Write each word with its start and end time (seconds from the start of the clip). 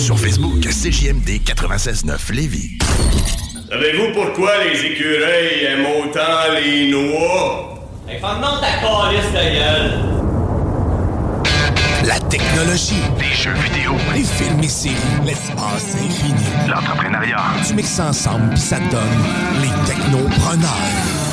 Sur 0.00 0.18
Facebook, 0.18 0.60
CJMD 0.62 1.42
96.9 1.44 2.32
Lévis. 2.32 2.78
Savez-vous 3.68 4.14
pourquoi 4.14 4.52
les 4.64 4.82
écureuils 4.82 5.64
aiment 5.68 5.84
autant 6.02 6.54
les 6.54 6.90
noix? 6.90 7.74
Hey, 8.08 8.18
ferme-moi 8.18 8.60
ta 8.62 8.80
calice 8.80 9.30
de 9.30 9.44
gueule! 9.58 9.92
La 12.06 12.18
technologie, 12.18 13.02
les 13.18 13.34
jeux 13.36 13.52
vidéo, 13.52 13.92
les 14.14 14.24
films 14.24 14.60
et 14.62 14.68
séries, 14.68 14.96
l'espace 15.26 15.94
infini, 15.94 16.48
l'entrepreneuriat. 16.66 17.42
Tu 17.68 17.74
mixes 17.74 18.00
ensemble 18.00 18.48
puis 18.52 18.60
ça 18.60 18.78
donne 18.78 19.22
les 19.60 19.68
technopreneurs. 19.86 21.29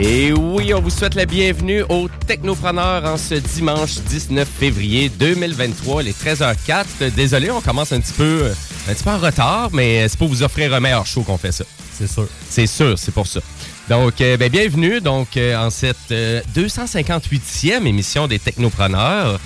Et 0.00 0.32
oui, 0.32 0.72
on 0.72 0.80
vous 0.80 0.90
souhaite 0.90 1.16
la 1.16 1.26
bienvenue 1.26 1.82
au 1.88 2.08
Technopreneur 2.26 3.04
en 3.04 3.16
ce 3.16 3.34
dimanche 3.34 3.96
19 4.08 4.48
février 4.48 5.08
2023, 5.08 6.04
les 6.04 6.12
13h04. 6.12 7.10
Désolé, 7.16 7.50
on 7.50 7.60
commence 7.60 7.92
un 7.92 8.00
petit 8.00 8.12
peu, 8.12 8.52
un 8.88 8.94
petit 8.94 9.02
peu 9.02 9.10
en 9.10 9.18
retard, 9.18 9.70
mais 9.72 10.08
c'est 10.08 10.16
pour 10.16 10.28
vous 10.28 10.44
offrir 10.44 10.72
un 10.72 10.78
meilleur 10.78 11.04
show 11.04 11.22
qu'on 11.22 11.36
fait 11.36 11.50
ça. 11.50 11.64
C'est 11.98 12.06
sûr. 12.06 12.28
C'est 12.48 12.68
sûr, 12.68 12.96
c'est 12.96 13.12
pour 13.12 13.26
ça. 13.26 13.40
Donc, 13.88 14.20
euh, 14.20 14.36
ben, 14.36 14.48
bienvenue 14.50 15.00
donc 15.00 15.36
euh, 15.36 15.56
en 15.56 15.70
cette 15.70 16.12
euh, 16.12 16.42
258e 16.54 17.86
émission 17.86 18.28
des 18.28 18.38
Technopreneurs. 18.38 19.40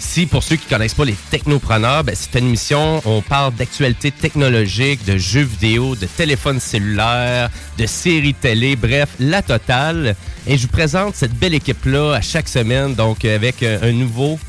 Si, 0.00 0.24
pour 0.26 0.42
ceux 0.42 0.56
qui 0.56 0.64
ne 0.64 0.70
connaissent 0.70 0.94
pas 0.94 1.04
les 1.04 1.14
Technopreneurs, 1.30 2.02
ben, 2.02 2.16
c'est 2.18 2.36
une 2.38 2.46
émission, 2.46 3.02
on 3.04 3.20
parle 3.20 3.54
d'actualité 3.54 4.10
technologique, 4.10 5.04
de 5.04 5.18
jeux 5.18 5.42
vidéo, 5.42 5.94
de 5.94 6.06
téléphones 6.06 6.58
cellulaires, 6.58 7.50
de 7.78 7.86
séries 7.86 8.34
télé, 8.34 8.76
bref, 8.76 9.10
la 9.20 9.42
totale. 9.42 10.16
Et 10.46 10.56
je 10.56 10.62
vous 10.62 10.72
présente 10.72 11.14
cette 11.14 11.34
belle 11.34 11.54
équipe-là 11.54 12.14
à 12.14 12.20
chaque 12.22 12.48
semaine, 12.48 12.94
donc 12.94 13.24
avec 13.26 13.62
euh, 13.62 13.78
un 13.82 13.92
nouveau 13.92 14.40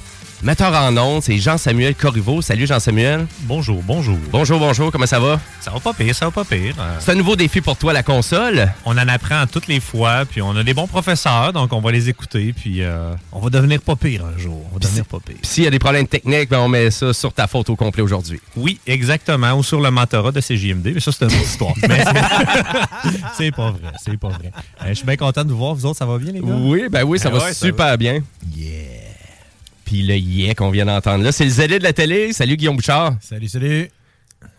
metteur 0.44 0.74
en 0.74 0.96
ondes, 0.98 1.22
c'est 1.22 1.38
Jean-Samuel 1.38 1.94
Corriveau. 1.96 2.42
Salut 2.42 2.66
Jean-Samuel. 2.66 3.28
Bonjour, 3.42 3.82
bonjour. 3.84 4.18
Bonjour, 4.32 4.60
bonjour, 4.60 4.92
comment 4.92 5.06
ça 5.06 5.20
va? 5.20 5.40
Ça 5.60 5.70
va 5.70 5.80
pas 5.80 5.94
pire, 5.94 6.16
ça 6.16 6.26
va 6.26 6.32
pas 6.32 6.44
pire. 6.44 6.74
Euh, 6.80 6.96
C'est 7.00 7.12
un 7.12 7.16
nouveau 7.16 7.36
défi 7.36 7.62
pour 7.62 7.78
toi, 7.78 7.94
la 7.94 8.02
console. 8.02 8.72
on 8.86 8.92
en 8.98 9.08
apprend 9.08 9.46
toutes 9.46 9.68
les 9.68 9.80
fois, 9.80 10.26
puis 10.26 10.42
on 10.42 10.56
a 10.56 10.64
des 10.64 10.74
bons 10.74 10.88
professeurs, 10.88 11.54
donc 11.54 11.72
on 11.74 11.80
va 11.80 11.92
les 11.92 12.10
écouter, 12.10 12.54
puis 12.54 12.82
euh, 12.82 13.14
on 13.32 13.40
va 13.40 13.50
devenir 13.52 13.82
pas 13.82 13.96
pire 13.96 14.24
un 14.26 14.38
jour. 14.40 14.66
On 14.72 14.74
va 14.74 14.80
devenir 14.80 15.06
pas 15.06 15.20
pire. 15.20 15.36
Puis 15.42 15.48
s'il 15.52 15.64
y 15.64 15.68
a 15.68 15.70
des 15.70 15.80
problèmes 15.80 16.08
techniques, 16.08 16.50
ben 16.50 16.60
on 16.60 16.68
met 16.70 16.90
ça 16.90 17.14
sur 17.14 17.32
ta 17.34 17.46
faute 17.46 17.70
au 17.70 17.76
complet 17.76 18.02
aujourd'hui. 18.02 18.40
Oui, 18.56 18.80
exactement, 18.88 19.54
ou 19.54 19.64
sur 19.64 19.80
le 19.80 19.92
mentorat 19.92 20.32
de 20.32 20.42
CJMD, 20.42 20.92
mais 20.96 21.00
ça, 21.00 21.12
c'est 21.12 21.26
une 21.26 21.32
autre 21.32 21.42
histoire. 21.44 21.74
Mais 21.88 22.04
c'est 23.38 23.52
pas 23.52 23.70
vrai, 23.72 23.92
c'est 24.04 24.18
pas 24.18 24.30
vrai. 24.30 24.52
Euh, 24.82 24.86
je 24.90 24.94
suis 24.96 25.06
bien 25.06 25.18
content 25.18 25.44
de 25.44 25.52
vous 25.52 25.58
voir, 25.58 25.76
vous 25.76 25.86
autres, 25.86 25.98
ça 26.00 26.06
va 26.06 26.18
bien, 26.18 26.32
les 26.32 26.40
gars? 26.40 26.46
Oui, 26.48 26.88
ben 26.90 27.04
oui, 27.04 27.20
ça 27.20 27.30
Ah 27.32 27.38
va 27.38 27.44
ouais, 27.46 27.54
ça 27.54 27.66
super 27.68 27.98
bien. 27.98 28.20
Yeah. 28.56 28.91
Puis 29.92 30.04
le 30.04 30.16
yeah 30.16 30.56
qu'on 30.56 30.72
vient 30.72 30.86
d'entendre 30.86 31.22
là, 31.22 31.34
c'est 31.34 31.44
le 31.44 31.50
zélé 31.50 31.78
de 31.78 31.84
la 31.84 31.92
télé. 31.92 32.32
Salut 32.32 32.56
Guillaume 32.56 32.78
Bouchard. 32.78 33.16
Salut, 33.20 33.50
salut. 33.50 33.90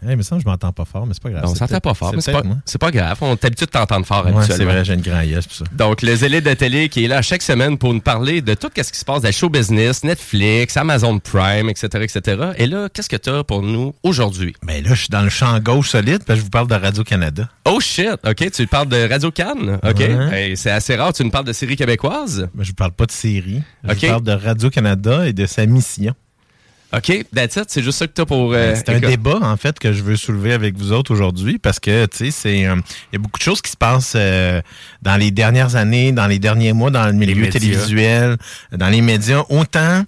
Hey, 0.04 0.16
mais 0.16 0.22
ça, 0.24 0.36
je 0.38 0.44
m'entends 0.44 0.72
pas 0.72 0.84
fort, 0.84 1.06
mais 1.06 1.14
c'est 1.14 1.22
pas 1.22 1.30
grave. 1.30 1.44
on 1.46 1.54
s'entend 1.54 1.78
pas 1.80 1.94
fort, 1.94 2.12
mais 2.14 2.20
c'est 2.20 2.32
pas, 2.32 2.42
c'est 2.64 2.80
pas 2.80 2.90
grave. 2.90 3.18
On 3.20 3.34
est 3.34 3.44
habitué 3.44 3.66
de 3.66 3.70
t'entendre 3.70 4.04
fort 4.04 4.26
Ouais, 4.26 4.44
c'est 4.46 4.64
vrai, 4.64 4.84
j'ai 4.84 4.94
une 4.94 5.00
grand 5.00 5.20
yes 5.20 5.46
pour 5.46 5.56
ça. 5.56 5.64
Donc, 5.72 6.02
le 6.02 6.14
zélé 6.16 6.40
de 6.40 6.54
télé 6.54 6.88
qui 6.88 7.04
est 7.04 7.08
là 7.08 7.22
chaque 7.22 7.42
semaine 7.42 7.78
pour 7.78 7.94
nous 7.94 8.00
parler 8.00 8.40
de 8.40 8.54
tout 8.54 8.68
ce 8.76 8.82
qui 8.92 8.98
se 8.98 9.04
passe 9.04 9.22
dans 9.22 9.28
le 9.28 9.32
show 9.32 9.48
business, 9.48 10.02
Netflix, 10.02 10.76
Amazon 10.76 11.18
Prime, 11.18 11.68
etc., 11.68 11.88
etc. 12.02 12.50
Et 12.56 12.66
là, 12.66 12.88
qu'est-ce 12.92 13.08
que 13.08 13.16
tu 13.16 13.30
as 13.30 13.44
pour 13.44 13.62
nous 13.62 13.94
aujourd'hui? 14.02 14.54
Mais 14.64 14.80
là, 14.80 14.94
je 14.94 15.00
suis 15.02 15.08
dans 15.08 15.22
le 15.22 15.28
champ 15.30 15.58
gauche 15.60 15.90
solide, 15.90 16.24
parce 16.24 16.38
que 16.38 16.40
je 16.40 16.44
vous 16.44 16.50
parle 16.50 16.68
de 16.68 16.74
Radio-Canada. 16.74 17.48
Oh 17.64 17.78
shit! 17.80 18.18
OK, 18.26 18.50
tu 18.50 18.66
parles 18.66 18.88
de 18.88 19.08
Radio 19.08 19.30
Cannes? 19.30 19.78
OK. 19.82 19.98
Ouais. 19.98 20.28
Hey, 20.32 20.56
c'est 20.56 20.70
assez 20.70 20.96
rare, 20.96 21.12
tu 21.12 21.22
nous 21.24 21.30
parles 21.30 21.46
de 21.46 21.52
séries 21.52 21.76
québécoises? 21.76 22.48
Mais 22.54 22.64
je 22.64 22.70
vous 22.70 22.74
parle 22.74 22.92
pas 22.92 23.06
de 23.06 23.12
série. 23.12 23.62
Je 23.84 23.94
vous 23.94 24.06
parle 24.08 24.22
de 24.22 24.32
Radio-Canada 24.32 25.26
et 25.28 25.32
de 25.32 25.46
sa 25.46 25.64
mission. 25.66 26.14
OK, 26.94 27.24
that's 27.34 27.56
it. 27.56 27.64
C'est 27.68 27.82
juste 27.82 27.98
ça 27.98 28.06
que 28.06 28.12
tu 28.12 28.20
as 28.20 28.26
pour. 28.26 28.52
euh, 28.52 28.74
c'est 28.76 28.88
un 28.90 29.00
débat, 29.08 29.38
en 29.40 29.56
fait, 29.56 29.78
que 29.78 29.92
je 29.92 30.02
veux 30.02 30.16
soulever 30.16 30.52
avec 30.52 30.76
vous 30.76 30.92
autres 30.92 31.10
aujourd'hui 31.12 31.58
parce 31.58 31.80
que, 31.80 32.04
tu 32.06 32.16
sais, 32.18 32.30
c'est. 32.30 32.66
euh, 32.66 32.76
Il 33.12 33.14
y 33.14 33.16
a 33.16 33.18
beaucoup 33.18 33.38
de 33.38 33.42
choses 33.44 33.62
qui 33.62 33.70
se 33.70 33.76
passent 33.76 34.12
euh, 34.14 34.60
dans 35.00 35.16
les 35.16 35.30
dernières 35.30 35.76
années, 35.76 36.12
dans 36.12 36.26
les 36.26 36.38
derniers 36.38 36.72
mois, 36.74 36.90
dans 36.90 37.06
le 37.06 37.12
milieu 37.12 37.46
télévisuel, 37.60 38.36
dans 38.72 38.88
les 38.88 39.00
médias, 39.00 39.42
autant. 39.48 40.04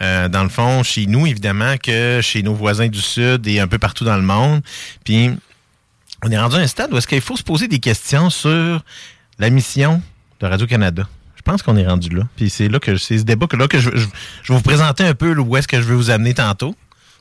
euh, 0.00 0.28
dans 0.28 0.44
le 0.44 0.48
fond, 0.48 0.84
chez 0.84 1.06
nous, 1.06 1.26
évidemment, 1.26 1.74
que 1.82 2.20
chez 2.22 2.44
nos 2.44 2.54
voisins 2.54 2.86
du 2.86 3.00
Sud 3.00 3.46
et 3.48 3.58
un 3.58 3.66
peu 3.66 3.78
partout 3.78 4.04
dans 4.04 4.14
le 4.16 4.22
monde. 4.22 4.62
Puis, 5.04 5.30
on 6.24 6.30
est 6.30 6.38
rendu 6.38 6.54
à 6.54 6.60
un 6.60 6.66
stade 6.68 6.92
où 6.92 6.96
est-ce 6.98 7.08
qu'il 7.08 7.20
faut 7.20 7.36
se 7.36 7.42
poser 7.42 7.66
des 7.66 7.80
questions 7.80 8.30
sur 8.30 8.80
la 9.40 9.50
mission 9.50 10.00
de 10.40 10.46
Radio-Canada. 10.46 11.08
Je 11.38 11.42
pense 11.42 11.62
qu'on 11.62 11.76
est 11.76 11.86
rendu 11.86 12.10
là. 12.10 12.24
Puis 12.36 12.50
c'est 12.50 12.68
là 12.68 12.78
que 12.80 12.96
c'est 12.96 13.18
ce 13.18 13.22
débat 13.22 13.46
que 13.46 13.56
là 13.56 13.68
que 13.68 13.78
je, 13.78 13.90
je, 13.94 14.06
je 14.42 14.52
vais 14.52 14.56
vous 14.58 14.62
présenter 14.62 15.04
un 15.04 15.14
peu 15.14 15.34
où 15.38 15.56
est-ce 15.56 15.68
que 15.68 15.78
je 15.80 15.86
veux 15.86 15.94
vous 15.96 16.10
amener 16.10 16.34
tantôt. 16.34 16.74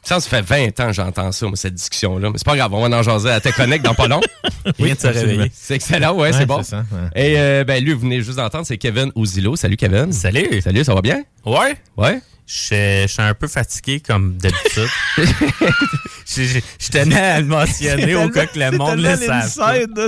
Ça, 0.03 0.19
ça 0.19 0.29
fait 0.29 0.41
20 0.41 0.79
ans 0.79 0.87
que 0.87 0.93
j'entends 0.93 1.31
ça, 1.31 1.47
moi, 1.47 1.55
cette 1.57 1.73
discussion-là. 1.73 2.29
Mais 2.29 2.37
c'est 2.37 2.45
pas 2.45 2.55
grave, 2.55 2.73
on 2.73 2.87
va 2.87 2.97
en 2.97 3.03
jaser 3.03 3.29
à 3.29 3.41
Techconnect 3.41 3.83
dans 3.83 3.93
pas 3.93 4.07
long. 4.07 4.21
Vient 4.79 4.93
de 4.93 4.99
se 4.99 5.07
absolument. 5.07 5.31
réveiller. 5.31 5.51
C'est 5.53 5.75
excellent, 5.75 6.13
ouais, 6.13 6.29
Ouais, 6.29 6.33
c'est 6.33 6.45
bon. 6.45 6.63
c'est 6.63 6.69
ça, 6.71 6.85
ouais. 6.91 7.09
Et 7.21 7.37
euh, 7.37 7.63
ben, 7.65 7.83
lui, 7.83 7.93
vous 7.93 8.01
venez 8.01 8.21
juste 8.21 8.37
d'entendre, 8.37 8.65
c'est 8.65 8.77
Kevin 8.77 9.11
Ouzilo. 9.15 9.55
Salut, 9.55 9.75
Kevin. 9.75 10.11
Salut. 10.13 10.61
Salut, 10.61 10.83
ça 10.83 10.93
va 10.93 11.01
bien? 11.01 11.23
Ouais? 11.47 11.77
Ouais. 11.95 12.21
Je 12.45 13.05
suis 13.07 13.21
un 13.21 13.33
peu 13.33 13.47
fatigué 13.49 13.99
comme 13.99 14.37
d'habitude. 14.37 14.87
je, 15.17 16.89
tenais 16.89 17.15
à 17.17 17.41
le 17.41 17.45
mentionner 17.45 18.15
au 18.15 18.29
cas 18.29 18.45
que 18.45 18.57
le 18.57 18.77
monde 18.77 18.99
le 18.99 19.17
sache. 19.17 19.51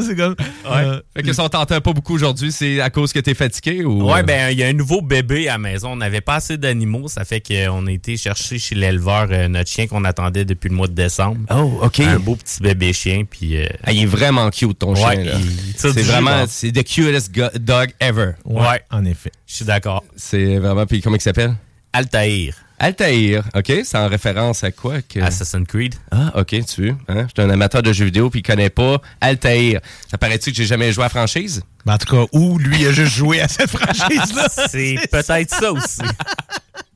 C'est 0.06 0.16
comme. 0.16 0.36
Ouais. 0.64 1.02
Fait 1.14 1.24
que 1.24 1.34
si 1.34 1.40
on 1.42 1.50
t'entend 1.50 1.82
pas 1.82 1.92
beaucoup 1.92 2.16
aujourd'hui, 2.16 2.54
c'est 2.54 2.80
à 2.80 2.90
cause 2.90 3.12
que 3.12 3.20
t'es 3.20 3.34
fatigué 3.34 3.84
ou. 3.84 4.10
Ouais, 4.10 4.20
euh, 4.20 4.24
ben, 4.24 4.52
il 4.52 4.58
y 4.58 4.64
a 4.64 4.68
un 4.68 4.74
nouveau 4.74 5.02
bébé 5.02 5.50
à 5.50 5.54
la 5.54 5.58
maison. 5.58 5.92
On 5.92 5.96
n'avait 5.98 6.22
pas 6.22 6.36
assez 6.36 6.58
d'animaux. 6.58 7.10
Ça 7.10 7.26
fait 7.26 7.42
qu'on 7.42 7.88
a 7.88 7.92
été 7.92 8.16
chercher 8.16 8.58
chez 8.58 8.76
l'éleveur 8.76 9.28
euh, 9.32 9.50
notre 9.50 9.70
chien 9.70 9.88
qu'on 9.88 10.06
attendait 10.06 10.46
depuis 10.46 10.70
le 10.70 10.76
mois 10.76 10.88
de 10.88 10.94
décembre. 10.94 11.42
Oh, 11.54 11.80
OK. 11.82 12.00
Un 12.00 12.20
beau 12.20 12.38
petit 12.38 12.62
bébé 12.62 12.94
chien. 12.94 13.26
Puis, 13.30 13.58
euh, 13.58 13.68
Ah, 13.84 13.92
il 13.92 14.04
est 14.04 14.06
vraiment 14.06 14.50
cute, 14.50 14.80
ton 14.80 14.96
Ouais, 14.96 15.26
chien. 15.26 15.42
C'est 15.76 16.02
vraiment, 16.04 16.46
c'est 16.48 16.72
the 16.72 16.86
cutest 16.86 17.34
dog 17.60 17.92
ever. 18.00 18.32
ouais, 18.46 18.82
En 18.92 19.04
effet. 19.04 19.32
Je 19.50 19.56
suis 19.56 19.66
d'accord. 19.66 20.04
C'est 20.16 20.60
vraiment, 20.60 20.86
puis 20.86 21.02
comment 21.02 21.16
il 21.16 21.22
s'appelle? 21.22 21.56
Altaïr. 21.92 22.54
Altair, 22.78 23.44
OK? 23.56 23.74
C'est 23.84 23.98
en 23.98 24.08
référence 24.08 24.64
à 24.64 24.72
quoi? 24.72 25.02
Que... 25.02 25.20
Assassin's 25.20 25.68
Creed. 25.68 25.96
Ah, 26.12 26.32
OK, 26.36 26.56
tu 26.66 26.82
veux. 26.84 26.96
Hein? 27.10 27.28
Je 27.28 27.42
suis 27.42 27.50
un 27.50 27.50
amateur 27.50 27.82
de 27.82 27.92
jeux 27.92 28.06
vidéo 28.06 28.30
puis 28.30 28.40
il 28.40 28.44
connaît 28.44 28.70
pas 28.70 29.02
Altair. 29.20 29.82
Ça 30.10 30.18
paraît-tu 30.18 30.52
que 30.52 30.58
j'ai 30.58 30.66
jamais 30.66 30.94
joué 30.94 31.04
à 31.04 31.06
la 31.06 31.10
franchise? 31.10 31.64
Ben, 31.86 31.96
en 31.96 31.98
tout 31.98 32.16
cas, 32.16 32.26
où 32.32 32.58
lui 32.58 32.86
a 32.86 32.92
juste 32.94 33.16
joué 33.16 33.42
à 33.42 33.48
cette 33.48 33.72
franchise-là. 33.72 34.48
C'est 34.70 34.98
peut-être 35.12 35.54
ça 35.54 35.74
aussi. 35.74 36.02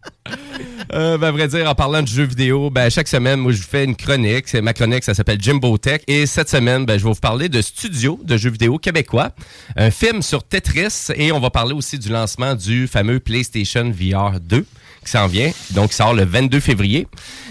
Euh, 0.94 1.18
ben, 1.18 1.28
à 1.28 1.32
vrai 1.32 1.48
dire, 1.48 1.70
en 1.70 1.76
parlant 1.76 2.02
de 2.02 2.08
jeux 2.08 2.26
vidéo, 2.26 2.70
ben, 2.70 2.90
chaque 2.90 3.08
semaine, 3.08 3.40
moi, 3.40 3.52
je 3.52 3.58
vous 3.58 3.68
fais 3.68 3.84
une 3.84 3.96
chronique. 3.96 4.48
C'est 4.48 4.62
ma 4.62 4.74
chronique, 4.74 5.04
ça 5.04 5.14
s'appelle 5.14 5.42
Jimbo 5.42 5.78
Tech. 5.78 6.02
Et 6.08 6.26
cette 6.26 6.50
semaine, 6.50 6.86
ben, 6.86 7.00
je 7.00 7.04
vais 7.04 7.10
vous 7.10 7.20
parler 7.20 7.50
de 7.50 7.62
Studio 7.62 8.20
de 8.24 8.38
jeux 8.38 8.52
vidéo 8.52 8.78
québécois, 8.78 9.32
un 9.76 9.92
film 9.92 10.22
sur 10.22 10.44
Tetris. 10.44 11.08
Et 11.16 11.32
on 11.32 11.40
va 11.40 11.50
parler 11.50 11.74
aussi 11.74 11.98
du 11.98 12.10
lancement 12.10 12.56
du 12.56 12.88
fameux 12.88 13.20
PlayStation 13.20 13.90
VR 13.90 14.40
2 14.40 14.66
qui 15.04 15.12
s'en 15.12 15.28
vient, 15.28 15.52
donc 15.72 15.92
qui 15.92 15.96
sort 15.96 16.14
le 16.14 16.26
22 16.26 16.60
février. 16.60 17.08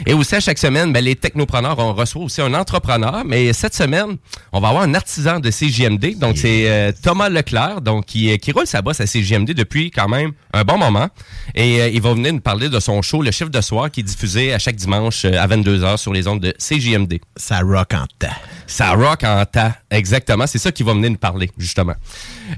Et 0.06 0.14
aussi, 0.14 0.34
à 0.34 0.40
chaque 0.40 0.58
semaine, 0.58 0.92
ben, 0.92 1.04
les 1.04 1.16
technopreneurs, 1.16 1.78
on 1.78 1.92
reçoit 1.92 2.22
aussi 2.22 2.40
un 2.40 2.54
entrepreneur. 2.54 3.22
Mais 3.24 3.52
cette 3.52 3.74
semaine, 3.74 4.16
on 4.52 4.60
va 4.60 4.68
avoir 4.68 4.82
un 4.84 4.94
artisan 4.94 5.40
de 5.40 5.50
CJMD. 5.50 6.18
Donc, 6.18 6.38
c'est 6.38 6.70
euh, 6.70 6.92
Thomas 7.02 7.28
Leclerc, 7.28 7.80
donc 7.80 8.06
qui, 8.06 8.36
qui 8.38 8.52
roule 8.52 8.66
sa 8.66 8.82
bosse 8.82 9.00
à 9.00 9.06
CJMD 9.06 9.52
depuis 9.52 9.90
quand 9.90 10.08
même 10.08 10.32
un 10.52 10.64
bon 10.64 10.78
moment. 10.78 11.08
Et 11.54 11.80
euh, 11.80 11.88
il 11.88 12.00
va 12.00 12.14
venir 12.14 12.32
nous 12.32 12.40
parler 12.40 12.68
de 12.68 12.80
son 12.80 13.02
show, 13.02 13.22
Le 13.22 13.30
Chiffre 13.30 13.50
de 13.50 13.60
soir, 13.60 13.90
qui 13.90 14.00
est 14.00 14.04
diffusé 14.04 14.52
à 14.52 14.58
chaque 14.58 14.76
dimanche 14.76 15.24
euh, 15.24 15.38
à 15.38 15.46
22h 15.46 15.96
sur 15.96 16.12
les 16.12 16.26
ondes 16.26 16.40
de 16.40 16.52
CJMD. 16.58 17.18
Ça 17.36 17.60
rock 17.60 17.94
en 17.94 18.06
tas. 18.18 18.36
Ça 18.66 18.92
rock 18.92 19.24
en 19.24 19.44
tas, 19.44 19.74
exactement. 19.90 20.46
C'est 20.46 20.58
ça 20.58 20.72
qui 20.72 20.82
va 20.82 20.94
venir 20.94 21.10
nous 21.10 21.16
parler, 21.16 21.50
justement. 21.58 21.94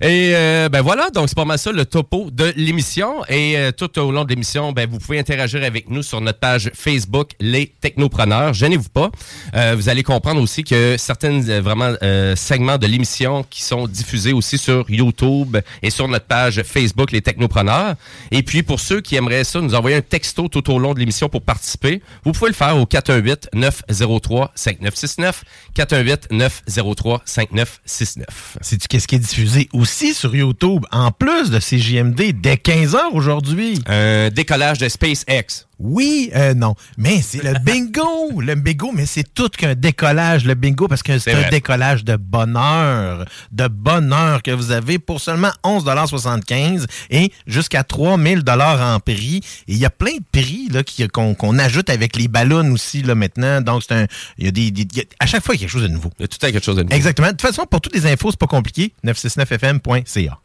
Et 0.01 0.33
euh, 0.35 0.69
ben 0.69 0.83
voilà, 0.83 1.11
donc 1.11 1.29
c'est 1.29 1.37
pas 1.37 1.45
mal 1.45 1.59
ça 1.59 1.73
le 1.73 1.85
topo 1.85 2.31
de 2.31 2.53
l'émission. 2.57 3.25
Et 3.29 3.57
euh, 3.57 3.73
tout 3.73 3.99
au 3.99 4.11
long 4.13 4.25
de 4.25 4.31
l'émission, 4.31 4.73
ben, 4.73 4.84
vous 4.89 4.99
pouvez 4.99 5.19
interagir 5.19 5.63
avec 5.63 5.91
nous 5.91 6.03
sur 6.03 6.21
notre 6.21 6.39
page 6.39 6.71
Facebook, 6.75 7.33
Les 7.41 7.73
Technopreneurs. 7.81 8.55
Gênez-vous 8.55 8.89
pas. 8.89 9.11
Euh, 9.55 9.75
vous 9.77 9.89
allez 9.89 10.03
comprendre 10.03 10.41
aussi 10.41 10.65
que 10.65 10.97
certains 10.99 11.49
euh, 11.49 11.61
vraiment 11.61 11.93
euh, 12.03 12.35
segments 12.37 12.79
de 12.79 12.87
l'émission 12.87 13.45
qui 13.49 13.63
sont 13.63 13.87
diffusés 13.87 14.33
aussi 14.33 14.59
sur 14.59 14.91
YouTube 14.91 15.57
et 15.83 15.91
sur 15.91 16.09
notre 16.09 16.27
page 16.27 16.63
Facebook, 16.63 17.13
Les 17.13 17.23
Technopreneurs. 17.23 17.95
Et 18.31 18.43
puis 18.43 18.63
pour 18.63 18.81
ceux 18.81 19.01
qui 19.01 19.17
aimeraient 19.17 19.45
ça, 19.45 19.61
nous 19.61 19.75
envoyer 19.75 19.97
un 19.97 20.03
texto 20.03 20.49
tout 20.49 20.73
au 20.73 20.79
long 20.79 20.95
de 20.95 20.99
l'émission 20.99 21.29
pour 21.29 21.43
participer, 21.43 22.03
vous 22.25 22.33
pouvez 22.33 22.51
le 22.51 22.57
faire 22.57 22.77
au 22.77 22.85
418-903-5969. 22.85 25.33
418-903-5969. 25.77 28.25
Sais-tu 28.61 28.89
qu'est-ce 28.89 29.09
qui 29.09 29.17
est 29.17 29.19
diffusé 29.19 29.69
aussi 29.73 30.15
sur 30.15 30.35
YouTube, 30.35 30.85
en 30.93 31.11
plus 31.11 31.51
de 31.51 31.59
CJMD, 31.59 32.41
dès 32.41 32.55
15h 32.55 33.13
aujourd'hui? 33.13 33.81
Un 33.87 34.31
décollage 34.31 34.74
de 34.79 34.89
SpaceX. 34.89 35.67
Oui, 35.79 36.31
euh, 36.35 36.55
non. 36.55 36.75
Mais 36.97 37.21
c'est 37.23 37.43
le 37.43 37.55
bingo. 37.59 38.41
Le 38.41 38.55
bingo, 38.55 38.93
mais 38.93 39.07
c'est 39.07 39.35
tout 39.35 39.49
qu'un 39.49 39.75
décollage, 39.75 40.45
le 40.45 40.55
bingo, 40.55 40.87
parce 40.89 41.03
que 41.03 41.19
c'est 41.19 41.33
un 41.33 41.41
vrai. 41.41 41.51
décollage 41.51 42.05
de 42.05 42.17
bonheur. 42.17 43.25
De 43.53 43.67
bonheur 43.69 44.43
que 44.43 44.51
vous 44.51 44.71
avez 44.71 44.99
pour 44.99 45.21
seulement 45.21 45.51
11,75 45.65 46.85
et 47.11 47.33
jusqu'à 47.47 47.83
3000 47.85 48.43
en 48.49 49.01
prix. 49.01 49.41
Et 49.69 49.73
il 49.73 49.79
y 49.79 49.85
a 49.85 49.91
plein 49.91 50.17
de 50.17 50.25
prix 50.41 50.69
qu'on 51.13 51.35
qu'on 51.35 51.59
ajoute 51.59 51.91
avec 51.91 52.17
les 52.17 52.29
ballons 52.29 52.71
aussi 52.73 53.03
là, 53.03 53.15
maintenant. 53.15 53.61
Donc, 53.61 53.83
c'est 53.87 53.95
un. 53.95 54.07
Il 54.39 54.45
y 54.47 54.49
a 54.49 54.51
des, 54.53 54.71
des- 54.71 54.83
il 54.93 54.99
y 54.99 55.01
a- 55.01 55.05
à 55.19 55.27
chaque 55.27 55.45
fois, 55.45 55.55
il 55.55 55.59
y 55.59 55.65
a 55.65 55.67
quelque 55.67 55.73
chose 55.73 55.83
de 55.83 55.89
nouveau. 55.89 56.11
Il 56.19 56.23
y 56.23 56.25
a 56.25 56.29
tout 56.29 56.39
à 56.43 56.51
quelque 56.53 56.65
chose 56.65 56.77
de 56.77 56.83
nouveau. 56.83 56.95
Exactement. 56.95 57.29
De 57.29 57.33
toute 57.33 57.43
façon, 57.43 57.65
pour 57.67 57.81
toutes 57.81 57.95
les 57.95 58.07
infos, 58.07 58.31
c'est 58.31 58.39
pas 58.41 58.47
compliqué. 58.47 58.93
969fm.ca. 59.05 60.39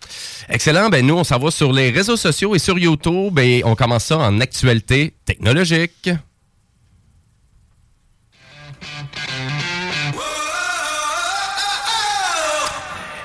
Excellent. 0.50 0.90
Ben, 0.90 1.06
nous, 1.06 1.16
on 1.16 1.24
s'en 1.24 1.38
va 1.40 1.52
sur 1.52 1.72
les 1.72 1.90
réseaux 1.92 2.18
sociaux 2.18 2.56
et 2.56 2.60
sur 2.60 2.78
YouTube 2.78 3.38
et 3.40 3.62
on 3.66 3.76
commence 3.76 4.06
ça 4.06 4.18
en 4.18 4.40
actualité 4.40 5.14
technologique. 5.30 6.10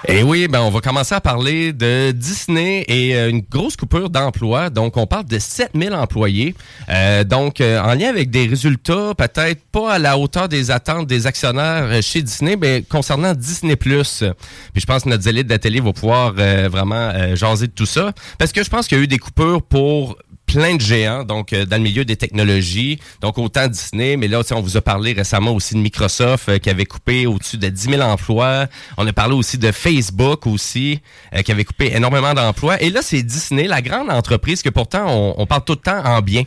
Et 0.06 0.22
oui, 0.22 0.48
ben 0.48 0.60
on 0.60 0.68
va 0.68 0.80
commencer 0.82 1.14
à 1.14 1.22
parler 1.22 1.72
de 1.72 2.10
Disney 2.10 2.84
et 2.88 3.16
euh, 3.16 3.30
une 3.30 3.40
grosse 3.40 3.74
coupure 3.74 4.10
d'emplois. 4.10 4.68
Donc, 4.68 4.98
on 4.98 5.06
parle 5.06 5.24
de 5.24 5.38
7000 5.38 5.94
employés. 5.94 6.54
Euh, 6.90 7.24
donc, 7.24 7.62
euh, 7.62 7.80
en 7.80 7.94
lien 7.94 8.10
avec 8.10 8.28
des 8.28 8.46
résultats 8.46 9.14
peut-être 9.16 9.62
pas 9.72 9.94
à 9.94 9.98
la 9.98 10.18
hauteur 10.18 10.50
des 10.50 10.70
attentes 10.70 11.06
des 11.06 11.26
actionnaires 11.26 12.02
chez 12.02 12.20
Disney, 12.20 12.56
mais 12.60 12.82
concernant 12.82 13.32
Disney+. 13.32 13.76
Puis 13.76 13.94
je 13.94 14.84
pense 14.84 15.04
que 15.04 15.08
notre 15.08 15.22
zélite 15.22 15.46
d'atelier 15.46 15.80
va 15.80 15.94
pouvoir 15.94 16.34
vraiment 16.34 17.34
jaser 17.34 17.68
de 17.68 17.72
tout 17.72 17.86
ça. 17.86 18.12
Parce 18.38 18.52
que 18.52 18.62
je 18.62 18.68
pense 18.68 18.86
qu'il 18.86 18.98
y 18.98 19.00
a 19.00 19.04
eu 19.04 19.08
des 19.08 19.18
coupures 19.18 19.62
pour 19.62 20.18
plein 20.46 20.76
de 20.76 20.80
géants, 20.80 21.24
donc 21.24 21.52
euh, 21.52 21.64
dans 21.66 21.76
le 21.76 21.82
milieu 21.82 22.04
des 22.04 22.16
technologies, 22.16 22.98
donc 23.20 23.38
autant 23.38 23.66
Disney, 23.68 24.16
mais 24.16 24.28
là, 24.28 24.42
on 24.52 24.60
vous 24.60 24.76
a 24.76 24.80
parlé 24.80 25.12
récemment 25.12 25.52
aussi 25.52 25.74
de 25.74 25.80
Microsoft 25.80 26.48
euh, 26.48 26.58
qui 26.58 26.70
avait 26.70 26.86
coupé 26.86 27.26
au-dessus 27.26 27.58
de 27.58 27.68
10 27.68 27.90
000 27.90 28.02
emplois. 28.02 28.66
On 28.96 29.06
a 29.06 29.12
parlé 29.12 29.34
aussi 29.34 29.58
de 29.58 29.72
Facebook 29.72 30.46
aussi, 30.46 31.00
euh, 31.34 31.42
qui 31.42 31.52
avait 31.52 31.64
coupé 31.64 31.94
énormément 31.94 32.34
d'emplois. 32.34 32.80
Et 32.82 32.90
là, 32.90 33.00
c'est 33.02 33.22
Disney, 33.22 33.64
la 33.64 33.82
grande 33.82 34.10
entreprise 34.10 34.62
que 34.62 34.70
pourtant, 34.70 35.34
on 35.36 35.46
parle 35.46 35.64
tout 35.64 35.74
le 35.74 35.78
temps 35.78 36.04
en 36.04 36.20
bien. 36.20 36.44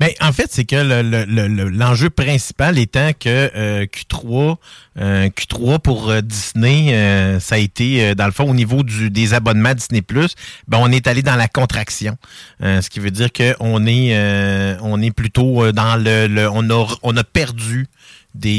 Ben, 0.00 0.10
en 0.20 0.32
fait, 0.32 0.46
c'est 0.50 0.64
que 0.64 0.76
le- 0.76 1.02
le- 1.02 1.24
le- 1.24 1.48
le- 1.48 1.68
l'enjeu 1.68 2.10
principal 2.10 2.78
étant 2.78 3.10
que 3.18 3.50
euh, 3.54 3.86
Q3, 3.86 4.56
euh, 5.00 5.28
Q3 5.28 5.78
pour 5.80 6.10
euh, 6.10 6.20
Disney, 6.20 6.94
euh, 6.94 7.40
ça 7.40 7.56
a 7.56 7.58
été, 7.58 8.04
euh, 8.04 8.14
dans 8.14 8.26
le 8.26 8.32
fond, 8.32 8.48
au 8.48 8.54
niveau 8.54 8.82
du, 8.82 9.10
des 9.10 9.34
abonnements 9.34 9.74
Disney+, 9.74 10.02
ben, 10.10 10.78
on 10.80 10.90
est 10.90 11.06
allé 11.06 11.22
dans 11.22 11.36
la 11.36 11.48
contraction. 11.48 12.16
Euh, 12.62 12.80
ce 12.80 12.90
qui 12.90 13.00
veut 13.00 13.10
dire 13.10 13.28
qu'on 13.32 13.86
est, 13.86 14.76
on 14.82 15.00
est 15.02 15.10
plutôt 15.10 15.72
dans 15.72 15.96
le... 15.96 16.26
le- 16.26 16.48
on, 16.50 16.68
a, 16.70 16.86
on 17.02 17.16
a 17.16 17.24
perdu 17.24 17.86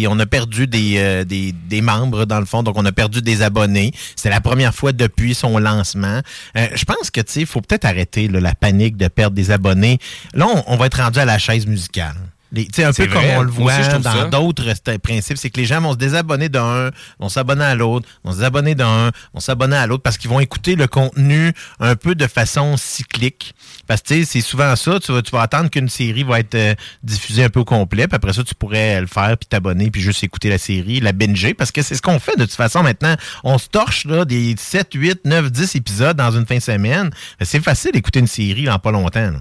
on 0.07 0.19
a 0.19 0.25
perdu 0.25 0.67
des, 0.67 0.95
euh, 0.97 1.23
des, 1.23 1.51
des 1.51 1.81
membres, 1.81 2.25
dans 2.25 2.39
le 2.39 2.45
fond, 2.45 2.63
donc 2.63 2.77
on 2.77 2.85
a 2.85 2.91
perdu 2.91 3.21
des 3.21 3.41
abonnés. 3.41 3.91
C'est 4.15 4.29
la 4.29 4.41
première 4.41 4.73
fois 4.73 4.91
depuis 4.91 5.33
son 5.35 5.57
lancement. 5.57 6.21
Euh, 6.57 6.67
je 6.73 6.85
pense 6.85 7.11
que, 7.11 7.21
tu 7.21 7.31
sais, 7.31 7.45
faut 7.45 7.61
peut-être 7.61 7.85
arrêter 7.85 8.27
la 8.27 8.55
panique 8.55 8.97
de 8.97 9.07
perdre 9.07 9.35
des 9.35 9.51
abonnés. 9.51 9.99
Là, 10.33 10.47
on 10.67 10.77
va 10.77 10.87
être 10.87 11.01
rendu 11.01 11.19
à 11.19 11.25
la 11.25 11.37
chaise 11.37 11.67
musicale. 11.67 12.15
Sais, 12.73 12.83
un 12.83 12.93
C'est 12.93 13.07
peu 13.07 13.13
vrai. 13.13 13.29
comme 13.29 13.37
on 13.37 13.41
le 13.43 13.49
aussi, 13.49 13.59
voit 13.61 13.97
dans 13.99 14.11
d'autres 14.29 14.63
st- 14.73 14.99
principes, 14.99 15.37
c'est 15.37 15.49
que 15.49 15.59
les 15.59 15.65
gens 15.65 15.81
vont 15.81 15.93
se 15.93 15.97
désabonner 15.97 16.49
d'un, 16.49 16.91
vont 17.19 17.29
s'abonner 17.29 17.63
à 17.65 17.73
l'autre, 17.73 18.07
vont 18.23 18.31
se 18.31 18.37
désabonner 18.37 18.75
d'un, 18.75 19.11
vont 19.33 19.39
s'abonner 19.39 19.75
à 19.75 19.87
l'autre 19.87 20.03
parce 20.03 20.17
qu'ils 20.19 20.29
vont 20.29 20.39
écouter 20.39 20.75
le 20.75 20.85
contenu 20.87 21.51
un 21.79 21.95
peu 21.95 22.13
de 22.13 22.27
façon 22.27 22.77
cyclique. 22.77 23.55
Parce 23.87 24.01
que 24.01 24.23
c'est 24.23 24.41
souvent 24.41 24.75
ça, 24.75 24.99
tu 24.99 25.11
vas, 25.11 25.21
tu 25.21 25.31
vas 25.31 25.41
attendre 25.41 25.69
qu'une 25.69 25.89
série 25.89 26.23
va 26.23 26.39
être 26.39 26.53
euh, 26.55 26.75
diffusée 27.01 27.43
un 27.43 27.49
peu 27.49 27.61
au 27.61 27.65
complet, 27.65 28.07
puis 28.07 28.15
après 28.15 28.33
ça, 28.33 28.43
tu 28.43 28.53
pourrais 28.55 29.01
le 29.01 29.07
faire, 29.07 29.35
puis 29.37 29.47
t'abonner, 29.49 29.89
puis 29.89 30.01
juste 30.01 30.23
écouter 30.23 30.49
la 30.49 30.57
série, 30.59 30.99
la 30.99 31.11
binger, 31.11 31.53
parce 31.55 31.71
que 31.71 31.81
c'est 31.81 31.95
ce 31.95 32.01
qu'on 32.03 32.19
fait 32.19 32.35
de 32.37 32.45
toute 32.45 32.53
façon 32.53 32.83
maintenant. 32.83 33.15
On 33.43 33.57
se 33.57 33.67
torche 33.67 34.05
là, 34.05 34.25
des 34.25 34.55
7, 34.57 34.89
8, 34.93 35.21
9, 35.25 35.51
10 35.51 35.75
épisodes 35.75 36.15
dans 36.17 36.31
une 36.31 36.45
fin 36.45 36.57
de 36.57 36.61
semaine. 36.61 37.09
C'est 37.41 37.63
facile 37.63 37.91
d'écouter 37.93 38.19
une 38.19 38.27
série 38.27 38.69
en 38.69 38.77
pas 38.79 38.91
longtemps. 38.91 39.19
là. 39.31 39.39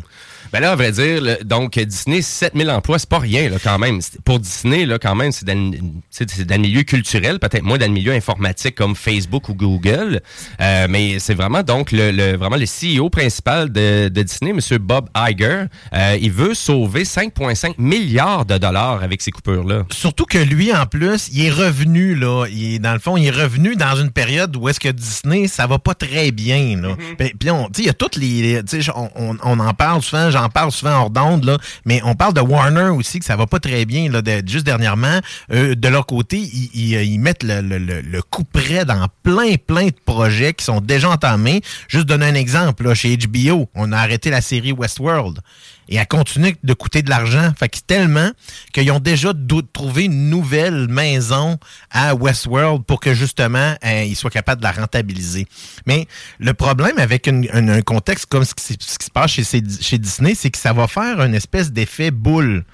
Ben 0.53 0.61
là, 0.61 0.73
à 0.73 0.77
vrai 0.77 0.93
dire, 0.93 1.21
le- 1.21 1.45
donc 1.45 1.79
Disney, 1.79 2.23
7000 2.23 2.71
emplois, 2.71 2.99
c'est 2.99 3.09
pas 3.09 3.19
rien 3.19 3.49
là, 3.49 3.57
quand 3.63 3.79
même. 3.79 4.01
Pour 4.25 4.39
Disney, 4.39 4.87
là, 4.87 4.99
quand 4.99 5.15
même, 5.15 5.33
c'est 5.33 5.45
dans, 5.47 5.55
dans 5.71 6.55
le 6.57 6.59
milieu 6.59 6.83
culturel, 6.83 7.39
peut-être 7.39 7.63
moins 7.63 7.79
dans 7.79 7.87
le 7.87 7.93
milieu 7.93 8.13
informatique 8.13 8.75
comme 8.75 8.95
Facebook 8.97 9.49
ou 9.49 9.55
Google. 9.55 10.21
Euh, 10.61 10.87
mais 10.89 11.19
c'est 11.19 11.35
vraiment 11.35 11.63
donc 11.63 11.93
le, 11.93 12.11
le- 12.11 12.37
vraiment 12.37 12.57
le 12.57 12.67
CEO 12.67 13.11
principal 13.11 13.71
de, 13.73 14.09
de 14.09 14.23
Disney, 14.23 14.51
M. 14.51 14.79
Bob 14.79 15.09
Iger. 15.17 15.65
Euh, 15.95 16.17
il 16.21 16.31
veut 16.33 16.55
sauver 16.55 17.05
5,5 17.05 17.75
milliards 17.79 18.45
de 18.45 18.59
dollars 18.59 19.03
avec 19.03 19.23
ces 19.23 19.31
coupures-là. 19.31 19.85
Surtout 19.91 20.25
que 20.25 20.39
lui, 20.39 20.73
en 20.75 20.87
plus, 20.87 21.29
il 21.33 21.45
est 21.47 21.51
revenu, 21.51 22.15
là. 22.15 22.47
Il 22.51 22.75
est, 22.75 22.79
dans 22.79 22.93
le 22.93 22.99
fond, 22.99 23.17
il 23.17 23.27
est 23.27 23.31
revenu 23.31 23.77
dans 23.77 23.97
une 23.97 24.11
période 24.11 24.55
où 24.57 24.69
est-ce 24.69 24.81
que 24.81 24.89
Disney, 24.89 25.49
ça 25.49 25.67
va 25.67 25.79
pas 25.79 25.95
très 25.95 26.31
bien, 26.31 26.81
là. 26.81 26.97
Puis, 27.19 27.33
puis 27.39 27.51
on- 27.51 27.67
tu 27.67 27.75
sais, 27.77 27.83
il 27.83 27.87
y 27.87 27.91
a 27.91 27.95
toutes 27.95 28.17
les. 28.17 28.61
Tu 28.69 28.83
sais, 28.83 28.91
on, 28.95 29.11
on- 29.17 29.37
on 29.43 29.59
en 29.61 29.75
parle 29.75 30.03
souvent, 30.03 30.31
j'en 30.33 30.49
parle 30.49 30.73
souvent 30.73 31.03
hors 31.03 31.11
d'onde. 31.11 31.59
Mais 31.85 32.01
on 32.05 32.15
parle 32.15 32.35
de 32.35 32.41
Warner 32.41 32.89
aussi, 32.89 33.19
que 33.19 33.25
ça 33.25 33.37
va 33.37 33.47
pas 33.47 33.61
très 33.61 33.85
bien, 33.85 34.11
là. 34.11 34.21
juste 34.47 34.67
dernièrement, 34.67 35.21
euh, 35.53 35.75
de 35.75 35.89
leur 35.89 36.07
côté, 36.07 36.39
ils, 36.39 36.95
ils 37.03 37.19
mettent 37.19 37.45
le, 37.45 37.61
le, 37.61 38.23
coup 38.23 38.45
près 38.45 38.85
dans 38.85 39.07
plein, 39.23 39.57
plein 39.57 39.87
de 39.87 39.95
projets 40.05 40.55
qui 40.55 40.65
sont 40.65 40.81
déjà 40.81 41.11
entamés. 41.11 41.62
Juste 41.89 42.07
donner 42.07 42.27
un 42.27 42.35
exemple, 42.35 42.93
chez 42.95 43.17
HBO, 43.17 43.69
on 43.75 43.93
a 43.93 43.99
arrêté 43.99 44.31
la 44.31 44.41
série 44.41 44.73
Westworld. 44.73 45.41
Et 45.89 45.97
elle 45.97 46.07
continue 46.07 46.57
de 46.62 46.75
coûter 46.75 47.03
de 47.03 47.11
l'argent. 47.11 47.53
Fait 47.59 47.69
tellement 47.87 48.31
qu'ils 48.73 48.91
ont 48.93 49.01
déjà 49.01 49.33
trouvé 49.73 50.05
une 50.05 50.31
nouvelle 50.31 50.89
maison 50.89 51.59
à 51.91 52.15
Westworld 52.15 52.85
pour 52.85 53.01
que 53.01 53.15
justement 53.15 53.75
euh, 53.85 54.05
ils 54.05 54.17
soient 54.17 54.31
capables 54.31 54.61
de 54.61 54.67
la 54.67 54.73
rentabiliser. 54.73 55.47
Mais 55.87 56.07
le 56.39 56.55
problème 56.55 56.99
avec 56.99 57.29
un- 57.29 57.83
contexte 57.83 58.27
comme 58.27 58.45
ce 58.45 58.55
qui, 58.55 58.62
se 58.79 59.11
passe 59.12 59.31
chez 59.33 59.99
Disney, 59.99 60.35
c'est 60.35 60.51
que 60.51 60.59
ça 60.59 60.73
va 60.73 60.87
faire 60.87 61.21
une 61.23 61.35
espèce 61.35 61.73
d'effet 61.73 62.11
boule. 62.11 62.65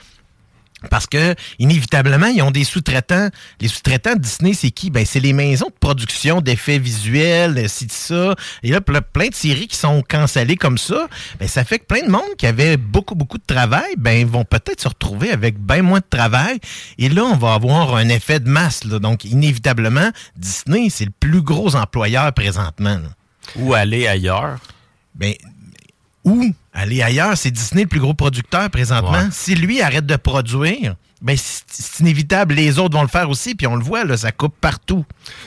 Parce 0.91 1.07
que, 1.07 1.35
inévitablement, 1.59 2.27
ils 2.29 2.41
ont 2.43 2.53
des 2.53 2.63
sous-traitants. 2.63 3.31
Les 3.61 3.67
sous-traitants 3.69 4.15
de 4.15 4.21
Disney, 4.21 4.53
c'est 4.55 4.71
qui? 4.71 4.91
Ben, 4.91 5.05
c'est 5.05 5.19
les 5.19 5.33
maisons 5.33 5.67
de 5.67 5.79
production 5.81 6.41
d'effets 6.41 6.79
visuels, 6.79 7.69
ci, 7.69 7.89
ça. 7.91 8.37
Et 8.63 8.71
là, 8.71 8.81
ple- 8.81 9.01
plein 9.01 9.27
de 9.29 9.35
séries 9.35 9.67
qui 9.67 9.77
sont 9.77 10.03
cancellées 10.09 10.57
comme 10.57 10.79
ça. 10.79 11.09
Ben, 11.41 11.49
ça 11.49 11.65
fait 11.65 11.81
que 11.81 11.85
plein 11.85 12.03
de 12.07 12.11
monde 12.11 12.37
qui 12.39 12.47
avait 12.47 12.77
beaucoup, 12.77 13.17
beaucoup 13.17 13.39
de 13.39 13.45
travail, 13.47 13.95
ben, 13.99 14.25
vont 14.27 14.45
peut-être 14.45 14.81
se 14.81 14.89
retrouver 14.89 15.31
avec 15.33 15.59
bien 15.59 15.83
moins 15.83 15.99
de 15.99 16.07
travail. 16.09 16.61
Et 16.99 17.09
là, 17.09 17.25
on 17.25 17.37
va 17.37 17.55
avoir 17.55 17.97
un 17.97 18.09
effet 18.09 18.39
de 18.39 18.49
masse, 18.49 18.85
là. 18.85 19.01
Donc, 19.01 19.25
inévitablement, 19.25 20.11
Disney, 20.37 20.89
c'est 20.91 21.07
le 21.07 21.13
plus 21.19 21.43
gros 21.43 21.75
employeur 21.75 22.33
présentement, 22.33 22.99
là. 22.99 23.09
Ou 23.57 23.75
aller 23.75 24.07
ailleurs. 24.07 24.59
Ben, 25.15 25.35
où 26.23 26.53
aller 26.79 27.03
ailleurs? 27.03 27.37
C'est 27.37 27.51
Disney 27.51 27.83
le 27.83 27.89
plus 27.89 28.01
gros 28.01 28.15
producteur 28.15 28.71
présentement. 28.71 29.13
Ouais. 29.13 29.29
Si 29.31 29.55
lui 29.55 29.83
arrête 29.83 30.07
de 30.07 30.17
produire, 30.17 30.97
ben 31.21 31.37
c'est 31.37 32.01
inévitable. 32.01 32.55
Les 32.55 32.79
autres 32.79 32.95
vont 32.97 33.03
le 33.03 33.09
faire 33.09 33.29
aussi, 33.29 33.55
puis 33.55 33.67
on 33.67 33.77
le 33.77 33.83
voit, 33.85 34.05
là, 34.05 34.17
ça 34.17 34.31
coupe 34.33 34.55
partout. 34.61 35.05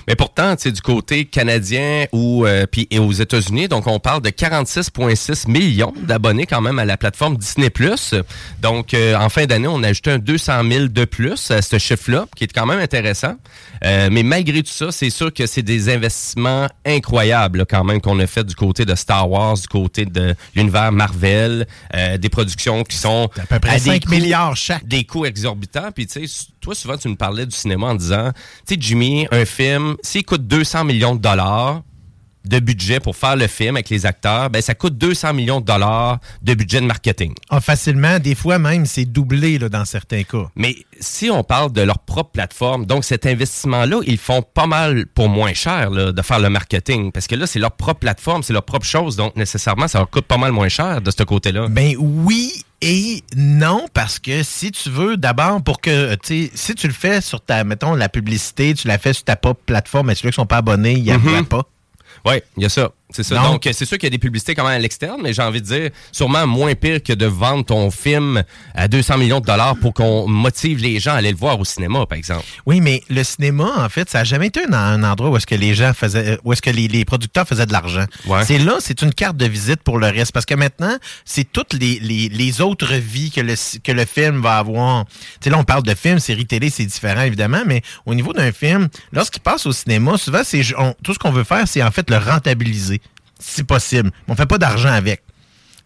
Mais 0.07 0.15
pourtant, 0.15 0.55
tu 0.55 0.71
du 0.71 0.81
côté 0.81 1.25
canadien 1.25 2.05
ou 2.11 2.45
euh, 2.45 2.65
puis 2.69 2.87
et 2.91 2.99
aux 2.99 3.11
États-Unis, 3.11 3.67
donc 3.67 3.87
on 3.87 3.99
parle 3.99 4.21
de 4.21 4.29
46,6 4.29 5.49
millions 5.49 5.93
d'abonnés 6.03 6.45
quand 6.45 6.61
même 6.61 6.79
à 6.79 6.85
la 6.85 6.97
plateforme 6.97 7.37
Disney+. 7.37 7.69
Donc, 8.61 8.93
euh, 8.93 9.15
en 9.15 9.29
fin 9.29 9.45
d'année, 9.45 9.67
on 9.67 9.81
a 9.83 9.87
ajouté 9.89 10.11
un 10.11 10.19
200 10.19 10.63
000 10.69 10.85
de 10.87 11.05
plus 11.05 11.51
à 11.51 11.61
ce 11.61 11.77
chiffre-là, 11.79 12.25
qui 12.35 12.43
est 12.43 12.53
quand 12.53 12.65
même 12.65 12.79
intéressant. 12.79 13.35
Euh, 13.83 14.09
mais 14.11 14.23
malgré 14.23 14.61
tout 14.63 14.71
ça, 14.71 14.91
c'est 14.91 15.09
sûr 15.09 15.33
que 15.33 15.45
c'est 15.47 15.61
des 15.63 15.89
investissements 15.89 16.67
incroyables 16.85 17.59
là, 17.59 17.65
quand 17.65 17.83
même 17.83 18.01
qu'on 18.01 18.19
a 18.19 18.27
fait 18.27 18.43
du 18.43 18.55
côté 18.55 18.85
de 18.85 18.93
Star 18.95 19.29
Wars, 19.29 19.55
du 19.55 19.67
côté 19.67 20.05
de 20.05 20.35
l'univers 20.55 20.91
Marvel, 20.91 21.65
des 22.19 22.29
productions 22.29 22.83
qui 22.83 22.97
sont 22.97 23.29
à 23.41 23.45
peu 23.45 23.59
près 23.59 23.75
des 23.75 23.79
5 23.79 24.05
coûts- 24.05 24.11
milliards 24.11 24.55
chaque. 24.55 24.85
des 24.85 25.03
coûts 25.05 25.25
exorbitants. 25.25 25.60
Puis, 25.93 26.07
tu 26.07 26.27
sais, 26.27 26.45
toi, 26.59 26.75
souvent, 26.75 26.97
tu 26.97 27.07
me 27.09 27.15
parlais 27.15 27.45
du 27.45 27.55
cinéma 27.55 27.87
en 27.87 27.95
disant, 27.95 28.31
tu 28.67 28.75
sais, 28.75 28.81
Jimmy, 28.81 29.27
un 29.31 29.45
film, 29.45 29.95
s'il 30.01 30.25
coûte 30.25 30.47
200 30.47 30.85
millions 30.85 31.15
de 31.15 31.21
dollars 31.21 31.81
de 32.45 32.59
budget 32.59 32.99
pour 32.99 33.15
faire 33.15 33.35
le 33.35 33.47
film 33.47 33.75
avec 33.75 33.89
les 33.89 34.05
acteurs, 34.05 34.49
ben 34.49 34.61
ça 34.61 34.73
coûte 34.73 34.97
200 34.97 35.33
millions 35.33 35.59
de 35.61 35.65
dollars 35.65 36.19
de 36.41 36.53
budget 36.53 36.81
de 36.81 36.85
marketing. 36.85 37.33
Ah, 37.49 37.61
facilement, 37.61 38.19
des 38.19 38.35
fois 38.35 38.57
même, 38.59 38.85
c'est 38.85 39.05
doublé 39.05 39.59
là, 39.59 39.69
dans 39.69 39.85
certains 39.85 40.23
cas. 40.23 40.49
Mais 40.55 40.75
si 40.99 41.29
on 41.29 41.43
parle 41.43 41.71
de 41.71 41.81
leur 41.81 41.99
propre 41.99 42.31
plateforme, 42.31 42.85
donc 42.85 43.03
cet 43.05 43.25
investissement-là, 43.25 43.99
ils 44.05 44.17
font 44.17 44.41
pas 44.41 44.67
mal 44.67 45.05
pour 45.07 45.29
moins 45.29 45.53
cher 45.53 45.89
là, 45.89 46.11
de 46.11 46.21
faire 46.21 46.39
le 46.39 46.49
marketing. 46.49 47.11
Parce 47.11 47.27
que 47.27 47.35
là, 47.35 47.45
c'est 47.47 47.59
leur 47.59 47.71
propre 47.71 47.99
plateforme, 48.01 48.43
c'est 48.43 48.53
leur 48.53 48.63
propre 48.63 48.85
chose. 48.85 49.15
Donc, 49.15 49.35
nécessairement, 49.35 49.87
ça 49.87 49.99
leur 49.99 50.09
coûte 50.09 50.25
pas 50.25 50.37
mal 50.37 50.51
moins 50.51 50.69
cher 50.69 51.01
de 51.01 51.11
ce 51.11 51.23
côté-là. 51.23 51.67
Ben 51.69 51.95
oui 51.99 52.51
et 52.83 53.23
non, 53.35 53.85
parce 53.93 54.17
que 54.17 54.41
si 54.41 54.71
tu 54.71 54.89
veux, 54.89 55.15
d'abord, 55.15 55.61
pour 55.63 55.81
que, 55.81 56.15
tu 56.15 56.45
sais, 56.47 56.51
si 56.55 56.73
tu 56.73 56.87
le 56.87 56.93
fais 56.93 57.21
sur 57.21 57.39
ta, 57.39 57.63
mettons, 57.63 57.93
la 57.93 58.09
publicité, 58.09 58.73
tu 58.73 58.87
la 58.87 58.97
fais 58.97 59.13
sur 59.13 59.23
ta 59.23 59.35
propre 59.35 59.61
plateforme, 59.65 60.07
mais 60.07 60.15
ceux 60.15 60.29
qui 60.29 60.35
sont 60.35 60.47
pas 60.47 60.57
abonnés, 60.57 60.93
ils 60.93 61.03
n'y 61.03 61.11
Mhm. 61.11 61.45
pas. 61.45 61.63
Oui, 62.25 62.41
il 62.57 62.63
y 62.63 62.65
a 62.65 62.69
ça. 62.69 62.91
C'est 63.11 63.23
ça. 63.23 63.35
Donc- 63.35 63.67
c'est 63.71 63.85
sûr 63.85 63.97
qu'il 63.97 64.07
y 64.07 64.07
a 64.07 64.09
des 64.11 64.17
publicités 64.17 64.55
quand 64.55 64.63
même 64.63 64.73
à 64.75 64.79
l'externe, 64.79 65.19
mais 65.23 65.33
j'ai 65.33 65.41
envie 65.41 65.61
de 65.61 65.65
dire, 65.65 65.89
sûrement 66.11 66.45
moins 66.47 66.73
pire 66.75 67.01
que 67.03 67.13
de 67.13 67.25
vendre 67.25 67.65
ton 67.65 67.91
film 67.91 68.43
à 68.75 68.87
200 68.87 69.17
millions 69.17 69.39
de 69.39 69.45
dollars 69.45 69.75
pour 69.77 69.93
qu'on 69.93 70.27
motive 70.27 70.79
les 70.79 70.99
gens 70.99 71.11
à 71.11 71.15
aller 71.15 71.31
le 71.31 71.37
voir 71.37 71.59
au 71.59 71.65
cinéma, 71.65 72.05
par 72.05 72.17
exemple. 72.17 72.43
Oui, 72.65 72.81
mais 72.81 73.03
le 73.09 73.23
cinéma, 73.23 73.69
en 73.77 73.89
fait, 73.89 74.09
ça 74.09 74.19
n'a 74.19 74.23
jamais 74.23 74.47
été 74.47 74.61
un, 74.65 74.73
un 74.73 75.03
endroit 75.03 75.29
où 75.29 75.37
est-ce 75.37 75.47
que 75.47 75.55
les 75.55 75.73
gens 75.75 75.93
faisaient, 75.93 76.37
où 76.43 76.53
est-ce 76.53 76.61
que 76.61 76.69
les, 76.69 76.87
les 76.87 77.05
producteurs 77.05 77.47
faisaient 77.47 77.65
de 77.65 77.73
l'argent. 77.73 78.05
Ouais. 78.25 78.43
C'est 78.45 78.57
là, 78.57 78.75
c'est 78.79 79.01
une 79.01 79.13
carte 79.13 79.37
de 79.37 79.45
visite 79.45 79.81
pour 79.83 79.97
le 79.99 80.07
reste, 80.07 80.31
parce 80.31 80.45
que 80.45 80.55
maintenant, 80.55 80.95
c'est 81.25 81.49
toutes 81.51 81.73
les, 81.73 81.99
les, 81.99 82.29
les 82.29 82.61
autres 82.61 82.93
vies 82.93 83.31
que 83.31 83.41
le, 83.41 83.55
que 83.83 83.91
le 83.91 84.05
film 84.05 84.41
va 84.41 84.57
avoir. 84.57 85.05
Tu 85.05 85.11
sais, 85.43 85.49
là, 85.49 85.57
on 85.57 85.63
parle 85.63 85.83
de 85.83 85.93
film, 85.95 86.19
série 86.19 86.45
télé, 86.45 86.69
c'est 86.69 86.85
différent, 86.85 87.21
évidemment, 87.21 87.61
mais 87.65 87.81
au 88.05 88.13
niveau 88.13 88.33
d'un 88.33 88.51
film, 88.51 88.87
lorsqu'il 89.11 89.41
passe 89.41 89.65
au 89.65 89.71
cinéma, 89.71 90.17
souvent, 90.17 90.41
c'est, 90.43 90.61
tout 91.03 91.13
ce 91.13 91.19
qu'on 91.19 91.31
veut 91.31 91.43
faire, 91.43 91.67
c'est 91.67 91.83
en 91.83 91.91
fait 91.91 92.09
le 92.09 92.17
rentabiliser, 92.17 93.00
si 93.41 93.63
possible. 93.63 94.11
On 94.27 94.35
fait 94.35 94.45
pas 94.45 94.57
d'argent 94.57 94.91
avec. 94.91 95.21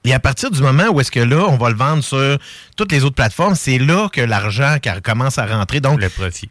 Et 0.04 0.14
à 0.14 0.20
partir 0.20 0.52
du 0.52 0.62
moment 0.62 0.90
où 0.90 1.00
est-ce 1.02 1.10
que 1.12 1.20
là, 1.20 1.46
on 1.48 1.58
va 1.58 1.70
le 1.70 1.76
vendre 1.76 2.04
sur 2.04 2.38
toutes 2.78 2.92
les 2.92 3.04
autres 3.04 3.16
plateformes, 3.16 3.56
c'est 3.56 3.80
là 3.80 4.08
que 4.14 4.22
l'argent 4.22 4.78
commence 5.04 5.40
à 5.40 5.48
rentrer. 5.48 5.80
Donc, 5.80 6.00
Le 6.00 6.10
profit. 6.10 6.50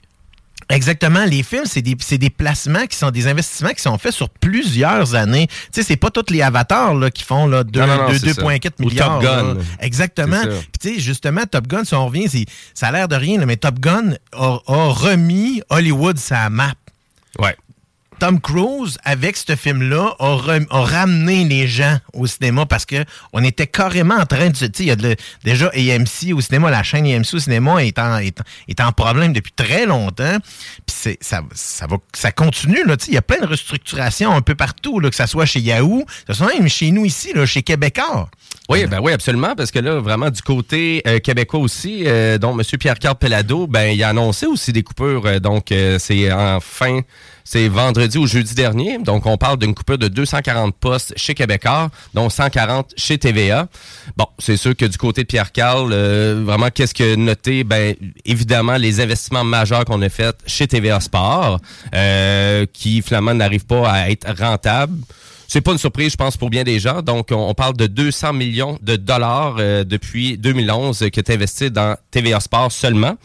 Exactement. 0.71 1.25
Les 1.25 1.43
films, 1.43 1.65
c'est 1.67 1.83
des, 1.83 2.31
placements 2.31 2.87
qui 2.87 2.97
sont 2.97 3.11
des 3.11 3.27
investissements 3.27 3.71
qui 3.71 3.83
sont 3.83 3.99
faits 3.99 4.13
sur 4.15 4.29
plusieurs 4.31 5.15
années. 5.15 5.47
Tu 5.47 5.55
sais, 5.73 5.83
c'est 5.83 5.97
pas 5.97 6.11
tous 6.11 6.33
les 6.33 6.43
avatars 6.43 6.95
là, 6.95 7.11
qui 7.11 7.23
font 7.23 7.47
là, 7.47 7.65
deux- 7.65 7.81
Non, 7.81 7.87
non, 7.87 7.97
non, 8.05 8.09
deux- 8.09 8.19
c'est 8.19 8.33
ça. 8.33 8.43
2,4 8.43 8.81
Ou 8.81 8.87
milliards. 8.89 9.21
Top 9.21 9.23
Gun. 9.23 9.55
là. 9.55 9.61
Exactement. 9.81 10.41
Puis 10.43 10.79
tu 10.81 10.95
sais, 10.95 11.01
justement, 11.01 11.43
Top 11.45 11.67
Gun, 11.67 11.85
si 11.85 11.95
on 11.95 12.07
revient, 12.07 12.29
ça 12.73 12.89
a 12.89 12.93
l'air 12.93 13.09
de 13.09 13.17
rien, 13.17 13.39
là, 13.39 13.47
mais 13.47 13.57
Top 13.57 13.79
Gun 13.79 14.15
a, 14.33 14.59
a 14.67 14.89
remis 14.93 15.63
Hollywood 15.69 16.19
sa 16.19 16.49
map. 16.51 16.73
Ouais. 17.39 17.57
Tom 18.19 18.41
Cruise, 18.41 18.99
avec 19.05 19.37
ce 19.37 19.57
film-là, 19.57 20.15
a, 20.19 20.37
ramené 20.71 21.45
les 21.45 21.67
gens 21.67 21.99
au 22.13 22.27
cinéma 22.27 22.67
parce 22.67 22.87
que 22.87 23.05
on 23.33 23.43
était 23.43 23.67
carrément 23.67 24.17
en 24.17 24.27
train 24.27 24.51
de 24.51 24.57
se. 24.57 24.65
Il 24.79 24.87
y 24.87 24.91
a 24.91 24.97
déjà 24.97 25.67
AMC 25.75 26.33
au 26.35 26.41
cinéma, 26.41 26.71
la 26.71 26.83
chaîne 26.83 27.07
AMC 27.07 27.35
au 27.35 27.39
cinéma 27.39 27.85
est 27.85 27.99
en, 27.99 28.19
en- 28.19 28.93
problème 28.93 29.33
depuis 29.33 29.53
très 29.53 29.87
longtemps. 29.87 30.39
Puis 30.87 31.17
ça, 31.21 31.43
ça, 31.53 31.87
va, 31.87 31.97
ça 32.15 32.33
continue. 32.33 32.81
Il 33.09 33.15
y 33.15 33.17
a 33.17 33.23
plein 33.23 33.41
de 33.41 33.47
restructurations 33.47 34.33
un 34.35 34.41
peu 34.41 34.55
partout, 34.55 35.01
là, 35.01 35.11
que 35.11 35.17
ce 35.17 35.27
soit 35.27 35.47
chez 35.47 35.61
Yahoo, 35.61 36.05
que 36.27 36.33
ce 36.33 36.39
soit 36.39 36.55
même 36.55 36.69
chez 36.69 36.91
nous 36.91 37.05
ici, 37.05 37.33
là, 37.35 37.47
chez 37.47 37.63
Québécois. 37.63 38.29
Oui, 38.69 38.87
ben 38.87 39.01
oui, 39.03 39.13
absolument, 39.13 39.55
parce 39.55 39.71
que 39.71 39.79
là, 39.79 40.01
vraiment, 40.01 40.31
du 40.31 40.41
côté 40.41 41.03
euh, 41.07 41.19
québécois 41.19 41.61
aussi, 41.61 42.05
euh, 42.07 42.39
donc 42.39 42.59
M. 42.59 42.79
Pierre-Carl 42.79 43.17
Pelado, 43.17 43.67
ben, 43.67 43.89
il 43.95 44.03
a 44.03 44.09
annoncé 44.09 44.47
aussi 44.47 44.73
des 44.73 44.83
coupures. 44.83 45.27
euh, 45.27 45.39
donc, 45.39 45.67
c'est 45.99 46.33
en 46.33 46.61
fin, 46.61 47.01
c'est 47.45 47.69
vendredi 47.69 48.17
ou 48.17 48.27
jeudi 48.27 48.55
dernier. 48.55 48.99
Donc, 48.99 49.27
on 49.27 49.37
parle 49.37 49.59
d'une 49.59 49.75
coupure 49.75 49.99
de 49.99 50.09
240 50.09 50.75
postes 50.75 51.13
chez 51.17 51.35
Québécois, 51.35 51.91
dont 52.15 52.31
140 52.31 52.95
chez 52.97 53.19
TVA. 53.19 53.69
Bon, 54.17 54.27
c'est 54.39 54.57
sûr 54.57 54.75
que 54.75 54.87
du 54.87 54.97
côté 54.97 55.23
de 55.23 55.27
Pierre-Carl, 55.27 55.91
euh, 55.93 56.43
vraiment, 56.45 56.71
qu'est-ce 56.71 56.95
que 56.95 57.17
noter? 57.17 57.63
Ben, 57.63 57.95
évidemment, 58.25 58.77
les 58.77 59.01
investissements 59.01 59.45
majeurs 59.45 59.85
qu'on 59.85 60.01
a 60.01 60.09
faits 60.09 60.37
chez 60.47 60.67
TVA 60.67 61.01
Sport, 61.01 61.61
euh, 61.95 62.65
qui, 62.73 63.03
finalement, 63.03 63.35
n'arrivent 63.35 63.67
pas 63.67 63.91
à 63.91 64.09
être 64.09 64.27
rentables. 64.41 64.97
C'est 65.55 65.61
pas 65.61 65.73
une 65.73 65.79
surprise, 65.79 66.13
je 66.13 66.17
pense, 66.17 66.37
pour 66.37 66.51
bien 66.51 66.65
des 66.65 66.79
gens. 66.79 67.03
Donc, 67.03 67.29
on, 67.31 67.49
on 67.49 67.55
parle 67.55 67.77
de 67.77 67.87
200 67.87 68.33
millions 68.33 68.79
de 68.83 68.97
dollars 68.97 69.57
euh, 69.59 69.85
depuis 69.85 70.39
2011 70.39 71.03
euh, 71.03 71.09
qui 71.11 71.21
est 71.21 71.31
investi 71.31 71.71
dans 71.71 71.97
TVA 72.11 72.41
Sport 72.41 72.73
seulement. 72.73 73.17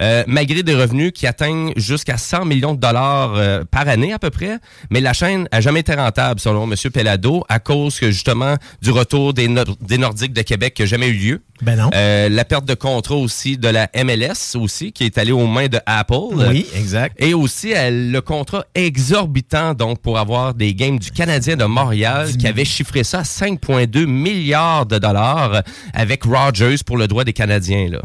Euh, 0.00 0.24
malgré 0.26 0.62
des 0.62 0.74
revenus 0.74 1.12
qui 1.14 1.26
atteignent 1.26 1.72
jusqu'à 1.76 2.16
100 2.16 2.44
millions 2.46 2.74
de 2.74 2.80
dollars 2.80 3.34
euh, 3.34 3.62
par 3.70 3.86
année 3.88 4.12
à 4.12 4.18
peu 4.18 4.30
près, 4.30 4.58
mais 4.90 5.00
la 5.00 5.12
chaîne 5.12 5.48
a 5.52 5.60
jamais 5.60 5.80
été 5.80 5.94
rentable 5.94 6.40
selon 6.40 6.64
M. 6.70 6.74
Pellado 6.92 7.44
à 7.48 7.58
cause 7.58 7.98
que 7.98 8.10
justement 8.10 8.54
du 8.80 8.90
retour 8.90 9.34
des, 9.34 9.48
Nor- 9.48 9.76
des 9.80 9.98
Nordiques 9.98 10.32
de 10.32 10.42
Québec 10.42 10.74
qui 10.74 10.82
n'a 10.82 10.86
jamais 10.86 11.08
eu 11.08 11.12
lieu. 11.12 11.42
Ben 11.60 11.76
non. 11.76 11.90
Euh, 11.94 12.28
la 12.28 12.44
perte 12.44 12.64
de 12.64 12.74
contrat 12.74 13.14
aussi 13.16 13.56
de 13.56 13.68
la 13.68 13.88
MLS 14.04 14.56
aussi 14.56 14.92
qui 14.92 15.04
est 15.04 15.16
allée 15.18 15.30
aux 15.32 15.46
mains 15.46 15.68
de 15.68 15.78
Apple. 15.86 16.14
Oui, 16.34 16.66
exact. 16.74 17.14
Et 17.22 17.34
aussi 17.34 17.72
euh, 17.74 17.90
le 18.10 18.20
contrat 18.20 18.64
exorbitant 18.74 19.74
donc 19.74 20.00
pour 20.00 20.18
avoir 20.18 20.54
des 20.54 20.74
games 20.74 20.98
du 20.98 21.10
Canadien 21.10 21.56
de 21.56 21.64
Montréal 21.64 22.28
qui 22.36 22.46
avait 22.46 22.64
chiffré 22.64 23.04
ça 23.04 23.20
à 23.20 23.22
5,2 23.22 24.06
milliards 24.06 24.86
de 24.86 24.98
dollars 24.98 25.62
avec 25.94 26.24
Rogers 26.24 26.76
pour 26.84 26.96
le 26.96 27.06
droit 27.06 27.24
des 27.24 27.32
Canadiens 27.32 27.88
là. 27.90 28.00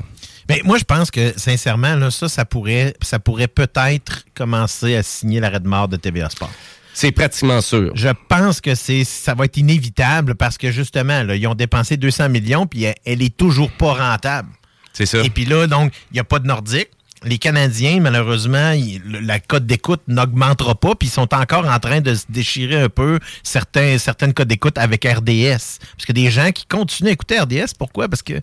Mais 0.50 0.62
moi, 0.64 0.78
je 0.78 0.84
pense 0.84 1.12
que, 1.12 1.34
sincèrement, 1.38 1.96
là, 1.96 2.10
ça, 2.12 2.30
ça 2.30 2.46
pourrait, 2.46 2.94
ça 3.02 3.20
pourrait 3.20 3.48
peut-être 3.48 4.26
commencer 4.34 4.96
à 4.96 5.04
signer 5.04 5.40
l'arrêt 5.40 5.60
de 5.60 5.68
mort 5.68 5.88
de 5.88 5.98
TVA 5.98 6.30
Sport. 6.30 6.52
C'est 6.94 7.12
pratiquement 7.12 7.62
sûr. 7.62 7.92
Je 7.96 8.10
pense 8.28 8.60
que 8.60 8.74
c'est 8.74 9.04
ça 9.04 9.36
va 9.36 9.46
être 9.46 9.58
inévitable 9.58 10.34
parce 10.36 10.58
que 10.58 10.72
justement, 10.72 11.22
là, 11.24 11.36
ils 11.36 11.46
ont 11.46 11.54
dépensé 11.54 11.96
200 11.96 12.30
millions 12.30 12.66
puis 12.66 12.84
elle, 12.86 12.96
elle 13.06 13.22
est 13.22 13.36
toujours 13.38 13.70
pas 13.72 13.94
rentable. 13.94 14.50
C'est 14.94 15.06
ça. 15.06 15.20
Et 15.24 15.30
puis 15.30 15.46
là, 15.46 15.68
donc, 15.68 15.94
il 16.12 16.16
n'y 16.16 16.20
a 16.20 16.24
pas 16.24 16.40
de 16.40 16.48
Nordique. 16.48 16.90
Les 17.24 17.38
Canadiens, 17.40 18.00
malheureusement, 18.00 18.72
ils- 18.72 19.02
la 19.26 19.40
cote 19.40 19.66
d'écoute 19.66 20.02
n'augmentera 20.08 20.76
pas, 20.76 20.94
puis 20.96 21.08
ils 21.08 21.12
sont 21.12 21.34
encore 21.34 21.68
en 21.68 21.80
train 21.80 22.00
de 22.00 22.14
se 22.14 22.26
déchirer 22.30 22.80
un 22.82 22.90
peu 22.90 23.20
certains, 23.44 23.98
certaines 23.98 24.34
cotes 24.36 24.48
d'écoute 24.48 24.78
avec 24.78 25.04
RDS. 25.04 25.80
Parce 25.96 26.06
que 26.08 26.14
des 26.14 26.30
gens 26.30 26.52
qui 26.52 26.66
continuent 26.68 27.10
à 27.10 27.14
écouter 27.14 27.40
RDS, 27.40 27.74
pourquoi? 27.78 28.08
Parce 28.08 28.22
que 28.22 28.34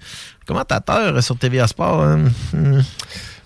le 0.47 0.53
commentateur 0.53 1.23
sur 1.23 1.37
TVA 1.39 1.67
Sport, 1.67 2.03
hein, 2.03 2.25
hmm, 2.53 2.81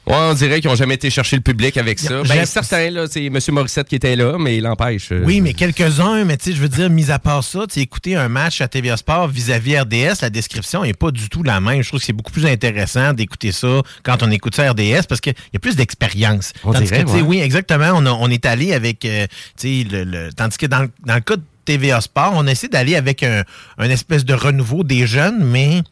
Ouais, 0.06 0.14
on 0.16 0.32
dirait 0.32 0.62
qu'ils 0.62 0.70
n'ont 0.70 0.76
jamais 0.76 0.94
été 0.94 1.10
chercher 1.10 1.36
le 1.36 1.42
public 1.42 1.76
avec 1.76 1.98
ça. 1.98 2.22
Ben, 2.22 2.46
certains, 2.46 2.88
là, 2.90 3.04
c'est 3.10 3.26
M. 3.26 3.38
Morissette 3.50 3.88
qui 3.88 3.96
était 3.96 4.16
là, 4.16 4.38
mais 4.38 4.56
il 4.56 4.62
l'empêche. 4.62 5.12
euh. 5.12 5.20
Oui, 5.22 5.42
mais 5.42 5.52
quelques-uns, 5.52 6.24
mais 6.24 6.38
tu 6.38 6.44
sais, 6.46 6.56
je 6.56 6.62
veux 6.62 6.68
dire, 6.70 6.88
mis 6.88 7.10
à 7.10 7.18
part 7.18 7.44
ça, 7.44 7.66
tu 7.70 7.80
écouter 7.80 8.16
un 8.16 8.30
match 8.30 8.62
à 8.62 8.68
TVA 8.68 8.96
Sport 8.96 9.28
vis-à-vis 9.28 9.78
RDS, 9.80 10.22
la 10.22 10.30
description 10.30 10.82
n'est 10.82 10.94
pas 10.94 11.10
du 11.10 11.28
tout 11.28 11.42
la 11.42 11.60
même. 11.60 11.82
Je 11.82 11.88
trouve 11.88 12.00
que 12.00 12.06
c'est 12.06 12.14
beaucoup 12.14 12.32
plus 12.32 12.46
intéressant 12.46 13.12
d'écouter 13.12 13.52
ça 13.52 13.82
quand 14.02 14.22
on 14.22 14.30
écoute 14.30 14.54
ça 14.56 14.70
RDS 14.70 15.02
parce 15.06 15.20
qu'il 15.20 15.34
y 15.52 15.56
a 15.58 15.60
plus 15.60 15.76
d'expérience. 15.76 16.54
On 16.64 16.72
Tandis 16.72 16.86
dirait, 16.86 17.04
que, 17.04 17.10
ouais. 17.10 17.20
oui, 17.20 17.40
exactement, 17.40 17.90
on, 17.94 18.06
a- 18.06 18.10
on 18.12 18.30
est 18.30 18.46
allé 18.46 18.72
avec, 18.72 19.04
euh, 19.04 19.26
tu 19.60 19.82
sais, 19.82 19.88
le, 19.90 20.04
le- 20.04 20.32
tandis 20.32 20.56
que 20.56 20.64
dans, 20.64 20.80
le- 20.80 20.90
dans 21.04 21.16
le 21.16 21.20
cas 21.20 21.36
de 21.36 21.42
TVA 21.66 22.00
Sport, 22.00 22.32
on 22.34 22.46
essaie 22.46 22.68
d'aller 22.68 22.96
avec 22.96 23.22
un, 23.22 23.42
un 23.76 23.90
espèce 23.90 24.24
de 24.24 24.32
renouveau 24.32 24.84
des 24.84 25.06
jeunes, 25.06 25.44
mais 25.44 25.82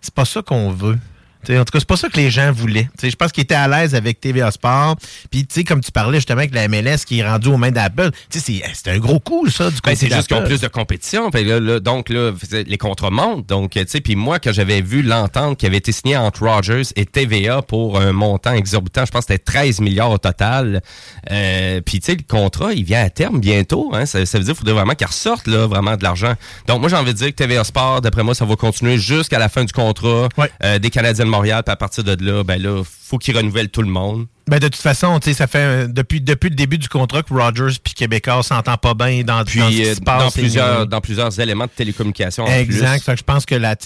c'est 0.00 0.14
pas 0.14 0.24
ça 0.24 0.42
qu'on 0.42 0.70
veut. 0.70 0.98
T'sais, 1.42 1.58
en 1.58 1.64
tout 1.64 1.72
cas, 1.72 1.78
c'est 1.78 1.88
pas 1.88 1.96
ça 1.96 2.08
que 2.08 2.16
les 2.16 2.30
gens 2.30 2.52
voulaient. 2.52 2.88
Je 3.02 3.14
pense 3.16 3.32
qu'ils 3.32 3.44
étaient 3.44 3.54
à 3.54 3.66
l'aise 3.66 3.94
avec 3.94 4.20
TVA 4.20 4.50
Sport. 4.50 4.96
Puis, 5.30 5.46
tu 5.46 5.54
sais, 5.54 5.64
comme 5.64 5.80
tu 5.80 5.90
parlais 5.90 6.18
justement 6.18 6.40
avec 6.40 6.54
la 6.54 6.68
MLS 6.68 6.98
qui 7.06 7.20
est 7.20 7.26
rendue 7.26 7.48
aux 7.48 7.56
mains 7.56 7.70
d'Apple, 7.70 8.10
sais, 8.30 8.62
c'est 8.74 8.90
un 8.90 8.98
gros 8.98 9.20
coup, 9.20 9.48
ça, 9.48 9.70
du 9.70 9.76
Ben, 9.82 9.94
c'est 9.96 10.12
juste 10.12 10.28
qu'ils 10.28 10.36
ont 10.36 10.44
plus 10.44 10.60
de 10.60 10.68
compétition. 10.68 11.30
Là, 11.32 11.60
là, 11.60 11.80
donc, 11.80 12.10
là, 12.10 12.32
les 12.52 12.78
contrats 12.78 13.10
montent. 13.10 13.46
Donc, 13.46 13.70
tu 13.70 13.84
sais, 13.86 14.00
puis 14.00 14.16
moi, 14.16 14.38
quand 14.38 14.52
j'avais 14.52 14.82
vu 14.82 15.02
l'entente 15.02 15.58
qui 15.58 15.66
avait 15.66 15.78
été 15.78 15.92
signée 15.92 16.16
entre 16.16 16.46
Rogers 16.46 16.82
et 16.96 17.06
TVA 17.06 17.62
pour 17.62 17.98
un 17.98 18.12
montant 18.12 18.52
exorbitant, 18.52 19.06
je 19.06 19.10
pense 19.10 19.24
que 19.24 19.32
c'était 19.32 19.44
13 19.44 19.80
milliards 19.80 20.10
au 20.10 20.18
total. 20.18 20.82
Euh, 21.30 21.80
puis, 21.80 22.00
tu 22.00 22.06
sais, 22.06 22.16
le 22.16 22.24
contrat, 22.28 22.72
il 22.72 22.84
vient 22.84 23.02
à 23.02 23.10
terme 23.10 23.40
bientôt. 23.40 23.90
Hein, 23.94 24.04
ça, 24.04 24.26
ça 24.26 24.38
veut 24.38 24.44
dire 24.44 24.52
qu'il 24.52 24.58
faudrait 24.58 24.74
vraiment 24.74 24.94
qu'il 24.94 25.06
ressorte, 25.06 25.46
là, 25.46 25.66
vraiment 25.66 25.96
de 25.96 26.02
l'argent. 26.02 26.34
Donc, 26.66 26.80
moi, 26.80 26.90
j'ai 26.90 26.96
envie 26.96 27.14
de 27.14 27.18
dire 27.18 27.28
que 27.28 27.36
TVA 27.36 27.64
Sport, 27.64 28.02
d'après 28.02 28.22
moi, 28.22 28.34
ça 28.34 28.44
va 28.44 28.56
continuer 28.56 28.98
jusqu'à 28.98 29.38
la 29.38 29.48
fin 29.48 29.64
du 29.64 29.72
contrat 29.72 30.28
euh, 30.64 30.78
des 30.78 30.90
Canadiens 30.90 31.29
de 31.30 31.36
Montréal. 31.36 31.62
Puis 31.64 31.72
à 31.72 31.76
partir 31.76 32.04
de 32.04 32.16
là, 32.24 32.42
ben 32.44 32.60
là, 32.60 32.82
faut 32.84 33.18
qu'ils 33.18 33.36
renouvellent 33.36 33.70
tout 33.70 33.82
le 33.82 33.88
monde. 33.88 34.26
Ben, 34.48 34.58
de 34.58 34.66
toute 34.66 34.76
façon, 34.82 35.20
tu 35.20 35.30
sais, 35.30 35.34
ça 35.34 35.46
fait 35.46 35.58
euh, 35.58 35.86
depuis, 35.86 36.20
depuis 36.20 36.50
le 36.50 36.56
début 36.56 36.76
du 36.78 36.88
contrat 36.88 37.22
que 37.22 37.32
Rogers 37.32 37.76
puis 37.84 37.94
Québécois 37.94 38.42
s'entend 38.42 38.76
pas 38.76 38.94
bien 38.94 39.22
dans, 39.22 39.44
Puis, 39.44 39.60
dans 39.60 39.66
ce 39.66 39.70
qui 39.76 39.84
euh, 39.84 39.94
se 39.94 40.00
passe. 40.00 40.22
dans, 40.24 40.28
et- 40.28 40.32
plusieurs, 40.42 40.86
dans 40.88 41.00
plusieurs 41.00 41.38
éléments 41.40 41.66
de 41.66 41.70
télécommunication. 41.70 42.44
en 42.44 42.52
Exact. 42.52 42.94
plus. 42.96 43.04
Fait 43.04 43.12
que 43.12 43.18
je 43.18 43.22
pense 43.22 43.46
que 43.46 43.54
la, 43.54 43.76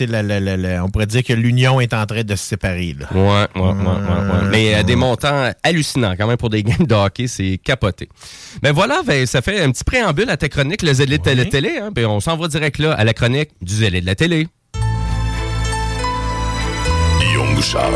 on 0.82 0.88
pourrait 0.88 1.06
dire 1.06 1.22
que 1.22 1.34
l'union 1.34 1.80
est 1.80 1.92
en 1.92 2.06
train 2.06 2.22
de 2.22 2.34
se 2.34 2.44
séparer. 2.44 2.96
Là. 2.98 3.06
Ouais, 3.12 3.60
ouais, 3.60 3.60
ouais, 3.60 3.72
ouais, 3.72 4.42
ouais. 4.42 4.48
Mais 4.50 4.74
euh, 4.76 4.82
des 4.84 4.96
montants 4.96 5.50
hallucinants 5.62 6.14
quand 6.16 6.26
même 6.26 6.38
pour 6.38 6.48
des 6.50 6.62
games 6.64 6.86
de 6.86 6.94
hockey, 6.94 7.26
c'est 7.26 7.58
capoté. 7.62 8.08
Ben 8.62 8.72
voilà, 8.72 9.02
ben, 9.06 9.26
ça 9.26 9.42
fait 9.42 9.60
un 9.60 9.70
petit 9.70 9.84
préambule 9.84 10.30
à 10.30 10.38
ta 10.38 10.48
chronique, 10.48 10.80
le 10.82 10.94
zélé 10.94 11.18
de 11.18 11.30
la 11.30 11.44
télé. 11.44 11.78
Hein? 11.82 11.90
Ben, 11.94 12.06
on 12.06 12.20
s'en 12.20 12.36
va 12.38 12.48
direct 12.48 12.78
là 12.78 12.92
à 12.94 13.04
la 13.04 13.12
chronique 13.12 13.50
du 13.60 13.74
zélé 13.74 14.00
de 14.00 14.06
la 14.06 14.14
télé. 14.14 14.48
Bouchard, 17.54 17.90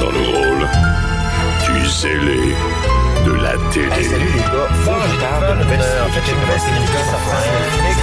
dans 0.00 0.10
le 0.10 0.20
rôle 0.20 0.68
du 1.66 1.86
zélé 1.88 2.54
de 3.24 3.32
la 3.32 3.52
télé. 3.72 3.90
salut 4.04 4.32
les 4.34 4.40
gars, 4.40 4.68
faut 4.84 4.90
que 4.90 5.08
je 5.08 5.16
parle 5.20 5.58
de 5.58 5.62
nouvelles 5.62 5.82
séries. 5.82 6.00
En 6.00 6.08
fait, 6.10 6.22
j'ai 6.26 6.32
une 6.32 6.40
nouvelle 6.40 6.60
série 6.60 6.84
qui 6.84 6.92
sort 6.92 7.24
sur 7.24 7.38
Netflix. 7.52 7.96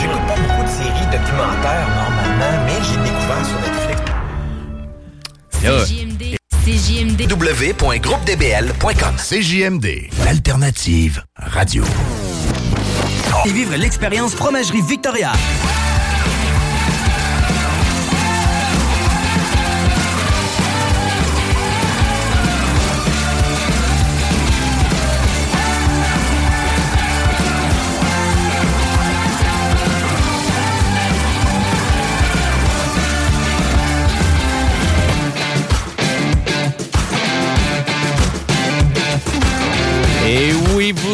J'écoute 0.00 0.26
pas 0.26 0.36
beaucoup 0.36 0.62
de 0.64 0.68
séries 0.68 1.06
documentaires 1.10 1.88
normalement, 1.96 2.54
mais 2.66 2.78
j'ai 2.82 2.98
découvert 3.02 3.44
sur 3.46 3.58
Netflix. 3.60 3.98
CJMD. 6.66 7.30
www.groupedbl.com 7.30 9.14
CJMD, 9.16 9.86
l'alternative 10.24 11.22
radio. 11.36 11.84
Et 13.46 13.52
vivre 13.52 13.76
l'expérience 13.76 14.34
Fromagerie 14.34 14.82
Victoria. 14.82 15.32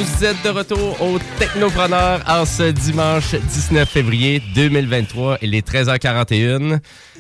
Vous 0.05 0.25
êtes 0.25 0.43
de 0.45 0.49
retour 0.51 1.01
au 1.01 1.19
Technopreneur 1.39 2.21
en 2.27 2.45
ce 2.45 2.71
dimanche 2.71 3.35
19 3.35 3.89
février 3.89 4.43
2023. 4.55 5.39
Il 5.43 5.55
est 5.55 5.67
13h41. 5.67 6.79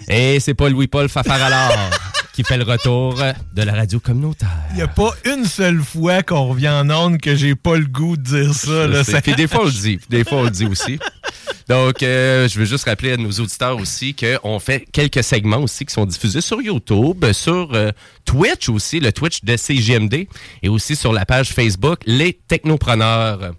Et 0.08 0.38
c'est 0.40 0.54
pas 0.54 0.68
Louis-Paul 0.68 1.08
Fafaralard 1.08 1.72
qui 2.32 2.42
fait 2.44 2.56
le 2.56 2.64
retour 2.64 3.16
de 3.54 3.62
la 3.62 3.72
radio 3.74 4.00
communautaire. 4.00 4.48
Il 4.70 4.76
n'y 4.76 4.82
a 4.82 4.88
pas 4.88 5.10
une 5.24 5.44
seule 5.44 5.80
fois 5.80 6.22
qu'on 6.22 6.48
revient 6.48 6.68
en 6.68 6.90
onde 6.90 7.18
que 7.20 7.34
j'ai 7.36 7.54
pas 7.54 7.76
le 7.76 7.86
goût 7.86 8.16
de 8.16 8.22
dire 8.22 8.54
ça. 8.54 8.86
Là. 8.86 9.04
Ça- 9.04 9.20
Puis 9.20 9.34
des 9.34 9.46
fois, 9.48 9.62
on 9.62 9.66
le 9.66 9.70
dit. 9.70 9.96
Puis 9.98 10.06
Des 10.10 10.24
fois, 10.24 10.38
on 10.38 10.44
le 10.44 10.50
dit 10.50 10.66
aussi. 10.66 10.98
Donc, 11.68 12.02
euh, 12.02 12.46
je 12.48 12.58
veux 12.58 12.64
juste 12.66 12.84
rappeler 12.84 13.12
à 13.12 13.16
nos 13.16 13.30
auditeurs 13.30 13.78
aussi 13.78 14.14
qu'on 14.14 14.58
fait 14.58 14.84
quelques 14.92 15.24
segments 15.24 15.58
aussi 15.58 15.86
qui 15.86 15.94
sont 15.94 16.04
diffusés 16.04 16.40
sur 16.42 16.60
YouTube, 16.60 17.24
sur 17.32 17.70
euh, 17.74 17.90
Twitch 18.26 18.68
aussi, 18.68 19.00
le 19.00 19.12
Twitch 19.12 19.42
de 19.44 19.56
CGMD, 19.56 20.26
et 20.62 20.68
aussi 20.68 20.94
sur 20.94 21.12
la 21.12 21.24
page 21.24 21.52
Facebook 21.52 22.00
Les 22.04 22.34
Technopreneurs. 22.34 23.52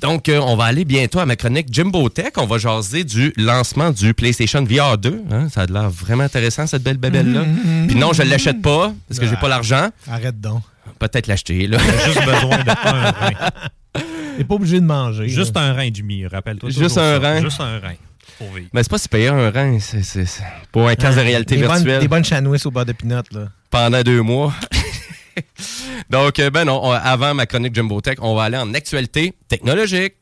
Donc, 0.00 0.28
euh, 0.28 0.38
on 0.38 0.54
va 0.56 0.64
aller 0.64 0.84
bientôt 0.84 1.18
à 1.18 1.26
ma 1.26 1.34
chronique 1.36 1.68
Jimbo 1.72 2.08
Tech. 2.08 2.32
On 2.36 2.46
va 2.46 2.58
jaser 2.58 3.02
du 3.02 3.32
lancement 3.36 3.90
du 3.90 4.14
PlayStation 4.14 4.62
VR 4.62 4.96
2. 4.98 5.22
hein. 5.30 5.48
Ça 5.48 5.62
a 5.62 5.66
l'air 5.66 5.90
vraiment 5.90 6.22
intéressant, 6.24 6.66
cette 6.66 6.82
belle 6.84 6.98
babelle-là. 6.98 7.44
Puis 7.88 7.96
non, 7.96 8.12
je 8.12 8.22
ne 8.22 8.28
l'achète 8.28 8.62
pas 8.62 8.92
parce 9.08 9.18
que 9.18 9.26
j'ai 9.26 9.36
pas 9.36 9.48
l'argent. 9.48 9.88
Arrête 10.08 10.40
donc. 10.40 10.62
Peut-être 11.00 11.26
l'acheter, 11.28 11.66
là. 11.66 11.78
Juste 12.06 12.24
besoin 12.24 12.58
de 12.62 12.70
un. 12.70 13.50
T'es 14.38 14.44
pas 14.44 14.54
obligé 14.54 14.80
de 14.80 14.86
manger. 14.86 15.28
Juste 15.28 15.54
là. 15.56 15.62
un 15.62 15.72
rein, 15.74 15.90
Jimmy, 15.92 16.26
rappelle-toi. 16.26 16.70
Juste 16.70 16.96
un 16.96 17.14
ça. 17.14 17.18
rein. 17.18 17.40
Juste 17.42 17.60
un 17.60 17.78
rein. 17.80 17.94
Pour 18.38 18.52
vivre. 18.52 18.68
Mais 18.72 18.82
c'est 18.84 18.90
pas 18.90 18.98
si 18.98 19.08
payer 19.08 19.28
un 19.28 19.50
rein, 19.50 19.78
c'est 19.80 20.24
pour 20.70 20.86
un 20.88 20.94
casque 20.94 21.18
de 21.18 21.22
réalité 21.24 21.56
des 21.56 21.62
bonnes, 21.66 21.74
virtuelle. 21.78 22.00
des 22.00 22.08
bonnes 22.08 22.24
chanouisses 22.24 22.64
au 22.66 22.70
bas 22.70 22.84
de 22.84 22.92
pinot, 22.92 23.22
là. 23.32 23.48
pendant 23.70 24.00
deux 24.02 24.22
mois. 24.22 24.54
Donc, 26.10 26.38
euh, 26.38 26.48
ben 26.50 26.64
non, 26.64 26.80
on- 26.84 26.92
avant 26.92 27.34
ma 27.34 27.46
chronique 27.46 27.74
Jumbo 27.74 28.00
Tech, 28.00 28.16
on 28.20 28.34
va 28.34 28.44
aller 28.44 28.56
en 28.56 28.72
actualité 28.74 29.34
technologique. 29.48 30.14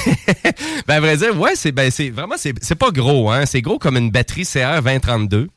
ben, 0.88 0.96
à 0.96 1.00
vrai 1.00 1.18
dire, 1.18 1.40
ouais, 1.40 1.54
c'est 1.56 1.72
ben, 1.72 1.90
c'est 1.92 2.10
vraiment, 2.10 2.36
c'est 2.38 2.54
c'est 2.62 2.76
pas 2.76 2.92
gros, 2.92 3.32
hein. 3.32 3.46
C'est 3.46 3.62
gros 3.62 3.80
comme 3.80 3.98
une 3.98 4.12
batterie 4.12 4.46
CR 4.46 4.82
2032. 4.82 5.50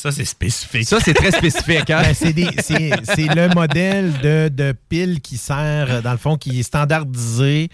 Ça, 0.00 0.12
c'est 0.12 0.24
spécifique. 0.24 0.86
Ça, 0.86 0.98
c'est 1.04 1.12
très 1.12 1.32
spécifique, 1.32 1.90
hein? 1.90 2.02
Ben, 2.04 2.14
c'est 2.14 3.34
le 3.34 3.52
modèle 3.52 4.12
de, 4.22 4.48
de 4.48 4.72
pile 4.88 5.20
qui 5.20 5.36
sert, 5.36 6.02
dans 6.02 6.12
le 6.12 6.18
fond, 6.18 6.36
qui 6.36 6.60
est 6.60 6.62
standardisé 6.62 7.68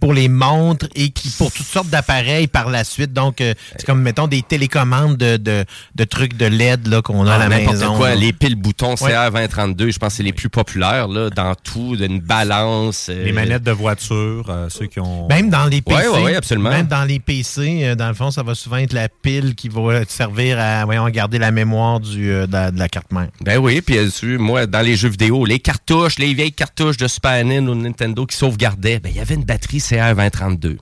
pour 0.00 0.12
les 0.12 0.28
montres 0.28 0.86
et 0.96 1.10
qui 1.10 1.30
pour 1.30 1.52
toutes 1.52 1.66
sortes 1.66 1.88
d'appareils 1.88 2.48
par 2.48 2.70
la 2.70 2.82
suite. 2.82 3.12
Donc, 3.12 3.40
euh, 3.40 3.54
c'est 3.76 3.86
comme, 3.86 4.02
mettons, 4.02 4.26
des 4.26 4.42
télécommandes 4.42 5.16
de, 5.16 5.36
de, 5.36 5.64
de 5.94 6.04
trucs 6.04 6.36
de 6.36 6.46
LED 6.46 6.88
là, 6.88 7.02
qu'on 7.02 7.24
a 7.28 7.34
à 7.34 7.38
la 7.38 7.44
Ah, 7.44 7.48
maison. 7.60 7.96
quoi, 7.96 8.16
les 8.16 8.32
piles 8.32 8.56
boutons 8.56 8.96
Ouais. 9.00 9.12
CR 9.12 9.30
2032, 9.32 9.92
je 9.92 9.98
pense 10.00 10.08
que 10.08 10.16
c'est 10.16 10.22
les 10.24 10.32
plus 10.32 10.48
populaires, 10.48 11.06
là, 11.06 11.30
dans 11.30 11.54
tout, 11.54 11.94
d'une 11.96 12.18
balance. 12.18 13.06
euh, 13.10 13.24
Les 13.24 13.30
manettes 13.32 13.62
de 13.62 13.70
voiture, 13.70 14.46
euh, 14.48 14.68
ceux 14.70 14.86
qui 14.86 14.98
ont. 14.98 15.28
Même 15.28 15.50
dans 15.50 15.66
les 15.66 15.82
PC. 15.82 16.00
Ouais, 16.00 16.08
ouais, 16.08 16.22
ouais, 16.24 16.34
absolument. 16.34 16.70
Même 16.70 16.88
dans 16.88 17.04
les 17.04 17.20
PC, 17.20 17.94
dans 17.94 18.08
le 18.08 18.14
fond, 18.14 18.32
ça 18.32 18.42
va 18.42 18.56
souvent 18.56 18.78
être 18.78 18.92
la 18.92 19.08
pile 19.08 19.54
qui 19.54 19.68
va 19.68 20.04
te 20.04 20.10
servir 20.10 20.58
à 20.58 20.84
voyons, 20.84 21.08
garder 21.10 21.38
la 21.38 21.52
mémoire 21.64 22.00
du, 22.00 22.30
euh, 22.30 22.46
de, 22.46 22.78
la, 22.78 22.88
carte 22.88 23.12
mère. 23.12 23.28
Ben 23.40 23.58
oui, 23.58 23.80
puis 23.80 23.98
moi, 24.38 24.66
dans 24.66 24.80
les 24.80 24.96
jeux 24.96 25.08
vidéo, 25.08 25.44
les 25.44 25.58
cartouches, 25.58 26.18
les 26.18 26.32
vieilles 26.32 26.52
cartouches 26.52 26.96
de 26.96 27.06
Super 27.06 27.44
NES 27.44 27.68
ou 27.68 27.74
Nintendo 27.74 28.24
qui 28.24 28.36
sauvegardaient, 28.36 28.98
ben 28.98 29.10
il 29.10 29.16
y 29.16 29.20
avait 29.20 29.34
une 29.34 29.44
batterie 29.44 29.78
CR2032. 29.78 30.78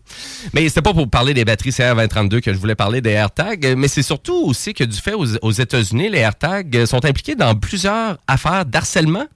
Mais 0.54 0.68
c'était 0.68 0.82
pas 0.82 0.94
pour 0.94 1.08
parler 1.10 1.34
des 1.34 1.44
batteries 1.44 1.70
CR2032 1.70 2.40
que 2.40 2.52
je 2.52 2.58
voulais 2.58 2.76
parler 2.76 3.00
des 3.00 3.10
AirTags, 3.10 3.74
mais 3.76 3.88
c'est 3.88 4.02
surtout 4.02 4.36
aussi 4.44 4.72
que 4.72 4.84
du 4.84 4.96
fait 4.96 5.14
aux, 5.14 5.50
États-Unis, 5.52 6.10
les 6.10 6.18
AirTags 6.18 6.86
sont 6.86 7.04
impliqués 7.04 7.34
dans 7.34 7.54
plusieurs 7.54 8.18
affaires 8.26 8.64
d'harcèlement. 8.64 9.26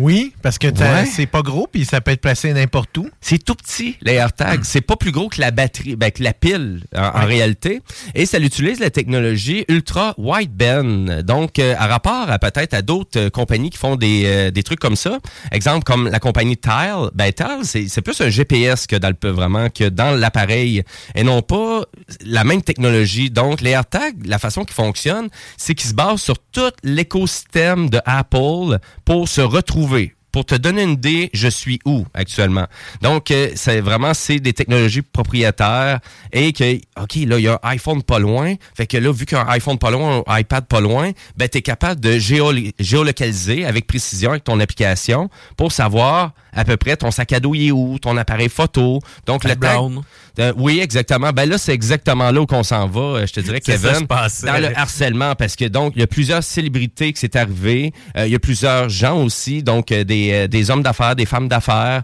Oui, 0.00 0.32
parce 0.40 0.56
que 0.58 0.68
Ouais. 0.68 1.04
c'est 1.04 1.26
pas 1.26 1.42
gros 1.42 1.68
puis 1.70 1.84
ça 1.84 2.00
peut 2.00 2.10
être 2.12 2.22
placé 2.22 2.52
n'importe 2.54 2.96
où. 2.96 3.08
C'est 3.20 3.44
tout 3.44 3.54
petit, 3.54 3.96
les 4.00 4.14
AirTags. 4.14 4.64
C'est 4.64 4.80
pas 4.80 4.96
plus 4.96 5.12
gros 5.12 5.28
que 5.28 5.40
la 5.42 5.50
batterie, 5.50 5.94
ben, 5.94 6.10
que 6.10 6.22
la 6.22 6.32
pile, 6.32 6.80
en, 6.96 7.02
en 7.20 7.26
réalité. 7.26 7.82
Et 8.14 8.24
ça 8.24 8.38
utilise 8.38 8.80
la 8.80 8.88
technologie 8.88 9.66
ultra 9.68 10.14
wideband. 10.16 11.22
Donc, 11.22 11.58
euh, 11.58 11.74
à 11.78 11.86
rapport 11.86 12.30
à 12.30 12.38
peut-être 12.38 12.72
à 12.72 12.80
d'autres 12.80 13.18
euh, 13.18 13.30
compagnies 13.30 13.68
qui 13.68 13.76
font 13.76 13.96
des, 13.96 14.22
euh, 14.24 14.50
des 14.50 14.62
trucs 14.62 14.80
comme 14.80 14.96
ça. 14.96 15.18
Exemple, 15.52 15.84
comme 15.84 16.08
la 16.08 16.18
compagnie 16.18 16.56
Tile. 16.56 17.10
Ben, 17.14 17.30
Tile, 17.32 17.60
c'est 17.64 17.86
c'est 17.88 18.00
plus 18.00 18.18
un 18.22 18.30
GPS 18.30 18.86
que 18.86 18.96
dans 18.96 19.12
le, 19.22 19.30
vraiment, 19.30 19.68
que 19.68 19.84
dans 19.88 20.12
l'appareil. 20.16 20.82
Et 21.14 21.24
non 21.24 21.42
pas 21.42 21.82
la 22.24 22.44
même 22.44 22.62
technologie. 22.62 23.28
Donc, 23.30 23.60
les 23.60 23.70
AirTags, 23.72 24.24
la 24.24 24.38
façon 24.38 24.64
qu'ils 24.64 24.74
fonctionnent, 24.74 25.28
c'est 25.58 25.74
qu'ils 25.74 25.90
se 25.90 25.94
basent 25.94 26.22
sur 26.22 26.38
tout 26.38 26.70
l'écosystème 26.84 27.90
de 27.90 28.00
Apple 28.06 28.78
pour 29.04 29.28
se 29.28 29.42
retrouver 29.42 29.89
pour 30.32 30.46
te 30.46 30.54
donner 30.54 30.84
une 30.84 30.92
idée, 30.92 31.28
je 31.34 31.48
suis 31.48 31.80
où 31.84 32.06
actuellement? 32.14 32.66
Donc, 33.02 33.32
euh, 33.32 33.50
c'est 33.56 33.80
vraiment, 33.80 34.14
c'est 34.14 34.38
des 34.38 34.52
technologies 34.52 35.02
propriétaires 35.02 35.98
et 36.32 36.52
que, 36.52 36.76
OK, 37.00 37.16
là, 37.26 37.38
il 37.38 37.42
y 37.42 37.48
a 37.48 37.54
un 37.54 37.68
iPhone 37.70 38.00
pas 38.04 38.20
loin. 38.20 38.54
Fait 38.76 38.86
que 38.86 38.96
là, 38.96 39.10
vu 39.10 39.26
qu'il 39.26 39.36
y 39.36 39.40
a 39.40 39.44
un 39.44 39.48
iPhone 39.48 39.76
pas 39.76 39.90
loin, 39.90 40.22
un 40.24 40.38
iPad 40.38 40.66
pas 40.66 40.80
loin, 40.80 41.10
ben, 41.36 41.48
tu 41.48 41.58
es 41.58 41.62
capable 41.62 42.00
de 42.00 42.12
géo- 42.18 42.54
géolocaliser 42.78 43.64
avec 43.64 43.88
précision 43.88 44.30
avec 44.30 44.44
ton 44.44 44.60
application 44.60 45.30
pour 45.56 45.72
savoir 45.72 46.32
à 46.52 46.64
peu 46.64 46.76
près 46.76 46.96
ton 46.96 47.10
sac 47.10 47.32
à 47.32 47.40
dos 47.40 47.54
il 47.54 47.68
est 47.68 47.72
où, 47.72 47.98
ton 47.98 48.16
appareil 48.16 48.48
photo. 48.48 49.00
Donc, 49.26 49.42
le 49.42 49.54
Brown. 49.74 50.02
Euh, 50.40 50.52
oui, 50.56 50.80
exactement. 50.80 51.30
Ben 51.32 51.48
là, 51.48 51.58
c'est 51.58 51.72
exactement 51.74 52.30
là 52.30 52.40
où 52.40 52.46
qu'on 52.46 52.62
s'en 52.62 52.86
va, 52.88 53.00
euh, 53.00 53.26
je 53.26 53.32
te 53.34 53.40
dirais, 53.40 53.60
ça, 53.64 53.72
Kevin. 53.72 54.06
pensais. 54.06 54.46
dans 54.46 54.58
le 54.58 54.76
harcèlement, 54.76 55.34
parce 55.34 55.54
que 55.56 55.66
donc, 55.66 55.92
il 55.96 56.00
y 56.00 56.02
a 56.02 56.06
plusieurs 56.06 56.42
célébrités 56.42 57.12
qui 57.12 57.20
c'est 57.20 57.36
arrivé. 57.36 57.92
Euh, 58.16 58.26
il 58.26 58.32
y 58.32 58.34
a 58.34 58.38
plusieurs 58.38 58.88
gens 58.88 59.22
aussi, 59.22 59.62
donc 59.62 59.88
des, 59.88 60.48
des 60.48 60.70
hommes 60.70 60.82
d'affaires, 60.82 61.14
des 61.14 61.26
femmes 61.26 61.48
d'affaires 61.48 62.02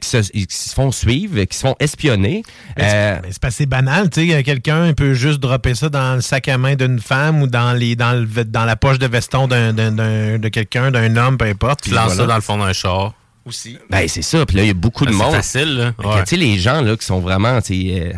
qui, 0.00 0.08
se, 0.08 0.18
qui 0.18 0.46
se 0.50 0.74
font 0.74 0.92
suivre, 0.92 1.42
qui 1.44 1.56
se 1.56 1.62
font 1.62 1.74
espionner. 1.80 2.42
Ben, 2.76 3.20
c'est- 3.24 3.30
c'est 3.32 3.40
pas 3.40 3.48
assez 3.48 3.66
banal, 3.66 4.10
tu 4.10 4.28
sais, 4.28 4.42
quelqu'un 4.42 4.92
peut 4.92 5.14
juste 5.14 5.40
dropper 5.40 5.74
ça 5.74 5.88
dans 5.88 6.16
le 6.16 6.20
sac 6.20 6.48
à 6.48 6.58
main 6.58 6.74
d'une 6.74 7.00
femme 7.00 7.42
ou 7.42 7.46
dans 7.46 7.72
les 7.72 7.96
dans, 7.96 8.12
le, 8.12 8.44
dans 8.44 8.64
la 8.64 8.76
poche 8.76 8.98
de 8.98 9.06
veston 9.06 9.48
d'un, 9.48 9.72
de 9.72 10.48
quelqu'un, 10.48 10.90
d'un 10.90 11.16
homme, 11.16 11.38
peu 11.38 11.46
importe. 11.46 11.82
Tu 11.82 11.90
lances 11.90 12.06
voilà. 12.14 12.16
ça 12.22 12.26
dans 12.26 12.34
le 12.36 12.40
fond 12.42 12.58
d'un 12.58 12.72
char. 12.72 13.14
Aussi. 13.48 13.78
Ben, 13.90 14.06
c'est 14.08 14.22
ça. 14.22 14.44
Puis 14.46 14.56
là, 14.56 14.62
il 14.62 14.68
y 14.68 14.70
a 14.70 14.74
beaucoup 14.74 15.04
de 15.06 15.10
Ben, 15.10 15.16
c'est 15.18 15.24
monde. 15.24 15.34
facile, 15.34 15.76
là. 15.76 15.92
Que, 15.98 16.06
Ouais. 16.06 16.22
Tu 16.24 16.30
sais, 16.30 16.36
les 16.36 16.58
gens 16.58 16.80
là, 16.82 16.96
qui 16.96 17.06
sont 17.06 17.20
vraiment 17.20 17.60
tu 17.62 17.74
sais, 17.88 18.00
euh, 18.02 18.12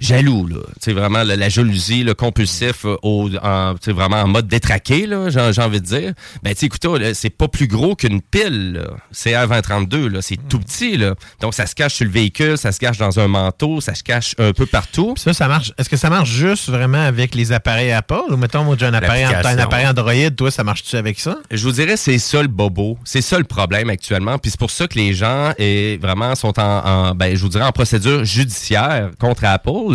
jaloux, 0.00 0.46
là. 0.46 0.56
Tu 0.74 0.86
sais, 0.86 0.92
vraiment, 0.92 1.22
la, 1.22 1.36
la 1.36 1.48
jalousie, 1.48 2.02
le 2.04 2.14
compulsif, 2.14 2.84
euh, 2.84 2.96
au, 3.02 3.28
en, 3.42 3.74
vraiment 3.88 4.22
en 4.22 4.28
mode 4.28 4.48
détraqué, 4.48 5.06
là, 5.06 5.28
j'ai 5.30 5.52
j'ai 5.52 5.62
envie 5.62 5.80
de 5.80 5.86
dire. 5.86 6.12
Ben, 6.42 6.52
tu 6.54 6.60
sais, 6.60 6.66
écoutez, 6.66 6.98
là, 6.98 7.14
c'est 7.14 7.30
pas 7.30 7.48
plus 7.48 7.66
gros 7.66 7.94
qu'une 7.94 8.20
pile, 8.22 8.72
là. 8.74 8.90
C'est 9.12 9.32
R2032, 9.32 10.06
là. 10.08 10.22
C'est 10.22 10.38
tout 10.48 10.58
petit, 10.58 10.96
là. 10.96 11.14
Donc, 11.40 11.54
ça 11.54 11.66
se 11.66 11.74
cache 11.74 11.94
sur 11.94 12.04
le 12.06 12.10
véhicule, 12.10 12.56
ça 12.58 12.72
se 12.72 12.78
cache 12.80 12.98
dans 12.98 13.18
un 13.20 13.28
manteau, 13.28 13.80
ça 13.80 13.94
se 13.94 14.02
cache 14.02 14.34
un 14.38 14.52
peu 14.52 14.66
partout. 14.66 15.14
Ça, 15.16 15.32
ça 15.32 15.48
marche. 15.48 15.72
Est-ce 15.78 15.88
que 15.88 15.96
ça 15.96 16.10
marche 16.10 16.30
juste 16.30 16.68
vraiment 16.68 17.02
avec 17.04 17.34
les 17.34 17.52
appareils 17.52 17.92
Apple? 17.92 18.14
Ou 18.30 18.36
mettons, 18.36 18.64
moi, 18.64 18.76
j'ai 18.78 18.86
un 18.86 18.94
appareil, 18.94 19.24
un 19.24 19.58
appareil 19.58 19.86
Android, 19.86 20.30
toi, 20.36 20.50
ça 20.50 20.64
marche-tu 20.64 20.96
avec 20.96 21.20
ça? 21.20 21.36
Je 21.50 21.62
vous 21.64 21.72
dirais, 21.72 21.96
c'est 21.96 22.18
ça 22.18 22.40
le 22.42 22.48
bobo. 22.48 22.98
C'est 23.04 23.22
ça 23.22 23.38
le 23.38 23.44
problème 23.44 23.90
actuellement. 23.90 24.38
Puis 24.38 24.50
c'est 24.52 24.60
pour 24.60 24.70
ça 24.70 24.86
que 24.86 24.98
les 24.98 25.12
gens 25.14 25.52
eh, 25.58 25.98
vraiment 26.00 26.34
sont 26.34 26.58
en, 26.58 26.62
en- 26.86 27.14
ben, 27.14 27.34
je 27.36 27.40
vous 27.42 27.48
dirais, 27.48 27.64
en 27.64 27.72
procédure 27.72 28.24
judiciaire 28.24 29.10
contre 29.18 29.44
Apple. 29.44 29.89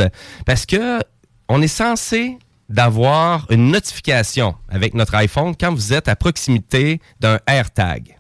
Parce 0.45 0.65
que 0.65 0.99
on 1.47 1.62
est 1.62 1.67
censé 1.67 2.38
d'avoir 2.69 3.45
une 3.51 3.69
notification 3.69 4.55
avec 4.69 4.93
notre 4.93 5.15
iPhone 5.15 5.55
quand 5.60 5.73
vous 5.73 5.93
êtes 5.93 6.08
à 6.08 6.15
proximité 6.15 6.99
d'un 7.19 7.39
AirTag. 7.47 8.17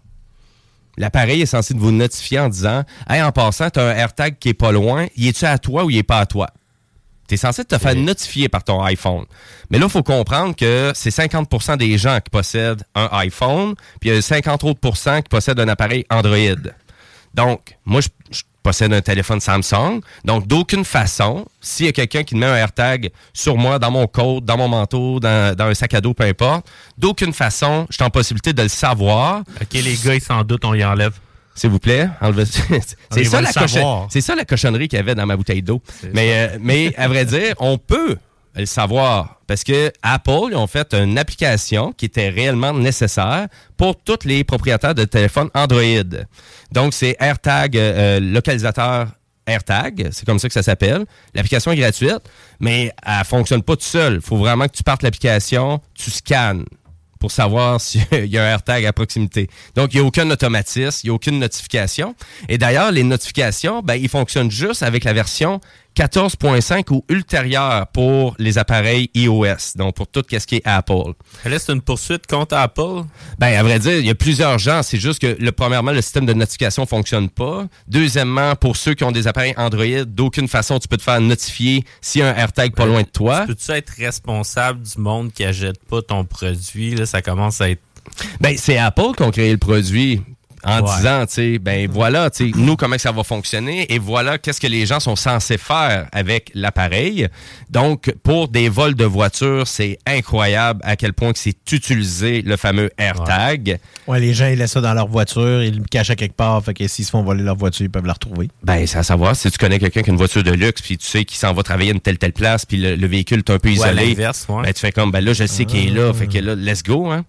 L'appareil 0.97 1.41
est 1.41 1.47
censé 1.47 1.73
vous 1.73 1.91
notifier 1.91 2.39
en 2.39 2.49
disant 2.49 2.83
Hey, 3.09 3.21
en 3.21 3.31
passant, 3.31 3.69
tu 3.69 3.79
as 3.79 3.83
un 3.83 3.95
AirTag 3.95 4.37
qui 4.39 4.49
est 4.49 4.53
pas 4.53 4.71
loin. 4.71 5.07
Y 5.17 5.29
est-tu 5.29 5.45
à 5.45 5.57
toi 5.57 5.83
ou 5.83 5.89
il 5.89 5.97
est 5.97 6.03
pas 6.03 6.19
à 6.19 6.25
toi? 6.25 6.49
Tu 7.27 7.33
es 7.33 7.37
censé 7.37 7.65
te 7.65 7.77
faire 7.79 7.95
notifier 7.95 8.49
par 8.49 8.63
ton 8.63 8.83
iPhone. 8.83 9.25
Mais 9.71 9.79
là, 9.79 9.87
il 9.87 9.91
faut 9.91 10.03
comprendre 10.03 10.55
que 10.55 10.91
c'est 10.93 11.09
50% 11.09 11.77
des 11.77 11.97
gens 11.97 12.19
qui 12.19 12.29
possèdent 12.29 12.83
un 12.93 13.09
iPhone, 13.13 13.73
puis 13.99 14.11
il 14.11 14.15
y 14.15 14.17
a 14.17 14.21
50 14.21 14.63
autres 14.63 14.79
qui 14.79 15.29
possèdent 15.29 15.59
un 15.59 15.67
appareil 15.67 16.05
Android. 16.11 16.69
Donc, 17.33 17.77
moi, 17.83 17.99
je, 18.01 18.07
je 18.07 18.14
possède 18.65 18.91
un 18.93 19.01
téléphone 19.01 19.39
Samsung. 19.39 20.01
Donc, 20.23 20.47
d'aucune 20.47 20.83
façon, 20.83 21.45
s'il 21.61 21.85
y 21.85 21.89
a 21.89 21.91
quelqu'un 21.91 22.23
qui 22.23 22.33
me 22.33 22.39
met 22.39 22.47
un 22.47 22.55
AirTag 22.55 23.11
sur 23.31 23.57
moi, 23.57 23.77
dans 23.77 23.91
mon 23.91 24.07
code, 24.07 24.43
dans 24.43 24.57
mon 24.57 24.67
manteau, 24.67 25.19
dans, 25.19 25.55
dans 25.55 25.65
un 25.65 25.73
sac 25.75 25.93
à 25.93 26.01
dos, 26.01 26.15
peu 26.15 26.23
importe, 26.23 26.65
d'aucune 26.97 27.31
façon, 27.31 27.85
je 27.91 27.95
suis 27.95 28.03
en 28.03 28.09
possibilité 28.09 28.53
de 28.53 28.63
le 28.63 28.67
savoir. 28.67 29.41
OK, 29.61 29.73
les 29.73 29.95
gars, 30.03 30.15
ils 30.15 30.21
s'en 30.21 30.43
doutent, 30.43 30.65
on 30.65 30.73
y 30.73 30.83
enlève. 30.83 31.13
S'il 31.53 31.69
vous 31.69 31.79
plaît, 31.79 32.09
enlevez 32.21 32.43
Ah, 32.71 32.75
C'est 33.11 33.23
ça, 33.23 33.39
la 33.41 33.51
cochon- 33.53 34.07
ça 34.09 34.45
cochonnerie 34.45 34.87
qu'il 34.89 34.97
y 34.97 34.99
avait 34.99 35.15
dans 35.15 35.25
ma 35.27 35.37
bouteille 35.37 35.61
d'eau. 35.61 35.79
Mais, 36.13 36.33
euh, 36.33 36.57
mais 36.59 36.93
à 36.97 37.07
vrai 37.07 37.23
dire, 37.23 37.53
on 37.59 37.77
peut 37.77 38.17
le 38.55 38.65
savoir 38.65 39.39
parce 39.47 39.63
que 39.63 39.91
Apple 40.01 40.49
ils 40.49 40.55
ont 40.55 40.67
fait 40.67 40.93
une 40.93 41.17
application 41.17 41.91
qui 41.91 42.05
était 42.05 42.29
réellement 42.29 42.73
nécessaire 42.73 43.47
pour 43.77 44.01
tous 44.01 44.25
les 44.25 44.43
propriétaires 44.43 44.95
de 44.95 45.05
téléphones 45.05 45.49
Android. 45.53 45.83
Donc, 46.71 46.93
c'est 46.93 47.15
AirTag, 47.19 47.77
euh, 47.77 48.17
euh, 48.17 48.19
localisateur 48.19 49.07
AirTag, 49.45 50.09
c'est 50.11 50.25
comme 50.25 50.39
ça 50.39 50.47
que 50.47 50.53
ça 50.53 50.63
s'appelle. 50.63 51.05
L'application 51.33 51.71
est 51.71 51.77
gratuite, 51.77 52.21
mais 52.59 52.91
elle 53.05 53.25
fonctionne 53.25 53.61
pas 53.61 53.75
tout 53.75 53.83
seul. 53.83 54.15
Il 54.15 54.21
faut 54.21 54.37
vraiment 54.37 54.67
que 54.67 54.75
tu 54.75 54.83
partes 54.83 55.03
l'application, 55.03 55.79
tu 55.93 56.09
scannes 56.09 56.65
pour 57.19 57.31
savoir 57.31 57.79
s'il 57.81 58.03
y 58.25 58.37
a 58.37 58.43
un 58.43 58.49
AirTag 58.49 58.85
à 58.85 58.93
proximité. 58.93 59.47
Donc, 59.75 59.93
il 59.93 59.99
n'y 59.99 60.03
a 60.03 60.07
aucun 60.07 60.29
automatisme, 60.29 60.99
il 61.03 61.07
n'y 61.07 61.11
a 61.11 61.13
aucune 61.13 61.39
notification. 61.39 62.15
Et 62.49 62.57
d'ailleurs, 62.57 62.91
les 62.91 63.03
notifications, 63.03 63.81
ben, 63.81 63.95
ils 63.95 64.09
fonctionnent 64.09 64.51
juste 64.51 64.83
avec 64.83 65.03
la 65.03 65.13
version 65.13 65.61
14.5 65.95 66.91
ou 66.91 67.05
ultérieure 67.09 67.87
pour 67.87 68.35
les 68.37 68.57
appareils 68.57 69.09
iOS, 69.13 69.75
donc 69.75 69.95
pour 69.95 70.07
tout 70.07 70.23
ce 70.29 70.45
qui 70.45 70.55
est 70.55 70.61
Apple. 70.65 71.13
C'est 71.43 71.69
une 71.71 71.81
poursuite 71.81 72.27
contre 72.27 72.55
Apple? 72.55 73.03
Ben, 73.39 73.57
à 73.57 73.63
vrai 73.63 73.79
dire, 73.79 73.97
il 73.97 74.05
y 74.05 74.09
a 74.09 74.15
plusieurs 74.15 74.59
gens. 74.59 74.83
C'est 74.83 74.97
juste 74.97 75.19
que, 75.19 75.37
le, 75.39 75.51
premièrement, 75.51 75.91
le 75.91 76.01
système 76.01 76.25
de 76.25 76.33
notification 76.33 76.85
fonctionne 76.85 77.29
pas. 77.29 77.67
Deuxièmement, 77.87 78.55
pour 78.55 78.75
ceux 78.75 78.93
qui 78.93 79.03
ont 79.03 79.11
des 79.11 79.27
appareils 79.27 79.53
Android, 79.57 80.03
d'aucune 80.05 80.47
façon 80.47 80.79
tu 80.79 80.87
peux 80.87 80.97
te 80.97 81.03
faire 81.03 81.21
notifier 81.21 81.85
s'il 82.01 82.21
y 82.21 82.23
a 82.23 82.29
un 82.29 82.35
AirTag 82.35 82.75
pas 82.75 82.85
loin 82.85 83.03
de 83.03 83.07
toi. 83.07 83.45
Peux-tu 83.47 83.71
être 83.71 83.91
responsable 83.97 84.81
du 84.81 84.99
monde 84.99 85.31
qui 85.31 85.45
achète 85.45 85.83
pas 85.85 86.01
ton 86.01 86.25
produit? 86.25 86.95
Là, 86.95 87.05
ça 87.05 87.21
commence 87.21 87.61
à 87.61 87.69
être. 87.69 87.81
Ben, 88.41 88.55
c'est 88.57 88.77
Apple 88.77 89.13
qui 89.15 89.23
ont 89.23 89.31
créé 89.31 89.51
le 89.51 89.57
produit 89.57 90.21
en 90.65 90.81
Ouais. 90.81 90.95
disant, 90.97 91.25
tu 91.27 91.33
sais, 91.33 91.59
ben 91.59 91.87
voilà, 91.89 92.29
tu 92.29 92.51
sais, 92.51 92.57
nous, 92.57 92.75
comment 92.75 92.97
ça 92.97 93.11
va 93.11 93.23
fonctionner 93.23 93.91
et 93.93 93.99
voilà 93.99 94.37
qu'est-ce 94.37 94.59
que 94.59 94.67
les 94.67 94.85
gens 94.85 94.99
sont 94.99 95.15
censés 95.15 95.57
faire 95.57 96.07
avec 96.11 96.51
l'appareil. 96.55 97.27
Donc, 97.69 98.13
pour 98.23 98.47
des 98.47 98.67
vols 98.69 98.95
de 98.95 99.05
voitures, 99.05 99.67
c'est 99.67 99.97
incroyable 100.05 100.81
à 100.83 100.95
quel 100.95 101.13
point 101.13 101.31
que 101.33 101.39
c'est 101.39 101.55
utilisé 101.71 102.41
le 102.41 102.57
fameux 102.57 102.89
AirTag. 102.97 103.79
Ouais, 104.07 104.19
les 104.19 104.33
gens, 104.33 104.47
ils 104.47 104.57
laissent 104.57 104.71
ça 104.71 104.81
dans 104.81 104.93
leur 104.93 105.07
voiture, 105.07 105.63
ils 105.63 105.77
le 105.77 105.83
cachent 105.83 106.09
à 106.09 106.15
quelque 106.15 106.35
part, 106.35 106.63
fait 106.63 106.73
que 106.73 106.87
s'ils 106.87 107.05
se 107.05 107.11
font 107.11 107.23
voler 107.23 107.43
leur 107.43 107.55
voiture, 107.55 107.85
ils 107.85 107.89
peuvent 107.89 108.05
la 108.05 108.13
retrouver. 108.13 108.49
Ben, 108.63 108.85
c'est 108.87 108.97
à 108.97 109.03
savoir, 109.03 109.35
si 109.35 109.49
tu 109.51 109.57
connais 109.57 109.79
quelqu'un 109.79 110.01
qui 110.01 110.09
a 110.09 110.13
une 110.13 110.17
voiture 110.17 110.43
de 110.43 110.51
luxe, 110.51 110.81
puis 110.81 110.97
tu 110.97 111.05
sais 111.05 111.25
qu'il 111.25 111.37
s'en 111.37 111.53
va 111.53 111.63
travailler 111.63 111.91
à 111.91 111.93
une 111.93 111.99
telle, 112.01 112.17
telle 112.17 112.33
place, 112.33 112.65
puis 112.65 112.77
le, 112.77 112.95
le 112.95 113.07
véhicule 113.07 113.39
est 113.39 113.49
un 113.51 113.59
peu 113.59 113.69
isolé, 113.69 114.07
l'inverse, 114.07 114.45
ouais. 114.49 114.63
ben, 114.63 114.73
tu 114.73 114.79
fais 114.79 114.91
comme, 114.91 115.11
ben 115.11 115.23
là, 115.23 115.33
je 115.33 115.45
sais 115.45 115.65
qu'il 115.65 115.87
est 115.87 115.91
là, 115.91 116.13
fait 116.13 116.27
que 116.27 116.39
là, 116.39 116.55
let's 116.55 116.83
go, 116.83 117.09
hein. 117.11 117.23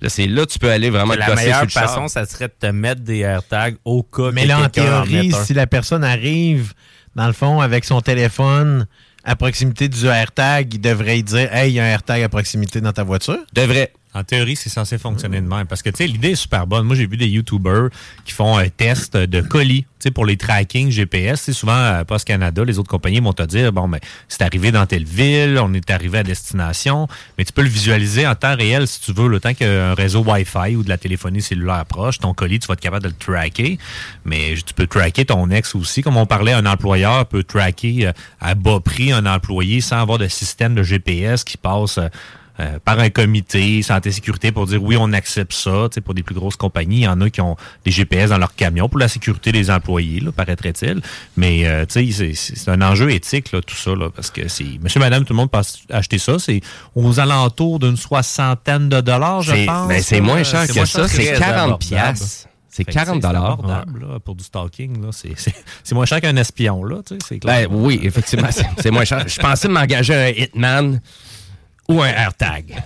Là, 0.00 0.08
c'est 0.08 0.26
là 0.26 0.46
que 0.46 0.52
tu 0.52 0.58
peux 0.58 0.70
aller 0.70 0.90
vraiment 0.90 1.14
te 1.14 1.18
La 1.18 1.34
meilleure 1.34 1.56
sur 1.56 1.64
le 1.64 1.70
char. 1.70 1.82
façon, 1.84 2.08
ça 2.08 2.24
serait 2.24 2.48
de 2.48 2.54
te 2.58 2.66
mettre 2.66 3.02
des 3.02 3.18
AirTags 3.18 3.76
au 3.84 4.02
cas 4.02 4.30
Mais 4.32 4.46
là, 4.46 4.60
en 4.60 4.68
théorie, 4.68 5.32
si 5.44 5.54
la 5.54 5.66
personne 5.66 6.04
arrive, 6.04 6.72
dans 7.14 7.26
le 7.26 7.32
fond, 7.32 7.60
avec 7.60 7.84
son 7.84 8.00
téléphone 8.00 8.86
à 9.24 9.36
proximité 9.36 9.88
du 9.88 10.06
AirTag, 10.06 10.72
il 10.72 10.80
devrait 10.80 11.20
dire 11.22 11.54
Hey, 11.54 11.72
il 11.72 11.74
y 11.74 11.80
a 11.80 11.84
un 11.84 11.88
AirTag 11.88 12.22
à 12.22 12.28
proximité 12.28 12.80
dans 12.80 12.92
ta 12.92 13.02
voiture? 13.02 13.38
Devrait. 13.52 13.92
En 14.12 14.24
théorie, 14.24 14.56
c'est 14.56 14.70
censé 14.70 14.98
fonctionner 14.98 15.40
de 15.40 15.46
même. 15.46 15.66
Parce 15.66 15.82
que, 15.82 15.90
tu 15.90 15.98
sais, 15.98 16.06
l'idée 16.08 16.30
est 16.30 16.34
super 16.34 16.66
bonne. 16.66 16.84
Moi, 16.84 16.96
j'ai 16.96 17.06
vu 17.06 17.16
des 17.16 17.28
YouTubers 17.28 17.90
qui 18.24 18.32
font 18.32 18.56
un 18.56 18.68
test 18.68 19.16
de 19.16 19.40
colis, 19.40 19.82
tu 19.82 19.88
sais, 20.00 20.10
pour 20.10 20.26
les 20.26 20.36
tracking 20.36 20.90
GPS. 20.90 21.42
Sais, 21.42 21.52
souvent, 21.52 21.76
à 21.76 22.04
Post 22.04 22.26
Canada, 22.26 22.64
les 22.64 22.80
autres 22.80 22.88
compagnies 22.88 23.20
vont 23.20 23.32
te 23.32 23.44
dire, 23.44 23.72
bon, 23.72 23.88
ben, 23.88 24.00
c'est 24.26 24.42
arrivé 24.42 24.72
dans 24.72 24.84
telle 24.84 25.04
ville, 25.04 25.60
on 25.62 25.72
est 25.74 25.90
arrivé 25.90 26.18
à 26.18 26.22
destination. 26.24 27.06
Mais 27.38 27.44
tu 27.44 27.52
peux 27.52 27.62
le 27.62 27.68
visualiser 27.68 28.26
en 28.26 28.34
temps 28.34 28.56
réel, 28.56 28.88
si 28.88 29.00
tu 29.00 29.12
veux, 29.12 29.28
le 29.28 29.38
temps 29.38 29.54
qu'un 29.54 29.94
réseau 29.94 30.24
Wi-Fi 30.24 30.74
ou 30.74 30.82
de 30.82 30.88
la 30.88 30.98
téléphonie 30.98 31.40
cellulaire 31.40 31.86
proche, 31.86 32.18
ton 32.18 32.34
colis, 32.34 32.58
tu 32.58 32.66
vas 32.66 32.74
être 32.74 32.80
capable 32.80 33.04
de 33.04 33.10
le 33.10 33.14
tracker. 33.14 33.78
Mais 34.24 34.54
tu 34.66 34.74
peux 34.74 34.88
tracker 34.88 35.24
ton 35.24 35.50
ex 35.50 35.76
aussi. 35.76 36.02
Comme 36.02 36.16
on 36.16 36.26
parlait, 36.26 36.52
un 36.52 36.66
employeur 36.66 37.26
peut 37.26 37.44
tracker 37.44 38.08
euh, 38.08 38.12
à 38.40 38.56
bas 38.56 38.80
prix 38.80 39.12
un 39.12 39.26
employé 39.26 39.80
sans 39.80 40.00
avoir 40.00 40.18
de 40.18 40.26
système 40.26 40.74
de 40.74 40.82
GPS 40.82 41.44
qui 41.44 41.56
passe 41.56 42.00
euh, 42.60 42.78
par 42.84 42.98
un 43.00 43.08
comité 43.10 43.80
santé 43.82 44.12
sécurité 44.12 44.52
pour 44.52 44.66
dire 44.66 44.82
oui, 44.82 44.96
on 44.98 45.12
accepte 45.14 45.52
ça. 45.54 45.88
Tu 45.90 45.94
sais, 45.96 46.00
pour 46.02 46.12
des 46.14 46.22
plus 46.22 46.34
grosses 46.34 46.56
compagnies, 46.56 46.98
il 46.98 47.02
y 47.04 47.08
en 47.08 47.20
a 47.22 47.30
qui 47.30 47.40
ont 47.40 47.56
des 47.84 47.90
GPS 47.90 48.30
dans 48.30 48.38
leur 48.38 48.54
camion 48.54 48.88
pour 48.88 48.98
la 49.00 49.08
sécurité 49.08 49.50
des 49.50 49.70
employés, 49.70 50.20
là, 50.20 50.30
paraîtrait-il. 50.30 51.00
Mais 51.36 51.66
euh, 51.66 51.86
tu 51.86 52.12
sais, 52.12 52.34
c'est- 52.34 52.68
un 52.68 52.82
enjeu 52.82 53.10
éthique, 53.10 53.50
là, 53.52 53.60
tout 53.62 53.74
ça, 53.74 53.94
là, 53.94 54.10
parce 54.10 54.30
que 54.30 54.46
c'est 54.48 54.78
monsieur, 54.82 55.00
madame, 55.00 55.24
tout 55.24 55.32
le 55.32 55.38
monde 55.38 55.50
peut 55.50 55.58
acheter 55.90 56.18
ça. 56.18 56.38
C'est 56.38 56.60
aux 56.94 57.18
alentours 57.18 57.78
d'une 57.78 57.96
soixantaine 57.96 58.88
de 58.88 59.00
dollars, 59.00 59.42
je 59.42 59.52
C'est- 59.52 59.66
pense. 59.66 59.88
ben, 59.88 60.02
c'est 60.02 60.20
moins 60.20 60.42
cher 60.44 60.66
que 60.66 60.84
ça, 60.84 61.08
c'est 61.08 61.32
très 61.32 61.38
40 61.38 61.52
abordable. 61.54 61.78
piastres. 61.78 62.46
C'est 62.72 62.84
Fait 62.84 62.92
que, 62.92 62.92
40 62.92 63.16
tu 63.16 63.20
sais, 63.22 63.26
c'est 63.26 63.32
dollars. 63.34 64.20
pour 64.24 64.36
du 64.36 64.44
stalking. 64.44 65.02
là. 65.02 65.08
C'est- 65.12 65.92
moins 65.94 66.06
cher 66.06 66.20
qu'un 66.20 66.36
espion, 66.36 66.84
là, 66.84 66.98
tu 67.04 67.14
sais, 67.14 67.20
c'est 67.28 67.38
clair. 67.40 67.68
Ben 67.68 67.74
oui, 67.76 67.98
effectivement, 68.04 68.46
c'est- 68.52 68.64
c'est 68.80 68.90
moins 68.92 69.04
cher. 69.04 69.24
Je 69.26 69.40
pensais 69.40 69.66
m'engager 69.68 70.14
un 70.14 70.28
hitman 70.28 71.00
ou 71.90 72.00
un 72.02 72.08
AirTag. 72.08 72.76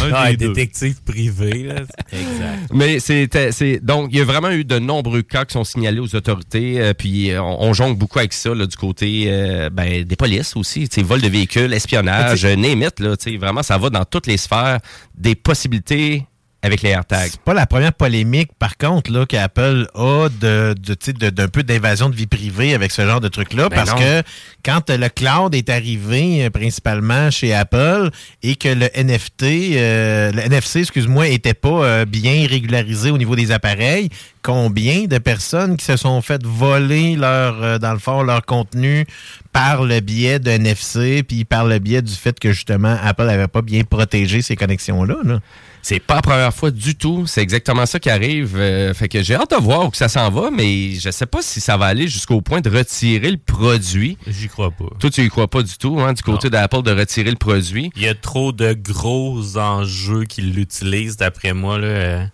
Ah, 0.00 0.24
un 0.24 0.34
détective 0.34 1.02
privé. 1.02 1.64
Là. 1.64 1.82
Exact. 2.12 2.70
Mais 2.72 2.98
c'était, 2.98 3.52
c'est 3.52 3.78
donc 3.78 4.08
il 4.10 4.18
y 4.18 4.20
a 4.20 4.24
vraiment 4.24 4.50
eu 4.50 4.64
de 4.64 4.78
nombreux 4.78 5.22
cas 5.22 5.44
qui 5.44 5.52
sont 5.52 5.64
signalés 5.64 6.00
aux 6.00 6.14
autorités, 6.16 6.80
euh, 6.80 6.94
puis 6.94 7.30
euh, 7.30 7.42
on, 7.42 7.68
on 7.68 7.72
jongle 7.72 7.96
beaucoup 7.96 8.18
avec 8.18 8.32
ça 8.32 8.54
là, 8.54 8.66
du 8.66 8.76
côté 8.76 9.26
euh, 9.26 9.70
ben, 9.70 10.02
des 10.02 10.16
polices 10.16 10.56
aussi, 10.56 10.88
tu 10.88 11.00
sais, 11.00 11.06
vol 11.06 11.20
de 11.20 11.28
véhicules, 11.28 11.72
espionnage, 11.72 12.44
là, 12.44 13.16
tu 13.16 13.30
sais, 13.30 13.36
vraiment 13.36 13.62
ça 13.62 13.78
va 13.78 13.90
dans 13.90 14.04
toutes 14.04 14.26
les 14.26 14.38
sphères 14.38 14.80
des 15.14 15.34
possibilités 15.34 16.26
avec 16.62 16.82
les 16.82 16.90
AirTags. 16.90 17.30
C'est 17.32 17.40
pas 17.40 17.54
la 17.54 17.66
première 17.66 17.92
polémique, 17.92 18.50
par 18.58 18.76
contre, 18.76 19.10
là, 19.10 19.26
qu'Apple 19.26 19.88
a 19.94 20.28
de, 20.40 20.74
de, 20.78 21.12
de- 21.12 21.30
d'un 21.30 21.48
peu 21.48 21.62
d'invasion 21.64 22.08
de 22.08 22.14
vie 22.14 22.28
privée 22.28 22.72
avec 22.74 22.92
ce 22.92 23.04
genre 23.04 23.20
de 23.20 23.28
truc-là. 23.28 23.68
Ben 23.68 23.76
parce 23.76 23.90
non. 23.90 23.96
que 23.98 24.22
quand 24.64 24.88
le 24.90 25.08
cloud 25.08 25.54
est 25.54 25.68
arrivé, 25.70 26.44
euh, 26.44 26.50
principalement 26.50 27.30
chez 27.32 27.52
Apple, 27.52 28.10
et 28.44 28.54
que 28.54 28.68
le 28.68 28.88
NFT, 28.96 29.42
euh, 29.76 30.30
le 30.32 30.40
NFC, 30.40 30.80
excuse-moi, 30.80 31.28
était 31.28 31.54
pas 31.54 31.68
euh, 31.84 32.04
bien 32.04 32.46
régularisé 32.48 33.10
au 33.10 33.18
niveau 33.18 33.34
des 33.34 33.50
appareils, 33.50 34.08
combien 34.42 35.04
de 35.04 35.18
personnes 35.18 35.76
qui 35.76 35.84
se 35.84 35.96
sont 35.96 36.20
fait 36.22 36.44
voler 36.44 37.16
leur, 37.16 37.62
euh, 37.62 37.78
dans 37.78 37.92
le 37.92 37.98
fond, 37.98 38.22
leur 38.22 38.44
contenu 38.44 39.04
par 39.52 39.82
le 39.84 40.00
biais 40.00 40.38
de 40.38 40.50
NFC, 40.50 41.22
puis 41.22 41.44
par 41.44 41.64
le 41.64 41.78
biais 41.80 42.02
du 42.02 42.14
fait 42.14 42.38
que 42.38 42.52
justement 42.52 42.96
Apple 43.02 43.24
n'avait 43.24 43.48
pas 43.48 43.62
bien 43.62 43.82
protégé 43.84 44.42
ces 44.42 44.54
connexions-là. 44.56 45.16
là? 45.24 45.40
C'est 45.82 45.98
pas 45.98 46.14
la 46.14 46.22
première 46.22 46.54
fois 46.54 46.70
du 46.70 46.94
tout. 46.94 47.26
C'est 47.26 47.42
exactement 47.42 47.86
ça 47.86 47.98
qui 47.98 48.08
arrive. 48.08 48.54
Euh, 48.56 48.94
fait 48.94 49.08
que 49.08 49.20
j'ai 49.20 49.34
hâte 49.34 49.50
de 49.50 49.56
voir 49.56 49.86
où 49.86 49.90
que 49.90 49.96
ça 49.96 50.08
s'en 50.08 50.30
va, 50.30 50.50
mais 50.52 50.92
je 50.94 51.10
sais 51.10 51.26
pas 51.26 51.42
si 51.42 51.60
ça 51.60 51.76
va 51.76 51.86
aller 51.86 52.06
jusqu'au 52.06 52.40
point 52.40 52.60
de 52.60 52.70
retirer 52.70 53.32
le 53.32 53.36
produit. 53.36 54.16
J'y 54.28 54.46
crois 54.46 54.70
pas. 54.70 54.86
Toi, 55.00 55.10
tu 55.10 55.24
y 55.24 55.28
crois 55.28 55.48
pas 55.48 55.62
du 55.62 55.76
tout, 55.76 55.98
hein, 56.00 56.12
du 56.12 56.22
côté 56.22 56.50
d'Apple, 56.50 56.82
de 56.82 56.92
retirer 56.92 57.30
le 57.30 57.36
produit? 57.36 57.90
Il 57.96 58.02
y 58.02 58.08
a 58.08 58.14
trop 58.14 58.52
de 58.52 58.72
gros 58.72 59.58
enjeux 59.58 60.24
qui 60.24 60.42
l'utilisent, 60.42 61.16
d'après 61.16 61.52
moi. 61.52 61.78
Là. 61.78 61.86
Euh, 61.86 62.24
tu 62.24 62.28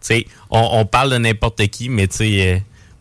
sais, 0.00 0.26
on, 0.50 0.68
on 0.72 0.86
parle 0.86 1.10
de 1.10 1.18
n'importe 1.18 1.66
qui, 1.68 1.88
mais 1.88 2.06
tu 2.06 2.18
sais, 2.18 2.54
euh, 2.54 2.58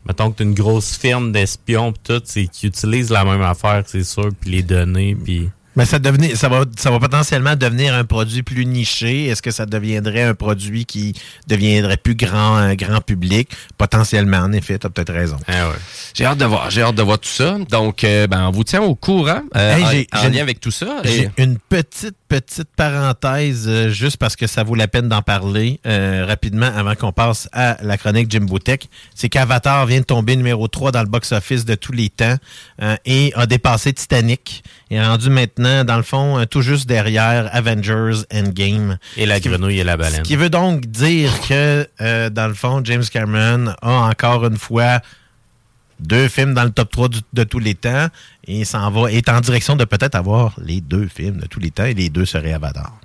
mettons 0.07 0.31
que 0.31 0.37
tu 0.37 0.43
une 0.43 0.55
grosse 0.55 0.97
firme 0.97 1.31
d'espions 1.31 1.93
pis 1.93 1.99
tout, 2.03 2.21
c'est 2.25 2.47
qui 2.47 2.65
utilisent 2.67 3.11
la 3.11 3.23
même 3.23 3.41
affaire, 3.43 3.83
c'est 3.85 4.03
sûr, 4.03 4.29
puis 4.39 4.49
les 4.49 4.63
données, 4.63 5.15
puis... 5.15 5.49
Mais 5.75 5.85
ça, 5.85 5.99
devenait, 5.99 6.35
ça, 6.35 6.49
va, 6.49 6.65
ça 6.77 6.91
va 6.91 6.99
potentiellement 6.99 7.55
devenir 7.55 7.93
un 7.93 8.03
produit 8.03 8.43
plus 8.43 8.65
niché. 8.65 9.27
Est-ce 9.27 9.41
que 9.41 9.51
ça 9.51 9.65
deviendrait 9.65 10.23
un 10.23 10.33
produit 10.33 10.85
qui 10.85 11.13
deviendrait 11.47 11.97
plus 11.97 12.15
grand, 12.15 12.55
un 12.55 12.75
grand 12.75 12.99
public? 12.99 13.49
Potentiellement, 13.77 14.39
en 14.39 14.51
effet, 14.51 14.77
tu 14.79 14.87
as 14.87 14.89
peut-être 14.89 15.13
raison. 15.13 15.37
J'ai 16.13 16.25
hâte 16.25 16.39
de 16.39 16.45
voir, 16.45 16.69
j'ai 16.69 16.81
hâte 16.81 16.95
de 16.95 17.01
voir 17.01 17.19
tout 17.19 17.29
ça. 17.29 17.57
Donc, 17.69 18.03
euh, 18.03 18.27
ben, 18.27 18.47
on 18.47 18.51
vous 18.51 18.63
tient 18.65 18.81
au 18.81 18.95
courant 18.95 19.41
euh, 19.55 19.75
Hey, 19.77 20.07
en- 20.13 20.19
en, 20.19 20.29
lien 20.29 20.41
avec 20.41 20.59
tout 20.59 20.71
ça. 20.71 20.97
J'ai 21.05 21.31
une 21.37 21.57
petite, 21.57 22.15
petite 22.31 22.69
parenthèse, 22.77 23.65
euh, 23.67 23.89
juste 23.89 24.15
parce 24.15 24.37
que 24.37 24.47
ça 24.47 24.63
vaut 24.63 24.75
la 24.75 24.87
peine 24.87 25.09
d'en 25.09 25.21
parler 25.21 25.81
euh, 25.85 26.23
rapidement 26.25 26.71
avant 26.73 26.95
qu'on 26.95 27.11
passe 27.11 27.49
à 27.51 27.75
la 27.83 27.97
chronique 27.97 28.31
Jimbo 28.31 28.57
Tech. 28.57 28.79
C'est 29.13 29.27
qu'Avatar 29.27 29.85
vient 29.85 29.99
de 29.99 30.05
tomber 30.05 30.37
numéro 30.37 30.69
3 30.69 30.93
dans 30.93 31.01
le 31.01 31.09
box-office 31.09 31.65
de 31.65 31.75
tous 31.75 31.91
les 31.91 32.07
temps 32.07 32.37
euh, 32.81 32.95
et 33.03 33.33
a 33.35 33.47
dépassé 33.47 33.91
Titanic. 33.91 34.63
Il 34.89 34.95
est 34.95 35.05
rendu 35.05 35.29
maintenant, 35.29 35.83
dans 35.83 35.97
le 35.97 36.03
fond, 36.03 36.45
tout 36.49 36.61
juste 36.61 36.87
derrière 36.87 37.49
Avengers 37.51 38.23
Endgame. 38.33 38.97
Et 39.17 39.25
la 39.25 39.41
grenouille 39.41 39.81
et 39.81 39.83
la 39.83 39.97
baleine. 39.97 40.23
Ce 40.23 40.29
qui 40.29 40.37
veut 40.37 40.49
donc 40.49 40.85
dire 40.85 41.31
que, 41.41 41.85
euh, 41.99 42.29
dans 42.29 42.47
le 42.47 42.53
fond, 42.53 42.79
James 42.85 43.03
Cameron 43.11 43.73
a 43.81 43.91
encore 44.09 44.45
une 44.45 44.57
fois 44.57 45.01
deux 46.01 46.27
films 46.27 46.53
dans 46.53 46.63
le 46.63 46.71
top 46.71 46.91
3 46.91 47.09
du- 47.09 47.19
de 47.33 47.43
tous 47.43 47.59
les 47.59 47.75
temps 47.75 48.07
et 48.45 48.65
s'en 48.65 48.89
va, 48.91 49.11
est 49.11 49.29
en 49.29 49.39
direction 49.41 49.75
de 49.75 49.85
peut-être 49.85 50.15
avoir 50.15 50.55
les 50.61 50.81
deux 50.81 51.07
films 51.07 51.37
de 51.37 51.45
tous 51.47 51.59
les 51.59 51.71
temps 51.71 51.85
et 51.85 51.93
les 51.93 52.09
deux 52.09 52.25
seraient 52.25 52.53
Avatar. 52.53 52.99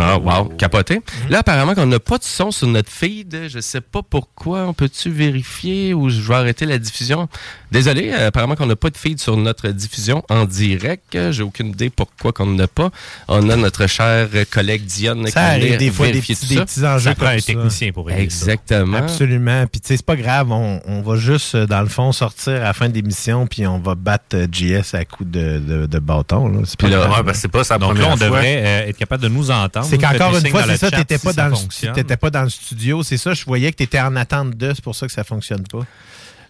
Ah, 0.00 0.18
wow, 0.18 0.44
capoté. 0.58 1.00
Là, 1.30 1.38
apparemment 1.38 1.74
qu'on 1.74 1.86
n'a 1.86 2.00
pas 2.00 2.18
de 2.18 2.24
son 2.24 2.50
sur 2.50 2.66
notre 2.66 2.90
feed. 2.90 3.44
Je 3.48 3.60
sais 3.60 3.80
pas 3.80 4.00
pourquoi. 4.02 4.64
On 4.66 4.72
peut-tu 4.72 5.08
vérifier 5.10 5.94
ou 5.94 6.08
je 6.10 6.20
vais 6.20 6.34
arrêter 6.34 6.66
la 6.66 6.78
diffusion? 6.78 7.28
Désolé, 7.70 8.10
euh, 8.12 8.28
apparemment 8.28 8.56
qu'on 8.56 8.66
n'a 8.66 8.74
pas 8.76 8.90
de 8.90 8.96
feed 8.96 9.20
sur 9.20 9.36
notre 9.36 9.68
diffusion 9.68 10.24
en 10.30 10.46
direct. 10.46 11.16
J'ai 11.30 11.42
aucune 11.42 11.68
idée 11.68 11.90
pourquoi 11.90 12.32
qu'on 12.32 12.46
n'a 12.46 12.66
pas. 12.66 12.90
On 13.28 13.48
a 13.50 13.56
notre 13.56 13.86
cher 13.86 14.28
collègue 14.50 14.84
Dionne 14.84 15.26
qui 15.26 15.32
Ça 15.32 15.44
arrive 15.46 15.76
des 15.76 15.90
fois 15.92 16.10
des 16.10 16.20
petits, 16.22 16.34
tout 16.34 16.46
des 16.54 16.60
petits 16.64 16.84
enjeux 16.84 17.10
Ça 17.10 17.14
prend 17.14 17.26
comme 17.26 17.36
un 17.36 17.40
ça. 17.40 17.46
technicien 17.46 17.92
pour 17.92 18.06
régler 18.06 18.30
ça. 18.30 18.46
Exactement. 18.46 18.96
Absolument. 18.98 19.66
Puis 19.70 19.80
tu 19.80 19.88
sais, 19.88 19.96
c'est 19.98 20.06
pas 20.06 20.16
grave, 20.16 20.50
on, 20.50 20.80
on 20.86 21.02
va 21.02 21.16
juste, 21.16 21.54
euh, 21.54 21.66
dans 21.66 21.82
le 21.82 21.88
fond, 21.88 22.10
sortir 22.12 22.54
à 22.54 22.58
la 22.64 22.72
fin 22.72 22.88
de 22.88 22.94
l'émission, 22.94 23.46
puis 23.46 23.66
on 23.66 23.78
va 23.78 23.94
battre 23.94 24.34
euh, 24.34 24.46
JS 24.50 24.94
à 24.94 25.04
coups 25.04 25.30
de, 25.30 25.58
de, 25.58 25.86
de 25.86 25.98
bâton. 25.98 26.48
Là. 26.48 26.60
C'est 26.64 26.78
pas 26.80 26.88
là, 26.88 26.96
grave. 26.96 27.12
ouais, 27.12 27.22
ben, 27.22 27.34
c'est 27.34 27.48
pas 27.48 27.62
sa 27.64 27.78
Donc 27.78 27.96
là, 27.98 28.06
on 28.12 28.16
fois. 28.16 28.26
devrait 28.26 28.62
euh, 28.64 28.88
être 28.88 28.96
capable 28.96 29.22
de 29.22 29.28
nous 29.28 29.50
entendre. 29.68 29.86
C'est 29.88 29.98
qu'encore 29.98 30.36
une 30.36 30.48
fois, 30.48 30.64
c'est 30.66 30.76
ça, 30.76 30.90
t'étais 30.90 31.18
si 31.18 31.24
pas, 31.24 31.32
dans 31.32 31.48
le- 31.48 31.54
fonctionne. 31.54 31.92
t'étais 31.94 32.16
pas 32.16 32.30
dans 32.30 32.42
le 32.42 32.50
studio. 32.50 33.02
C'est 33.02 33.16
ça, 33.16 33.34
je 33.34 33.44
voyais 33.44 33.70
que 33.70 33.76
t'étais 33.76 34.00
en 34.00 34.16
attente 34.16 34.50
de, 34.56 34.72
c'est 34.74 34.82
pour 34.84 34.94
ça 34.96 35.06
que 35.06 35.12
ça 35.12 35.24
fonctionne 35.24 35.64
pas. 35.66 35.80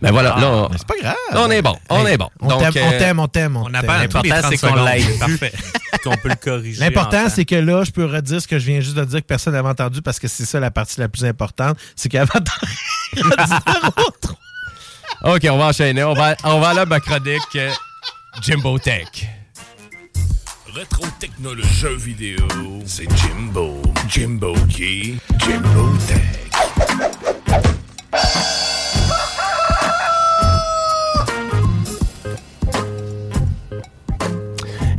Ben 0.01 0.13
voilà, 0.13 0.37
là, 0.39 0.69
Mais 0.71 0.77
c'est 0.79 0.87
pas 0.87 0.95
grave. 1.03 1.17
là, 1.33 1.41
on 1.45 1.51
est 1.51 1.61
bon. 1.61 1.77
On 1.91 2.07
Hey, 2.07 2.15
est 2.15 2.17
bon. 2.19 2.31
On 2.41 2.47
Donc, 2.47 2.61
t'aime, 2.61 2.85
on 2.85 2.93
euh, 2.93 2.99
t'aime, 3.01 3.19
on 3.19 3.27
t'aime. 3.27 3.57
On, 3.57 3.65
t'aime. 3.65 3.73
L'important, 3.85 4.29
30 4.29 4.45
c'est 4.49 4.59
qu'on 4.59 4.75
vu, 4.85 5.19
Parfait. 5.19 5.53
qu'on 6.05 6.17
peut 6.17 6.29
le 6.29 6.37
corriger. 6.37 6.79
L'important, 6.81 7.29
c'est 7.29 7.45
que 7.45 7.57
là, 7.57 7.83
je 7.83 7.91
peux 7.91 8.05
redire 8.05 8.41
ce 8.41 8.47
que 8.47 8.61
je 8.61 8.67
viens 8.67 8.79
juste 8.81 8.95
de 8.97 9.05
dire 9.05 9.21
que 9.21 9.27
personne 9.27 9.55
n'avait 9.55 9.69
entendu 9.69 10.01
parce 10.01 10.21
que 10.21 10.29
c'est 10.29 10.45
ça 10.45 10.61
la 10.61 10.71
partie 10.71 11.01
la 11.01 11.09
plus 11.09 11.25
importante. 11.25 11.77
C'est 11.97 12.09
trois. 14.21 14.39
OK, 15.35 15.49
on 15.51 15.59
va 15.59 15.65
enchaîner. 15.67 16.05
On 16.05 16.15
va, 16.15 16.37
on 16.45 16.61
va 16.61 16.69
aller 16.69 16.81
à 16.81 16.87
ma 16.87 17.01
chronique 17.01 17.41
euh, 17.57 17.71
Jimbo 18.41 18.79
Tech. 18.79 19.09
Rétro 20.75 21.05
technologie 21.19 21.69
jeux 21.75 21.97
vidéo, 21.97 22.47
c'est 22.85 23.09
Jimbo. 23.17 23.81
Jimbo 24.09 24.55
qui? 24.69 25.19
Jimbo 25.39 25.89
Tech. 26.07 26.48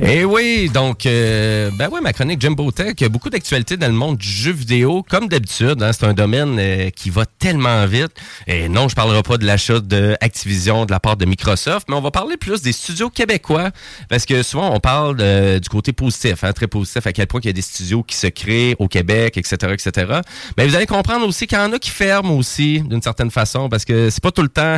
Eh 0.01 0.23
oui, 0.23 0.69
donc, 0.73 1.05
euh, 1.05 1.71
ben 1.77 1.89
ouais, 1.89 1.99
ma 1.99 2.13
chronique 2.13 2.39
Jimbo 2.39 2.71
Tech, 2.71 2.93
il 2.99 3.05
a 3.05 3.09
beaucoup 3.09 3.29
d'actualités 3.29 3.75
dans 3.75 3.87
le 3.87 3.93
monde 3.93 4.17
du 4.17 4.27
jeu 4.27 4.51
vidéo, 4.53 5.03
comme 5.03 5.27
d'habitude. 5.27 5.83
hein, 5.83 5.91
c'est 5.91 6.05
un 6.05 6.13
domaine 6.13 6.57
euh, 6.57 6.89
qui 6.89 7.09
va 7.09 7.25
tellement 7.25 7.85
vite. 7.85 8.11
Et 8.47 8.69
non, 8.69 8.87
je 8.87 8.95
parlerai 8.95 9.23
pas 9.23 9.37
de 9.37 9.45
l'achat 9.45 9.81
de 9.81 10.15
Activision 10.21 10.85
de 10.85 10.91
la 10.91 11.01
part 11.01 11.17
de 11.17 11.25
Microsoft, 11.25 11.87
mais 11.89 11.95
on 11.95 12.01
va 12.01 12.11
parler 12.11 12.37
plus 12.37 12.61
des 12.61 12.71
studios 12.71 13.09
québécois, 13.09 13.71
parce 14.07 14.25
que 14.25 14.41
souvent 14.41 14.73
on 14.73 14.79
parle 14.79 15.17
euh, 15.19 15.59
du 15.59 15.67
côté 15.67 15.91
positif, 15.91 16.45
hein, 16.45 16.53
très 16.53 16.67
positif, 16.67 17.05
à 17.05 17.11
quel 17.11 17.27
point 17.27 17.41
il 17.43 17.47
y 17.47 17.49
a 17.49 17.53
des 17.53 17.61
studios 17.61 18.01
qui 18.01 18.15
se 18.15 18.27
créent 18.27 18.75
au 18.79 18.87
Québec, 18.87 19.37
etc., 19.37 19.73
etc. 19.73 20.21
Mais 20.57 20.65
vous 20.65 20.75
allez 20.75 20.87
comprendre 20.87 21.27
aussi 21.27 21.45
qu'il 21.45 21.57
y 21.57 21.61
en 21.61 21.73
a 21.73 21.77
qui 21.77 21.89
ferment 21.89 22.37
aussi, 22.37 22.79
d'une 22.79 23.01
certaine 23.01 23.31
façon, 23.31 23.67
parce 23.67 23.83
que 23.83 24.09
c'est 24.09 24.23
pas 24.23 24.31
tout 24.31 24.43
le 24.43 24.49
temps, 24.49 24.77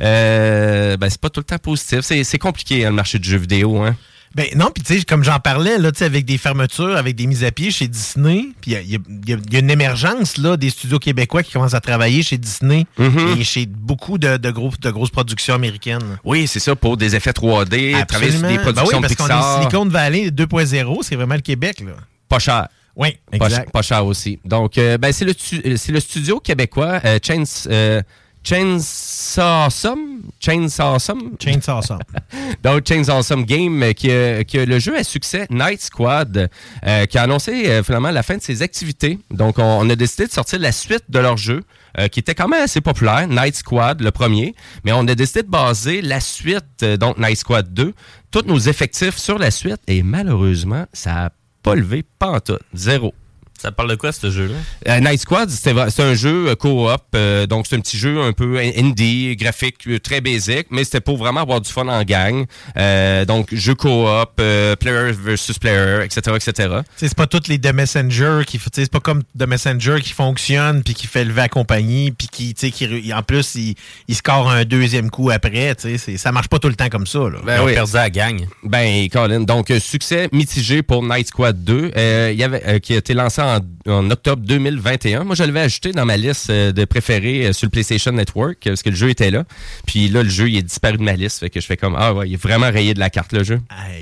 euh, 0.00 0.96
ben 0.96 1.10
c'est 1.10 1.20
pas 1.20 1.28
tout 1.28 1.40
le 1.40 1.44
temps 1.44 1.58
positif. 1.58 2.00
C'est 2.02 2.22
c'est 2.22 2.38
compliqué 2.38 2.84
hein, 2.86 2.90
le 2.90 2.94
marché 2.96 3.18
du 3.18 3.28
jeu 3.28 3.38
vidéo, 3.38 3.82
hein. 3.82 3.96
Ben 4.36 4.46
non, 4.54 4.70
puis 4.72 4.84
tu 4.84 4.96
sais, 4.98 5.04
comme 5.04 5.24
j'en 5.24 5.40
parlais, 5.40 5.76
là, 5.78 5.90
avec 6.00 6.24
des 6.24 6.38
fermetures, 6.38 6.96
avec 6.96 7.16
des 7.16 7.26
mises 7.26 7.42
à 7.42 7.50
pied 7.50 7.72
chez 7.72 7.88
Disney, 7.88 8.50
puis 8.60 8.70
il 8.70 8.74
y 8.74 8.76
a- 8.76 8.80
y, 8.80 9.54
y 9.56 9.58
une 9.58 9.70
émergence 9.70 10.36
là, 10.38 10.56
des 10.56 10.70
studios 10.70 11.00
québécois 11.00 11.42
qui 11.42 11.52
commencent 11.52 11.74
à 11.74 11.80
travailler 11.80 12.22
chez 12.22 12.38
Disney 12.38 12.86
Mhm. 12.96 13.36
et 13.38 13.42
chez 13.44 13.66
beaucoup 13.66 14.18
de, 14.18 14.36
de, 14.36 14.50
gros- 14.52 14.70
de 14.80 14.90
grosses 14.90 15.10
productions 15.10 15.54
américaines. 15.54 16.18
Oui, 16.24 16.46
c'est 16.46 16.60
ça, 16.60 16.76
pour 16.76 16.96
des 16.96 17.16
effets 17.16 17.32
3D, 17.32 17.92
travailler 18.06 18.30
sur 18.30 18.42
des 18.42 18.56
Ben 18.56 18.62
productions 18.62 18.98
oui, 18.98 19.02
parce 19.02 19.14
qu'on 19.16 19.26
est 19.26 19.58
Silicon 19.62 19.86
Valley 19.86 20.30
2.0, 20.30 20.98
c'est 21.02 21.16
vraiment 21.16 21.34
le 21.34 21.40
Québec, 21.40 21.80
là. 21.80 21.92
Pas 22.28 22.38
cher. 22.38 22.68
Oui, 22.94 23.16
Pas, 23.36 23.46
exact. 23.46 23.72
pas 23.72 23.82
cher 23.82 24.04
aussi. 24.06 24.38
Donc, 24.44 24.76
euh, 24.76 24.98
ben, 24.98 25.12
c'est 25.12 25.24
le, 25.24 25.32
euh, 25.64 25.76
c'est 25.76 25.90
le 25.92 26.00
studio 26.00 26.38
québécois 26.38 27.00
euh, 27.04 27.18
Chains, 27.24 27.44
euh, 27.68 28.02
Chainsaw 28.42 29.66
Awesome. 29.66 30.22
Chainsaw 30.40 30.94
Awesome. 30.94 31.36
Chainsaw 31.38 31.76
Awesome. 31.78 31.98
Donc, 32.62 32.86
Chainsaw 32.86 33.18
Awesome 33.18 33.44
Game, 33.44 33.82
euh, 33.82 33.92
qui, 33.92 34.10
a- 34.10 34.44
qui 34.44 34.64
le 34.64 34.78
jeu 34.78 34.96
à 34.96 35.04
succès 35.04 35.46
Night 35.50 35.80
Squad, 35.82 36.48
euh, 36.86 37.06
qui 37.06 37.18
a 37.18 37.22
annoncé 37.22 37.68
euh, 37.68 37.82
finalement 37.82 38.10
la 38.10 38.22
fin 38.22 38.36
de 38.36 38.42
ses 38.42 38.62
activités. 38.62 39.18
Donc, 39.30 39.58
on, 39.58 39.62
on 39.62 39.90
a 39.90 39.96
décidé 39.96 40.26
de 40.26 40.32
sortir 40.32 40.58
la 40.58 40.72
suite 40.72 41.04
de 41.08 41.18
leur 41.18 41.36
jeu, 41.36 41.62
euh, 41.98 42.08
qui 42.08 42.20
était 42.20 42.34
quand 42.34 42.48
même 42.48 42.62
assez 42.62 42.80
populaire, 42.80 43.26
Night 43.28 43.56
Squad, 43.56 44.00
le 44.00 44.10
premier. 44.10 44.54
Mais 44.84 44.92
on 44.92 45.06
a 45.06 45.14
décidé 45.14 45.42
de 45.42 45.48
baser 45.48 46.00
la 46.02 46.20
suite, 46.20 46.64
euh, 46.82 46.96
donc 46.96 47.18
Night 47.18 47.36
Squad 47.38 47.72
2, 47.72 47.92
tous 48.30 48.42
nos 48.46 48.58
effectifs 48.58 49.16
sur 49.16 49.38
la 49.38 49.50
suite. 49.50 49.80
Et 49.86 50.02
malheureusement, 50.02 50.86
ça 50.92 51.12
n'a 51.14 51.32
pas 51.62 51.74
levé 51.74 52.04
pantoute. 52.18 52.60
Zéro. 52.74 53.12
Ça 53.60 53.72
parle 53.72 53.90
de 53.90 53.94
quoi, 53.96 54.10
ce 54.12 54.30
jeu-là? 54.30 54.54
Euh, 54.88 55.00
Night 55.00 55.20
Squad, 55.20 55.50
c'est 55.50 55.72
un 56.00 56.14
jeu 56.14 56.48
euh, 56.48 56.54
co-op, 56.54 57.02
euh, 57.14 57.46
donc 57.46 57.66
c'est 57.68 57.76
un 57.76 57.80
petit 57.80 57.98
jeu 57.98 58.20
un 58.22 58.32
peu 58.32 58.56
in- 58.58 58.70
indie, 58.76 59.36
graphique 59.36 59.86
très 60.02 60.22
basique, 60.22 60.68
mais 60.70 60.84
c'était 60.84 61.00
pour 61.02 61.18
vraiment 61.18 61.40
avoir 61.42 61.60
du 61.60 61.70
fun 61.70 61.86
en 61.88 62.02
gang. 62.04 62.46
Euh, 62.78 63.24
donc 63.26 63.54
jeu 63.54 63.74
co-op, 63.74 64.30
euh, 64.40 64.76
player 64.76 65.12
versus 65.12 65.58
player, 65.58 66.04
etc., 66.04 66.36
etc. 66.36 66.74
C'est 66.96 67.14
pas 67.14 67.26
toutes 67.26 67.48
les 67.48 67.58
The 67.58 67.74
Messenger 67.74 68.40
qui, 68.46 68.58
c'est 68.72 68.90
pas 68.90 69.00
comme 69.00 69.22
The 69.38 69.46
Messenger 69.46 69.96
qui 70.02 70.12
fonctionne 70.14 70.82
puis 70.82 70.94
qui 70.94 71.06
fait 71.06 71.24
lever 71.24 71.42
la 71.42 71.48
compagnie 71.48 72.12
puis 72.12 72.28
qui, 72.28 72.54
tu 72.54 72.66
sais, 72.68 72.70
qui, 72.72 73.12
en 73.12 73.22
plus, 73.22 73.54
il, 73.56 73.74
il 74.08 74.14
score 74.14 74.50
un 74.50 74.64
deuxième 74.64 75.10
coup 75.10 75.30
après, 75.30 75.74
tu 75.74 75.82
sais, 75.82 75.98
c'est- 75.98 76.16
ça 76.16 76.32
marche 76.32 76.48
pas 76.48 76.58
tout 76.58 76.68
le 76.68 76.76
temps 76.76 76.88
comme 76.88 77.06
ça, 77.06 77.18
là. 77.18 77.38
Ben 77.44 77.62
oui. 77.64 77.74
la 77.92 78.08
gang. 78.10 78.46
Ben, 78.62 79.06
Colin. 79.10 79.40
Donc, 79.40 79.70
succès 79.80 80.28
mitigé 80.32 80.82
pour 80.82 81.02
Night 81.02 81.28
Squad 81.28 81.62
2, 81.62 81.90
euh, 81.96 82.30
il 82.32 82.38
y 82.38 82.44
avait, 82.44 82.62
euh, 82.66 82.78
qui 82.78 82.94
a 82.94 82.98
été 82.98 83.12
lancé 83.14 83.42
en, 83.42 83.49
en 83.88 84.10
octobre 84.10 84.42
2021. 84.46 85.24
Moi, 85.24 85.34
je 85.34 85.42
l'avais 85.44 85.60
ajouté 85.60 85.92
dans 85.92 86.04
ma 86.06 86.16
liste 86.16 86.50
euh, 86.50 86.72
de 86.72 86.84
préférés 86.84 87.46
euh, 87.46 87.52
sur 87.52 87.66
le 87.66 87.70
PlayStation 87.70 88.12
Network, 88.12 88.66
euh, 88.66 88.70
parce 88.70 88.82
que 88.82 88.90
le 88.90 88.96
jeu 88.96 89.08
était 89.10 89.30
là. 89.30 89.44
Puis 89.86 90.08
là, 90.08 90.22
le 90.22 90.28
jeu, 90.28 90.48
il 90.48 90.56
est 90.58 90.62
disparu 90.62 90.98
de 90.98 91.02
ma 91.02 91.12
liste. 91.14 91.40
Fait 91.40 91.50
que 91.50 91.60
je 91.60 91.66
fais 91.66 91.76
comme, 91.76 91.96
ah 91.98 92.12
ouais, 92.14 92.28
il 92.28 92.34
est 92.34 92.42
vraiment 92.42 92.70
rayé 92.70 92.94
de 92.94 93.00
la 93.00 93.10
carte, 93.10 93.32
le 93.32 93.42
jeu. 93.44 93.60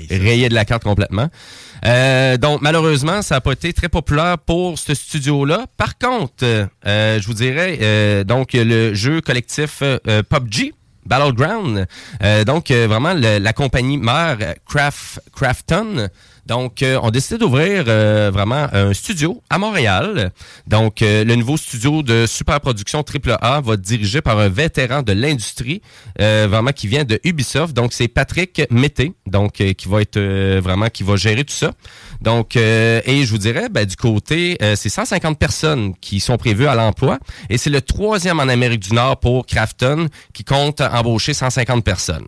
rayé 0.09 0.49
de 0.49 0.53
la 0.53 0.65
carte 0.65 0.83
complètement. 0.83 1.29
Euh, 1.85 2.37
donc, 2.37 2.61
malheureusement, 2.61 3.21
ça 3.21 3.35
n'a 3.35 3.41
pas 3.41 3.53
été 3.53 3.71
très 3.73 3.89
populaire 3.89 4.37
pour 4.37 4.77
ce 4.77 4.93
studio-là. 4.93 5.65
Par 5.77 5.97
contre, 5.97 6.43
euh, 6.85 7.19
je 7.21 7.25
vous 7.25 7.33
dirais, 7.33 7.79
euh, 7.81 8.23
donc, 8.23 8.49
le 8.53 8.93
jeu 8.93 9.21
collectif 9.21 9.81
PUBG, 10.29 10.73
Battleground, 11.05 11.87
donc, 12.45 12.69
vraiment, 12.71 13.13
le- 13.13 13.39
la 13.39 13.53
compagnie 13.53 13.97
mère 13.97 14.37
Craft, 14.67 15.21
Crafton, 15.35 16.09
donc, 16.49 16.81
euh, 16.81 16.99
on 17.03 17.11
décidé 17.11 17.37
d'ouvrir 17.37 17.83
euh, 17.87 18.31
vraiment 18.33 18.67
un 18.73 18.91
studio 18.95 19.39
à 19.51 19.59
Montréal. 19.59 20.31
Donc, 20.65 21.03
euh, 21.03 21.23
le 21.23 21.35
nouveau 21.35 21.57
studio 21.57 22.01
de 22.01 22.25
super 22.25 22.59
production 22.59 23.03
AAA 23.03 23.61
va 23.61 23.73
être 23.75 23.81
dirigé 23.81 24.19
par 24.21 24.39
un 24.39 24.49
vétéran 24.49 25.03
de 25.03 25.13
l'industrie, 25.13 25.83
vraiment 26.17 26.71
qui 26.71 26.87
vient 26.87 27.03
de 27.03 27.19
Ubisoft. 27.23 27.75
Donc, 27.75 27.93
c'est 27.93 28.07
Patrick 28.07 28.63
Mété, 28.71 29.13
donc 29.27 29.53
qui 29.53 29.87
va 29.87 30.01
être 30.01 30.19
vraiment 30.59 30.89
qui 30.89 31.03
va 31.03 31.15
gérer 31.17 31.43
tout 31.43 31.53
ça. 31.53 31.71
Donc, 32.21 32.55
et 32.55 33.23
je 33.23 33.29
vous 33.29 33.37
dirais, 33.37 33.69
ben, 33.69 33.85
du 33.85 33.95
côté, 33.95 34.57
c'est 34.75 34.89
150 34.89 35.37
personnes 35.37 35.93
qui 36.01 36.19
sont 36.19 36.37
prévues 36.37 36.67
à 36.67 36.73
l'emploi, 36.73 37.19
et 37.49 37.57
c'est 37.57 37.69
le 37.69 37.81
troisième 37.81 38.39
en 38.39 38.49
Amérique 38.49 38.81
du 38.81 38.93
Nord 38.93 39.19
pour 39.19 39.45
Crafton, 39.45 40.07
qui 40.33 40.43
compte 40.43 40.81
embaucher 40.81 41.33
150 41.33 41.83
personnes. 41.83 42.25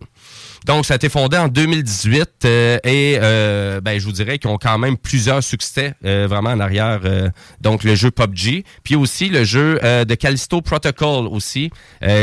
Donc, 0.64 0.86
ça 0.86 0.94
a 0.94 0.96
été 0.96 1.08
fondé 1.08 1.36
en 1.36 1.48
2018 1.48 2.30
euh, 2.44 2.78
et 2.84 3.18
euh, 3.20 3.80
ben, 3.80 3.98
je 3.98 4.04
vous 4.04 4.12
dirais 4.12 4.38
qu'ils 4.38 4.50
ont 4.50 4.58
quand 4.58 4.78
même 4.78 4.96
plusieurs 4.96 5.42
succès 5.42 5.94
euh, 6.04 6.26
vraiment 6.28 6.50
en 6.50 6.60
arrière. 6.60 7.00
euh, 7.04 7.28
donc, 7.60 7.84
le 7.84 7.94
jeu 7.94 8.10
PUBG, 8.10 8.64
puis 8.84 8.94
aussi 8.94 9.28
le 9.28 9.44
jeu 9.44 9.80
euh, 9.82 10.04
de 10.04 10.14
Callisto 10.14 10.60
Protocol 10.60 11.26
aussi, 11.26 11.70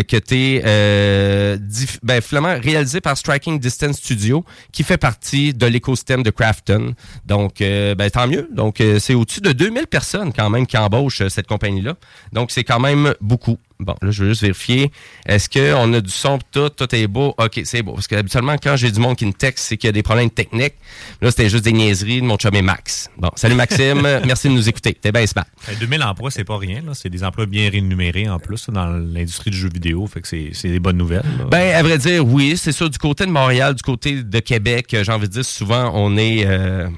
qui 0.07 0.15
été 0.15 0.61
euh, 0.65 1.57
ben, 2.03 2.21
réalisé 2.61 3.01
par 3.01 3.17
Striking 3.17 3.59
Distance 3.59 3.97
Studio, 3.97 4.45
qui 4.71 4.83
fait 4.83 4.97
partie 4.97 5.53
de 5.53 5.65
l'écosystème 5.65 6.23
de 6.23 6.29
Crafton. 6.29 6.93
Donc, 7.25 7.59
ben, 7.59 8.09
tant 8.09 8.27
mieux. 8.27 8.49
Donc, 8.53 8.81
c'est 8.99 9.13
au-dessus 9.13 9.41
de 9.41 9.51
2000 9.51 9.87
personnes 9.87 10.33
quand 10.33 10.49
même 10.49 10.67
qui 10.67 10.77
embauchent 10.77 11.27
cette 11.27 11.47
compagnie-là. 11.47 11.95
Donc, 12.33 12.51
c'est 12.51 12.63
quand 12.63 12.79
même 12.79 13.13
beaucoup. 13.21 13.57
Bon, 13.81 13.95
là, 14.01 14.11
je 14.11 14.23
veux 14.23 14.29
juste 14.29 14.41
vérifier. 14.41 14.91
Est-ce 15.25 15.47
qu'on 15.47 15.93
a 15.93 16.01
du 16.01 16.09
son 16.09 16.37
tout? 16.51 16.67
Tout 16.69 16.93
est 16.93 17.07
beau? 17.07 17.33
OK, 17.37 17.61
c'est 17.63 17.81
beau. 17.81 17.93
Parce 17.93 18.07
que 18.07 18.15
habituellement, 18.15 18.55
quand 18.61 18.75
j'ai 18.75 18.91
du 18.91 18.99
monde 18.99 19.15
qui 19.15 19.25
me 19.25 19.31
texte, 19.31 19.67
c'est 19.69 19.77
qu'il 19.77 19.87
y 19.87 19.89
a 19.89 19.93
des 19.93 20.03
problèmes 20.03 20.29
techniques. 20.29 20.73
Là, 21.21 21.31
c'était 21.31 21.47
juste 21.47 21.63
des 21.63 21.71
niaiseries 21.71 22.19
de 22.19 22.25
mon 22.25 22.35
chum 22.35 22.53
et 22.55 22.61
Max. 22.61 23.09
Bon, 23.17 23.29
salut 23.35 23.55
Maxime. 23.55 24.01
Merci 24.25 24.49
de 24.49 24.53
nous 24.53 24.67
écouter. 24.67 24.93
T'es 24.99 25.13
bien 25.13 25.25
smart. 25.25 25.45
Euh, 25.69 25.73
2000 25.79 26.03
emplois, 26.03 26.29
c'est 26.29 26.43
pas 26.43 26.57
rien. 26.57 26.81
là. 26.85 26.93
C'est 26.93 27.09
des 27.09 27.23
emplois 27.23 27.45
bien 27.45 27.69
rémunérés 27.69 28.27
en 28.27 28.37
plus 28.37 28.69
dans 28.69 28.87
l'industrie 28.87 29.51
du 29.51 29.57
jeu 29.57 29.69
vidéo. 29.73 30.05
Fait 30.07 30.19
que 30.19 30.27
c'est 30.27 30.49
c'est 30.51 30.69
des 30.69 30.79
bonnes 30.81 30.97
nouvelles. 30.97 31.23
là. 31.37 31.45
Ben, 31.49 31.73
à 31.75 31.81
vrai 31.81 31.97
dire, 31.97 32.25
oui, 32.27 32.57
c'est 32.57 32.73
ça. 32.73 32.89
Du 32.89 32.97
côté 32.97 33.25
de 33.25 33.31
Montréal, 33.31 33.75
du 33.75 33.81
côté 33.81 34.23
de 34.23 34.39
Québec, 34.39 34.93
euh, 34.93 35.05
j'ai 35.05 35.11
envie 35.13 35.27
de 35.29 35.33
dire, 35.33 35.45
souvent, 35.45 35.89
on 35.93 36.17
est... 36.17 36.45
euh, 36.45 36.89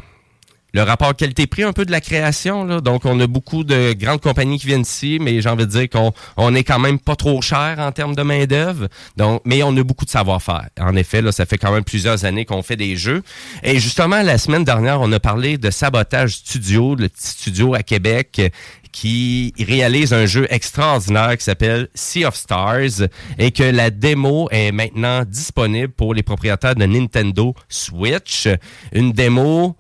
le 0.73 0.83
rapport 0.83 1.15
qualité-prix 1.15 1.63
un 1.63 1.73
peu 1.73 1.85
de 1.85 1.91
la 1.91 2.01
création. 2.01 2.79
Donc, 2.81 3.05
on 3.05 3.19
a 3.19 3.27
beaucoup 3.27 3.63
de 3.63 3.93
grandes 3.93 4.21
compagnies 4.21 4.59
qui 4.59 4.67
viennent 4.67 4.81
ici, 4.81 5.17
mais 5.21 5.41
j'ai 5.41 5.49
envie 5.49 5.65
de 5.65 5.71
dire 5.71 5.89
qu'on 5.89 6.13
on 6.37 6.55
est 6.55 6.63
quand 6.63 6.79
même 6.79 6.99
pas 6.99 7.15
trop 7.15 7.41
cher 7.41 7.75
en 7.79 7.91
termes 7.91 8.15
de 8.15 8.21
main-d'œuvre. 8.21 8.87
Donc, 9.17 9.41
mais 9.45 9.63
on 9.63 9.75
a 9.75 9.83
beaucoup 9.83 10.05
de 10.05 10.09
savoir-faire. 10.09 10.69
En 10.79 10.95
effet, 10.95 11.21
là, 11.21 11.31
ça 11.31 11.45
fait 11.45 11.57
quand 11.57 11.71
même 11.71 11.83
plusieurs 11.83 12.25
années 12.25 12.45
qu'on 12.45 12.63
fait 12.63 12.77
des 12.77 12.95
jeux. 12.95 13.23
Et 13.63 13.79
justement, 13.79 14.21
la 14.21 14.37
semaine 14.37 14.63
dernière, 14.63 15.01
on 15.01 15.11
a 15.11 15.19
parlé 15.19 15.57
de 15.57 15.69
Sabotage 15.69 16.35
Studio, 16.35 16.95
le 16.95 17.09
petit 17.09 17.27
studio 17.27 17.73
à 17.73 17.83
Québec 17.83 18.51
qui 18.91 19.53
réalise 19.57 20.13
un 20.13 20.25
jeu 20.25 20.47
extraordinaire 20.49 21.37
qui 21.37 21.43
s'appelle 21.43 21.87
Sea 21.95 22.25
of 22.25 22.35
Stars 22.35 23.07
et 23.37 23.51
que 23.51 23.63
la 23.63 23.89
démo 23.89 24.49
est 24.51 24.71
maintenant 24.71 25.23
disponible 25.23 25.93
pour 25.93 26.13
les 26.13 26.23
propriétaires 26.23 26.75
de 26.75 26.85
Nintendo 26.85 27.55
Switch. 27.69 28.47
Une 28.91 29.13
démo 29.13 29.77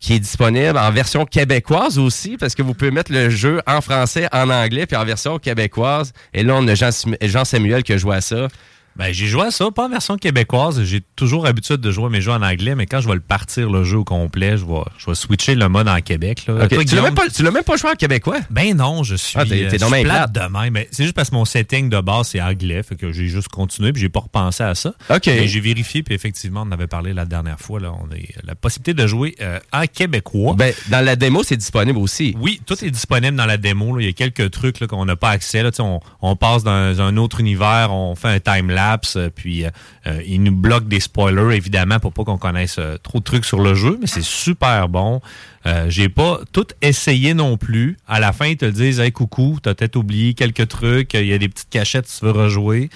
qui 0.00 0.14
est 0.14 0.20
disponible 0.20 0.78
en 0.78 0.90
version 0.90 1.24
québécoise 1.24 1.98
aussi, 1.98 2.36
parce 2.36 2.54
que 2.54 2.62
vous 2.62 2.74
pouvez 2.74 2.90
mettre 2.90 3.12
le 3.12 3.30
jeu 3.30 3.60
en 3.66 3.80
français, 3.80 4.28
en 4.32 4.48
anglais, 4.50 4.86
puis 4.86 4.96
en 4.96 5.04
version 5.04 5.38
québécoise. 5.38 6.12
Et 6.32 6.42
là, 6.42 6.54
on 6.56 6.66
a 6.68 6.74
Jean, 6.74 7.44
Samuel 7.44 7.82
qui 7.82 7.92
a 7.92 7.96
joué 7.96 8.16
à 8.16 8.20
ça. 8.20 8.48
Ben, 8.98 9.12
j'ai 9.12 9.26
joué 9.26 9.42
à 9.46 9.50
ça, 9.50 9.70
pas 9.70 9.86
en 9.86 9.88
version 9.88 10.16
québécoise. 10.16 10.82
J'ai 10.82 11.00
toujours 11.16 11.44
l'habitude 11.44 11.76
de 11.76 11.90
jouer 11.90 12.08
mes 12.10 12.20
jeux 12.20 12.32
en 12.32 12.42
anglais, 12.42 12.74
mais 12.74 12.86
quand 12.86 13.00
je 13.00 13.08
vais 13.08 13.14
le 13.14 13.20
partir 13.20 13.70
le 13.70 13.84
jeu 13.84 13.98
au 13.98 14.04
complet, 14.04 14.56
je 14.56 14.64
vais, 14.64 14.82
je 14.98 15.06
vais 15.06 15.14
switcher 15.14 15.54
le 15.54 15.68
mode 15.68 15.88
en 15.88 16.00
Québec. 16.00 16.44
Là. 16.48 16.64
Ok, 16.64 16.68
Toi, 16.70 16.84
Tu 16.84 16.94
l'as 16.96 17.02
même, 17.02 17.14
pas- 17.14 17.28
tu 17.28 17.42
l'as 17.42 17.50
même 17.50 17.62
pas 17.64 17.76
joué 17.76 17.90
en 17.90 17.94
québécois? 17.94 18.38
Ben 18.50 18.76
non, 18.76 19.02
je 19.04 19.14
suis, 19.14 19.38
Ah, 19.38 19.44
t'es- 19.44 19.64
euh, 19.64 19.68
je 19.70 19.76
suis 19.78 20.02
plate 20.02 20.32
plate. 20.32 20.32
de 20.32 20.52
même. 20.58 20.72
Mais 20.72 20.88
c'est 20.90 21.04
juste 21.04 21.14
parce 21.14 21.30
que 21.30 21.34
mon 21.36 21.44
setting 21.44 21.88
de 21.88 22.00
base, 22.00 22.28
c'est 22.28 22.40
anglais. 22.40 22.82
Fait 22.82 22.96
que 22.96 23.12
j'ai 23.12 23.28
juste 23.28 23.48
continué 23.48 23.92
puis 23.92 24.02
j'ai 24.02 24.08
pas 24.08 24.20
repensé 24.20 24.62
à 24.64 24.74
ça. 24.74 24.92
OK. 25.10 25.26
Mais 25.26 25.46
j'ai 25.46 25.60
vérifié 25.60 26.02
puis 26.02 26.14
effectivement, 26.14 26.62
on 26.62 26.68
en 26.68 26.72
avait 26.72 26.86
parlé 26.88 27.12
la 27.12 27.24
dernière 27.24 27.60
fois. 27.60 27.78
Là, 27.80 27.92
on 27.92 28.06
a 28.12 28.16
la 28.44 28.54
possibilité 28.56 28.94
de 29.00 29.06
jouer 29.06 29.36
euh, 29.40 29.60
en 29.72 29.84
québécois. 29.86 30.54
Ben, 30.58 30.74
dans 30.90 31.04
la 31.04 31.14
démo, 31.14 31.42
c'est 31.44 31.56
disponible 31.56 31.98
aussi. 31.98 32.34
Oui, 32.40 32.60
tout 32.66 32.82
est 32.84 32.90
disponible 32.90 33.36
dans 33.36 33.46
la 33.46 33.56
démo. 33.58 33.96
là. 33.96 34.02
Il 34.02 34.06
y 34.06 34.10
a 34.10 34.12
quelques 34.12 34.50
trucs 34.50 34.80
là, 34.80 34.86
qu'on 34.88 35.04
n'a 35.04 35.14
pas 35.16 35.30
accès. 35.30 35.62
On, 35.78 36.00
on 36.20 36.34
passe 36.36 36.64
dans 36.64 37.00
un 37.00 37.16
autre 37.16 37.40
univers, 37.40 37.92
on 37.92 38.14
fait 38.16 38.28
un 38.28 38.40
time-lapse, 38.40 38.87
euh, 39.16 39.30
puis 39.34 39.64
euh, 39.64 39.70
euh, 40.06 40.22
il 40.26 40.42
nous 40.42 40.54
bloque 40.54 40.88
des 40.88 41.00
spoilers, 41.00 41.56
évidemment, 41.56 41.98
pour 41.98 42.12
pas 42.12 42.24
qu'on 42.24 42.38
connaisse 42.38 42.80
trop 43.02 43.18
de 43.18 43.24
trucs 43.24 43.44
sur 43.44 43.60
le 43.60 43.74
jeu, 43.74 43.98
mais 44.00 44.06
c'est 44.06 44.22
super 44.22 44.88
bon. 44.88 45.20
J'ai 45.88 46.08
pas 46.08 46.40
tout 46.50 46.68
essayé 46.80 47.34
non 47.34 47.58
plus. 47.58 47.98
À 48.06 48.20
la 48.20 48.32
fin, 48.32 48.46
ils 48.46 48.56
te 48.56 48.64
disent 48.64 49.00
Hey 49.00 49.12
coucou, 49.12 49.58
t'as 49.62 49.74
peut-être 49.74 49.96
oublié 49.96 50.32
quelques 50.32 50.66
trucs, 50.66 51.12
il 51.12 51.26
y 51.26 51.34
a 51.34 51.36
des 51.36 51.50
petites 51.50 51.68
cachettes 51.68 52.06
tu 52.06 52.24
veux 52.24 52.30
rejouer. 52.30 52.88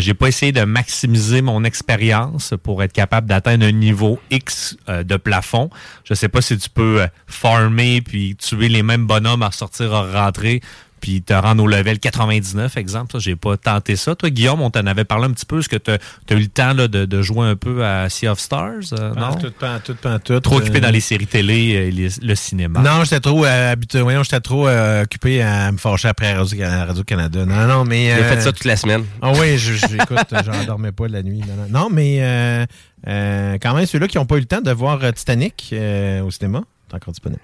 J'ai 0.00 0.14
pas 0.14 0.26
essayé 0.26 0.50
de 0.50 0.64
maximiser 0.64 1.40
mon 1.40 1.62
expérience 1.62 2.52
pour 2.64 2.82
être 2.82 2.92
capable 2.92 3.28
d'atteindre 3.28 3.64
un 3.64 3.70
niveau 3.70 4.18
X 4.32 4.76
de 4.88 5.16
plafond. 5.16 5.70
Je 6.02 6.14
sais 6.14 6.28
pas 6.28 6.42
si 6.42 6.58
tu 6.58 6.68
peux 6.68 7.06
farmer 7.28 8.00
puis 8.00 8.34
tuer 8.34 8.68
les 8.68 8.82
mêmes 8.82 9.06
bonhommes 9.06 9.44
à 9.44 9.52
sortir 9.52 9.94
à 9.94 10.24
rentrer 10.24 10.62
puis 11.00 11.22
te 11.22 11.32
rendre 11.32 11.62
au 11.64 11.66
level 11.66 11.98
99, 11.98 12.76
exemple. 12.76 13.12
Ça, 13.12 13.18
j'ai 13.18 13.36
pas 13.36 13.56
tenté 13.56 13.96
ça. 13.96 14.14
Toi, 14.14 14.30
Guillaume, 14.30 14.60
on 14.60 14.70
t'en 14.70 14.86
avait 14.86 15.04
parlé 15.04 15.26
un 15.26 15.30
petit 15.32 15.46
peu. 15.46 15.58
Est-ce 15.60 15.68
que 15.68 15.76
tu 15.76 15.90
as, 15.90 16.34
eu 16.34 16.40
le 16.40 16.46
temps 16.48 16.72
là, 16.74 16.88
de, 16.88 17.04
de 17.04 17.22
jouer 17.22 17.46
un 17.46 17.56
peu 17.56 17.84
à 17.84 18.08
Sea 18.08 18.28
of 18.28 18.38
Stars? 18.38 18.92
euh, 18.92 19.14
non? 19.14 19.34
tout, 19.36 19.50
pas 19.50 19.78
tout, 19.80 19.94
pas 19.94 20.18
tout. 20.18 20.38
Trop 20.40 20.58
occupé 20.58 20.78
Euh, 20.78 20.80
dans 20.82 20.90
les 20.90 21.00
séries 21.00 21.26
télé 21.26 21.54
et 21.54 21.90
les- 21.90 22.08
le 22.22 22.34
cinéma. 22.34 22.80
Non, 22.80 23.04
j'étais 23.04 23.20
trop 23.20 23.44
euh, 23.44 23.72
habitué. 23.72 24.00
Voyons, 24.02 24.22
j'étais 24.22 24.40
trop 24.40 24.68
euh, 24.68 25.02
occupé 25.04 25.42
à 25.42 25.72
me 25.72 25.78
fâcher 25.78 26.08
après 26.08 26.32
à 26.32 26.38
Radio- 26.38 26.62
à 26.64 26.84
Radio-Canada. 26.84 27.46
Non, 27.46 27.66
non, 27.66 27.84
mais. 27.84 28.06
J'ai 28.14 28.22
euh, 28.22 28.28
fait 28.28 28.40
ça 28.40 28.52
toute 28.52 28.64
la 28.64 28.76
semaine. 28.76 29.04
Ah 29.22 29.32
oui, 29.32 29.56
je- 29.58 29.74
j'écoute, 29.74 30.18
j'en 30.44 30.64
dormais 30.64 30.92
pas 30.92 31.08
la 31.08 31.22
nuit. 31.22 31.40
Non, 31.40 31.54
non. 31.56 31.80
Non, 31.84 31.88
mais 31.90 32.18
euh, 32.20 32.66
euh, 33.08 33.56
quand 33.60 33.74
même, 33.74 33.86
ceux-là 33.86 34.06
qui 34.08 34.18
n'ont 34.18 34.26
pas 34.26 34.36
eu 34.36 34.40
le 34.40 34.46
temps 34.46 34.60
de 34.60 34.70
voir 34.70 35.00
Titanic 35.14 35.70
euh, 35.72 36.20
au 36.22 36.30
cinéma, 36.30 36.62
c'est 36.88 36.96
encore 36.96 37.12
disponible. 37.12 37.40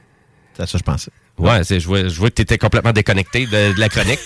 C'est 0.55 0.63
à 0.63 0.67
ça 0.67 0.73
que 0.73 0.79
je 0.79 0.85
pensais. 0.85 1.11
Ouais, 1.39 1.65
c'est, 1.65 1.81
je, 1.81 1.87
vois, 1.87 2.09
je 2.09 2.19
vois 2.19 2.31
que 2.31 2.37
tu 2.37 2.43
étais 2.43 2.59
complètement 2.59 2.93
déconnecté 2.93 3.47
de, 3.47 3.79
la 3.79 3.89
chronique. 3.89 4.21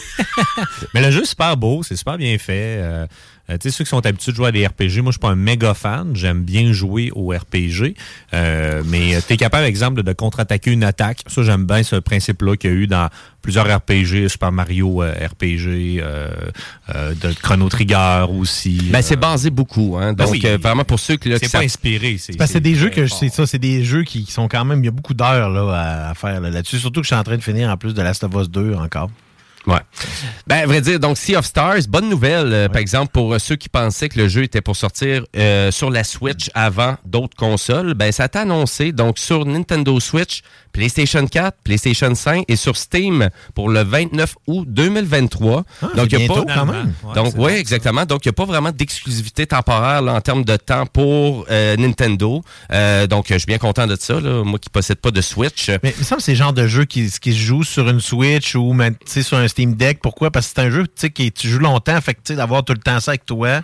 Mais 0.95 1.01
le 1.03 1.11
jeu 1.11 1.23
est 1.23 1.27
super 1.27 1.57
beau, 1.57 1.83
c'est 1.83 1.97
super 1.97 2.17
bien 2.17 2.39
fait. 2.39 2.79
Euh, 2.81 3.07
euh, 3.51 3.59
tu 3.59 3.69
sais, 3.71 3.77
ceux 3.77 3.85
qui 3.85 3.91
sont 3.91 4.05
habitués 4.07 4.33
de 4.33 4.37
jouer 4.37 4.49
à 4.49 4.53
des 4.53 4.67
RPG, 4.67 5.03
moi, 5.03 5.07
je 5.07 5.13
suis 5.13 5.19
pas 5.19 5.29
un 5.31 5.35
méga 5.37 5.75
fan. 5.75 6.11
J'aime 6.15 6.43
bien 6.43 6.73
jouer 6.73 7.11
au 7.15 7.29
RPG. 7.31 7.95
Euh, 8.33 8.83
mais 8.87 9.21
tu 9.27 9.33
es 9.35 9.37
capable, 9.37 9.65
exemple, 9.67 10.03
de 10.03 10.13
contre-attaquer 10.13 10.71
une 10.71 10.85
attaque. 10.85 11.23
Ça, 11.27 11.43
j'aime 11.43 11.65
bien 11.67 11.83
ce 11.83 11.97
principe-là 11.97 12.57
qu'il 12.57 12.71
y 12.71 12.73
a 12.73 12.77
eu 12.77 12.87
dans 12.87 13.09
plusieurs 13.43 13.65
RPG, 13.75 14.29
Super 14.29 14.53
Mario 14.53 15.03
euh, 15.03 15.13
RPG, 15.13 15.99
euh, 16.03 16.29
euh, 16.95 17.15
de 17.15 17.33
Chrono 17.43 17.69
Trigger 17.69 18.27
aussi. 18.29 18.89
Ben, 18.93 19.01
c'est 19.03 19.17
basé 19.17 19.51
beaucoup. 19.51 19.97
Hein, 19.99 20.13
Ben 20.13 20.25
donc, 20.25 20.33
oui. 20.35 20.43
euh, 20.45 20.59
vraiment, 20.61 20.85
pour 20.85 21.01
ceux 21.01 21.17
qui... 21.17 21.31
là, 21.31 21.37
C'est 21.41 21.47
pas 21.47 21.59
savent- 21.59 21.65
inspiré. 21.65 22.17
C'est 22.19 22.37
Parce 22.37 22.51
que 22.51 22.55
c'est 22.55 22.61
des 22.61 22.75
jeux 22.75 22.91
que 22.91 23.07
c'est 23.07 23.31
ça, 23.31 23.47
c'est 23.47 23.59
des 23.59 23.83
jeux 23.83 24.05
qui, 24.05 24.25
qui 24.25 24.33
sont 24.33 24.47
quand 24.49 24.65
même. 24.65 24.81
Il 24.81 24.85
y 24.85 24.89
a 24.89 24.93
beaucoup 24.93 25.15
d'heures 25.15 25.49
là, 25.49 25.73
à, 25.75 26.11
à 26.11 26.15
faire 26.15 26.41
là, 26.41 26.51
là-dessus. 26.51 26.79
Surtout 26.79 27.01
que 27.01 27.05
je 27.05 27.09
suis 27.15 27.17
en 27.17 27.25
train 27.25 27.37
de 27.37 27.43
finir 27.43 27.71
en 27.71 27.77
plus 27.77 27.95
de 27.95 28.03
Last 28.03 28.23
of 28.25 28.35
Us 28.35 28.51
2 28.51 28.75
encore. 28.75 29.11
Ouais. 29.67 29.81
Ben, 30.47 30.57
à 30.59 30.67
vrai 30.67 30.81
dire, 30.81 30.99
donc 30.99 31.19
Sea 31.19 31.37
of 31.37 31.45
Stars, 31.45 31.83
bonne 31.89 32.09
nouvelle, 32.09 32.53
euh, 32.53 32.69
par 32.69 32.81
exemple, 32.81 33.13
pour 33.13 33.35
euh, 33.35 33.39
ceux 33.39 33.57
qui 33.57 33.69
pensaient 33.69 34.09
que 34.09 34.19
le 34.19 34.27
jeu 34.27 34.43
était 34.43 34.63
pour 34.63 34.75
sortir 34.75 35.25
euh, 35.37 35.71
sur 35.71 35.91
la 35.91 36.03
Switch 36.03 36.51
avant 36.55 36.97
d'autres 37.05 37.37
consoles, 37.37 37.95
ben 37.95 38.11
ça 38.11 38.23
a 38.23 38.27
été 38.27 38.39
annoncé 38.39 38.93
donc 38.93 39.19
sur 39.19 39.45
Nintendo 39.45 40.01
Switch, 40.01 40.43
PlayStation 40.73 41.27
4, 41.27 41.59
PlayStation 41.65 42.15
5 42.15 42.45
et 42.49 42.57
sur 42.57 42.77
Steam 42.77 43.31
pour 43.55 43.69
le 43.69 43.83
29 43.83 44.35
août 44.47 44.67
2023. 44.69 45.65
Ah, 45.83 45.89
donc 45.97 46.13
il 46.13 46.25
a 46.25 46.29
pas 46.29 46.45
quand 46.55 46.67
même. 46.67 46.93
Donc 47.15 47.35
oui, 47.37 47.53
exactement. 47.53 48.05
Donc 48.05 48.25
il 48.25 48.29
n'y 48.29 48.31
a 48.31 48.35
pas 48.35 48.45
vraiment 48.45 48.71
d'exclusivité 48.71 49.47
temporaire 49.47 50.03
là, 50.03 50.15
en 50.15 50.21
termes 50.21 50.45
de 50.45 50.57
temps 50.57 50.87
pour 50.87 51.47
euh, 51.51 51.77
Nintendo. 51.77 52.43
Euh, 52.73 53.07
donc 53.07 53.27
je 53.29 53.39
suis 53.39 53.47
bien 53.47 53.59
content 53.59 53.87
de 53.87 53.97
ça 53.97 54.21
là, 54.21 54.45
moi 54.45 54.59
qui 54.59 54.71
possède 54.71 54.99
pas 54.99 55.11
de 55.11 55.21
Switch. 55.21 55.71
Mais 55.83 55.95
il 55.97 56.01
me 56.01 56.05
semble 56.05 56.19
que 56.19 56.25
c'est 56.25 56.33
le 56.33 56.39
genre 56.39 56.53
de 56.53 56.67
jeu 56.67 56.85
qui, 56.85 57.11
qui 57.21 57.33
se 57.33 57.39
joue 57.39 57.65
sur 57.65 57.89
une 57.89 58.01
Switch 58.01 58.55
ou 58.55 58.73
même, 58.73 58.95
tu 58.95 59.05
sais, 59.07 59.23
sur 59.23 59.39
un 59.39 59.49
Steam 59.49 59.75
Deck. 59.75 60.01
Pourquoi? 60.01 60.31
Parce 60.31 60.49
que 60.49 60.53
c'est 60.57 60.67
un 60.67 60.71
jeu 60.71 60.85
tu 60.85 60.93
sais, 60.97 61.11
qui 61.11 61.33
tu 61.33 61.49
joues 61.49 61.59
longtemps. 61.59 62.01
Fait 62.01 62.15
que 62.15 62.21
tu 62.21 62.33
sais, 62.33 62.37
d'avoir 62.37 62.65
tout 62.65 62.73
le 62.73 62.81
temps 62.81 63.01
ça 63.01 63.13
avec 63.13 63.27
toi, 63.27 63.61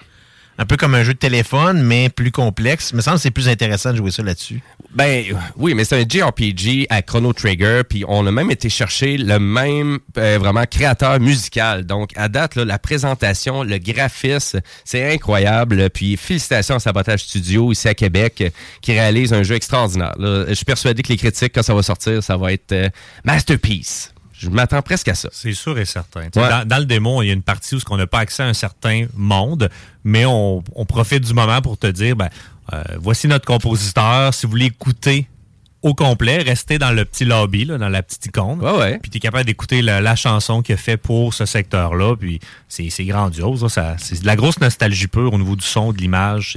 un 0.59 0.65
peu 0.65 0.77
comme 0.77 0.95
un 0.95 1.03
jeu 1.03 1.15
de 1.15 1.19
téléphone, 1.19 1.83
mais 1.83 2.09
plus 2.09 2.31
complexe. 2.31 2.91
Il 2.93 2.97
me 2.97 3.03
semble 3.03 3.19
c'est 3.19 3.31
plus 3.31 3.49
intéressant 3.49 3.93
de 3.93 3.97
jouer 3.97 4.11
ça 4.11 4.23
là-dessus. 4.23 4.63
Ben 4.95 5.25
oui, 5.57 5.75
mais 5.75 5.85
c'est 5.85 6.01
un 6.01 6.05
JRPG 6.09 6.87
à 6.89 7.03
Chrono 7.03 7.33
Trigger, 7.33 7.83
puis 7.89 8.05
on 8.09 8.27
a 8.27 8.31
même 8.31 8.51
été 8.51 8.69
chercher 8.69 9.19
le 9.19 9.39
même 9.39 9.99
euh, 10.17 10.39
vraiment 10.39 10.65
créateur 10.65 11.21
musical. 11.21 11.85
Donc 11.85 12.11
à 12.17 12.29
date, 12.29 12.57
la 12.57 12.79
présentation, 12.79 13.63
le 13.63 13.79
graphisme, 13.79 14.61
c'est 14.85 15.13
incroyable. 15.13 15.91
Puis 15.91 16.17
félicitations 16.17 16.77
à 16.77 16.81
Sabotage 16.81 17.25
Studio 17.25 17.73
ici 17.73 17.89
à 17.89 17.95
Québec 17.95 18.53
qui 18.81 18.93
réalise 18.93 19.33
un 19.33 19.43
jeu 19.43 19.57
extraordinaire. 19.57 20.15
Je 20.19 20.55
suis 20.55 20.65
persuadé 20.65 21.03
que 21.03 21.09
les 21.09 21.19
critiques, 21.19 21.53
quand 21.55 21.63
ça 21.63 21.75
va 21.75 21.83
sortir, 21.83 22.23
ça 22.23 22.37
va 22.37 22.53
être 22.53 22.73
euh, 22.73 22.89
masterpiece. 23.25 24.13
Je 24.39 24.49
m'attends 24.51 24.83
presque 24.83 25.09
à 25.09 25.15
ça. 25.15 25.29
C'est 25.33 25.53
sûr 25.55 25.79
et 25.79 25.85
certain. 25.87 26.23
Ouais. 26.23 26.31
Dans, 26.35 26.67
dans 26.67 26.79
le 26.79 26.85
démo, 26.85 27.23
il 27.23 27.27
y 27.29 27.31
a 27.31 27.33
une 27.35 27.43
partie 27.43 27.75
où 27.75 27.79
on 27.91 27.97
n'a 27.97 28.07
pas 28.07 28.19
accès 28.21 28.43
à 28.43 28.47
un 28.47 28.55
certain 28.55 29.07
monde, 29.17 29.71
mais 30.05 30.27
on, 30.27 30.63
on 30.75 30.85
profite 30.85 31.25
du 31.25 31.33
moment 31.35 31.63
pour 31.63 31.79
te 31.79 31.87
dire, 31.87 32.17
ben, 32.17 32.29
euh, 32.73 32.83
voici 32.99 33.29
notre 33.29 33.47
compositeur. 33.47 34.35
Si 34.35 34.45
vous 34.47 34.51
voulez 34.51 34.67
écouter 34.67 35.27
au 35.83 35.95
complet, 35.95 36.39
restez 36.43 36.79
dans 36.79 36.91
le 36.91 37.05
petit 37.05 37.25
lobby, 37.25 37.65
là, 37.65 37.79
dans 37.79 37.89
la 37.89 38.03
petite 38.03 38.27
icône. 38.27 38.61
Puis 39.01 39.11
tu 39.11 39.19
es 39.19 39.21
capable 39.21 39.45
d'écouter 39.45 39.83
la, 39.83 40.01
la 40.01 40.17
chanson 40.17 40.61
qu'il 40.61 40.75
a 40.75 40.79
fait 40.79 40.97
pour 40.97 41.33
ce 41.33 41.47
secteur-là. 41.47 42.17
Puis 42.17 42.41
c'est 42.69 43.05
grandiose. 43.05 43.63
là. 43.63 43.69
Ça- 43.69 43.95
C'est 43.99 44.21
de 44.21 44.27
la 44.27 44.35
grosse 44.35 44.59
nostalgie 44.59 45.07
pure 45.07 45.33
au 45.33 45.39
niveau 45.39 45.55
du 45.55 45.65
son, 45.65 45.93
de 45.93 45.99
l'image. 45.99 46.55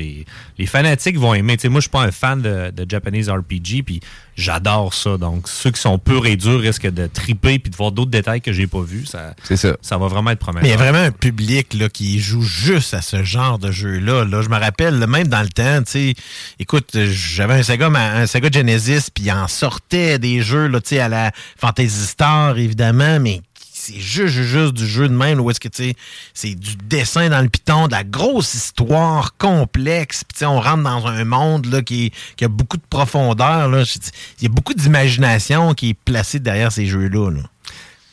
Les 0.58 0.66
fanatiques 0.66 1.18
vont 1.20 1.34
aimer. 1.36 1.58
Moi, 1.66 1.76
je 1.76 1.82
suis 1.82 1.90
pas 1.92 2.02
un 2.02 2.12
fan 2.12 2.42
de, 2.42 2.72
de 2.72 2.90
Japanese 2.90 3.30
RPG, 3.30 3.84
puis 3.86 4.00
j'adore 4.40 4.94
ça. 4.94 5.18
Donc, 5.18 5.48
ceux 5.48 5.72
qui 5.72 5.82
sont 5.82 5.98
purs 6.00 6.26
et 6.26 6.36
durs 6.36 6.60
risquent 6.60 6.90
de 6.90 7.08
triper 7.08 7.60
puis 7.60 7.70
de 7.70 7.76
voir 7.76 7.92
d'autres 7.92 8.12
détails 8.12 8.42
que 8.42 8.52
j'ai 8.52 8.68
pas 8.68 8.82
vus. 8.82 9.06
Ça, 9.06 9.34
C'est 9.44 9.58
ça. 9.58 9.76
ça 9.82 9.98
va 9.98 10.08
vraiment 10.08 10.32
être 10.32 10.40
prometteur. 10.40 10.64
Mais 10.64 10.70
il 10.70 10.72
y 10.72 10.74
a 10.74 10.78
vraiment 10.78 11.06
un 11.06 11.12
public 11.12 11.74
là, 11.74 11.90
qui 11.90 12.20
joue 12.20 12.42
juste 12.42 12.94
à 12.94 13.02
ce 13.02 13.24
genre 13.24 13.60
de 13.60 13.72
jeu-là. 13.72 14.26
Là. 14.26 14.42
Je 14.42 14.50
me 14.50 14.58
rappelle, 14.58 15.06
même 15.08 15.28
dans 15.28 15.42
le 15.42 15.50
temps, 15.50 15.84
tu 15.84 15.92
sais, 15.92 16.14
écoute, 16.60 16.98
j'avais 17.06 17.56
un 17.56 17.64
Sega, 17.64 17.88
un 17.88 18.26
Sega 18.26 18.50
Genesis, 18.52 19.10
puis 19.14 19.26
il 19.26 19.32
en 19.32 19.48
sortait 19.48 20.20
des 20.20 20.42
jeux 20.42 20.68
là, 20.68 20.82
tu 20.82 20.90
sais, 20.90 21.00
à 21.00 21.10
la 21.10 21.32
Fantasy 21.58 22.06
Star, 22.06 22.58
évidemment, 22.58 23.20
mais 23.20 23.42
c'est 23.90 24.00
juste, 24.00 24.74
du 24.74 24.88
jeu 24.88 25.08
de 25.08 25.14
même, 25.14 25.40
où 25.40 25.50
est-ce 25.50 25.60
que, 25.60 25.68
tu 25.68 25.94
c'est 26.34 26.56
du 26.56 26.76
dessin 26.76 27.30
dans 27.30 27.42
le 27.42 27.50
piton, 27.50 27.88
de 27.88 27.92
la 27.92 28.04
grosse 28.04 28.54
histoire 28.54 29.36
complexe, 29.38 30.24
puis 30.24 30.46
on 30.46 30.60
rentre 30.60 30.84
dans 30.84 31.08
un 31.08 31.26
monde 31.26 31.84
qui, 31.84 32.12
a 32.42 32.48
beaucoup 32.48 32.78
de 32.78 32.84
profondeur. 32.90 33.70
Il 33.70 34.44
y 34.44 34.46
a 34.46 34.50
beaucoup 34.50 34.74
d'imagination 34.74 35.74
qui 35.74 35.90
est 35.90 35.94
placée 35.94 36.40
derrière 36.40 36.72
ces 36.72 36.86
jeux-là. 36.86 37.32
là. 37.32 37.42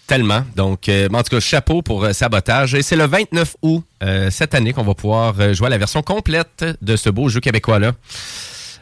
Tellement. 0.07 0.45
Donc, 0.55 0.89
euh, 0.89 1.09
en 1.12 1.22
tout 1.22 1.31
cas, 1.31 1.41
chapeau 1.41 1.83
pour 1.83 2.05
euh, 2.05 2.12
Sabotage. 2.12 2.74
Et 2.74 2.83
c'est 2.83 2.95
le 2.95 3.07
29 3.07 3.57
août 3.62 3.85
euh, 4.05 4.31
cette 4.31 4.55
année 4.55 4.72
qu'on 4.72 4.85
va 4.85 4.95
pouvoir 4.95 5.53
jouer 5.53 5.66
à 5.66 5.70
la 5.70 5.79
version 5.79 6.03
complète 6.03 6.64
de 6.81 6.97
ce 6.97 7.11
beau 7.11 7.29
jeu 7.29 7.41
québécois-là. 7.41 7.93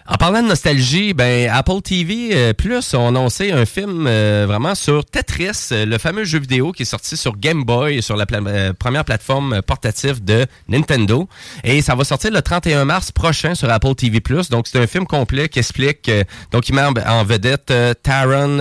En 0.06 0.16
parlant 0.16 0.42
de 0.42 0.48
nostalgie, 0.48 1.14
ben 1.14 1.48
Apple 1.50 1.80
TV 1.82 2.28
euh, 2.34 2.52
Plus 2.52 2.92
ont 2.92 3.08
annoncé 3.08 3.52
un 3.52 3.64
film 3.64 4.06
euh, 4.06 4.44
vraiment 4.46 4.74
sur 4.74 5.02
Tetris, 5.02 5.68
euh, 5.72 5.86
le 5.86 5.96
fameux 5.96 6.24
jeu 6.24 6.38
vidéo 6.38 6.72
qui 6.72 6.82
est 6.82 6.84
sorti 6.84 7.16
sur 7.16 7.38
Game 7.38 7.64
Boy, 7.64 8.02
sur 8.02 8.14
la 8.14 8.26
euh, 8.30 8.74
première 8.74 9.06
plateforme 9.06 9.62
portative 9.62 10.22
de 10.22 10.44
Nintendo. 10.68 11.26
Et 11.62 11.80
ça 11.80 11.94
va 11.94 12.04
sortir 12.04 12.32
le 12.32 12.42
31 12.42 12.84
mars 12.84 13.12
prochain 13.12 13.54
sur 13.54 13.70
Apple 13.70 13.94
TV 13.94 14.20
Plus. 14.20 14.50
Donc 14.50 14.66
c'est 14.66 14.78
un 14.78 14.86
film 14.86 15.06
complet 15.06 15.48
qui 15.48 15.60
explique, 15.60 16.10
euh, 16.10 16.22
donc 16.50 16.68
il 16.68 16.74
met 16.74 16.82
en, 16.82 17.24
vedette 17.24 17.72
Taron 18.02 18.58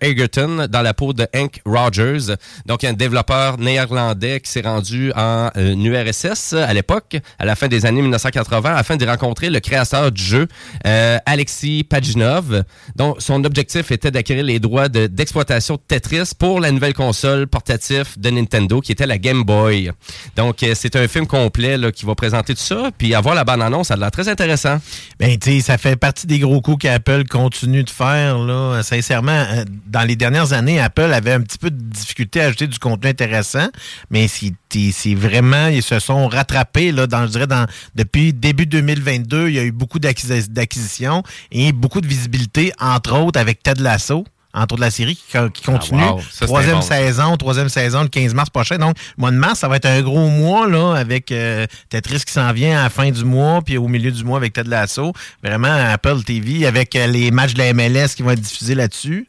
Egerton 0.00 0.68
dans 0.70 0.82
la 0.82 0.94
peau 0.94 1.12
de 1.12 1.26
Hank 1.34 1.60
Rogers. 1.66 2.36
Donc 2.66 2.84
un 2.84 2.92
développeur 2.92 3.58
néerlandais 3.58 4.38
qui 4.38 4.52
s'est 4.52 4.60
rendu 4.60 5.10
en 5.16 5.50
URSS 5.56 6.52
à 6.52 6.72
l'époque, 6.72 7.16
à 7.40 7.44
la 7.44 7.56
fin 7.56 7.66
des 7.66 7.84
années 7.84 8.02
1980, 8.02 8.76
afin 8.76 8.94
d'y 8.94 9.06
rencontrer 9.06 9.50
le 9.50 9.58
créateur 9.58 10.12
du 10.12 10.22
jeu, 10.22 10.46
euh, 10.86 11.18
Alexis 11.26 11.84
Pajinov, 11.84 12.64
dont 12.96 13.14
son 13.18 13.44
objectif 13.44 13.90
était 13.90 14.10
d'acquérir 14.10 14.44
les 14.44 14.58
droits 14.58 14.88
de- 14.88 15.06
d'exploitation 15.06 15.74
de, 15.74 15.80
Tetris 15.86 16.32
pour 16.38 16.60
la 16.60 16.70
nouvelle 16.70 16.94
console 16.94 17.46
portative 17.46 18.18
de 18.18 18.30
Nintendo, 18.30 18.80
qui 18.80 18.92
était 18.92 19.06
la 19.06 19.18
Game 19.18 19.42
Boy. 19.42 19.90
Donc, 20.36 20.62
euh, 20.62 20.72
c'est 20.74 20.96
un 20.96 21.08
film 21.08 21.26
complet 21.26 21.76
qui 21.92 22.04
va 22.04 22.14
présenter 22.14 22.54
tout 22.54 22.60
ça, 22.60 22.90
puis 22.96 23.14
avoir 23.14 23.34
la 23.34 23.44
bande-annonce, 23.44 23.88
ça 23.88 23.94
a 23.94 23.96
l'air 23.96 24.10
très 24.10 24.28
intéressant. 24.28 24.78
Ben, 25.18 25.38
tu 25.38 25.50
sais, 25.50 25.60
ça 25.60 25.78
fait 25.78 25.96
partie 25.96 26.26
des 26.26 26.38
gros 26.38 26.60
coups 26.60 26.82
qu'Apple 26.82 27.24
continue 27.26 27.84
de 27.84 27.90
faire, 27.90 28.38
là. 28.38 28.82
Sincèrement, 28.82 29.32
euh, 29.32 29.64
dans 29.86 30.02
les 30.02 30.16
dernières 30.16 30.52
années, 30.52 30.80
Apple 30.80 31.12
avait 31.12 31.32
un 31.32 31.40
petit 31.40 31.58
peu 31.58 31.70
de 31.70 31.80
difficulté 31.80 32.40
à 32.40 32.46
ajouter 32.46 32.66
du 32.66 32.78
contenu 32.78 33.08
intéressant, 33.10 33.68
mais 34.10 34.28
c'est 34.28 34.52
c'est 34.72 35.14
vraiment, 35.14 35.68
ils 35.68 35.82
se 35.82 35.98
sont 35.98 36.28
rattrapés, 36.28 36.92
là, 36.92 37.06
dans, 37.06 37.26
je 37.26 37.32
dirais, 37.32 37.46
dans, 37.46 37.66
depuis 37.94 38.32
début 38.32 38.66
2022, 38.66 39.48
il 39.48 39.54
y 39.54 39.58
a 39.58 39.64
eu 39.64 39.72
beaucoup 39.72 39.98
d'acquisi- 39.98 40.48
d'acquisitions 40.50 41.22
et 41.50 41.72
beaucoup 41.72 42.00
de 42.00 42.06
visibilité, 42.06 42.72
entre 42.80 43.16
autres 43.18 43.40
avec 43.40 43.62
Ted 43.62 43.82
Lasso. 43.82 44.24
Entre 44.54 44.72
autres, 44.74 44.80
la 44.82 44.90
série 44.90 45.14
qui, 45.14 45.36
qui 45.52 45.62
continue. 45.62 46.02
wow. 46.02 46.20
Ça, 46.20 46.26
c'est 46.32 46.46
troisième 46.46 46.76
bon. 46.76 46.80
saison, 46.82 47.36
troisième 47.36 47.68
saison, 47.68 48.02
le 48.02 48.08
15 48.08 48.32
mars 48.32 48.48
prochain. 48.48 48.78
Donc, 48.78 48.96
le 49.16 49.20
mois 49.20 49.30
de 49.30 49.36
mars, 49.36 49.58
ça 49.60 49.68
va 49.68 49.76
être 49.76 49.84
un 49.86 50.00
gros 50.00 50.28
mois, 50.30 50.66
là, 50.66 50.94
avec 50.94 51.30
euh, 51.30 51.66
Tetris 51.90 52.20
qui 52.26 52.32
s'en 52.32 52.50
vient 52.54 52.80
à 52.80 52.84
la 52.84 52.90
fin 52.90 53.10
du 53.10 53.24
mois, 53.24 53.60
puis 53.62 53.76
au 53.76 53.88
milieu 53.88 54.10
du 54.10 54.24
mois 54.24 54.38
avec 54.38 54.54
Ted 54.54 54.68
Lasso. 54.68 55.12
Vraiment, 55.44 55.68
Apple 55.92 56.22
TV, 56.24 56.66
avec 56.66 56.96
euh, 56.96 57.06
les 57.06 57.30
matchs 57.30 57.52
de 57.54 57.58
la 57.58 57.72
MLS 57.74 58.14
qui 58.16 58.22
vont 58.22 58.30
être 58.30 58.40
diffusés 58.40 58.74
là-dessus. 58.74 59.28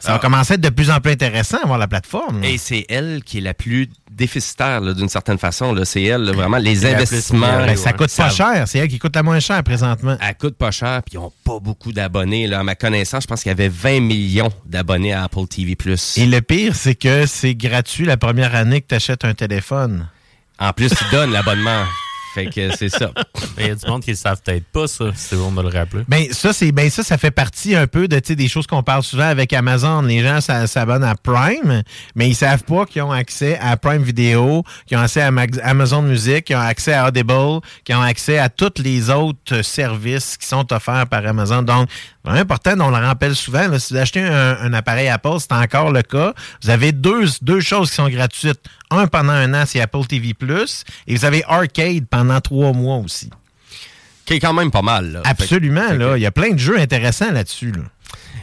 Ça 0.00 0.12
va 0.12 0.18
commencer 0.18 0.52
à 0.52 0.54
être 0.54 0.60
de 0.60 0.68
plus 0.68 0.90
en 0.90 1.00
plus 1.00 1.12
intéressant 1.12 1.58
à 1.62 1.66
voir 1.66 1.78
la 1.78 1.88
plateforme. 1.88 2.42
là. 2.42 2.48
Et 2.48 2.58
c'est 2.58 2.86
elle 2.88 3.22
qui 3.24 3.38
est 3.38 3.40
la 3.42 3.54
plus 3.54 3.88
déficitaire, 4.10 4.80
là, 4.80 4.94
d'une 4.94 5.08
certaine 5.08 5.38
façon. 5.38 5.72
là. 5.72 5.84
C'est 5.84 6.02
elle, 6.02 6.22
là, 6.22 6.32
vraiment, 6.32 6.56
les 6.58 6.76
C'est 6.76 6.94
investissements. 6.94 7.46
Ben, 7.58 7.76
ça 7.76 7.92
coûte 7.92 8.14
pas 8.16 8.30
cher. 8.30 8.64
C'est 8.66 8.78
elle 8.78 8.88
qui 8.88 8.98
coûte 8.98 9.14
la 9.14 9.22
moins 9.22 9.40
cher 9.40 9.62
présentement. 9.62 10.16
Elle 10.20 10.34
coûte 10.36 10.56
pas 10.56 10.70
cher, 10.70 11.02
puis 11.04 11.14
ils 11.14 11.20
n'ont 11.20 11.32
pas 11.44 11.58
beaucoup 11.60 11.92
d'abonnés. 11.92 12.46
là. 12.46 12.60
À 12.60 12.62
ma 12.64 12.74
connaissance, 12.74 13.22
je 13.24 13.28
pense 13.28 13.42
qu'il 13.42 13.50
y 13.50 13.52
avait 13.52 13.68
20 13.68 14.00
millions 14.00 14.50
d'abonnés 14.66 15.12
à 15.12 15.24
Apple 15.24 15.46
TV+. 15.48 15.76
Et 16.16 16.26
le 16.26 16.40
pire, 16.40 16.74
c'est 16.74 16.94
que 16.94 17.26
c'est 17.26 17.54
gratuit 17.54 18.04
la 18.06 18.16
première 18.16 18.54
année 18.54 18.80
que 18.80 18.88
tu 18.88 18.94
achètes 18.94 19.24
un 19.24 19.34
téléphone. 19.34 20.08
En 20.58 20.72
plus, 20.72 20.90
ils 20.90 21.10
donnent 21.12 21.32
l'abonnement. 21.32 21.84
Fait 22.34 22.46
que 22.46 22.74
c'est 22.76 22.88
ça. 22.88 23.10
Il 23.58 23.66
y 23.66 23.70
a 23.70 23.74
du 23.74 23.86
monde 23.86 24.02
qui 24.02 24.10
ne 24.10 24.16
savent 24.16 24.40
peut-être 24.44 24.66
pas 24.66 24.86
ça, 24.86 25.06
c'est 25.14 25.36
bon 25.36 25.50
de 25.52 25.62
le 25.62 25.68
rappeler. 25.68 26.02
Ben 26.08 26.24
ça 26.32 26.52
c'est 26.52 26.72
ben 26.72 26.88
ça 26.90 27.02
ça 27.02 27.16
fait 27.18 27.30
partie 27.30 27.74
un 27.74 27.86
peu 27.86 28.06
de 28.08 28.18
tu 28.18 28.28
sais, 28.28 28.36
des 28.36 28.48
choses 28.48 28.66
qu'on 28.66 28.82
parle 28.82 29.02
souvent 29.02 29.28
avec 29.28 29.52
Amazon. 29.52 30.02
Les 30.02 30.22
gens 30.22 30.40
ça- 30.40 30.66
s'abonnent 30.66 31.04
à 31.04 31.14
Prime, 31.14 31.82
mais 32.14 32.28
ils 32.28 32.34
savent 32.34 32.64
pas 32.64 32.84
qu'ils 32.86 33.02
ont 33.02 33.12
accès 33.12 33.58
à 33.60 33.76
Prime 33.76 34.02
Video, 34.02 34.62
qu'ils 34.86 34.96
ont 34.98 35.02
accès 35.02 35.22
à 35.22 35.30
Mag- 35.30 35.60
Amazon 35.62 36.02
Music, 36.02 36.44
qu'ils 36.44 36.56
ont 36.56 36.60
accès 36.60 36.92
à 36.92 37.08
Audible, 37.08 37.60
qu'ils 37.84 37.94
ont 37.96 38.02
accès 38.02 38.38
à 38.38 38.48
tous 38.48 38.80
les 38.82 39.10
autres 39.10 39.62
services 39.62 40.36
qui 40.36 40.46
sont 40.46 40.70
offerts 40.72 41.06
par 41.08 41.24
Amazon. 41.26 41.62
Donc 41.62 41.88
important, 42.34 42.74
on 42.80 42.90
le 42.90 42.96
rappelle 43.04 43.34
souvent. 43.34 43.68
là, 43.68 43.78
si 43.78 43.92
vous 43.94 43.98
achetez 44.00 44.20
un, 44.22 44.58
un 44.60 44.72
appareil 44.72 45.08
Apple, 45.08 45.36
c'est 45.38 45.52
encore 45.52 45.90
le 45.92 46.02
cas. 46.02 46.34
Vous 46.62 46.70
avez 46.70 46.92
deux, 46.92 47.26
deux 47.42 47.60
choses 47.60 47.90
qui 47.90 47.96
sont 47.96 48.08
gratuites. 48.08 48.60
Un 48.90 49.06
pendant 49.06 49.32
un 49.32 49.54
an, 49.54 49.64
c'est 49.66 49.80
Apple 49.80 50.04
TV+, 50.06 50.34
et 51.06 51.14
vous 51.16 51.24
avez 51.24 51.44
Arcade 51.46 52.06
pendant 52.08 52.40
trois 52.40 52.72
mois 52.72 52.96
aussi. 52.96 53.30
Qui 54.24 54.34
est 54.34 54.40
quand 54.40 54.52
même 54.52 54.70
pas 54.70 54.82
mal. 54.82 55.12
là. 55.12 55.22
Absolument, 55.24 55.92
là. 55.92 56.16
Il 56.16 56.20
y 56.22 56.26
a 56.26 56.30
plein 56.30 56.50
de 56.50 56.58
jeux 56.58 56.78
intéressants 56.78 57.30
là-dessus. 57.32 57.72
Là. 57.72 57.82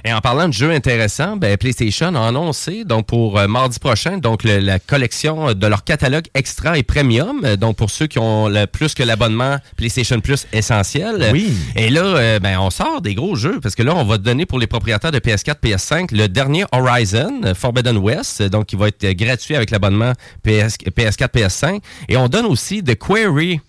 Et 0.08 0.14
en 0.14 0.22
parlant 0.22 0.48
de 0.48 0.54
jeux 0.54 0.70
intéressants, 0.70 1.36
ben, 1.36 1.58
PlayStation 1.58 2.14
a 2.14 2.28
annoncé 2.28 2.84
donc 2.86 3.08
pour 3.08 3.40
euh, 3.40 3.48
mardi 3.48 3.80
prochain 3.80 4.20
donc 4.20 4.44
le- 4.44 4.60
la 4.60 4.78
collection 4.78 5.54
de 5.54 5.66
leur 5.68 5.84
catalogue 5.84 6.26
extra 6.36 6.78
et 6.78 6.84
premium. 6.84 7.42
euh, 7.44 7.56
donc 7.56 7.76
pour 7.76 7.90
ceux 7.90 8.06
qui 8.06 8.20
ont 8.20 8.48
le, 8.48 8.68
plus 8.68 8.94
que 8.94 9.02
l'abonnement 9.02 9.58
PlayStation 9.78 10.20
Plus 10.22 10.46
essentiel. 10.54 11.30
Oui. 11.34 11.52
Et 11.76 11.90
là, 11.90 12.04
euh, 12.04 12.40
ben, 12.40 12.60
on 12.60 12.70
sort 12.70 13.02
des 13.02 13.16
gros 13.16 13.36
jeux 13.36 13.60
parce 13.60 13.74
que 13.74 13.82
là, 13.82 13.96
on 13.96 14.04
va 14.04 14.20
donner 14.20 14.46
pour 14.46 14.60
les 14.60 14.68
propriétaires 14.68 15.12
de 15.12 15.18
PS4, 15.18 15.56
PS5 15.60 16.16
le 16.16 16.28
dernier 16.28 16.66
Horizon 16.72 17.42
euh, 17.44 17.56
Forbidden 17.56 17.98
West, 17.98 18.42
euh, 18.42 18.50
donc 18.50 18.68
qui 18.68 18.76
va 18.76 18.90
être 18.90 19.04
euh, 19.06 19.14
gratuit 19.16 19.56
avec 19.56 19.72
l'abonnement 19.72 20.14
PS, 20.44 20.78
PS4, 20.86 21.30
PS5. 21.30 21.80
Et 22.10 22.16
on 22.18 22.28
donne 22.28 22.46
aussi 22.46 22.84
The 22.84 22.94
Query. 22.96 23.60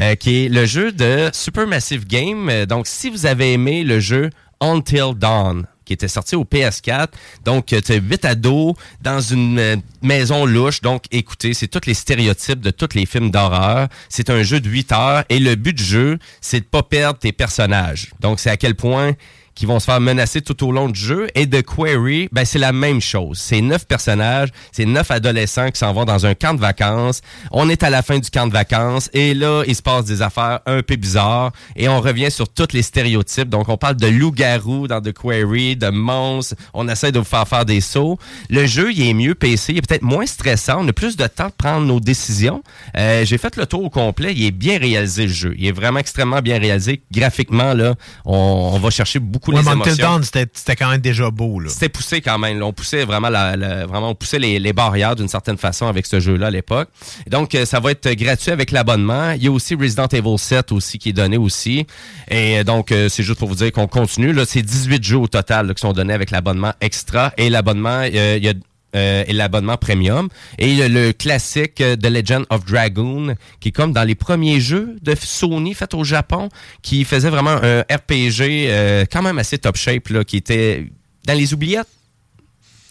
euh, 0.00 0.16
qui 0.16 0.46
est 0.46 0.48
le 0.48 0.66
jeu 0.66 0.90
de 0.90 1.30
Supermassive 1.32 2.04
Game. 2.04 2.48
Euh, 2.48 2.66
Donc, 2.66 2.88
si 2.88 3.10
vous 3.10 3.26
avez 3.26 3.52
aimé 3.52 3.84
le 3.84 4.00
jeu 4.00 4.30
Until 4.60 5.12
Dawn, 5.16 5.66
qui 5.84 5.92
était 5.92 6.08
sorti 6.08 6.36
au 6.36 6.44
PS4. 6.44 7.08
Donc, 7.44 7.66
tu 7.66 7.74
as 7.76 7.96
huit 7.96 8.24
ados 8.24 8.74
dans 9.02 9.20
une 9.20 9.58
euh, 9.58 9.76
maison 10.02 10.46
louche. 10.46 10.80
Donc, 10.80 11.04
écoutez, 11.10 11.54
c'est 11.54 11.68
tous 11.68 11.86
les 11.86 11.94
stéréotypes 11.94 12.60
de 12.60 12.70
tous 12.70 12.94
les 12.94 13.06
films 13.06 13.30
d'horreur. 13.30 13.88
C'est 14.08 14.30
un 14.30 14.42
jeu 14.42 14.60
de 14.60 14.68
8 14.68 14.92
heures 14.92 15.24
et 15.28 15.38
le 15.38 15.54
but 15.54 15.76
du 15.76 15.84
jeu, 15.84 16.18
c'est 16.40 16.60
de 16.60 16.64
pas 16.64 16.82
perdre 16.82 17.18
tes 17.18 17.32
personnages. 17.32 18.10
Donc, 18.20 18.40
c'est 18.40 18.50
à 18.50 18.56
quel 18.56 18.74
point 18.74 19.12
qui 19.54 19.66
vont 19.66 19.78
se 19.80 19.84
faire 19.84 20.00
menacer 20.00 20.40
tout 20.42 20.66
au 20.66 20.72
long 20.72 20.88
du 20.88 20.98
jeu. 20.98 21.26
Et 21.34 21.48
The 21.48 21.62
Quarry, 21.62 22.28
ben, 22.32 22.44
c'est 22.44 22.58
la 22.58 22.72
même 22.72 23.00
chose. 23.00 23.38
C'est 23.38 23.60
neuf 23.60 23.86
personnages, 23.86 24.48
c'est 24.72 24.84
neuf 24.84 25.10
adolescents 25.10 25.70
qui 25.70 25.78
s'en 25.78 25.92
vont 25.92 26.04
dans 26.04 26.26
un 26.26 26.34
camp 26.34 26.54
de 26.54 26.60
vacances. 26.60 27.20
On 27.50 27.68
est 27.68 27.82
à 27.82 27.90
la 27.90 28.02
fin 28.02 28.18
du 28.18 28.30
camp 28.30 28.46
de 28.46 28.52
vacances 28.52 29.10
et 29.12 29.34
là, 29.34 29.62
il 29.66 29.74
se 29.74 29.82
passe 29.82 30.04
des 30.04 30.22
affaires 30.22 30.60
un 30.66 30.82
peu 30.82 30.96
bizarres 30.96 31.52
et 31.76 31.88
on 31.88 32.00
revient 32.00 32.30
sur 32.30 32.48
tous 32.48 32.68
les 32.72 32.82
stéréotypes. 32.82 33.48
Donc, 33.48 33.68
on 33.68 33.76
parle 33.76 33.96
de 33.96 34.06
loup-garou 34.06 34.88
dans 34.88 35.00
The 35.00 35.12
Quarry, 35.12 35.76
de 35.76 35.88
monstres. 35.90 36.54
On 36.72 36.88
essaie 36.88 37.12
de 37.12 37.18
vous 37.18 37.24
faire 37.24 37.46
faire 37.46 37.64
des 37.64 37.80
sauts. 37.80 38.18
Le 38.50 38.66
jeu, 38.66 38.92
il 38.92 39.08
est 39.08 39.14
mieux 39.14 39.34
PC, 39.34 39.72
il 39.72 39.78
est 39.78 39.86
peut-être 39.86 40.02
moins 40.02 40.26
stressant. 40.26 40.84
On 40.84 40.88
a 40.88 40.92
plus 40.92 41.16
de 41.16 41.26
temps 41.26 41.48
de 41.48 41.52
prendre 41.52 41.86
nos 41.86 42.00
décisions. 42.00 42.62
Euh, 42.96 43.24
J'ai 43.24 43.38
fait 43.38 43.56
le 43.56 43.66
tour 43.66 43.84
au 43.84 43.90
complet. 43.90 44.32
Il 44.34 44.44
est 44.44 44.50
bien 44.50 44.78
réalisé, 44.78 45.26
le 45.26 45.32
jeu. 45.32 45.54
Il 45.58 45.66
est 45.66 45.72
vraiment 45.72 45.98
extrêmement 46.00 46.40
bien 46.40 46.58
réalisé. 46.58 47.02
Graphiquement, 47.12 47.74
là, 47.74 47.94
on, 48.24 48.70
on 48.74 48.78
va 48.78 48.90
chercher 48.90 49.18
beaucoup 49.18 49.43
Ouais, 49.52 49.58
les 49.60 49.64
émotions. 49.90 50.20
C'était 50.52 50.76
quand 50.76 50.88
même 50.90 51.00
déjà 51.00 51.30
beau. 51.30 51.60
C'était 51.68 51.88
poussé 51.88 52.20
quand 52.20 52.38
même. 52.38 52.58
là. 52.58 52.66
On 52.66 52.72
poussait 52.72 53.04
vraiment, 53.04 53.28
la, 53.28 53.56
la- 53.56 53.86
vraiment 53.86 54.10
on 54.10 54.14
poussait 54.14 54.38
les, 54.38 54.58
les 54.58 54.72
barrières 54.72 55.14
d'une 55.16 55.28
certaine 55.28 55.58
façon 55.58 55.86
avec 55.86 56.06
ce 56.06 56.20
jeu-là 56.20 56.46
à 56.46 56.50
l'époque. 56.50 56.88
Donc, 57.28 57.54
euh, 57.54 57.64
ça 57.66 57.80
va 57.80 57.90
être 57.92 58.08
gratuit 58.14 58.50
avec 58.50 58.70
l'abonnement. 58.70 59.32
Il 59.32 59.42
y 59.44 59.48
a 59.48 59.50
aussi 59.52 59.74
Resident 59.74 60.06
Evil 60.08 60.38
7 60.38 60.72
aussi 60.72 60.98
qui 60.98 61.10
est 61.10 61.12
donné 61.12 61.36
aussi. 61.36 61.86
Et 62.30 62.64
donc, 62.64 62.90
euh, 62.92 63.08
c'est 63.08 63.22
juste 63.22 63.38
pour 63.38 63.48
vous 63.48 63.54
dire 63.56 63.72
qu'on 63.72 63.86
continue. 63.86 64.32
Là, 64.32 64.44
c'est 64.46 64.62
18 64.62 65.02
jeux 65.04 65.18
au 65.18 65.28
total 65.28 65.66
là, 65.68 65.74
qui 65.74 65.80
sont 65.80 65.92
donnés 65.92 66.14
avec 66.14 66.30
l'abonnement 66.30 66.72
extra 66.80 67.32
et 67.36 67.50
l'abonnement, 67.50 68.02
euh, 68.12 68.34
il 68.38 68.44
y 68.44 68.48
a 68.48 68.54
et 68.94 69.32
l'abonnement 69.32 69.76
premium. 69.76 70.28
Et 70.58 70.88
le 70.88 71.12
classique 71.12 71.80
euh, 71.80 71.96
The 71.96 72.06
Legend 72.06 72.46
of 72.50 72.64
Dragoon, 72.64 73.34
qui 73.60 73.68
est 73.68 73.72
comme 73.72 73.92
dans 73.92 74.04
les 74.04 74.14
premiers 74.14 74.60
jeux 74.60 74.96
de 75.02 75.14
Sony 75.14 75.74
faits 75.74 75.94
au 75.94 76.04
Japon, 76.04 76.48
qui 76.82 77.04
faisait 77.04 77.30
vraiment 77.30 77.58
un 77.62 77.80
RPG 77.82 78.40
euh, 78.42 79.04
quand 79.10 79.22
même 79.22 79.38
assez 79.38 79.58
top 79.58 79.76
shape, 79.76 80.08
là, 80.08 80.24
qui 80.24 80.36
était 80.36 80.86
dans 81.26 81.36
les 81.36 81.52
oubliettes. 81.54 81.88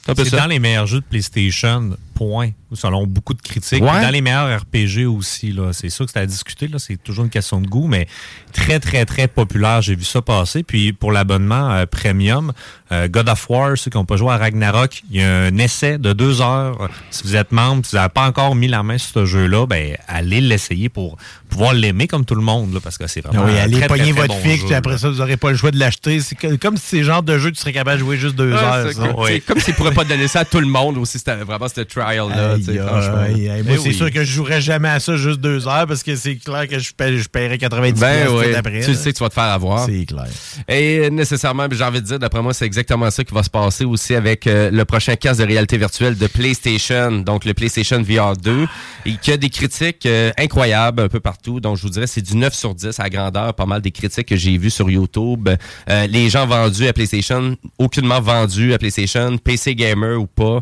C'est 0.05 0.31
dans 0.31 0.47
les 0.47 0.59
meilleurs 0.59 0.87
jeux 0.87 0.99
de 0.99 1.05
PlayStation, 1.05 1.91
point, 2.27 2.49
selon 2.73 3.05
beaucoup 3.05 3.33
de 3.33 3.41
critiques. 3.41 3.83
Ouais. 3.83 4.01
Dans 4.01 4.09
les 4.11 4.21
meilleurs 4.21 4.61
RPG 4.61 5.05
aussi, 5.05 5.51
là. 5.51 5.71
C'est 5.73 5.89
sûr 5.89 6.05
que 6.05 6.11
c'est 6.11 6.19
à 6.19 6.25
discuter, 6.25 6.67
là. 6.67 6.79
C'est 6.79 6.97
toujours 7.01 7.25
une 7.25 7.29
question 7.29 7.59
de 7.61 7.67
goût, 7.67 7.87
mais 7.87 8.07
très, 8.53 8.79
très, 8.79 9.05
très 9.05 9.27
populaire. 9.27 9.81
J'ai 9.81 9.95
vu 9.95 10.03
ça 10.05 10.21
passer. 10.21 10.63
Puis 10.63 10.93
pour 10.93 11.11
l'abonnement 11.11 11.71
euh, 11.71 11.85
premium, 11.85 12.53
euh, 12.91 13.07
God 13.07 13.29
of 13.29 13.49
War, 13.49 13.77
ceux 13.77 13.91
qui 13.91 13.97
n'ont 13.97 14.05
pas 14.05 14.17
joué 14.17 14.31
à 14.31 14.37
Ragnarok, 14.37 15.01
il 15.11 15.17
y 15.21 15.23
a 15.23 15.29
un 15.43 15.57
essai 15.57 15.97
de 15.97 16.13
deux 16.13 16.41
heures. 16.41 16.89
Si 17.11 17.23
vous 17.23 17.35
êtes 17.35 17.51
membre, 17.51 17.85
si 17.85 17.91
vous 17.91 17.97
n'avez 17.97 18.09
pas 18.09 18.25
encore 18.27 18.55
mis 18.55 18.67
la 18.67 18.83
main 18.83 18.97
sur 18.97 19.13
ce 19.13 19.25
jeu-là, 19.25 19.65
ben, 19.65 19.97
allez 20.07 20.41
l'essayer 20.41 20.89
pour 20.89 21.17
pouvoir 21.49 21.73
l'aimer 21.73 22.07
comme 22.07 22.25
tout 22.25 22.35
le 22.35 22.41
monde, 22.41 22.73
là, 22.73 22.79
parce 22.83 22.97
que 22.97 23.05
c'est 23.07 23.21
vraiment. 23.21 23.43
Ah 23.45 23.49
oui, 23.51 23.57
allez 23.59 23.81
pogner 23.87 24.03
très 24.11 24.11
votre 24.13 24.27
bon 24.35 24.39
fixe, 24.41 24.61
jeu, 24.61 24.65
puis 24.67 24.75
après 24.75 24.97
ça, 24.97 25.09
vous 25.09 25.17
n'aurez 25.17 25.37
pas 25.37 25.51
le 25.51 25.57
choix 25.57 25.71
de 25.71 25.77
l'acheter. 25.77 26.19
C'est 26.19 26.35
comme 26.57 26.77
si 26.77 26.83
c'est 26.87 26.97
le 26.97 27.03
genre 27.03 27.21
de 27.23 27.37
jeu 27.37 27.49
que 27.51 27.55
tu 27.55 27.61
serais 27.61 27.73
capable 27.73 27.99
de 27.99 28.03
jouer 28.05 28.17
juste 28.17 28.35
deux 28.35 28.53
Ah, 28.55 28.77
heures. 28.79 28.87
c'est 28.87 28.93
ça. 28.93 29.07
comme- 29.07 29.25
c'est 29.27 29.39
comme 29.41 29.59
s'ils 29.59 29.73
pourraient 29.75 29.93
pas 29.93 30.03
donner 30.03 30.27
ça 30.27 30.39
à 30.41 30.45
tout 30.45 30.59
le 30.59 30.65
monde 30.67 30.97
aussi, 30.97 31.17
c'était 31.19 31.35
vraiment 31.35 31.67
ce 31.67 31.81
trial-là. 31.81 32.12
Tu 32.57 32.63
sais, 32.63 32.71
Aïe, 32.71 32.77
franchement. 32.87 33.17
aïe, 33.17 33.49
aïe. 33.49 33.63
Moi, 33.63 33.73
Eh 33.75 33.77
c'est 33.77 33.89
oui. 33.89 33.93
sûr 33.95 34.11
que 34.11 34.23
je 34.23 34.31
jouerais 34.31 34.61
jamais 34.61 34.89
à 34.89 34.99
ça 34.99 35.15
juste 35.17 35.39
deux 35.39 35.67
heures 35.67 35.87
parce 35.87 36.03
que 36.03 36.15
c'est 36.15 36.35
clair 36.35 36.67
que 36.67 36.79
je, 36.79 36.93
paie- 36.93 37.17
je 37.17 37.27
paierais 37.29 37.57
90 37.57 37.99
Ben 37.99 38.15
piastres 38.15 38.33
oui, 38.35 38.51
tout 38.51 38.57
après. 38.57 38.81
tu 38.81 38.91
là. 38.91 38.95
sais 38.97 39.11
que 39.11 39.17
tu 39.17 39.23
vas 39.23 39.29
te 39.29 39.33
faire 39.33 39.43
avoir. 39.43 39.85
C'est 39.85 40.05
clair. 40.05 40.25
Et 40.67 41.09
nécessairement, 41.09 41.67
j'ai 41.71 41.83
envie 41.83 42.01
de 42.01 42.05
dire, 42.05 42.19
d'après 42.19 42.41
moi, 42.41 42.53
c'est 42.53 42.65
exactement 42.65 43.09
ça 43.11 43.23
qui 43.23 43.33
va 43.33 43.43
se 43.43 43.49
passer 43.49 43.85
aussi 43.85 44.15
avec 44.15 44.47
euh, 44.47 44.69
le 44.71 44.85
prochain 44.85 45.15
casque 45.15 45.39
de 45.41 45.45
réalité 45.47 45.77
virtuelle 45.77 46.17
de 46.17 46.27
PlayStation, 46.27 47.11
donc 47.11 47.45
le 47.45 47.53
PlayStation 47.53 48.01
VR 48.01 48.35
2, 48.37 48.67
et 49.05 49.13
qui 49.21 49.31
a 49.31 49.37
des 49.37 49.49
critiques 49.49 50.05
euh, 50.05 50.31
incroyables 50.37 51.01
un 51.01 51.09
peu 51.09 51.19
partout. 51.19 51.59
Donc, 51.59 51.77
je 51.77 51.83
vous 51.83 51.89
dirais, 51.89 52.07
c'est 52.07 52.21
du 52.21 52.35
9 52.35 52.53
sur 52.53 52.73
10 52.75 52.99
à 52.99 53.09
grandeur, 53.09 53.53
pas 53.53 53.65
mal 53.65 53.81
des 53.81 53.91
critiques 53.91 54.27
que 54.27 54.35
j'ai 54.35 54.57
vues 54.57 54.69
sur 54.69 54.89
YouTube. 54.89 55.49
Euh, 55.89 56.07
les 56.07 56.29
gens 56.29 56.45
vendus 56.47 56.87
à 56.87 56.93
PlayStation, 56.93 57.55
aucunement 57.77 58.21
vendus 58.21 58.73
à 58.73 58.77
PlayStation, 58.77 59.37
PC 59.37 59.75
Gamer 59.75 60.19
ou 60.19 60.27
pas. 60.27 60.59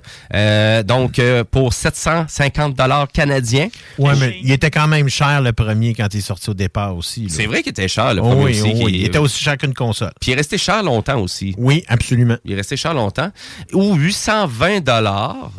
Donc, 0.84 1.20
euh, 1.32 1.44
pour 1.44 1.74
750 1.74 2.76
dollars 2.76 3.08
canadiens. 3.08 3.70
Ouais, 3.98 4.14
mais 4.20 4.38
il 4.44 4.52
était 4.52 4.70
quand 4.70 4.88
même 4.88 5.10
cher 5.10 5.42
le 5.42 5.54
premier 5.54 5.94
quand 5.94 6.08
il 6.14 6.18
est 6.18 6.22
sorti 6.22 6.50
au 6.50 6.54
départ 6.54 6.96
aussi. 6.96 7.28
C'est 7.30 7.46
vrai 7.46 7.64
qu'il 7.64 7.72
était 7.72 7.88
cher, 7.88 8.14
le 8.14 8.22
Oh 8.22 8.30
premier 8.30 8.44
oui, 8.46 8.62
aussi. 8.62 8.72
oh 8.76 8.82
oui. 8.86 8.92
Il 9.00 9.06
était 9.06 9.18
aussi 9.18 9.44
cher 9.44 9.58
qu'une 9.58 9.74
console. 9.74 10.12
Puis 10.20 10.32
il 10.32 10.34
est 10.34 10.38
resté 10.38 10.58
cher 10.58 10.84
longtemps 10.84 11.20
aussi. 11.20 11.56
Oui, 11.58 11.84
absolument. 11.88 12.38
Il 12.46 12.54
est 12.54 12.56
resté 12.58 12.78
cher 12.78 12.94
longtemps. 12.94 13.32
Ou 13.74 13.96
820 13.96 14.82
dollars 14.82 15.52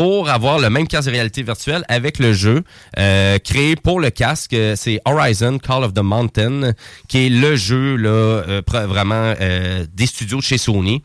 pour 0.00 0.30
avoir 0.30 0.58
le 0.58 0.70
même 0.70 0.88
casque 0.88 1.08
de 1.08 1.12
réalité 1.12 1.42
virtuelle 1.42 1.84
avec 1.88 2.18
le 2.20 2.32
jeu 2.32 2.62
euh, 2.98 3.38
créé 3.38 3.76
pour 3.76 4.00
le 4.00 4.08
casque. 4.08 4.54
Euh, 4.54 4.72
C'est 4.74 4.98
Horizon 5.04 5.58
Call 5.58 5.84
of 5.84 5.92
the 5.92 5.98
Mountain, 5.98 6.72
qui 7.06 7.26
est 7.26 7.28
le 7.28 7.54
jeu 7.54 7.96
là 7.96 8.08
euh, 8.08 8.62
vraiment 8.66 9.34
euh, 9.38 9.84
des 9.92 10.06
studios 10.06 10.38
de 10.38 10.42
chez 10.42 10.56
Sony. 10.56 11.02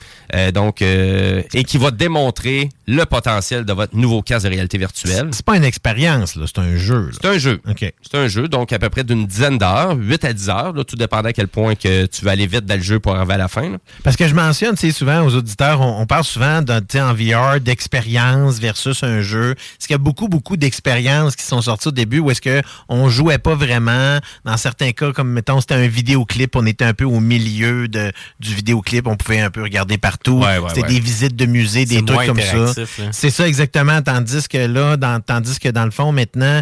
Donc 0.53 0.81
et 0.81 1.63
qui 1.67 1.77
va 1.77 1.91
démontrer 1.91 2.69
le 2.87 3.03
potentiel 3.05 3.65
de 3.65 3.73
votre 3.73 3.95
nouveau 3.97 4.21
casque 4.21 4.45
de 4.45 4.51
réalité 4.51 4.77
virtuelle. 4.77 5.29
C'est 5.31 5.45
pas 5.45 5.57
une 5.57 5.63
expérience, 5.63 6.37
c'est 6.45 6.59
un 6.59 6.77
jeu. 6.77 7.09
C'est 7.19 7.27
un 7.27 7.37
jeu. 7.37 7.59
OK. 7.69 7.93
C'est 8.01 8.17
un 8.17 8.27
jeu, 8.27 8.47
donc 8.47 8.71
à 8.71 8.79
peu 8.79 8.89
près 8.89 9.03
d'une 9.03 9.25
dizaine 9.25 9.57
d'heures, 9.57 9.95
8 9.97 10.25
à 10.25 10.33
10 10.33 10.49
heures, 10.49 10.73
là, 10.73 10.83
tout 10.83 10.95
dépendant 10.95 11.29
à 11.29 11.33
quel 11.33 11.47
point 11.47 11.75
que 11.75 12.05
tu 12.05 12.23
vas 12.23 12.31
aller 12.31 12.47
vite 12.47 12.65
dans 12.65 12.75
le 12.75 12.81
jeu 12.83 12.99
pour 12.99 13.15
arriver 13.15 13.33
à 13.33 13.37
la 13.37 13.47
fin. 13.47 13.69
là. 13.69 13.77
Parce 14.03 14.15
que 14.15 14.27
je 14.27 14.35
mentionne, 14.35 14.75
souvent 14.77 15.21
aux 15.25 15.35
auditeurs, 15.35 15.81
on, 15.81 16.01
on 16.01 16.05
parle 16.05 16.23
souvent 16.23 16.61
d'un, 16.61 16.81
en 16.95 17.13
VR 17.13 17.59
d'expérience 17.59 18.59
versus 18.59 18.84
un 19.03 19.21
jeu. 19.21 19.55
Parce 19.55 19.87
qu'il 19.87 19.93
y 19.93 19.95
a 19.95 19.99
beaucoup, 19.99 20.27
beaucoup 20.27 20.57
d'expériences 20.57 21.35
qui 21.35 21.43
sont 21.45 21.61
sorties 21.61 21.87
au 21.87 21.91
début 21.91 22.19
où 22.19 22.31
est-ce 22.31 22.41
que 22.41 22.61
on 22.89 23.09
jouait 23.09 23.37
pas 23.37 23.55
vraiment? 23.55 24.19
Dans 24.43 24.57
certains 24.57 24.91
cas, 24.91 25.11
comme 25.11 25.31
mettons, 25.31 25.61
c'était 25.61 25.75
un 25.75 25.87
vidéoclip, 25.87 26.55
on 26.55 26.65
était 26.65 26.85
un 26.85 26.93
peu 26.93 27.05
au 27.05 27.19
milieu 27.19 27.87
de, 27.87 28.11
du 28.39 28.53
vidéoclip, 28.53 29.07
on 29.07 29.15
pouvait 29.15 29.39
un 29.39 29.49
peu 29.49 29.61
regarder 29.63 29.97
partout. 29.97 30.39
Ouais, 30.39 30.57
ouais, 30.57 30.69
c'était 30.69 30.81
ouais. 30.81 30.87
des 30.87 30.99
visites 30.99 31.35
de 31.35 31.45
musées, 31.45 31.85
des 31.85 32.03
trucs 32.03 32.27
comme 32.27 32.39
ça. 32.39 32.73
C'est 33.11 33.29
ça 33.29 33.47
exactement. 33.47 34.01
Tandis 34.01 34.47
que 34.47 34.57
là, 34.57 34.97
dans, 34.97 35.19
tandis 35.21 35.59
que 35.59 35.69
dans 35.69 35.85
le 35.85 35.91
fond, 35.91 36.11
maintenant, 36.11 36.61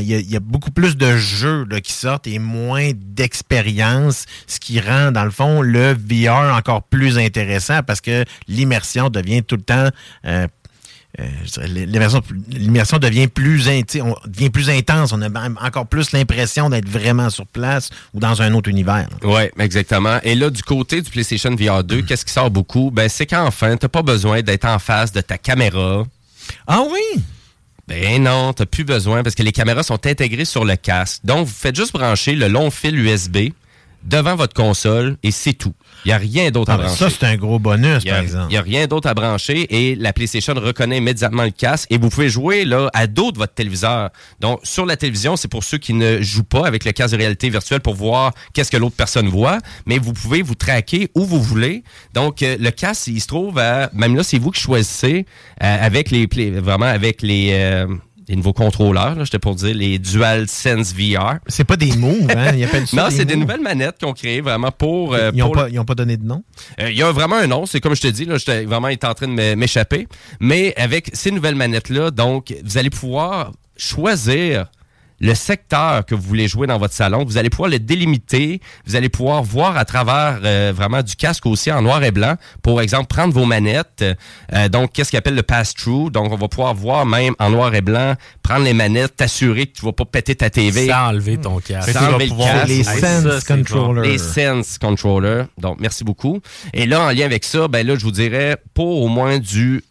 il 0.00 0.04
y, 0.04 0.32
y 0.32 0.36
a 0.36 0.40
beaucoup 0.40 0.70
plus 0.70 0.96
de 0.96 1.16
jeux 1.16 1.66
là, 1.70 1.80
qui 1.80 1.92
sortent 1.92 2.26
et 2.26 2.38
moins 2.38 2.90
d'expériences, 2.94 4.26
ce 4.46 4.58
qui 4.60 4.80
rend, 4.80 5.12
dans 5.12 5.24
le 5.24 5.30
fond, 5.30 5.62
le 5.62 5.92
VR 5.94 6.54
encore 6.56 6.82
plus 6.82 7.18
intéressant 7.18 7.82
parce 7.82 8.00
que 8.00 8.24
l'immersion 8.46 9.08
devient 9.10 9.42
tout 9.42 9.56
le 9.56 9.62
temps. 9.62 9.88
euh, 10.26 10.46
euh, 11.18 11.26
l'immersion, 12.50 12.98
devient 12.98 13.28
plus, 13.28 13.66
on 14.00 14.14
devient 14.26 14.50
plus 14.50 14.70
intense. 14.70 15.12
On 15.12 15.22
a 15.22 15.28
même 15.28 15.58
encore 15.62 15.86
plus 15.86 16.12
l'impression 16.12 16.68
d'être 16.68 16.88
vraiment 16.88 17.30
sur 17.30 17.46
place 17.46 17.90
ou 18.14 18.20
dans 18.20 18.42
un 18.42 18.52
autre 18.54 18.68
univers. 18.68 19.08
Oui, 19.22 19.42
exactement. 19.58 20.18
Et 20.22 20.34
là, 20.34 20.50
du 20.50 20.62
côté 20.62 21.00
du 21.00 21.10
PlayStation 21.10 21.54
VR 21.56 21.82
2, 21.82 22.02
qu'est-ce 22.02 22.24
qui 22.24 22.32
sort 22.32 22.50
beaucoup? 22.50 22.90
Ben, 22.90 23.08
c'est 23.08 23.26
qu'enfin, 23.26 23.76
t'as 23.76 23.88
pas 23.88 24.02
besoin 24.02 24.42
d'être 24.42 24.66
en 24.66 24.78
face 24.78 25.10
de 25.10 25.20
ta 25.20 25.38
caméra. 25.38 26.04
Ah 26.66 26.82
oui? 26.88 27.22
Ben 27.88 28.22
non, 28.22 28.52
t'as 28.52 28.66
plus 28.66 28.84
besoin 28.84 29.22
parce 29.22 29.34
que 29.34 29.42
les 29.42 29.52
caméras 29.52 29.82
sont 29.82 30.06
intégrées 30.06 30.44
sur 30.44 30.66
le 30.66 30.76
casque. 30.76 31.20
Donc, 31.24 31.46
vous 31.46 31.54
faites 31.54 31.74
juste 31.74 31.94
brancher 31.94 32.34
le 32.34 32.48
long 32.48 32.70
fil 32.70 32.98
USB 32.98 33.48
devant 34.04 34.36
votre 34.36 34.54
console 34.54 35.16
et 35.22 35.30
c'est 35.30 35.52
tout. 35.52 35.74
Il 36.04 36.08
n'y 36.08 36.12
a 36.12 36.18
rien 36.18 36.50
d'autre 36.50 36.70
Ah, 36.70 36.74
à 36.74 36.76
ben, 36.78 36.84
brancher. 36.84 37.04
ça, 37.04 37.10
c'est 37.10 37.26
un 37.26 37.36
gros 37.36 37.58
bonus, 37.58 38.06
a- 38.06 38.10
par 38.10 38.18
exemple. 38.20 38.46
Il 38.48 38.52
n'y 38.52 38.56
a 38.56 38.62
rien 38.62 38.86
d'autre 38.86 39.08
à 39.08 39.14
brancher 39.14 39.66
et 39.74 39.96
la 39.96 40.12
PlayStation 40.12 40.54
reconnaît 40.54 40.98
immédiatement 40.98 41.44
le 41.44 41.50
casque 41.50 41.88
et 41.90 41.98
vous 41.98 42.08
pouvez 42.08 42.28
jouer 42.28 42.64
là, 42.64 42.88
à 42.94 43.06
dos 43.06 43.32
de 43.32 43.38
votre 43.38 43.54
téléviseur. 43.54 44.10
Donc, 44.40 44.60
sur 44.62 44.86
la 44.86 44.96
télévision, 44.96 45.36
c'est 45.36 45.48
pour 45.48 45.64
ceux 45.64 45.78
qui 45.78 45.92
ne 45.94 46.22
jouent 46.22 46.44
pas 46.44 46.66
avec 46.66 46.84
le 46.84 46.92
casque 46.92 47.12
de 47.14 47.18
réalité 47.18 47.50
virtuelle 47.50 47.80
pour 47.80 47.94
voir 47.94 48.32
qu'est-ce 48.54 48.70
que 48.70 48.76
l'autre 48.76 48.96
personne 48.96 49.28
voit, 49.28 49.58
mais 49.86 49.98
vous 49.98 50.12
pouvez 50.12 50.42
vous 50.42 50.54
traquer 50.54 51.10
où 51.14 51.24
vous 51.24 51.42
voulez. 51.42 51.82
Donc, 52.14 52.42
euh, 52.42 52.56
le 52.58 52.70
casque, 52.70 53.08
il 53.08 53.20
se 53.20 53.26
trouve 53.26 53.58
à, 53.58 53.90
même 53.92 54.16
là, 54.16 54.22
c'est 54.22 54.38
vous 54.38 54.50
qui 54.52 54.60
choisissez 54.60 55.26
euh, 55.62 55.84
avec 55.86 56.10
les, 56.10 56.26
vraiment 56.60 56.86
avec 56.86 57.20
les, 57.22 57.50
euh, 57.52 57.86
les 58.28 58.36
nouveaux 58.36 58.52
contrôleurs, 58.52 59.24
j'étais 59.24 59.38
pour 59.38 59.54
dire 59.54 59.74
les 59.74 59.98
DualSense 59.98 60.92
VR. 60.94 61.36
C'est 61.46 61.64
pas 61.64 61.76
des 61.76 61.96
moves, 61.96 62.30
hein? 62.36 62.52
Ils 62.56 62.64
appellent 62.64 62.86
ça 62.86 62.96
non, 63.04 63.08
c'est 63.10 63.24
des 63.24 63.36
nouvelles 63.36 63.60
manettes 63.62 63.96
qu'ils 63.98 64.08
ont 64.08 64.12
créées 64.12 64.40
vraiment 64.42 64.70
pour... 64.70 65.14
euh, 65.14 65.30
Ils 65.32 65.38
n'ont 65.40 65.50
pas, 65.50 65.68
ils 65.70 65.78
ont 65.78 65.84
pas 65.84 65.94
donné 65.94 66.16
de 66.16 66.24
nom? 66.24 66.42
euh, 66.80 66.90
Il 66.90 66.96
y 66.96 67.02
a 67.02 67.10
vraiment 67.10 67.36
un 67.36 67.46
nom, 67.46 67.64
c'est 67.66 67.80
comme 67.80 67.96
je 67.96 68.02
te 68.02 68.08
dis, 68.08 68.24
là, 68.26 68.36
j'étais 68.38 68.64
vraiment 68.64 68.88
en 68.88 69.14
train 69.14 69.28
de 69.28 69.32
m'é- 69.32 69.56
m'échapper. 69.56 70.06
Mais 70.40 70.74
avec 70.76 71.10
ces 71.14 71.30
nouvelles 71.30 71.54
manettes-là, 71.54 72.10
donc, 72.10 72.54
vous 72.64 72.76
allez 72.78 72.90
pouvoir 72.90 73.52
choisir 73.76 74.66
le 75.20 75.34
secteur 75.34 76.04
que 76.06 76.14
vous 76.14 76.22
voulez 76.22 76.48
jouer 76.48 76.66
dans 76.66 76.78
votre 76.78 76.94
salon. 76.94 77.24
Vous 77.24 77.38
allez 77.38 77.50
pouvoir 77.50 77.70
le 77.70 77.78
délimiter. 77.78 78.60
Vous 78.86 78.96
allez 78.96 79.08
pouvoir 79.08 79.42
voir 79.42 79.76
à 79.76 79.84
travers 79.84 80.40
euh, 80.44 80.72
vraiment 80.74 81.02
du 81.02 81.16
casque 81.16 81.46
aussi 81.46 81.72
en 81.72 81.82
noir 81.82 82.02
et 82.04 82.10
blanc. 82.10 82.36
Pour 82.62 82.80
exemple, 82.80 83.06
prendre 83.06 83.34
vos 83.34 83.44
manettes. 83.44 84.04
Euh, 84.52 84.68
donc, 84.68 84.92
qu'est-ce 84.92 85.10
qu'on 85.10 85.18
appelle 85.18 85.34
le 85.34 85.42
pass-through? 85.42 86.10
Donc, 86.10 86.32
on 86.32 86.36
va 86.36 86.48
pouvoir 86.48 86.74
voir 86.74 87.06
même 87.06 87.34
en 87.38 87.50
noir 87.50 87.74
et 87.74 87.80
blanc, 87.80 88.14
prendre 88.42 88.64
les 88.64 88.74
manettes, 88.74 89.16
t'assurer 89.16 89.66
que 89.66 89.78
tu 89.78 89.84
vas 89.84 89.92
pas 89.92 90.04
péter 90.04 90.34
ta 90.36 90.50
TV. 90.50 90.88
Sans 90.88 91.08
enlever 91.08 91.38
ton 91.38 91.58
casque. 91.58 91.90
Sans 91.90 92.06
enlever 92.06 92.26
le 92.26 92.36
casque. 92.36 92.68
Les 92.68 92.84
Sense 92.84 93.44
Controller. 93.44 94.08
Les 94.08 94.18
Sense 94.18 94.78
Controller. 94.78 95.44
Donc, 95.58 95.78
merci 95.80 96.04
beaucoup. 96.04 96.40
Et 96.72 96.86
là, 96.86 97.02
en 97.02 97.10
lien 97.10 97.24
avec 97.24 97.44
ça, 97.44 97.68
ben 97.68 97.86
là, 97.86 97.96
je 97.96 98.04
vous 98.04 98.12
dirais, 98.12 98.56
pour 98.74 99.02
au 99.02 99.08
moins 99.08 99.38
du... 99.38 99.82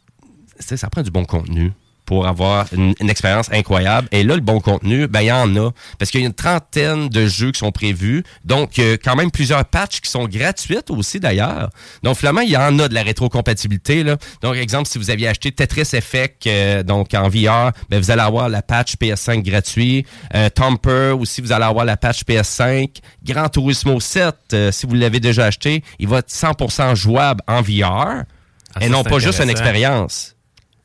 tu 0.60 0.66
sais, 0.66 0.78
Ça 0.78 0.90
prend 0.90 1.02
du 1.02 1.12
bon 1.12 1.26
contenu. 1.26 1.72
Pour 2.08 2.26
avoir 2.26 2.66
une, 2.74 2.96
une 3.00 3.10
expérience 3.10 3.52
incroyable. 3.52 4.08
Et 4.12 4.24
là, 4.24 4.34
le 4.34 4.42
bon 4.42 4.60
contenu, 4.60 5.08
ben 5.08 5.22
il 5.22 5.28
y 5.28 5.32
en 5.32 5.56
a. 5.58 5.72
Parce 6.00 6.10
qu'il 6.10 6.22
y 6.22 6.24
a 6.24 6.28
une 6.28 6.34
trentaine 6.34 7.10
de 7.10 7.28
jeux 7.28 7.52
qui 7.52 7.60
sont 7.60 7.72
prévus. 7.72 8.24
Donc, 8.46 8.80
euh, 8.80 8.98
quand 9.04 9.16
même 9.16 9.30
plusieurs 9.30 9.66
patchs 9.66 10.02
qui 10.02 10.10
sont 10.10 10.26
gratuites 10.26 10.90
aussi, 10.90 11.20
d'ailleurs. 11.20 11.70
Donc, 12.04 12.18
finalement, 12.18 12.42
il 12.42 12.50
y 12.50 12.58
en 12.58 12.80
a 12.80 12.88
de 12.88 12.94
la 12.94 13.04
rétrocompatibilité. 13.04 14.04
Là. 14.04 14.18
Donc, 14.42 14.56
exemple, 14.56 14.88
si 14.88 14.98
vous 14.98 15.12
aviez 15.12 15.28
acheté 15.28 15.52
Tetris 15.52 15.90
Effect 15.94 16.48
euh, 16.48 16.84
donc 16.84 17.14
en 17.14 17.28
VR, 17.28 17.72
ben, 17.90 18.00
vous 18.00 18.12
allez 18.12 18.22
avoir 18.22 18.50
la 18.50 18.62
patch 18.62 18.96
PS5 18.96 19.44
gratuit. 19.44 20.06
Euh, 20.34 20.50
Tomper 20.50 21.14
aussi, 21.20 21.42
vous 21.42 21.52
allez 21.52 21.66
avoir 21.66 21.86
la 21.86 21.98
patch 21.98 22.24
PS5. 22.24 22.98
Gran 23.24 23.50
Turismo 23.50 24.00
7, 24.00 24.36
euh, 24.54 24.72
si 24.72 24.86
vous 24.86 24.96
l'avez 24.96 25.20
déjà 25.20 25.46
acheté, 25.46 25.84
il 26.00 26.08
va 26.08 26.20
être 26.20 26.30
100% 26.30 26.96
jouable 26.96 27.42
en 27.48 27.62
VR. 27.62 28.24
Ah, 28.76 28.80
et 28.82 28.90
non 28.90 29.04
pas 29.04 29.20
juste 29.20 29.42
une 29.42 29.50
expérience. 29.50 30.37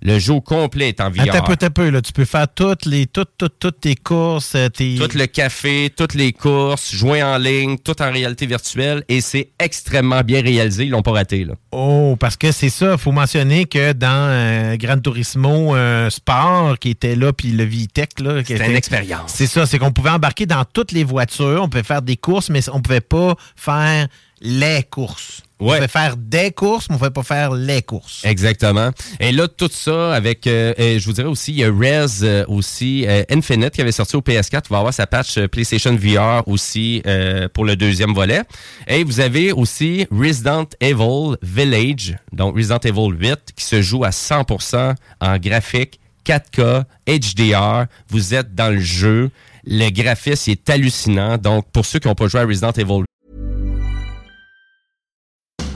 Le 0.05 0.19
jeu 0.19 0.41
complet 0.41 0.89
est 0.89 1.01
en 1.01 1.11
VR. 1.11 1.21
Attends 1.23 1.39
un 1.39 1.57
peu, 1.57 1.65
un 1.67 1.71
peu, 1.71 1.89
là. 1.91 2.03
Tu 2.03 2.13
peux 2.13 2.25
faire 2.25 2.49
toutes 2.53 2.87
les, 2.87 3.07
toutes, 3.07 3.31
toutes, 3.39 3.59
toutes 3.61 3.81
tes 3.81 3.95
courses, 3.95 4.55
euh, 4.57 4.69
tes... 4.69 4.97
Tout 4.97 5.17
le 5.17 5.27
café, 5.27 5.93
toutes 5.97 6.15
les 6.15 6.33
courses, 6.33 6.93
jouer 6.93 7.23
en 7.23 7.39
ligne, 7.39 7.79
tout 7.79 8.03
en 8.03 8.11
réalité 8.11 8.47
virtuelle. 8.47 9.05
Et 9.09 9.21
c'est 9.21 9.51
extrêmement 9.61 10.23
bien 10.23 10.43
réalisé. 10.43 10.87
Ils 10.87 10.91
l'ont 10.91 11.03
pas 11.03 11.13
raté. 11.13 11.45
Là. 11.45 11.55
Oh, 11.71 12.17
parce 12.19 12.37
que 12.37 12.51
c'est 12.51 12.69
ça, 12.69 12.93
il 12.93 12.99
faut 12.99 13.13
mentionner 13.13 13.67
que 13.67 13.93
dans 13.93 14.09
euh, 14.29 14.77
Gran 14.77 14.99
Turismo 14.99 15.77
euh, 15.77 16.11
Sport, 16.11 16.81
qui 16.81 16.91
était 16.91 17.15
là, 17.15 17.33
puis 17.33 17.53
le 17.53 17.63
VTEC, 17.65 18.19
là... 18.21 18.43
qui 18.43 18.49
C'était 18.49 18.55
était- 18.65 18.71
une 18.73 18.77
expérience. 18.77 19.33
C'est 19.33 19.47
ça, 19.47 19.67
c'est 19.67 19.79
qu'on 19.79 19.93
pouvait 19.93 20.11
embarquer 20.11 20.47
dans 20.47 20.65
toutes 20.65 20.91
les 20.91 21.05
voitures, 21.05 21.61
on 21.63 21.69
pouvait 21.69 21.85
faire 21.85 22.03
des 22.03 22.17
courses, 22.17 22.51
mais 22.51 22.69
on 22.71 22.81
pouvait 22.81 23.01
pas 23.01 23.37
faire 23.55 24.09
les 24.41 24.83
courses. 24.91 25.43
On 25.63 25.69
Ouais. 25.69 25.77
pouvait 25.77 25.89
faire 25.89 26.17
des 26.17 26.51
courses, 26.51 26.89
mais 26.89 26.97
on 26.97 26.99
pouvait 26.99 27.11
pas 27.11 27.23
faire 27.23 27.53
les 27.53 27.83
courses. 27.83 28.23
Exactement. 28.25 28.91
Et 29.21 29.31
là, 29.31 29.47
tout 29.47 29.71
ça 29.73 30.13
avec, 30.13 30.47
euh, 30.49 30.75
je 30.99 31.05
vous 31.05 31.13
dirais 31.13 31.29
aussi, 31.29 31.53
il 31.53 31.59
y 31.59 31.65
a 31.65 31.71
Rez 31.73 32.07
euh, 32.25 32.45
aussi, 32.49 33.05
euh, 33.07 33.23
Infinite 33.31 33.71
qui 33.75 33.81
avait 33.81 33.93
sorti 33.93 34.17
au 34.17 34.23
PS4, 34.23 34.69
va 34.71 34.79
avoir 34.79 34.93
sa 34.93 35.07
patch 35.07 35.39
euh, 35.39 35.47
PlayStation 35.47 35.95
VR 35.95 36.43
aussi 36.49 37.01
euh, 37.07 37.49
pour 37.55 37.65
le 37.65 37.77
deuxième 37.77 38.13
volet. 38.13 38.43
Et 38.89 39.05
vous 39.05 39.21
avez 39.21 39.53
aussi 39.53 40.07
Resident 40.11 40.67
Evil 40.81 41.37
Village, 41.43 42.17
donc 42.33 42.57
Resident 42.57 42.79
Evil 42.81 43.11
8, 43.17 43.53
qui 43.55 43.65
se 43.65 43.81
joue 43.83 44.03
à 44.05 44.11
100% 44.11 44.95
en 45.21 45.39
graphique 45.39 46.01
4K, 46.27 46.85
HDR. 47.07 47.87
Vous 48.09 48.35
êtes 48.35 48.55
dans 48.55 48.73
le 48.75 48.81
jeu. 48.81 49.31
Le 49.65 49.91
graphisme 49.91 50.51
est 50.51 50.71
hallucinant. 50.71 51.39
Donc, 51.39 51.67
pour 51.73 51.87
ceux 51.87 52.01
qui 52.01 52.09
n'ont 52.09 52.15
pas 52.17 52.27
joué 52.27 52.41
à 52.41 52.45
Resident 52.45 52.73
Evil 52.73 53.03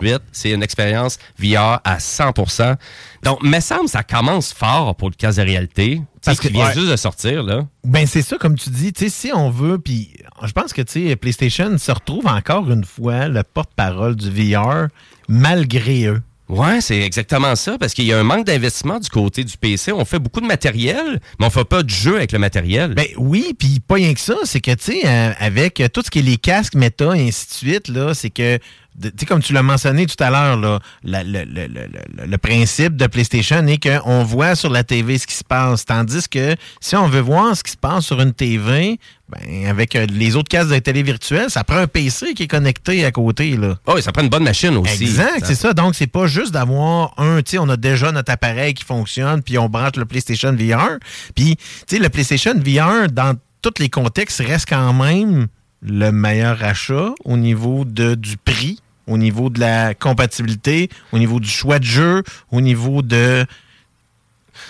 8, 0.00 0.20
c'est 0.32 0.50
une 0.50 0.62
expérience 0.62 1.18
VR 1.38 1.80
à 1.84 1.98
100%. 1.98 2.76
Donc, 3.22 3.42
me 3.42 3.60
semble 3.60 3.88
ça 3.88 4.02
commence 4.02 4.52
fort 4.52 4.94
pour 4.96 5.10
le 5.10 5.14
casque 5.14 5.38
de 5.38 5.44
réalité. 5.44 6.02
Parce 6.24 6.38
qu'il 6.38 6.52
vient 6.52 6.66
ouais. 6.66 6.74
juste 6.74 6.90
de 6.90 6.96
sortir, 6.96 7.42
là. 7.42 7.66
Ben 7.84 8.06
c'est 8.06 8.22
ça, 8.22 8.36
comme 8.36 8.56
tu 8.56 8.70
dis, 8.70 8.92
tu 8.92 9.04
sais, 9.04 9.10
si 9.10 9.32
on 9.32 9.50
veut, 9.50 9.78
puis 9.78 10.12
je 10.44 10.52
pense 10.52 10.72
que 10.72 10.82
tu 10.82 11.08
sais, 11.08 11.16
PlayStation 11.16 11.76
se 11.78 11.92
retrouve 11.92 12.26
encore 12.26 12.70
une 12.70 12.84
fois 12.84 13.28
le 13.28 13.42
porte-parole 13.42 14.16
du 14.16 14.30
VR, 14.30 14.88
malgré 15.28 16.06
eux. 16.06 16.22
Ouais, 16.50 16.80
c'est 16.80 17.00
exactement 17.00 17.54
ça, 17.54 17.78
parce 17.78 17.94
qu'il 17.94 18.06
y 18.06 18.12
a 18.12 18.18
un 18.18 18.24
manque 18.24 18.44
d'investissement 18.44 18.98
du 18.98 19.08
côté 19.08 19.44
du 19.44 19.56
PC. 19.56 19.92
On 19.92 20.04
fait 20.04 20.18
beaucoup 20.18 20.40
de 20.40 20.46
matériel, 20.46 21.20
mais 21.38 21.46
on 21.46 21.50
fait 21.50 21.64
pas 21.64 21.84
de 21.84 21.88
jeu 21.88 22.16
avec 22.16 22.32
le 22.32 22.40
matériel. 22.40 22.94
Ben 22.94 23.06
oui, 23.16 23.54
puis 23.56 23.78
pas 23.78 23.94
rien 23.94 24.12
que 24.12 24.20
ça, 24.20 24.34
c'est 24.42 24.60
que, 24.60 24.72
tu 24.72 24.92
sais, 24.92 25.06
euh, 25.06 25.32
avec 25.38 25.80
tout 25.94 26.02
ce 26.04 26.10
qui 26.10 26.18
est 26.18 26.22
les 26.22 26.38
casques, 26.38 26.74
méta, 26.74 27.16
et 27.16 27.28
ainsi 27.28 27.46
de 27.46 27.52
suite, 27.52 27.88
là, 27.88 28.14
c'est 28.14 28.30
que, 28.30 28.58
tu 29.00 29.10
sais, 29.18 29.26
comme 29.26 29.42
tu 29.42 29.52
l'as 29.52 29.62
mentionné 29.62 30.06
tout 30.06 30.22
à 30.22 30.30
l'heure, 30.30 30.80
le, 31.04 32.36
principe 32.36 32.96
de 32.96 33.06
PlayStation 33.06 33.66
est 33.66 33.78
qu'on 33.78 34.24
voit 34.24 34.54
sur 34.54 34.70
la 34.70 34.84
TV 34.84 35.18
ce 35.18 35.26
qui 35.26 35.34
se 35.34 35.44
passe, 35.44 35.84
tandis 35.84 36.28
que 36.28 36.56
si 36.80 36.96
on 36.96 37.08
veut 37.08 37.20
voir 37.20 37.56
ce 37.56 37.62
qui 37.62 37.72
se 37.72 37.76
passe 37.76 38.04
sur 38.06 38.20
une 38.20 38.32
TV, 38.32 38.98
ben, 39.28 39.66
avec 39.66 39.94
euh, 39.94 40.06
les 40.06 40.34
autres 40.34 40.48
casques 40.48 40.70
de 40.70 40.78
télé 40.78 41.02
virtuelle, 41.02 41.50
ça 41.50 41.62
prend 41.62 41.76
un 41.76 41.86
PC 41.86 42.34
qui 42.34 42.44
est 42.44 42.48
connecté 42.48 43.04
à 43.04 43.12
côté, 43.12 43.56
là. 43.56 43.76
Oh, 43.86 43.96
et 43.96 44.02
ça 44.02 44.10
prend 44.10 44.22
une 44.22 44.28
bonne 44.28 44.42
machine 44.42 44.76
aussi. 44.76 45.04
Exact, 45.04 45.44
c'est 45.44 45.54
ça. 45.54 45.72
Donc, 45.72 45.94
c'est 45.94 46.08
pas 46.08 46.26
juste 46.26 46.52
d'avoir 46.52 47.14
un, 47.18 47.40
tu 47.42 47.52
sais, 47.52 47.58
on 47.58 47.68
a 47.68 47.76
déjà 47.76 48.10
notre 48.10 48.32
appareil 48.32 48.74
qui 48.74 48.84
fonctionne, 48.84 49.42
puis 49.42 49.56
on 49.56 49.68
branche 49.68 49.96
le 49.96 50.04
PlayStation 50.04 50.52
VR. 50.52 50.98
Puis, 51.34 51.56
tu 51.56 51.62
sais, 51.86 51.98
le 51.98 52.08
PlayStation 52.08 52.54
VR, 52.54 53.08
dans 53.10 53.36
tous 53.62 53.74
les 53.78 53.88
contextes, 53.88 54.42
reste 54.44 54.68
quand 54.68 54.92
même 54.92 55.46
le 55.82 56.10
meilleur 56.10 56.62
achat 56.62 57.14
au 57.24 57.36
niveau 57.36 57.84
de, 57.84 58.14
du 58.14 58.36
prix, 58.36 58.80
au 59.06 59.18
niveau 59.18 59.50
de 59.50 59.60
la 59.60 59.94
compatibilité, 59.94 60.88
au 61.12 61.18
niveau 61.18 61.40
du 61.40 61.48
choix 61.48 61.78
de 61.78 61.84
jeu, 61.84 62.22
au 62.50 62.60
niveau 62.60 63.02
de, 63.02 63.44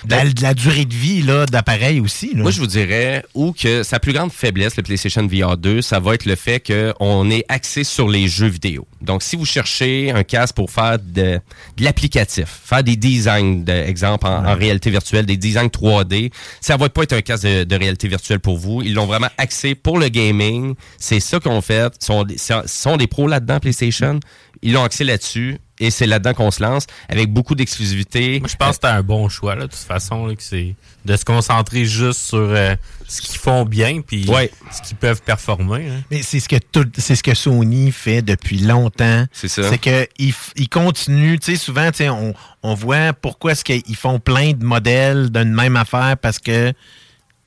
de 0.05 0.11
la, 0.15 0.25
de 0.25 0.43
la 0.43 0.55
durée 0.55 0.85
de 0.85 0.95
vie 0.95 1.23
là, 1.23 1.47
d'appareil 1.47 2.01
aussi. 2.01 2.35
là. 2.35 2.43
Moi, 2.43 2.51
je 2.51 2.61
vous 2.61 2.67
dirais, 2.67 3.25
ou 3.35 3.53
que 3.53 3.83
sa 3.83 3.99
plus 4.01 4.13
grande 4.13 4.33
faiblesse, 4.33 4.77
le 4.77 4.83
PlayStation 4.83 5.27
VR 5.27 5.57
2, 5.57 5.83
ça 5.83 6.01
va 6.01 6.15
être 6.15 6.27
le 6.27 6.37
fait 6.37 6.61
qu'on 6.61 7.31
est 7.31 7.45
axé 7.49 7.85
sur 7.85 8.09
les 8.09 8.29
jeux 8.29 8.47
vidéo. 8.49 8.87
Donc, 9.01 9.23
si 9.23 9.37
vous 9.37 9.45
cherchez 9.45 10.11
un 10.11 10.23
casque 10.25 10.55
pour 10.55 10.71
faire 10.71 10.99
de, 10.99 11.41
de 11.77 11.85
l'applicatif, 11.85 12.47
faire 12.65 12.83
des 12.85 12.97
designs, 12.97 13.63
d'exemple, 13.65 14.27
en, 14.27 14.45
en 14.47 14.55
réalité 14.55 14.91
virtuelle, 14.91 15.27
des 15.27 15.37
designs 15.37 15.69
3D, 15.69 16.33
ça 16.61 16.77
va 16.77 16.89
pas 16.89 17.03
être 17.03 17.13
un 17.15 17.23
casque 17.23 17.45
de, 17.45 17.65
de 17.65 17.77
réalité 17.77 18.09
virtuelle 18.09 18.41
pour 18.41 18.59
vous. 18.59 18.83
Ils 18.83 18.95
l'ont 18.95 19.07
vraiment 19.07 19.29
axé 19.39 19.75
pour 19.75 19.99
le 19.99 20.09
gaming. 20.09 20.75
C'est 20.99 21.21
ça 21.21 21.41
qu'on 21.41 21.61
fait. 21.61 21.93
Ils 22.09 22.39
sont- 22.39 22.63
sont 22.67 22.97
des 22.97 23.07
pros 23.07 23.27
là-dedans, 23.29 23.59
PlayStation? 23.61 24.21
Ils 24.63 24.73
l'ont 24.73 24.85
axé 24.85 25.05
là-dessus. 25.05 25.59
Et 25.81 25.91
c'est 25.91 26.07
là-dedans 26.07 26.35
qu'on 26.35 26.51
se 26.51 26.63
lance, 26.63 26.87
avec 27.09 27.33
beaucoup 27.33 27.55
d'exclusivité. 27.55 28.39
Moi, 28.39 28.49
je 28.49 28.57
pense 28.57 28.69
que 28.69 28.75
c'était 28.75 28.87
un 28.89 29.03
bon 29.03 29.29
choix, 29.31 29.55
là, 29.55 29.63
de 29.63 29.67
toute 29.69 29.77
façon, 29.81 30.27
là, 30.27 30.35
que 30.37 30.43
c'est 30.43 30.75
de 31.07 31.17
se 31.17 31.25
concentrer 31.25 31.87
juste 31.87 32.21
sur 32.21 32.39
euh, 32.39 32.77
ce 33.09 33.23
qu'ils 33.23 33.39
font 33.41 33.65
bien, 33.65 34.03
puis 34.03 34.29
Ouais. 34.29 34.51
ce 34.71 34.83
qu'ils 34.83 34.99
peuvent 34.99 35.23
performer. 35.23 35.89
hein. 35.89 36.03
Mais 36.11 36.21
c'est 36.23 36.39
ce 36.39 36.49
que 36.51 36.57
tout- 36.57 36.85
c'est 36.99 37.17
ce 37.17 37.23
que 37.23 37.35
Sony 37.35 37.91
fait 37.91 38.21
depuis 38.21 38.59
longtemps. 38.59 39.25
C'est 39.33 39.49
ça. 39.49 39.71
C'est 39.71 39.79
que 39.79 40.07
ils 40.19 40.35
ils 40.57 40.69
continuent, 40.69 41.39
tu 41.39 41.53
sais 41.53 41.57
souvent 41.57 41.91
tu 41.91 41.97
sais 41.99 42.09
on, 42.11 42.35
on 42.63 42.75
voit 42.75 43.15
pourquoi 43.15 43.53
est-ce 43.53 43.65
qu'ils 43.65 43.97
font 43.97 44.19
plein 44.21 44.53
de 44.53 44.63
modèles 44.65 45.31
d'une 45.31 45.55
même 45.55 45.77
affaire 45.77 46.17
parce 46.21 46.39
que 46.39 46.75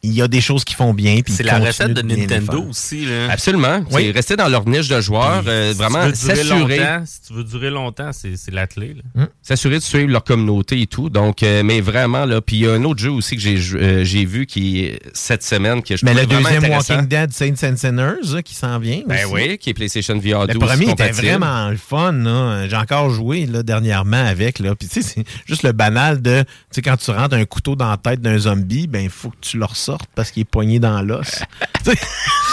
il 0.05 0.13
y 0.13 0.21
a 0.21 0.27
des 0.27 0.41
choses 0.41 0.65
qui 0.65 0.75
font 0.75 0.93
bien 0.93 1.21
C'est 1.25 1.43
la 1.43 1.59
recette 1.59 1.93
de 1.93 2.01
Nintendo 2.01 2.65
aussi. 2.69 3.05
Là. 3.05 3.31
Absolument. 3.31 3.85
Oui. 3.89 4.11
Rester 4.11 4.35
dans 4.35 4.49
leur 4.49 4.67
niche 4.67 4.89
de 4.89 4.99
joueurs, 4.99 5.43
euh, 5.47 5.71
Si 5.71 5.77
vraiment 5.77 6.13
s'assurer. 6.13 6.81
Si 7.05 7.21
tu 7.21 7.33
veux 7.33 7.45
durer 7.45 7.69
longtemps, 7.69 8.11
c'est 8.11 8.51
la 8.51 8.67
clé. 8.67 8.95
là. 9.15 9.27
s'assurer 9.41 9.75
de 9.75 9.83
suivre 9.83 10.09
leur 10.09 10.25
communauté 10.25 10.81
et 10.81 10.87
tout. 10.87 11.09
Donc, 11.09 11.41
euh, 11.41 11.63
mais 11.63 11.79
vraiment, 11.79 12.25
là, 12.25 12.41
puis 12.41 12.57
il 12.57 12.59
y 12.63 12.67
a 12.67 12.73
un 12.73 12.83
autre 12.83 12.99
jeu 12.99 13.11
aussi 13.11 13.37
que 13.37 13.41
j'ai 13.41 13.57
euh, 13.75 14.03
j'ai 14.03 14.25
vu 14.25 14.45
qui 14.45 14.81
est 14.81 14.99
cette 15.13 15.43
semaine 15.43 15.81
que 15.81 15.95
je 15.95 16.05
Mais 16.05 16.13
le 16.13 16.25
deuxième. 16.25 16.63
Walking 16.63 17.07
Dead 17.07 17.31
Saints 17.31 17.63
and 17.63 17.77
Sinners 17.77 18.33
là, 18.33 18.41
qui 18.41 18.55
s'en 18.55 18.79
vient. 18.79 19.01
Ben 19.07 19.25
oui, 19.31 19.57
qui 19.57 19.69
est 19.69 19.73
PlayStation 19.73 20.15
VR 20.15 20.47
12 20.47 20.53
Le 20.53 20.59
premier 20.59 20.89
était 20.91 21.11
vraiment 21.11 21.69
le 21.69 21.77
fun. 21.77 22.67
J'ai 22.67 22.75
encore 22.75 23.09
joué 23.09 23.45
là, 23.45 23.63
dernièrement 23.63 24.25
avec. 24.25 24.59
Là. 24.59 24.75
Puis 24.75 24.89
tu 24.89 25.01
sais, 25.01 25.13
c'est 25.15 25.25
juste 25.45 25.63
le 25.63 25.71
banal 25.71 26.21
de 26.21 26.41
tu 26.43 26.47
sais, 26.71 26.81
quand 26.81 26.97
tu 26.97 27.11
rentres 27.11 27.35
un 27.35 27.45
couteau 27.45 27.75
dans 27.75 27.89
la 27.89 27.97
tête 27.97 28.21
d'un 28.21 28.37
zombie, 28.37 28.87
ben 28.87 29.03
il 29.03 29.09
faut 29.09 29.29
que 29.29 29.37
tu 29.41 29.57
le 29.57 29.65
ressortes 29.65 29.92
sorte 29.97 30.09
parce 30.15 30.31
qu'il 30.31 30.41
est 30.41 30.45
poigné 30.45 30.79
dans 30.79 31.01
l'os. 31.01 31.39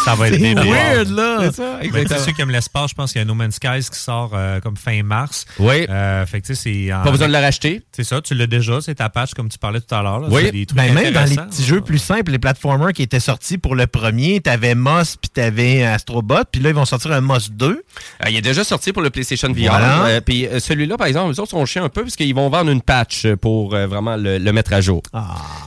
Ça 0.04 0.14
va 0.14 0.28
être 0.28 0.34
C'est 0.34 0.40
débile. 0.40 0.70
weird, 0.72 1.10
là. 1.10 1.50
C'est 1.52 2.18
ceux 2.18 2.32
qui 2.32 2.40
aiment 2.40 2.50
l'espace, 2.50 2.90
je 2.90 2.94
pense 2.94 3.12
qu'il 3.12 3.20
y 3.20 3.22
a 3.22 3.24
No 3.26 3.34
Man's 3.34 3.56
Skies 3.56 3.88
qui 3.92 3.98
sort 3.98 4.30
euh, 4.34 4.58
comme 4.60 4.76
fin 4.76 5.02
mars. 5.02 5.44
Oui. 5.58 5.86
Euh, 5.90 6.24
fait 6.24 6.40
que 6.40 6.54
c'est. 6.54 6.92
en- 6.92 7.02
Pas 7.02 7.10
besoin 7.10 7.28
de 7.28 7.32
le 7.32 7.38
racheter. 7.38 7.82
C'est 7.92 8.04
ça, 8.04 8.20
tu 8.22 8.34
l'as 8.34 8.46
déjà, 8.46 8.80
c'est 8.80 8.94
ta 8.94 9.10
patch 9.10 9.34
comme 9.34 9.48
tu 9.50 9.58
parlais 9.58 9.80
tout 9.80 9.94
à 9.94 10.02
l'heure. 10.02 10.20
là. 10.20 10.28
Oui, 10.30 10.50
des 10.50 10.64
trucs 10.64 10.76
ben, 10.78 10.94
même 10.94 11.12
dans 11.12 11.24
les 11.24 11.36
petits 11.36 11.64
jeux 11.64 11.82
plus 11.82 11.98
simples, 11.98 12.32
les 12.32 12.38
platformers 12.38 12.92
qui 12.94 13.02
étaient 13.02 13.20
sortis 13.20 13.58
pour 13.58 13.74
le 13.74 13.86
premier, 13.86 14.40
t'avais 14.40 14.74
Moss 14.74 15.16
puis 15.16 15.28
t'avais 15.30 15.82
Astrobot, 15.84 16.44
puis 16.50 16.62
là 16.62 16.70
ils 16.70 16.74
vont 16.74 16.86
sortir 16.86 17.12
un 17.12 17.20
Moss 17.20 17.50
2. 17.50 17.66
Euh, 17.66 18.28
il 18.30 18.36
est 18.36 18.40
déjà 18.42 18.64
sorti 18.64 18.92
pour 18.92 19.02
le 19.02 19.10
PlayStation 19.10 19.48
VR. 19.52 19.68
Voilà. 19.68 20.04
Euh, 20.06 20.20
Puis 20.22 20.46
euh, 20.46 20.60
celui-là, 20.60 20.96
par 20.96 21.08
exemple, 21.08 21.30
les 21.32 21.40
autres 21.40 21.50
sont 21.50 21.64
chiés 21.66 21.80
un 21.82 21.88
peu 21.90 22.02
parce 22.02 22.16
qu'ils 22.16 22.34
vont 22.34 22.48
vendre 22.48 22.70
une 22.70 22.80
patch 22.82 23.26
pour 23.40 23.74
euh, 23.74 23.86
vraiment 23.86 24.16
le, 24.16 24.38
le 24.38 24.52
mettre 24.52 24.72
à 24.72 24.80
jour. 24.80 25.02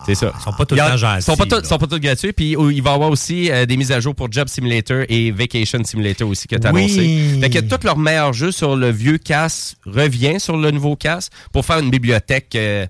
C'est 0.08 0.16
ça. 0.16 0.32
Ils 0.38 0.44
sont 0.44 0.54
pas 0.54 0.66
tout 0.66 0.74
le 0.76 0.82
temps 0.82 0.98
gentils, 0.98 1.20
Ils 1.20 1.22
sont 1.24 1.36
pas, 1.38 1.46
tous- 1.46 1.63
là. 1.64 1.70
sont 1.70 1.78
pas 1.78 1.88
tous 1.88 2.00
gratuits. 2.00 2.34
Puis 2.34 2.52
il 2.52 2.82
va 2.84 2.92
y 2.92 2.94
avoir 2.94 3.10
aussi 3.10 3.50
euh, 3.52 3.66
des 3.66 3.78
mises 3.78 3.92
à 3.92 4.00
jour 4.00 4.14
pour 4.16 4.32
Job 4.32 4.48
Simulator 4.48 5.04
et 5.10 5.32
Vacation 5.32 5.84
Simulator 5.84 6.28
aussi 6.30 6.48
que 6.48 6.56
tu 6.56 6.68
as 6.68 6.72
Oui. 6.74 6.84
annoncé. 6.84 7.40
Fait 7.42 7.50
que 7.50 7.60
tous 7.60 7.84
leurs 7.86 7.98
meilleurs 7.98 8.34
jeux 8.34 8.52
sur 8.52 8.76
le 8.76 8.90
vieux 8.92 9.18
casse 9.18 9.76
revient 9.86 10.40
sur 10.40 10.58
le 10.58 10.72
nouveau 10.72 10.96
casse 10.96 11.30
pour 11.52 11.66
faire 11.66 11.80
une 11.80 11.90
bibliothèque 11.90 12.56
euh, 12.56 12.86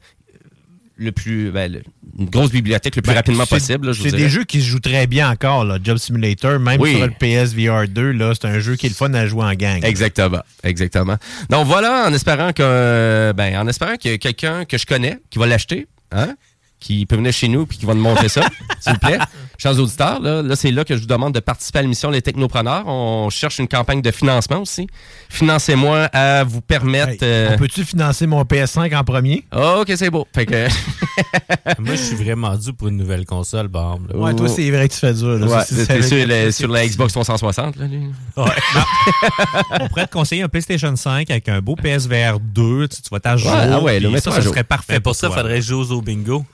le 0.96 1.12
plus 1.12 1.50
ben, 1.52 1.72
le- 1.72 1.82
une 2.20 2.30
grosse 2.30 2.52
bibliothèque 2.52 2.96
le 2.96 3.02
plus 3.02 3.10
Ben, 3.10 3.16
rapidement 3.16 3.48
possible. 3.48 3.96
C'est 3.96 4.12
des 4.12 4.30
jeux 4.30 4.44
qui 4.44 4.62
se 4.62 4.68
jouent 4.68 4.80
très 4.80 5.08
bien 5.08 5.32
encore, 5.32 5.66
là. 5.66 5.80
Job 5.84 5.98
Simulator, 5.98 6.60
même 6.60 6.80
Oui. 6.80 6.96
sur 6.96 7.08
le 7.08 7.12
PSVR 7.18 7.88
2, 7.90 8.12
là, 8.12 8.34
c'est 8.40 8.46
un 8.48 8.60
jeu 8.60 8.76
qui 8.76 8.86
est 8.86 8.90
le 8.90 8.96
fun 8.96 9.12
à 9.16 9.26
jouer 9.26 9.44
en 9.44 9.54
gang. 9.56 9.84
Exactement, 9.84 10.42
exactement. 10.64 11.18
Donc 11.50 11.66
voilà, 11.66 12.06
en 12.08 12.14
espérant 12.14 12.54
que, 12.54 13.34
ben, 13.36 13.58
en 13.58 13.68
espérant 13.68 13.96
qu'il 13.96 14.12
y 14.12 14.14
a 14.14 14.18
quelqu'un 14.20 14.66
que 14.66 14.78
je 14.78 14.86
connais 14.86 15.18
qui 15.32 15.40
va 15.40 15.48
l'acheter, 15.48 15.88
hein, 16.12 16.36
qui 16.84 17.06
peut 17.06 17.16
venir 17.16 17.32
chez 17.32 17.48
nous 17.48 17.66
puis 17.66 17.78
qui 17.78 17.86
va 17.86 17.94
nous 17.94 18.02
montrer 18.02 18.28
ça, 18.28 18.42
s'il 18.82 18.94
vous 18.94 19.00
plaît. 19.00 19.18
Chers 19.58 19.80
auditeurs, 19.80 20.20
là, 20.20 20.42
là 20.42 20.56
c'est 20.56 20.72
là 20.72 20.84
que 20.84 20.96
je 20.96 21.02
vous 21.02 21.08
demande 21.08 21.34
de 21.34 21.40
participer 21.40 21.80
à 21.80 21.82
l'émission 21.82 22.10
Les 22.10 22.22
Technopreneurs. 22.22 22.86
On 22.88 23.30
cherche 23.30 23.60
une 23.60 23.68
campagne 23.70 24.02
de 24.02 24.12
financement 24.12 24.60
aussi. 24.60 24.88
Financez-moi 25.30 26.10
à 26.12 26.44
vous 26.44 26.60
permettre. 26.62 27.24
euh, 27.24 27.52
On 27.54 27.58
peut-tu 27.58 27.86
financer 27.86 28.28
mon 28.28 28.42
PS5 28.44 28.94
en 28.96 29.04
premier? 29.04 29.46
Ok, 29.56 29.94
c'est 29.96 30.10
beau. 30.10 30.28
Fait 30.36 30.46
que. 30.46 30.68
Moi, 31.80 31.96
je 31.96 32.02
suis 32.02 32.16
vraiment 32.16 32.56
dû 32.58 32.74
pour 32.74 32.88
une 32.90 32.98
nouvelle 32.98 33.26
console, 33.26 33.68
exemple. 33.68 34.16
Ouais, 34.16 34.36
toi, 34.36 34.50
c'est 34.50 34.70
vrai 34.70 34.90
que 34.90 34.94
tu 34.94 35.00
fais 35.00 35.14
dur. 35.14 35.40
Là. 35.40 35.46
Ouais, 35.48 35.64
sur, 36.04 36.28
le- 36.28 36.52
sur 36.52 36.68
la 36.68 36.86
Xbox 36.86 37.14
360, 37.14 37.78
là, 37.78 37.86
lui? 37.86 38.02
On 38.36 39.88
pourrait 39.88 40.08
te 40.08 40.12
conseiller 40.14 40.42
un 40.44 40.50
PlayStation 40.50 40.94
5 40.96 41.30
avec 41.32 41.48
un 41.50 41.62
beau 41.62 41.76
PSVR 41.76 42.40
2. 42.40 42.88
Tu, 42.88 43.02
tu 43.02 43.10
vas 43.12 43.20
t'ajouter. 43.20 43.52
Ouais, 43.54 43.70
ah 43.72 43.80
ouais, 43.82 44.00
là, 44.00 44.10
mets-toi 44.10 44.34
ça, 44.34 44.42
ça 44.42 44.48
serait 44.48 44.64
parfait 44.64 44.94
Mais 44.94 45.00
pour 45.00 45.16
ça, 45.16 45.28
il 45.30 45.34
faudrait 45.34 45.62
jouer 45.62 45.92
au 45.92 46.02
bingo. 46.02 46.46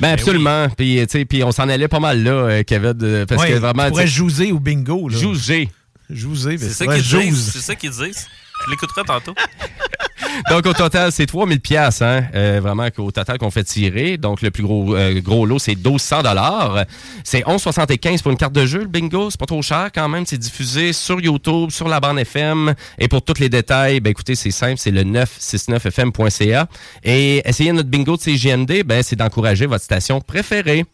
Ben 0.00 0.12
absolument. 0.12 0.68
Puis, 0.76 0.98
tu 1.02 1.06
sais, 1.18 1.24
puis 1.24 1.44
on 1.44 1.52
s'en 1.52 1.68
allait 1.68 1.88
pas 1.88 2.00
mal 2.00 2.22
là, 2.22 2.30
euh, 2.32 2.62
Kevin, 2.62 3.26
parce 3.26 3.42
Ouais, 3.42 3.50
que 3.52 3.58
vraiment. 3.58 3.84
tu 3.84 3.90
pourrais 3.90 4.06
jouer 4.06 4.52
au 4.52 4.58
bingo. 4.58 5.08
Là. 5.08 5.16
Jouer. 5.16 5.68
Jouer, 6.08 6.58
C'est 6.58 6.70
ça 6.70 6.86
qu'ils 6.86 7.02
disent. 7.04 7.50
C'est 7.52 7.60
ça 7.60 7.74
qu'ils 7.76 7.90
disent. 7.90 8.26
Je 8.64 8.70
l'écouterai 8.70 9.02
tantôt. 9.04 9.34
Donc, 10.50 10.66
au 10.66 10.72
total, 10.72 11.12
c'est 11.12 11.26
3000 11.26 11.60
pièces 11.60 12.02
hein, 12.02 12.24
euh, 12.34 12.60
vraiment 12.62 12.88
qu'au 12.90 13.10
total 13.10 13.38
qu'on 13.38 13.50
fait 13.50 13.64
tirer. 13.64 14.16
Donc, 14.16 14.42
le 14.42 14.50
plus 14.50 14.62
gros, 14.62 14.94
euh, 14.94 15.20
gros 15.20 15.46
lot, 15.46 15.58
c'est 15.58 15.74
1200 15.74 16.22
dollars. 16.22 16.84
C'est 17.24 17.40
11,75 17.40 18.22
pour 18.22 18.30
une 18.30 18.36
carte 18.38 18.52
de 18.52 18.66
jeu, 18.66 18.80
le 18.80 18.86
bingo. 18.86 19.30
C'est 19.30 19.40
pas 19.40 19.46
trop 19.46 19.62
cher 19.62 19.90
quand 19.94 20.08
même. 20.08 20.26
C'est 20.26 20.38
diffusé 20.38 20.92
sur 20.92 21.20
YouTube, 21.20 21.70
sur 21.70 21.88
la 21.88 22.00
bande 22.00 22.18
FM. 22.18 22.74
Et 22.98 23.08
pour 23.08 23.22
tous 23.22 23.40
les 23.40 23.48
détails, 23.48 24.00
ben, 24.00 24.10
écoutez, 24.10 24.34
c'est 24.34 24.50
simple. 24.50 24.78
C'est 24.78 24.90
le 24.90 25.02
969fm.ca. 25.04 26.68
Et 27.04 27.48
essayer 27.48 27.72
notre 27.72 27.88
bingo 27.88 28.16
de 28.16 28.22
CGMD, 28.22 28.82
ben, 28.84 29.02
c'est 29.02 29.16
d'encourager 29.16 29.66
votre 29.66 29.84
station 29.84 30.20
préférée. 30.20 30.84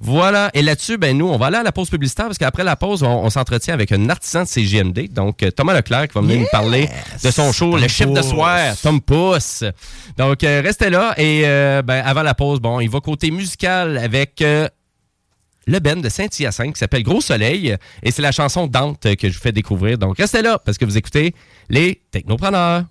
Voilà. 0.00 0.50
Et 0.54 0.62
là-dessus, 0.62 0.96
ben 0.96 1.16
nous, 1.16 1.28
on 1.28 1.36
va 1.36 1.46
aller 1.46 1.58
à 1.58 1.62
la 1.62 1.72
pause 1.72 1.90
publicitaire 1.90 2.26
parce 2.26 2.38
qu'après 2.38 2.64
la 2.64 2.74
pause, 2.74 3.02
on, 3.02 3.24
on 3.24 3.30
s'entretient 3.30 3.74
avec 3.74 3.92
un 3.92 4.08
artisan 4.08 4.42
de 4.44 4.48
CGMD, 4.48 5.12
donc 5.12 5.42
euh, 5.42 5.50
Thomas 5.50 5.74
Leclerc, 5.74 6.08
qui 6.08 6.14
va 6.14 6.22
venir 6.22 6.40
nous 6.40 6.46
parler 6.50 6.88
de 7.22 7.30
son 7.30 7.52
show, 7.52 7.72
Tom 7.72 7.80
le 7.80 7.88
chiffre 7.88 8.10
de 8.12 8.22
soir, 8.22 8.74
Tom 8.82 9.00
Pouce. 9.02 9.62
Donc, 10.16 10.42
euh, 10.42 10.62
restez 10.64 10.88
là. 10.88 11.14
Et 11.18 11.42
euh, 11.44 11.82
ben, 11.82 12.02
avant 12.04 12.22
la 12.22 12.34
pause, 12.34 12.60
bon, 12.60 12.80
il 12.80 12.88
va 12.88 13.00
côté 13.00 13.30
musical 13.30 13.98
avec 13.98 14.40
euh, 14.40 14.68
le 15.66 15.78
Ben 15.80 16.00
de 16.00 16.08
Saint-Hyacinthe 16.08 16.72
qui 16.72 16.78
s'appelle 16.78 17.02
Gros 17.02 17.20
Soleil. 17.20 17.76
Et 18.02 18.10
c'est 18.10 18.22
la 18.22 18.32
chanson 18.32 18.66
Dante 18.66 19.14
que 19.16 19.28
je 19.28 19.34
vous 19.34 19.40
fais 19.42 19.52
découvrir. 19.52 19.98
Donc, 19.98 20.16
restez 20.16 20.40
là 20.40 20.58
parce 20.64 20.78
que 20.78 20.84
vous 20.86 20.96
écoutez 20.96 21.34
les 21.68 22.00
Technopreneurs. 22.10 22.84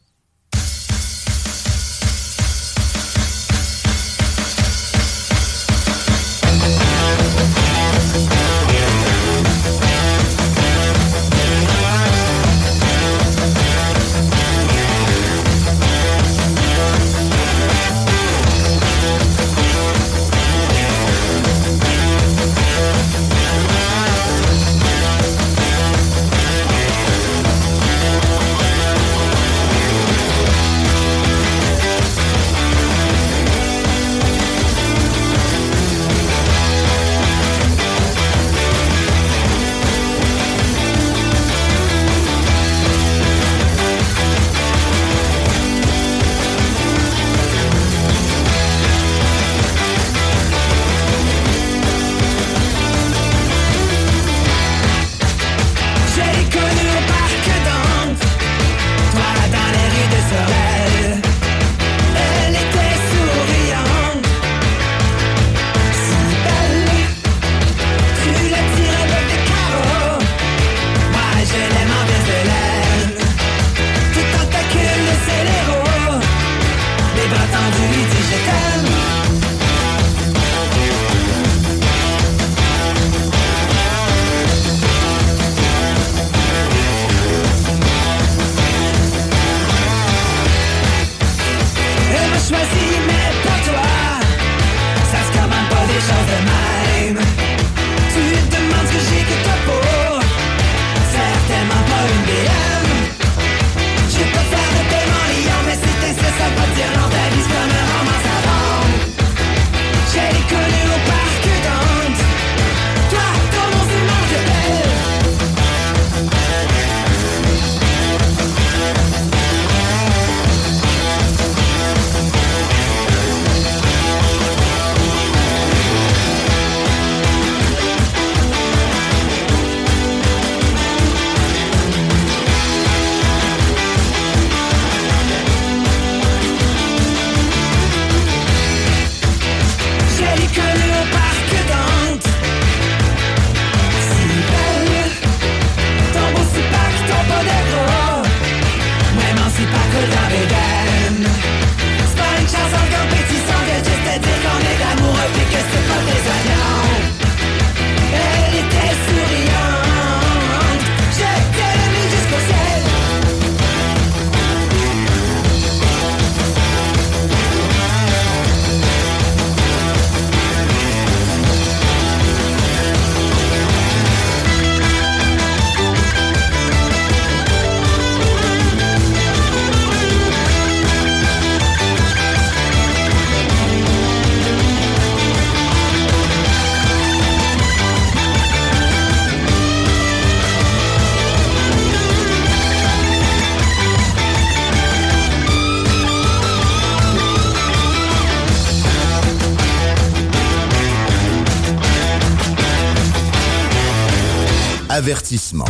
Avertissement. 205.00 205.64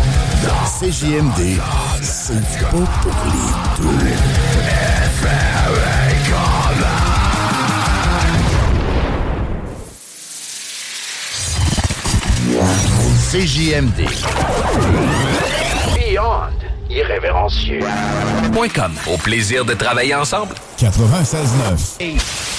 CJMD, 0.80 1.60
c'est 2.02 2.34
pas 2.62 2.70
pour 2.72 3.14
les 3.28 3.44
deux. 3.78 4.10
CJMD. 13.30 14.00
Beyond 15.94 16.50
irrévérencieux. 16.90 17.82
.com. 18.74 18.92
Au 19.14 19.18
plaisir 19.18 19.64
de 19.64 19.76
travailler 19.76 20.16
ensemble. 20.16 20.56
96.9. 20.80 22.59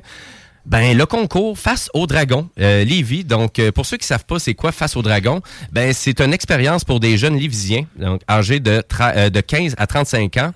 ben, 0.65 0.97
le 0.97 1.07
concours 1.07 1.59
Face 1.59 1.91
au 1.93 2.07
Dragon, 2.07 2.49
euh, 2.61 2.85
Lévis. 2.85 3.25
Donc, 3.25 3.61
pour 3.75 3.85
ceux 3.85 3.97
qui 3.97 4.07
savent 4.07 4.25
pas 4.25 4.39
c'est 4.39 4.55
quoi 4.55 4.71
Face 4.71 4.95
au 4.97 5.03
Dragon, 5.03 5.41
ben, 5.73 5.93
c'est 5.93 6.21
une 6.21 6.33
expérience 6.33 6.85
pour 6.85 7.01
des 7.01 7.19
jeunes 7.19 7.37
Lévisiens, 7.37 7.85
donc 7.99 8.21
âgés 8.31 8.61
de, 8.61 8.81
tra- 8.81 9.13
euh, 9.17 9.29
de 9.29 9.41
15 9.41 9.75
à 9.77 9.87
35 9.89 10.37
ans, 10.37 10.53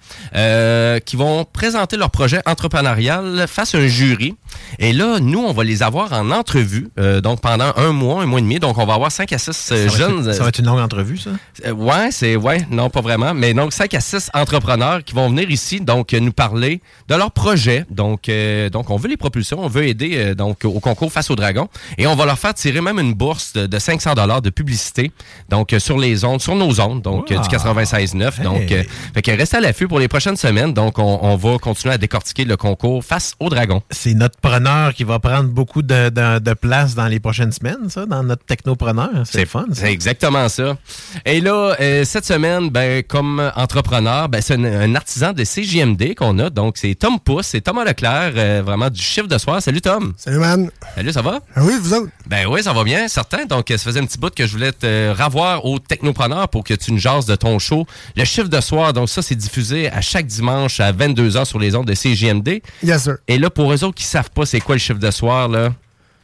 qui 1.05 1.17
vont 1.17 1.45
présenter 1.45 1.97
leur 1.97 2.11
projet 2.11 2.41
entrepreneurial 2.47 3.47
face 3.49 3.75
à 3.75 3.79
un 3.79 3.87
jury. 3.89 4.37
Et 4.79 4.93
là, 4.93 5.19
nous, 5.21 5.41
on 5.41 5.53
va 5.53 5.65
les 5.65 5.83
avoir 5.83 6.13
en 6.13 6.31
entrevue, 6.31 6.89
euh, 6.99 7.21
donc 7.21 7.41
pendant 7.41 7.73
un 7.77 7.93
mois, 7.93 8.23
un 8.23 8.27
mois 8.27 8.39
et 8.39 8.43
demi. 8.43 8.59
Donc, 8.59 8.79
on 8.79 8.87
va 8.87 8.95
avoir 8.95 9.11
5 9.13 9.33
à 9.33 9.39
6 9.39 9.53
Ça 9.53 9.75
va 9.75 9.81
être- 9.83 9.97
jeunes... 9.97 10.33
ça 10.33 10.43
va 10.43 10.49
être 10.49 10.59
une 10.59 10.67
longue 10.67 10.79
entrevue, 10.81 11.19
ça? 11.19 11.31
Euh, 11.65 11.73
ouais, 11.73 12.09
c'est 12.11 12.37
ouais, 12.37 12.67
non 12.71 12.91
pas 12.91 13.01
vraiment, 13.01 13.35
mais 13.35 13.55
donc 13.55 13.73
5 13.73 13.95
à 13.95 14.01
6 14.01 14.31
entrepreneurs 14.35 15.03
qui 15.05 15.15
vont 15.15 15.29
venir 15.29 15.51
ici 15.51 15.81
donc 15.81 16.13
euh, 16.15 16.21
nous 16.21 16.33
parler 16.33 16.81
de 17.09 17.15
leur 17.15 17.31
projet. 17.31 17.85
Donc 17.91 18.29
euh, 18.29 18.69
donc 18.71 18.91
on 18.91 18.97
veut 18.97 19.09
les 19.09 19.17
propulsions, 19.17 19.59
on 19.61 19.69
veut 19.69 19.87
aider 19.87 20.13
euh, 20.17 20.35
donc 20.35 20.65
au 20.65 20.81
concours 20.81 21.11
face 21.13 21.31
au 21.31 21.37
dragon 21.37 21.69
et 21.99 22.07
on 22.07 22.15
va 22.15 22.27
leur 22.27 22.39
faire 22.39 22.55
tirer 22.55 22.81
même 22.81 22.99
une 22.99 23.15
bourse 23.15 23.53
de, 23.55 23.67
de 23.67 23.79
500 23.79 24.15
dollars 24.15 24.43
de 24.43 24.51
publicité 24.51 25.11
donc 25.49 25.73
euh, 25.73 25.79
sur 25.79 25.99
les 25.99 26.25
ondes, 26.25 26.41
sur 26.41 26.55
nos 26.55 26.81
ondes 26.81 27.03
donc 27.03 27.31
euh, 27.33 27.39
du 27.39 27.49
96.9. 27.49 28.43
Donc 28.43 28.71
euh, 28.73 28.83
fait 29.15 29.23
que 29.23 29.31
restez 29.31 29.57
à 29.57 29.61
l'affût 29.61 29.89
pour 29.89 29.99
les 29.99 30.09
prochaines 30.09 30.37
semaines. 30.37 30.73
Donc 30.75 30.99
on, 30.99 31.19
on 31.23 31.37
va 31.37 31.59
continuer 31.59 31.95
à 31.95 31.99
décortiquer 31.99 32.45
le 32.45 32.57
concours 32.57 33.05
face 33.05 33.35
au 33.41 33.49
dragon. 33.49 33.83
C'est 33.91 34.15
notre 34.15 34.39
preneur 34.51 34.95
qui 34.95 35.03
va 35.05 35.19
prendre 35.19 35.49
beaucoup 35.51 35.83
de, 35.83 36.09
de- 36.09 36.39
de 36.39 36.55
place 36.55 36.95
dans 36.95 37.07
les 37.07 37.19
prochaines 37.19 37.51
semaines, 37.51 37.89
ça, 37.91 38.07
dans 38.07 38.23
notre 38.23 38.45
technopreneur. 38.45 39.11
C'est 39.25 39.45
fun. 39.47 39.65
ça. 39.73 39.81
C'est 39.83 39.93
exactement 39.93 40.49
ça. 40.49 40.77
Et 41.25 41.41
là, 41.41 41.75
euh, 41.81 42.05
cette 42.05 42.25
semaine, 42.25 42.71
ben, 42.71 43.03
comme 43.03 43.51
entrepreneur, 43.57 44.29
ben, 44.29 44.41
c'est 44.41 44.55
un, 44.55 44.65
un 44.65 44.95
artisan 44.95 45.33
de 45.33 45.43
CJMD 45.43 46.15
qu'on 46.15 46.39
a. 46.39 46.49
Donc, 46.51 46.77
c'est 46.79 46.95
Tom 46.95 47.19
Pousse, 47.19 47.47
c'est 47.49 47.61
Thomas 47.61 47.85
Leclerc, 47.85 48.35
euh, 48.37 48.63
vraiment 48.65 48.89
du 48.89 49.01
chiffre 49.03 49.27
de 49.27 49.37
soir. 49.39 49.61
Salut 49.61 49.81
Tom. 49.81 50.13
Salut 50.17 50.39
man. 50.39 50.71
Salut, 50.95 51.13
ça 51.13 51.23
va? 51.23 51.41
oui, 51.57 51.73
vous 51.81 51.93
autres? 51.95 52.09
Ben 52.29 52.47
oui, 52.49 52.63
ça 52.63 52.73
va 52.73 52.85
bien, 52.85 53.09
certain. 53.09 53.47
Donc, 53.47 53.67
ça 53.69 53.79
faisait 53.79 54.01
un 54.01 54.07
petit 54.07 54.19
bout 54.19 54.33
que 54.33 54.47
je 54.47 54.53
voulais 54.53 54.73
te 54.73 55.11
revoir 55.23 55.65
au 55.65 55.79
Technopreneur 55.81 56.49
pour 56.49 56.63
que 56.63 56.75
tu 56.75 56.93
nous 56.93 56.99
jases 56.99 57.27
de 57.27 57.35
ton 57.35 57.59
show. 57.59 57.85
Le 58.17 58.25
chiffre 58.25 58.49
de 58.49 58.61
soir, 58.61 58.93
donc 58.93 59.09
ça, 59.09 59.23
c'est 59.23 59.35
diffusé 59.35 59.91
à 59.91 60.01
chaque 60.01 60.27
dimanche 60.27 60.79
à 60.79 60.93
22h 60.93 61.45
sur 61.47 61.59
les 61.59 61.75
ondes 61.75 61.87
de 61.87 61.95
CJMD. 61.95 62.63
Yes, 62.85 63.03
sir. 63.05 63.17
Et 63.27 63.39
là, 63.39 63.51
pour 63.51 63.73
eux 63.73 63.83
autres 63.83 63.95
qui 63.97 64.05
savent 64.05 64.31
pas 64.37 64.47
c'est 64.47 64.61
quoi 64.61 64.75
le 64.75 64.79
chiffre 64.81 64.99
de 65.01 65.11
soir, 65.11 65.49
là, 65.49 65.73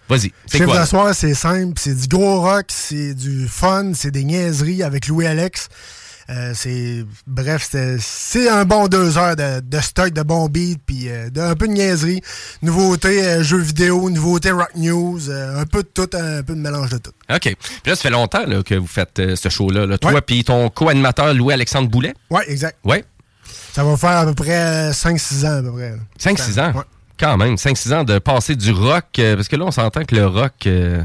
vas-y. 0.08 0.32
C'est 0.46 0.58
Chiffre 0.58 0.70
quoi? 0.70 0.80
de 0.82 0.86
soir, 0.86 1.14
c'est 1.14 1.34
simple. 1.34 1.74
C'est 1.80 1.94
du 1.94 2.06
gros 2.06 2.40
rock, 2.42 2.66
c'est 2.68 3.14
du 3.14 3.48
fun, 3.48 3.92
c'est 3.94 4.10
des 4.10 4.24
niaiseries 4.24 4.82
avec 4.82 5.08
Louis 5.08 5.26
Alex. 5.26 5.68
Euh, 6.30 6.52
c'est 6.54 7.04
bref, 7.26 7.68
c'est 7.98 8.48
un 8.48 8.64
bon 8.64 8.86
deux 8.86 9.18
heures 9.18 9.34
de, 9.34 9.58
de 9.60 9.80
stock, 9.80 10.12
de 10.12 10.22
bons 10.22 10.46
beats, 10.48 10.78
puis 10.86 11.08
euh, 11.08 11.28
de- 11.30 11.40
un 11.40 11.56
peu 11.56 11.66
de 11.66 11.72
niaiserie. 11.72 12.20
Nouveauté 12.62 13.24
euh, 13.24 13.42
jeux 13.42 13.58
vidéo, 13.58 14.08
nouveauté 14.08 14.52
rock 14.52 14.70
news, 14.76 15.28
euh, 15.28 15.60
un 15.60 15.66
peu 15.66 15.82
de 15.82 15.88
tout, 15.88 16.08
un 16.16 16.42
peu 16.44 16.54
de 16.54 16.60
mélange 16.60 16.90
de 16.90 16.98
tout. 16.98 17.10
OK. 17.28 17.40
Puis 17.40 17.56
là, 17.86 17.96
ça 17.96 18.02
fait 18.02 18.10
longtemps 18.10 18.46
là, 18.46 18.62
que 18.62 18.76
vous 18.76 18.86
faites 18.86 19.20
ce 19.34 19.48
show-là. 19.48 19.84
là. 19.86 19.98
Toi 19.98 20.22
puis 20.22 20.44
ton 20.44 20.70
co-animateur 20.70 21.34
Louis-Alexandre 21.34 21.88
Boulet. 21.88 22.14
Ouais, 22.30 22.44
exact. 22.48 22.78
Ouais. 22.84 23.04
Ça 23.74 23.82
va 23.82 23.96
faire 23.96 24.10
à 24.18 24.24
peu 24.26 24.34
près 24.34 24.90
5-6 24.92 25.44
ans 25.46 25.58
à 25.58 25.62
peu 25.62 25.72
près. 25.72 25.90
là. 25.90 25.96
5-6 26.18 26.60
ans? 26.60 26.72
Ouais. 26.76 26.84
Quand 27.23 27.37
même. 27.37 27.55
5-6 27.55 27.95
ans 27.95 28.05
de 28.05 28.18
passer 28.18 28.57
du 28.57 28.73
rock. 28.73 29.05
euh, 29.20 29.37
parce 29.37 29.47
que 29.49 29.57
là, 29.57 29.64
on 29.64 29.70
s'entend 29.70 30.05
que 30.05 30.14
le 30.16 30.27
rock, 30.27 30.53
euh, 30.66 31.01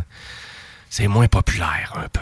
c'est 0.89 1.07
moins 1.07 1.27
populaire 1.27 1.93
un 1.95 2.07
peu. 2.11 2.19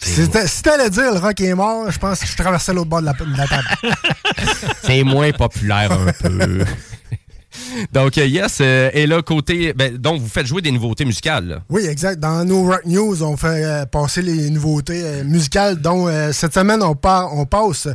Si 0.00 0.28
t'a- 0.28 0.46
si 0.46 0.62
t'allais 0.62 0.90
dire 0.90 1.12
le 1.14 1.18
rock 1.20 1.40
est 1.40 1.54
mort, 1.54 1.90
je 1.90 1.98
pense 1.98 2.20
que 2.20 2.26
je 2.26 2.36
traversais 2.36 2.72
l'autre 2.72 2.88
bord 2.90 3.00
de 3.00 3.06
la, 3.06 3.12
de 3.14 3.36
la 3.36 3.46
table. 3.48 3.94
C'est 4.82 5.02
moins 5.04 5.30
populaire 5.32 5.90
un 5.92 6.12
peu. 6.12 6.64
Donc, 7.92 8.16
euh, 8.18 8.26
yes. 8.26 8.58
euh, 8.60 8.90
et 8.92 9.06
là, 9.06 9.20
côté. 9.22 9.72
ben, 9.72 9.96
donc, 9.96 10.20
vous 10.20 10.28
faites 10.28 10.46
jouer 10.46 10.62
des 10.62 10.70
nouveautés 10.70 11.04
musicales. 11.04 11.46
là. 11.48 11.58
Oui, 11.68 11.84
exact. 11.86 12.20
Dans 12.20 12.44
nos 12.44 12.62
Rock 12.64 12.82
News, 12.86 13.22
on 13.24 13.36
fait 13.36 13.64
euh, 13.64 13.86
passer 13.86 14.22
les 14.22 14.50
nouveautés 14.50 15.02
euh, 15.04 15.24
musicales. 15.24 15.76
dont 15.80 16.06
euh, 16.06 16.30
cette 16.32 16.54
semaine, 16.54 16.82
on, 16.82 16.94
part, 16.94 17.34
on 17.34 17.46
passe 17.46 17.88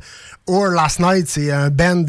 Or 0.47 0.67
Last 0.67 0.99
Night. 0.99 1.27
C'est 1.29 1.51
un 1.51 1.69
band, 1.69 2.03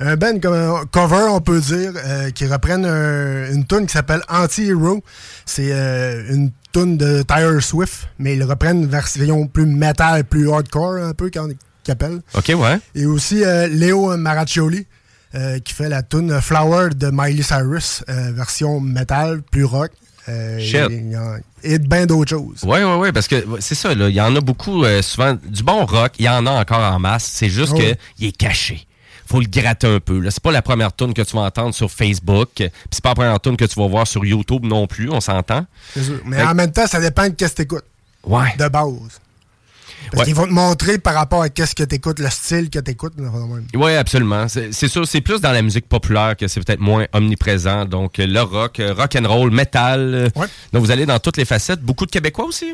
un 0.00 0.16
band 0.16 0.38
comme 0.40 0.52
un 0.54 0.84
cover, 0.90 1.26
on 1.30 1.40
peut 1.40 1.60
dire, 1.60 1.92
euh, 1.96 2.30
qui 2.30 2.46
reprennent 2.46 2.84
un- 2.84 3.52
une 3.52 3.66
tune 3.66 3.86
qui 3.86 3.92
s'appelle 3.92 4.20
Anti-Hero. 4.28 5.02
C'est 5.46 5.70
euh, 5.72 6.22
une 6.34 6.50
tune 6.72 6.96
de 6.98 7.22
Tyler 7.22 7.60
Swift, 7.60 8.08
mais 8.18 8.36
ils 8.36 8.44
reprennent 8.44 8.82
une 8.82 8.88
version 8.88 9.46
plus 9.46 9.66
metal, 9.66 10.24
plus 10.24 10.50
hardcore, 10.50 10.96
un 10.96 11.12
peu, 11.14 11.30
qu'ils 11.30 11.56
appellent. 11.88 12.20
OK, 12.34 12.52
ouais. 12.56 12.78
Et 12.94 13.06
aussi 13.06 13.42
euh, 13.44 13.66
Léo 13.68 14.14
Maraccioli, 14.16 14.86
euh, 15.34 15.58
qui 15.60 15.72
fait 15.74 15.88
la 15.88 16.02
tune 16.02 16.40
Flower 16.40 16.90
de 16.94 17.10
Miley 17.12 17.42
Cyrus, 17.42 18.02
euh, 18.08 18.32
version 18.32 18.80
metal, 18.80 19.42
plus 19.50 19.64
rock. 19.64 19.90
Euh, 20.28 20.58
Shit. 20.58 20.90
Et, 20.90 21.14
a- 21.14 21.38
et 21.62 21.78
de 21.78 21.86
bien 21.86 22.04
d'autres 22.04 22.30
choses. 22.30 22.60
Oui, 22.64 22.78
oui, 22.82 22.94
oui, 22.98 23.12
parce 23.12 23.28
que 23.28 23.44
c'est 23.60 23.76
ça, 23.76 23.94
là. 23.94 24.08
Il 24.08 24.14
y 24.14 24.20
en 24.20 24.34
a 24.34 24.40
beaucoup, 24.40 24.84
euh, 24.84 25.00
souvent, 25.00 25.38
du 25.46 25.62
bon 25.62 25.86
rock, 25.86 26.12
il 26.18 26.24
y 26.24 26.28
en 26.28 26.44
a 26.46 26.50
encore 26.50 26.80
en 26.80 26.98
masse. 26.98 27.30
C'est 27.32 27.48
juste 27.48 27.72
Ah 27.76 27.78
que 27.78 27.84
oui. 27.84 27.94
il 28.18 28.26
est 28.28 28.36
caché. 28.36 28.86
Faut 29.28 29.40
le 29.40 29.46
gratter 29.46 29.86
un 29.86 30.00
peu. 30.00 30.22
C'est 30.30 30.42
pas 30.42 30.52
la 30.52 30.62
première 30.62 30.94
tune 30.94 31.12
que 31.12 31.22
tu 31.22 31.34
vas 31.36 31.42
entendre 31.42 31.74
sur 31.74 31.90
Facebook. 31.90 32.48
Puis 32.54 32.70
c'est 32.90 33.02
pas 33.02 33.10
la 33.10 33.14
première 33.16 33.40
tune 33.40 33.56
que 33.56 33.64
tu 33.64 33.78
vas 33.78 33.86
voir 33.88 34.06
sur 34.06 34.24
YouTube 34.24 34.64
non 34.64 34.86
plus, 34.86 35.10
on 35.10 35.20
s'entend. 35.20 35.66
Mais 36.24 36.36
Fait 36.38 36.42
en 36.44 36.54
même 36.54 36.72
temps, 36.72 36.86
ça 36.86 37.00
dépend 37.00 37.24
de 37.28 37.34
qu'est-ce 37.34 37.52
que 37.52 37.56
t'écoutes. 37.62 37.84
Ouais. 38.24 38.54
De 38.58 38.68
base. 38.68 39.20
Parce 40.10 40.20
Ouais. 40.20 40.24
qu'ils 40.26 40.34
vont 40.36 40.46
te 40.46 40.52
montrer 40.52 40.98
par 40.98 41.14
rapport 41.14 41.42
à 41.42 41.48
qu'est-ce 41.48 41.74
que 41.74 41.82
t'écoutes, 41.82 42.20
le 42.20 42.28
style 42.30 42.70
que 42.70 42.78
t'écoutes. 42.78 43.14
Oui, 43.74 43.94
absolument. 43.94 44.46
C'est 44.48 44.88
sûr, 44.88 45.06
c'est 45.06 45.20
plus 45.20 45.40
dans 45.40 45.50
la 45.50 45.62
musique 45.62 45.88
populaire 45.88 46.36
que 46.36 46.46
c'est 46.46 46.60
peut-être 46.64 46.78
moins 46.80 47.06
omniprésent. 47.12 47.86
Donc, 47.86 48.20
euh, 48.20 48.26
le 48.26 48.40
rock, 48.40 48.78
euh, 48.78 48.94
rock 48.94 49.16
and 49.16 49.26
roll, 49.26 49.50
metal. 49.50 50.14
euh, 50.14 50.28
Donc, 50.72 50.84
vous 50.84 50.90
allez 50.92 51.06
dans 51.06 51.18
toutes 51.18 51.36
les 51.38 51.44
facettes. 51.44 51.80
Beaucoup 51.80 52.06
de 52.06 52.10
Québécois 52.12 52.44
aussi? 52.44 52.72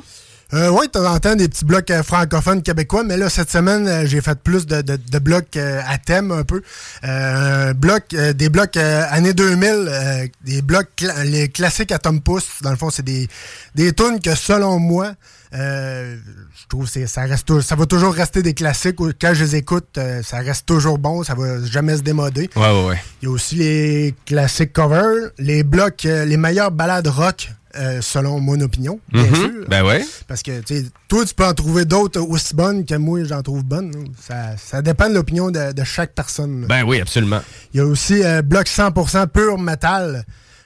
Euh, 0.55 0.68
oui, 0.70 0.86
de 0.86 0.90
temps 0.92 1.07
en 1.11 1.18
temps, 1.18 1.34
des 1.34 1.48
petits 1.48 1.64
blocs 1.64 1.90
euh, 1.90 2.03
francophones 2.03 2.62
québécois, 2.62 3.05
mais 3.05 3.16
là, 3.16 3.30
cette 3.30 3.50
semaine, 3.50 3.88
euh, 3.88 4.05
j'ai 4.07 4.20
fait 4.20 4.38
plus 4.38 4.66
de, 4.66 4.82
de- 4.82 4.96
de 5.11 5.18
blocs 5.18 5.57
euh, 5.57 5.80
à 5.88 5.96
thème 5.96 6.30
un 6.30 6.44
peu. 6.44 6.62
Euh, 7.05 7.72
bloc, 7.72 8.05
euh, 8.12 8.34
des 8.34 8.50
blocs 8.50 8.76
euh, 8.76 9.03
années 9.11 9.32
2000, 9.32 9.66
euh, 9.70 10.26
des 10.44 10.61
blocs, 10.61 10.88
les 11.24 11.48
classiques 11.48 11.90
à 11.90 11.98
Tom 11.98 12.20
Pouce. 12.20 12.44
Dans 12.61 12.70
le 12.70 12.76
fond, 12.76 12.90
c'est 12.90 13.03
des, 13.03 13.28
des 13.74 13.94
tunes 13.94 14.20
que, 14.20 14.34
selon 14.34 14.78
moi, 14.78 15.12
euh, 15.55 16.16
je 16.61 16.66
trouve 16.68 16.90
que 16.90 17.07
ça 17.07 17.22
reste 17.22 17.61
ça 17.61 17.74
va 17.74 17.86
toujours 17.86 18.12
rester 18.14 18.42
des 18.42 18.53
classiques. 18.55 18.96
Quand 19.20 19.32
je 19.34 19.44
les 19.44 19.57
écoute, 19.57 19.96
euh, 19.96 20.22
ça 20.22 20.38
reste 20.38 20.66
toujours 20.66 20.98
bon, 20.98 21.22
ça 21.22 21.34
va 21.34 21.64
jamais 21.64 21.96
se 21.96 22.03
démoder. 22.03 22.50
Ouais, 22.57 22.62
ouais, 22.70 22.84
ouais. 22.88 23.03
Il 23.22 23.26
y 23.26 23.28
a 23.28 23.30
aussi 23.34 23.55
les 23.57 24.14
classiques 24.26 24.72
covers, 24.74 25.30
les 25.38 25.62
blocs, 25.62 26.05
euh, 26.05 26.24
les 26.26 26.36
meilleures 26.36 26.70
balades 26.72 27.09
rock, 27.09 27.50
euh, 27.76 28.00
selon 28.00 28.40
mon 28.40 28.60
opinion, 28.60 29.00
bien 29.12 29.22
Mhm. 29.24 29.34
sûr. 29.34 29.50
Ben 29.68 29.84
ouais. 29.84 30.04
Parce 30.28 30.42
que, 30.42 30.60
tu 30.60 30.76
sais, 30.82 30.86
toi, 31.08 31.24
tu 31.24 31.34
peux 31.34 31.44
en 31.46 31.54
trouver 31.54 31.84
d'autres 31.84 32.20
aussi 32.20 32.54
bonnes 32.54 32.84
que 32.84 32.94
moi, 32.94 33.24
j'en 33.24 33.42
trouve 33.42 33.64
bonnes. 33.64 33.92
là. 33.92 34.00
Ça, 34.20 34.56
ça 34.56 34.82
dépend 34.82 35.08
de 35.08 35.14
l'opinion 35.14 35.50
de, 35.50 35.72
de 35.72 35.84
chaque 35.84 36.14
personne. 36.14 36.66
Ben 36.68 36.82
oui, 36.84 37.00
absolument. 37.00 37.40
Il 37.74 37.78
y 37.78 37.80
a 37.80 37.86
aussi 37.86 38.22
euh, 38.24 38.42
bloc 38.42 38.66
100% 38.66 39.26
pur 39.28 39.58
metal, 39.58 40.24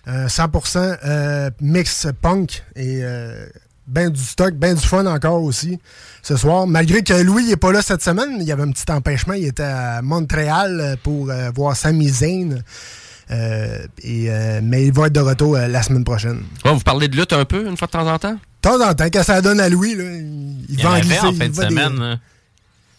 euh, 0.09 0.29
100% 0.29 0.99
euh, 1.05 1.51
mix 1.61 2.07
punk 2.23 2.63
et 2.77 3.01
euh, 3.03 3.47
ben 3.89 4.11
du 4.11 4.21
stock, 4.21 4.55
ben 4.55 4.75
du 4.75 4.81
fun 4.85 5.07
encore 5.07 5.43
aussi 5.43 5.79
ce 6.23 6.37
soir. 6.37 6.67
Malgré 6.67 7.03
que 7.03 7.15
Louis 7.15 7.45
n'est 7.47 7.57
pas 7.57 7.71
là 7.73 7.83
cette 7.83 8.03
semaine, 8.03 8.37
il 8.41 8.45
y 8.47 8.51
avait 8.53 8.65
un 8.65 8.71
petit 8.73 8.91
empêchement. 8.91 9.35
Il 9.35 9.45
était 9.47 9.63
à 9.63 10.03
Montréal 10.03 10.81
euh, 10.81 10.97
pour 11.03 11.31
euh, 11.31 11.51
voir 11.55 11.77
Sami 11.77 12.09
Zayn. 12.09 12.63
Euh, 13.31 13.79
et, 14.03 14.27
euh, 14.31 14.61
mais 14.63 14.87
il 14.87 14.93
va 14.93 15.07
être 15.09 15.13
de 15.13 15.21
retour 15.21 15.57
euh, 15.57 15.67
la 15.67 15.83
semaine 15.83 16.05
prochaine. 16.05 16.43
Ouais, 16.65 16.73
vous 16.73 16.81
parlez 16.81 17.09
de 17.09 17.17
lutte 17.17 17.33
un 17.33 17.45
peu, 17.45 17.67
une 17.67 17.77
fois 17.77 17.87
de 17.87 17.93
temps 17.93 18.07
en 18.13 18.19
temps? 18.19 18.35
De 18.35 18.39
temps 18.61 18.81
en 18.81 18.95
temps, 18.95 19.07
quand 19.13 19.23
ça 19.25 19.43
donne 19.43 19.59
à 19.61 19.69
Louis, 19.69 19.95
là, 19.97 20.05
il, 20.05 20.65
Il 20.69 20.79
y 20.79 20.83
va 20.83 20.91
en 20.91 20.95
en 20.97 21.01
glisser, 21.01 21.21
en 21.27 21.31
il 21.33 21.37
fin 21.37 21.49
de 21.49 21.53
des- 21.53 21.63
semaine. 21.69 21.99
là. 21.99 22.17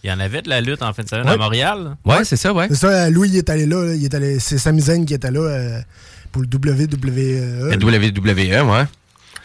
Il 0.03 0.09
y 0.09 0.13
en 0.13 0.19
avait 0.19 0.41
de 0.41 0.49
la 0.49 0.61
lutte 0.61 0.81
en 0.83 0.93
fin 0.93 1.03
de 1.03 1.09
semaine 1.09 1.25
Ouais. 1.27 1.33
à 1.33 1.37
Montréal. 1.37 1.97
Ouais, 2.05 2.23
c'est 2.23 2.35
ça, 2.37 2.53
ouais. 2.53 2.67
C'est 2.69 2.75
ça, 2.75 3.09
Louis 3.09 3.29
il 3.29 3.37
est 3.37 3.49
allé 3.49 3.65
là, 3.65 3.83
là, 3.83 3.93
il 3.95 4.03
est 4.03 4.13
allé, 4.13 4.39
c'est 4.39 4.57
Sami 4.57 4.81
Zayn 4.81 5.05
qui 5.05 5.13
était 5.13 5.31
là 5.31 5.39
euh, 5.39 5.79
pour 6.31 6.41
le 6.41 6.47
WWE. 6.47 7.69
La 7.69 7.77
WWE, 7.77 8.61
ouais. 8.69 8.83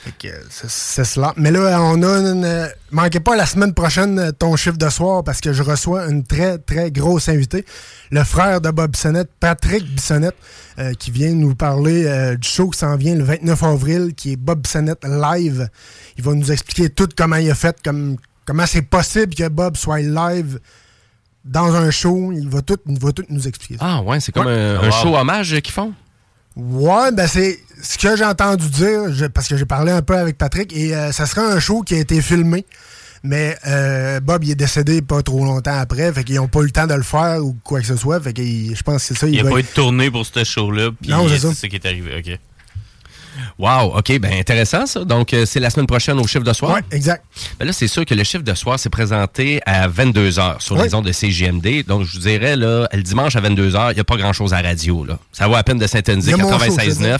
Fait 0.04 0.12
que, 0.18 0.34
c'est- 0.50 1.04
cela. 1.04 1.32
Mais 1.36 1.52
là, 1.52 1.80
on 1.80 2.02
a 2.02 2.06
une. 2.18 2.44
euh, 2.44 2.66
manquez 2.90 3.20
pas 3.20 3.36
la 3.36 3.46
semaine 3.46 3.72
prochaine 3.72 4.18
euh, 4.18 4.32
ton 4.32 4.56
chiffre 4.56 4.76
de 4.76 4.88
soir 4.88 5.22
parce 5.22 5.40
que 5.40 5.52
je 5.52 5.62
reçois 5.62 6.06
une 6.08 6.24
très, 6.24 6.58
très 6.58 6.90
grosse 6.90 7.28
invitée. 7.28 7.64
Le 8.10 8.24
frère 8.24 8.60
de 8.60 8.70
Bob 8.70 8.90
Bissonnette, 8.90 9.30
Patrick 9.38 9.84
Bissonnette, 9.94 10.34
euh, 10.80 10.92
qui 10.94 11.12
vient 11.12 11.32
nous 11.32 11.54
parler 11.54 12.04
euh, 12.06 12.36
du 12.36 12.48
show 12.48 12.68
qui 12.70 12.78
s'en 12.80 12.96
vient 12.96 13.14
le 13.14 13.22
29 13.22 13.62
avril, 13.62 14.12
qui 14.16 14.32
est 14.32 14.36
Bob 14.36 14.62
Bissonnette 14.62 15.04
Live. 15.04 15.68
Il 16.18 16.24
va 16.24 16.34
nous 16.34 16.50
expliquer 16.50 16.90
tout 16.90 17.08
comment 17.16 17.36
il 17.36 17.48
a 17.50 17.54
fait, 17.54 17.76
comme, 17.84 18.16
comment 18.44 18.66
c'est 18.66 18.82
possible 18.82 19.34
que 19.36 19.46
Bob 19.48 19.76
soit 19.76 20.00
live 20.00 20.58
dans 21.44 21.74
un 21.76 21.90
show. 21.92 22.32
Il 22.32 22.48
va 22.48 22.60
tout, 22.62 22.76
il 22.88 22.98
va 22.98 23.12
tout 23.12 23.24
nous 23.28 23.46
expliquer. 23.46 23.76
ça. 23.78 23.84
Ah 23.88 24.02
ouais, 24.02 24.18
c'est 24.18 24.32
comme 24.32 24.46
Ouais. 24.46 24.52
un, 24.52 24.78
Wow. 24.80 24.84
un 24.84 24.90
show 24.90 25.16
hommage 25.16 25.60
qu'ils 25.60 25.72
font? 25.72 25.92
Ouais, 26.56 27.12
ben 27.12 27.26
c'est 27.26 27.58
ce 27.82 27.96
que 27.98 28.16
j'ai 28.16 28.24
entendu 28.24 28.68
dire, 28.68 29.12
je- 29.12 29.26
parce 29.26 29.48
que 29.48 29.56
j'ai 29.56 29.64
parlé 29.64 29.90
un 29.92 30.02
peu 30.02 30.16
avec 30.16 30.36
Patrick, 30.38 30.72
et 30.76 30.94
euh, 30.94 31.10
ça 31.12 31.26
sera 31.26 31.42
un 31.46 31.58
show 31.60 31.82
qui 31.82 31.94
a 31.94 31.98
été 31.98 32.20
filmé. 32.20 32.64
Mais 33.24 33.56
euh, 33.68 34.18
Bob, 34.18 34.42
il 34.42 34.50
est 34.50 34.54
décédé 34.56 35.00
pas 35.00 35.22
trop 35.22 35.44
longtemps 35.44 35.78
après, 35.78 36.12
fait 36.12 36.24
qu'ils 36.24 36.34
n'ont 36.36 36.48
pas 36.48 36.60
eu 36.60 36.64
le 36.64 36.70
temps 36.72 36.88
de 36.88 36.94
le 36.94 37.02
faire 37.04 37.38
ou 37.44 37.56
quoi 37.62 37.80
que 37.80 37.86
ce 37.86 37.94
soit. 37.96 38.20
Fait 38.20 38.32
que 38.32 38.42
je 38.42 38.82
pense 38.82 38.96
que 39.06 39.14
c'est 39.14 39.20
ça. 39.20 39.26
Il 39.28 39.32
n'y 39.34 39.38
a 39.40 39.44
pas 39.44 39.60
eu 39.60 39.62
de 39.62 39.68
tournée 39.68 40.10
pour 40.10 40.26
ce 40.26 40.42
show-là. 40.42 40.90
puis 41.00 41.10
c'est 41.28 41.38
ça. 41.38 41.48
C'est 41.54 41.54
ce 41.54 41.66
qui 41.68 41.76
est 41.76 41.86
arrivé. 41.86 42.16
OK. 42.18 42.38
Wow, 43.58 43.96
OK, 43.98 44.18
ben 44.18 44.32
intéressant 44.38 44.86
ça. 44.86 45.04
Donc, 45.04 45.32
euh, 45.32 45.44
c'est 45.46 45.60
la 45.60 45.70
semaine 45.70 45.86
prochaine 45.86 46.18
au 46.18 46.26
chiffre 46.26 46.44
de 46.44 46.52
soir? 46.52 46.74
Ouais, 46.74 46.80
exact. 46.90 47.24
Ben 47.58 47.64
là, 47.66 47.72
c'est 47.72 47.88
sûr 47.88 48.04
que 48.04 48.14
le 48.14 48.24
chiffre 48.24 48.44
de 48.44 48.54
soir 48.54 48.78
s'est 48.78 48.90
présenté 48.90 49.60
à 49.66 49.88
22h 49.88 50.60
sur 50.60 50.76
Ouais. 50.76 50.84
les 50.84 50.94
ondes 50.94 51.06
de 51.06 51.12
CGMD. 51.12 51.84
Donc, 51.86 52.04
je 52.04 52.12
vous 52.12 52.18
dirais, 52.20 52.56
là, 52.56 52.88
le 52.92 53.02
dimanche 53.02 53.36
à 53.36 53.40
22h, 53.40 53.90
il 53.92 53.94
n'y 53.94 54.00
a 54.00 54.04
pas 54.04 54.16
grand-chose 54.16 54.52
à 54.54 54.62
la 54.62 54.68
radio. 54.70 55.04
Là. 55.04 55.18
Ça 55.32 55.46
vaut 55.48 55.54
à 55.54 55.62
peine 55.62 55.78
de 55.78 55.86
veux 55.86 56.36
96.9. 56.36 57.18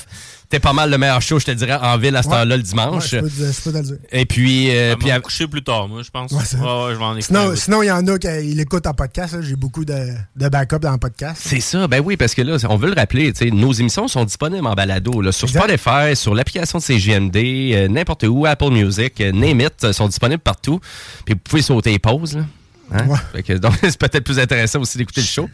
T'es 0.52 0.60
pas 0.60 0.74
mal 0.74 0.90
le 0.90 0.98
meilleur 0.98 1.22
show, 1.22 1.38
je 1.38 1.46
te 1.46 1.50
dirais, 1.52 1.78
en 1.80 1.96
ville 1.96 2.14
à 2.14 2.22
cette 2.22 2.30
Ouais. 2.30 2.36
heure-là 2.36 2.56
le 2.58 2.62
Ouais, 2.62 2.68
dimanche. 2.68 3.08
je 3.08 3.16
peux 3.20 3.30
te- 3.30 3.34
je 3.52 3.60
peux 3.62 3.72
te 3.72 3.76
le 3.78 3.82
dire. 3.84 3.96
Et 4.12 4.26
puis, 4.26 4.68
euh, 4.76 4.96
puis 4.96 5.10
à- 5.10 5.18
coucher 5.18 5.46
plus 5.46 5.64
tard, 5.64 5.88
moi, 5.88 6.02
je 6.02 6.10
pense. 6.10 6.30
Ouais, 6.30 6.40
je 6.42 7.20
Sinon, 7.22 7.56
sinon, 7.56 7.82
il 7.82 7.86
y 7.86 7.90
en 7.90 8.06
a 8.06 8.18
qui 8.18 8.28
l'écoutent 8.54 8.86
en 8.86 8.92
podcast. 8.92 9.34
J'ai 9.40 9.56
beaucoup 9.56 9.86
de, 9.86 9.96
de 10.36 10.48
backup 10.50 10.80
dans 10.80 10.92
le 10.92 10.98
podcast. 10.98 11.40
C'est 11.42 11.60
ça, 11.60 11.88
ben 11.88 12.02
oui, 12.04 12.18
parce 12.18 12.34
que 12.34 12.42
là, 12.42 12.58
on 12.68 12.76
veut 12.76 12.90
le 12.90 12.94
rappeler, 12.94 13.32
tu 13.32 13.46
sais, 13.46 13.50
nos 13.50 13.72
émissions 13.72 14.08
sont 14.08 14.26
disponibles 14.26 14.66
en 14.66 14.74
balado, 14.74 15.22
là, 15.22 15.32
sur 15.32 15.48
Exact. 15.48 15.60
Spotify, 15.78 16.14
sur 16.14 16.34
l'application 16.34 16.80
de 16.80 16.82
CGMD, 16.84 17.36
euh, 17.72 17.88
n'importe 17.88 18.24
où, 18.24 18.44
Apple 18.44 18.72
Music, 18.72 19.22
euh, 19.22 19.32
name 19.32 19.62
it, 19.62 19.72
euh, 19.84 19.94
sont 19.94 20.06
disponibles 20.06 20.42
partout. 20.42 20.80
Puis 21.24 21.32
vous 21.32 21.40
pouvez 21.42 21.62
sauter 21.62 21.98
pause, 21.98 22.34
là. 22.36 22.42
Hein? 22.92 23.42
Que, 23.42 23.54
donc, 23.54 23.74
c'est 23.82 23.98
peut-être 23.98 24.24
plus 24.24 24.38
intéressant 24.38 24.80
aussi 24.80 24.98
d'écouter 24.98 25.20
le 25.20 25.26
show. 25.26 25.48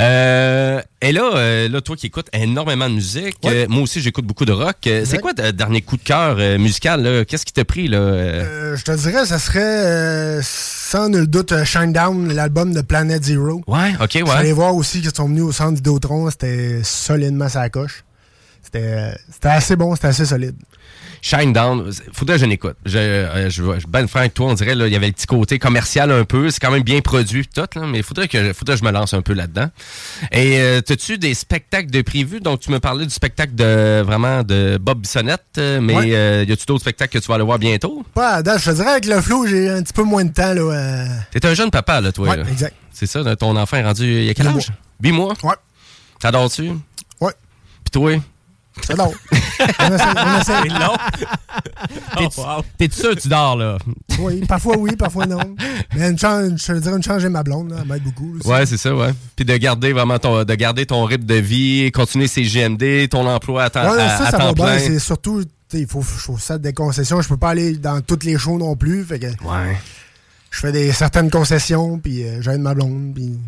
Euh, 0.00 0.80
et 1.00 1.12
là, 1.12 1.30
euh, 1.34 1.68
là, 1.68 1.80
toi 1.80 1.96
qui 1.96 2.06
écoutes 2.06 2.28
énormément 2.32 2.88
de 2.88 2.94
musique, 2.94 3.36
euh, 3.44 3.66
moi 3.68 3.82
aussi 3.82 4.00
j'écoute 4.00 4.24
beaucoup 4.24 4.44
de 4.44 4.52
rock. 4.52 4.76
C'est 4.82 5.18
quoi 5.20 5.34
ton 5.34 5.50
dernier 5.50 5.82
coup 5.82 5.96
de 5.96 6.02
cœur 6.02 6.36
musical? 6.58 7.02
là? 7.02 7.24
Qu'est-ce 7.24 7.46
qui 7.46 7.52
t'a 7.52 7.64
pris? 7.64 7.88
Là? 7.88 8.74
je 8.74 8.82
te 8.82 8.92
dirais, 8.92 9.26
ça 9.26 9.38
serait 9.38 10.40
sans 10.42 11.08
nul 11.08 11.26
doute 11.26 11.64
Shine 11.64 11.92
Down, 11.92 12.32
l'album 12.32 12.72
de 12.72 12.80
Planet 12.80 13.22
Zero. 13.22 13.62
Ouais, 13.66 13.92
ok, 14.00 14.14
ouais. 14.14 14.30
Allez 14.30 14.52
voir 14.52 14.74
aussi 14.74 15.00
qu'ils 15.00 15.14
sont 15.14 15.28
venus 15.28 15.42
au 15.42 15.52
centre 15.52 15.74
Vidéotron, 15.74 16.30
c'était 16.30 16.80
solidement 16.82 17.48
sa 17.48 17.68
coche. 17.68 18.04
C'était 18.62 19.14
c'était 19.30 19.48
assez 19.48 19.76
bon, 19.76 19.94
c'était 19.94 20.08
assez 20.08 20.24
solide. 20.24 20.56
Shine 21.24 21.52
Down, 21.52 21.88
faudrait 22.12 22.34
que 22.34 22.40
je 22.42 22.46
l'écoute. 22.46 22.74
Je, 22.84 22.98
euh, 22.98 23.48
je, 23.48 23.62
je, 23.78 23.86
ben 23.86 24.06
avec 24.12 24.34
toi, 24.34 24.46
on 24.46 24.54
dirait, 24.54 24.74
là, 24.74 24.88
il 24.88 24.92
y 24.92 24.96
avait 24.96 25.06
le 25.06 25.12
petit 25.12 25.26
côté 25.26 25.60
commercial 25.60 26.10
un 26.10 26.24
peu. 26.24 26.50
C'est 26.50 26.58
quand 26.58 26.72
même 26.72 26.82
bien 26.82 27.00
produit 27.00 27.46
tout, 27.46 27.62
là, 27.76 27.86
mais 27.86 28.02
faudrait 28.02 28.26
que, 28.26 28.52
faudrait 28.52 28.74
que 28.74 28.80
je 28.80 28.84
me 28.84 28.90
lance 28.90 29.14
un 29.14 29.22
peu 29.22 29.32
là-dedans. 29.32 29.68
Et 30.32 30.58
euh, 30.60 30.80
t'as-tu 30.80 31.18
des 31.18 31.34
spectacles 31.34 31.90
de 31.90 32.02
prévus? 32.02 32.40
Donc, 32.40 32.58
tu 32.58 32.72
me 32.72 32.80
parlais 32.80 33.04
du 33.06 33.12
spectacle 33.14 33.54
de 33.54 34.02
vraiment 34.04 34.42
de 34.42 34.78
Bob 34.80 34.98
Bissonnette, 35.00 35.44
euh, 35.58 35.80
mais 35.80 35.94
Ouais. 35.96 36.10
euh, 36.12 36.44
y 36.48 36.50
a-tu 36.52 36.66
d'autres 36.66 36.80
spectacles 36.82 37.12
que 37.18 37.22
tu 37.22 37.28
vas 37.28 37.36
aller 37.36 37.44
voir 37.44 37.60
bientôt? 37.60 38.04
Pas 38.14 38.30
à 38.34 38.42
date, 38.42 38.58
je 38.60 38.70
te 38.70 38.74
dirais 38.74 38.90
avec 38.90 39.06
le 39.06 39.20
flow, 39.20 39.46
j'ai 39.46 39.70
un 39.70 39.82
petit 39.82 39.92
peu 39.92 40.02
moins 40.02 40.24
de 40.24 40.32
temps. 40.32 40.52
Là, 40.52 41.06
T'es 41.30 41.46
un 41.46 41.54
jeune 41.54 41.70
papa, 41.70 42.00
là, 42.00 42.10
toi. 42.10 42.30
Ouais, 42.30 42.36
là. 42.38 42.42
exact. 42.50 42.74
C'est 42.90 43.06
ça, 43.06 43.36
ton 43.36 43.56
enfant 43.56 43.76
est 43.76 43.84
rendu. 43.84 44.04
Il 44.04 44.24
y 44.24 44.30
a 44.30 44.34
quel 44.34 44.46
Huit 44.48 44.56
âge? 44.56 44.68
8 45.02 45.12
mois? 45.12 45.34
Ouais. 45.44 45.54
T'adores-tu? 46.18 46.70
Ouais. 47.20 47.32
Pis 47.84 47.90
toi? 47.92 48.12
C'est 48.80 48.96
long. 48.96 49.12
on 49.30 49.94
essaie, 49.94 50.04
on 50.16 50.40
essaie. 50.40 50.52
C'est 50.62 50.68
long. 50.68 50.96
T'es- 52.16 52.28
Oh, 52.36 52.40
wow. 52.40 52.62
T'es-tu 52.78 52.98
sûr 53.00 53.14
que 53.14 53.20
tu 53.20 53.28
dors, 53.28 53.56
là? 53.56 53.76
Oui, 54.20 54.40
parfois 54.46 54.76
oui, 54.78 54.96
parfois 54.96 55.26
non. 55.26 55.54
Mais 55.94 56.08
une 56.10 56.18
chance, 56.18 56.52
je 56.56 56.72
te 56.72 56.78
dirais 56.78 56.96
une 56.96 57.02
changer 57.02 57.28
ma 57.28 57.42
blonde, 57.42 57.70
là, 57.70 57.76
elle 57.82 57.88
m'aide 57.88 58.02
beaucoup. 58.02 58.36
aussi. 58.38 58.48
Ouais, 58.48 58.64
c'est 58.66 58.76
ça, 58.78 58.94
ouais. 58.94 59.10
Puis 59.36 59.44
de 59.44 59.56
garder 59.56 59.92
vraiment 59.92 60.18
ton, 60.18 60.44
de 60.44 60.54
garder 60.54 60.86
ton 60.86 61.04
rythme 61.04 61.24
de 61.26 61.34
vie, 61.34 61.90
continuer 61.92 62.28
ses 62.28 62.42
GMD, 62.44 63.08
ton 63.10 63.26
emploi 63.26 63.64
à 63.64 63.70
temps, 63.70 63.90
Ouais, 63.90 63.98
ça, 63.98 64.26
à 64.26 64.30
ça 64.30 64.38
temps 64.38 64.46
va 64.46 64.52
bien. 64.52 64.64
plein. 64.66 64.78
C'est 64.78 64.98
surtout, 64.98 65.42
tu 65.44 65.50
sais, 65.68 65.80
il 65.80 65.86
faut, 65.86 66.00
faut 66.02 66.38
ça 66.38 66.56
des 66.58 66.72
concessions. 66.72 67.20
Je 67.20 67.28
peux 67.28 67.36
pas 67.36 67.50
aller 67.50 67.76
dans 67.76 68.00
toutes 68.00 68.24
les 68.24 68.38
shows 68.38 68.58
non 68.58 68.74
plus. 68.76 69.04
Fait 69.04 69.18
que 69.18 69.26
Ouais. 69.26 69.76
je 70.50 70.60
fais 70.60 70.72
des 70.72 70.92
certaines 70.92 71.30
concessions, 71.30 71.98
puis 71.98 72.24
euh, 72.24 72.40
j'aide 72.40 72.60
ma 72.60 72.74
blonde. 72.74 73.12
Puis... 73.14 73.38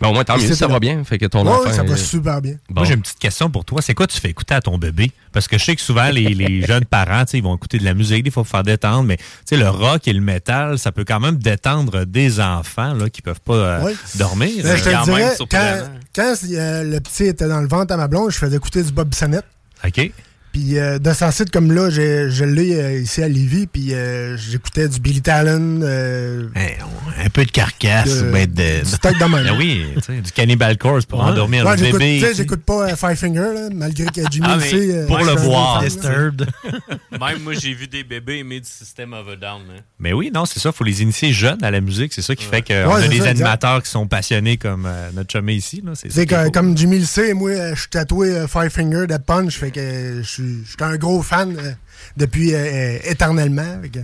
Ben, 0.00 0.08
au 0.08 0.12
moins, 0.14 0.24
tant 0.24 0.38
mieux, 0.38 0.54
ça 0.54 0.66
va 0.66 0.80
bien. 0.80 1.04
Fait 1.04 1.18
que 1.18 1.26
ton 1.26 1.44
Ouais, 1.44 1.52
enfant. 1.52 1.72
ça 1.72 1.82
va 1.82 1.96
super 1.96 2.40
bien. 2.40 2.54
Bon. 2.68 2.76
Moi, 2.80 2.84
j'ai 2.84 2.94
une 2.94 3.02
petite 3.02 3.18
question 3.18 3.50
pour 3.50 3.64
toi. 3.64 3.82
C'est 3.82 3.94
quoi 3.94 4.06
tu 4.06 4.18
fais 4.18 4.30
écouter 4.30 4.54
à 4.54 4.60
ton 4.60 4.78
bébé? 4.78 5.12
Parce 5.32 5.46
que 5.46 5.58
je 5.58 5.64
sais 5.64 5.76
que 5.76 5.82
souvent, 5.82 6.08
les, 6.10 6.34
les 6.34 6.62
jeunes 6.66 6.84
parents, 6.86 7.24
ils 7.32 7.42
vont 7.42 7.54
écouter 7.54 7.78
de 7.78 7.84
la 7.84 7.92
musique, 7.94 8.22
des 8.24 8.30
fois, 8.30 8.42
pour 8.44 8.50
faire 8.50 8.62
détendre, 8.62 9.04
mais 9.04 9.16
tu 9.18 9.24
sais, 9.44 9.56
le 9.58 9.68
rock 9.68 10.08
et 10.08 10.12
le 10.12 10.20
métal, 10.22 10.78
ça 10.78 10.90
peut 10.92 11.04
quand 11.04 11.20
même 11.20 11.36
détendre 11.36 12.04
des 12.06 12.40
enfants 12.40 12.94
là, 12.94 13.10
qui 13.10 13.20
peuvent 13.22 13.40
pas 13.40 13.54
euh, 13.54 13.82
Ouais. 13.84 13.94
dormir. 14.16 14.50
Mais 14.64 14.76
je 14.78 14.84
te 14.84 14.88
le 14.88 15.04
dirais, 15.04 15.34
quand, 15.50 15.78
quand 16.14 16.34
euh, 16.50 16.82
le 16.84 17.00
petit 17.00 17.24
était 17.24 17.48
dans 17.48 17.60
le 17.60 17.68
ventre 17.68 17.92
à 17.92 17.96
ma 17.96 18.08
blonde, 18.08 18.30
je 18.30 18.38
faisais 18.38 18.56
écouter 18.56 18.82
du 18.82 18.92
Bob 18.92 19.08
Bissonnette. 19.08 19.44
OK. 19.86 20.10
Puis 20.52 20.78
euh, 20.78 20.98
de 20.98 21.12
ce 21.12 21.30
site 21.30 21.50
comme 21.50 21.70
là, 21.72 21.90
j'ai- 21.90 22.28
je 22.30 22.44
l'ai 22.44 22.74
euh, 22.74 22.98
ici 23.00 23.22
à 23.22 23.28
Lévis, 23.28 23.66
puis 23.68 23.94
euh, 23.94 24.36
j'écoutais 24.36 24.88
du 24.88 24.98
Billy 24.98 25.22
Talon. 25.22 25.80
euh, 25.82 26.48
un 27.24 27.28
peu 27.28 27.44
de 27.44 27.50
carcasse, 27.50 28.22
de- 28.22 28.30
ben 28.30 28.46
de... 28.52 28.80
du 28.82 28.90
stock 28.90 29.16
de 29.18 29.24
même. 29.24 29.44
Ben 29.50 29.56
oui, 29.58 29.84
tu 29.96 30.00
sais, 30.02 30.20
du 30.20 30.32
Cannibal 30.32 30.76
Corpse 30.76 31.06
pour 31.06 31.20
Ouais. 31.20 31.26
endormir 31.30 31.64
Ouais, 31.64 31.76
le 31.76 31.84
j'écoute- 31.84 32.00
bébé. 32.00 32.32
J'écoute 32.34 32.62
pas 32.64 32.90
euh, 32.90 32.96
Five 32.96 33.14
Finger, 33.16 33.52
là, 33.54 33.68
malgré 33.72 34.06
que 34.06 34.20
Jimmy 34.30 34.46
Ah, 34.48 34.56
mais 34.58 34.68
sait. 34.70 35.04
pour 35.06 35.18
le 35.18 35.32
voir. 35.32 35.82
Disturbed. 35.82 36.46
Même 37.12 37.42
moi, 37.42 37.52
j'ai 37.54 37.72
vu 37.74 37.86
des 37.86 38.02
bébés 38.04 38.38
aimer 38.38 38.60
du 38.60 38.68
System 38.68 39.12
of 39.12 39.28
a 39.28 39.36
Down. 39.36 39.62
hein. 39.70 39.80
Mais 39.98 40.12
oui, 40.12 40.30
non, 40.34 40.46
c'est 40.46 40.58
ça. 40.58 40.70
Il 40.70 40.76
faut 40.76 40.84
les 40.84 41.02
initier 41.02 41.32
jeunes 41.32 41.62
à 41.62 41.70
la 41.70 41.80
musique. 41.80 42.12
C'est 42.12 42.22
ça 42.22 42.34
qui 42.34 42.44
fait 42.44 42.62
qu'on 42.62 42.72
Ouais, 42.92 43.04
a 43.04 43.08
des 43.08 43.08
ça, 43.08 43.14
exact. 43.14 43.28
animateurs 43.30 43.82
qui 43.82 43.90
sont 43.90 44.06
passionnés 44.06 44.56
comme 44.56 44.86
euh, 44.86 45.10
notre 45.14 45.30
chumé 45.30 45.54
ici. 45.54 45.82
C'est 46.08 46.26
comme 46.52 46.76
Jimmy 46.76 46.98
le 47.00 47.04
sait, 47.04 47.34
moi, 47.34 47.74
je 47.74 47.80
suis 47.80 47.90
tatoué 47.90 48.30
euh, 48.34 48.46
Five 48.48 48.70
Finger 48.70 49.06
de 49.06 49.16
Punch, 49.18 49.56
fait 49.58 49.70
que 49.70 50.20
je 50.22 50.26
suis 50.28 50.39
suis 50.66 50.76
un 50.80 50.96
gros 50.96 51.22
fan 51.22 51.56
euh, 51.58 51.72
depuis 52.16 52.54
euh, 52.54 52.58
euh, 52.58 52.98
éternellement. 53.04 53.78
fait 53.82 53.88
que- 53.90 53.98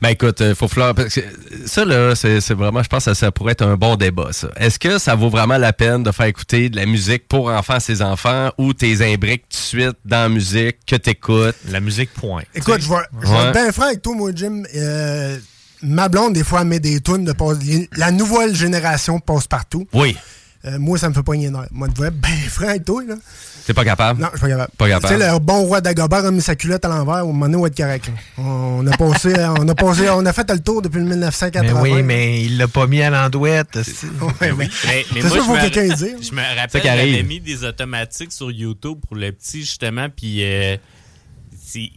Ben 0.00 0.10
écoute, 0.10 0.40
il 0.40 0.54
faut 0.54 0.68
falloir. 0.68 0.94
parce 0.94 1.14
que 1.14 1.20
ça, 1.66 1.84
là, 1.84 2.14
c'est 2.14 2.52
vraiment, 2.52 2.82
je 2.82 2.88
pense 2.88 3.04
que 3.04 3.14
ça, 3.14 3.14
ça 3.14 3.30
pourrait 3.32 3.52
être 3.52 3.62
un 3.64 3.76
bon 3.76 3.94
débat, 3.96 4.28
ça. 4.32 4.48
Est-ce 4.56 4.78
que 4.78 4.98
ça 4.98 5.14
vaut 5.14 5.30
vraiment 5.30 5.58
la 5.58 5.72
peine 5.72 6.02
de 6.02 6.10
faire 6.10 6.26
écouter 6.26 6.68
de 6.68 6.76
la 6.76 6.86
musique 6.86 7.28
pour 7.28 7.48
enfants 7.50 7.74
à 7.74 7.80
ses 7.80 8.02
enfants 8.02 8.50
ou 8.58 8.72
t'es 8.74 9.00
imbriques 9.12 9.44
tout 9.48 9.56
de 9.58 9.62
suite 9.82 9.96
dans 10.04 10.22
la 10.24 10.28
musique 10.28 10.78
que 10.86 10.96
t'écoutes? 10.96 11.54
La 11.70 11.80
musique, 11.80 12.12
point. 12.14 12.42
Écoute, 12.54 12.80
je 12.80 12.88
vais, 12.88 12.96
je 13.22 13.28
Ouais. 13.28 13.46
être 13.46 13.52
bien 13.52 13.72
franc 13.72 13.86
avec 13.86 14.02
toi, 14.02 14.14
moi, 14.16 14.30
Jim. 14.34 14.62
Euh, 14.74 15.38
ma 15.82 16.08
blonde, 16.08 16.34
des 16.34 16.44
fois, 16.44 16.62
elle 16.62 16.68
met 16.68 16.80
des 16.80 17.00
tunes 17.00 17.24
de 17.24 17.32
passe. 17.32 17.58
La 17.96 18.10
nouvelle 18.10 18.54
génération 18.56 19.20
passe 19.20 19.46
partout. 19.46 19.86
Oui. 19.92 20.16
Euh, 20.64 20.78
moi, 20.78 20.96
ça 20.96 21.08
me 21.08 21.14
fait 21.14 21.22
pas 21.24 21.32
les 21.34 21.50
nerfs. 21.50 21.66
Moi, 21.72 21.88
être 21.88 22.10
bien 22.14 22.30
franc 22.48 22.68
avec 22.68 22.84
toi, 22.84 23.02
là. 23.06 23.14
T'es 23.66 23.74
pas 23.74 23.84
capable? 23.84 24.20
Non, 24.20 24.28
je 24.32 24.38
suis 24.38 24.46
pas 24.46 24.48
capable. 24.48 24.70
Pas 24.76 25.00
Tu 25.00 25.06
sais, 25.08 25.18
le 25.32 25.38
bon 25.38 25.62
roi 25.64 25.80
d'Agobert 25.80 26.24
a 26.24 26.30
mis 26.32 26.40
sa 26.42 26.56
culotte 26.56 26.84
à 26.84 26.88
l'envers, 26.88 27.24
au 27.24 27.32
moment 27.32 27.46
donné, 27.46 27.56
on 27.56 27.60
va 27.62 27.66
être 27.68 27.76
correct. 27.76 28.06
là. 28.08 28.42
On 28.44 28.84
a 28.86 28.96
passé, 28.96 29.34
on 29.58 29.68
a 29.68 29.74
passé, 29.74 30.08
on 30.10 30.24
a 30.26 30.32
fait 30.32 30.50
le 30.50 30.58
tour 30.60 30.82
depuis 30.82 30.98
le 30.98 31.04
1980. 31.06 31.82
Mais 31.82 31.90
oui, 31.92 32.02
mais 32.02 32.42
il 32.44 32.58
l'a 32.58 32.66
pas 32.68 32.86
mis 32.88 33.02
à 33.02 33.10
l'endouette. 33.10 33.78
Ouais, 34.20 34.52
mais- 34.52 34.52
Mais, 34.58 34.68
mais 35.14 35.20
C'est 35.20 35.20
moi, 35.20 35.30
ça, 35.30 35.36
je 35.36 35.40
faut 35.42 35.54
me- 35.54 35.60
quelqu'un 35.60 35.82
le 35.82 35.94
dise. 35.94 36.28
Je 36.30 36.34
me 36.34 36.60
rappelle, 36.60 36.82
j'avais 36.82 37.22
mis 37.22 37.40
des 37.40 37.64
automatiques 37.64 38.32
sur 38.32 38.50
YouTube 38.50 38.98
pour 39.06 39.16
le 39.16 39.30
petit, 39.32 39.60
justement, 39.60 40.08
puis 40.14 40.44
euh, 40.44 40.76
c'est- 41.64 41.90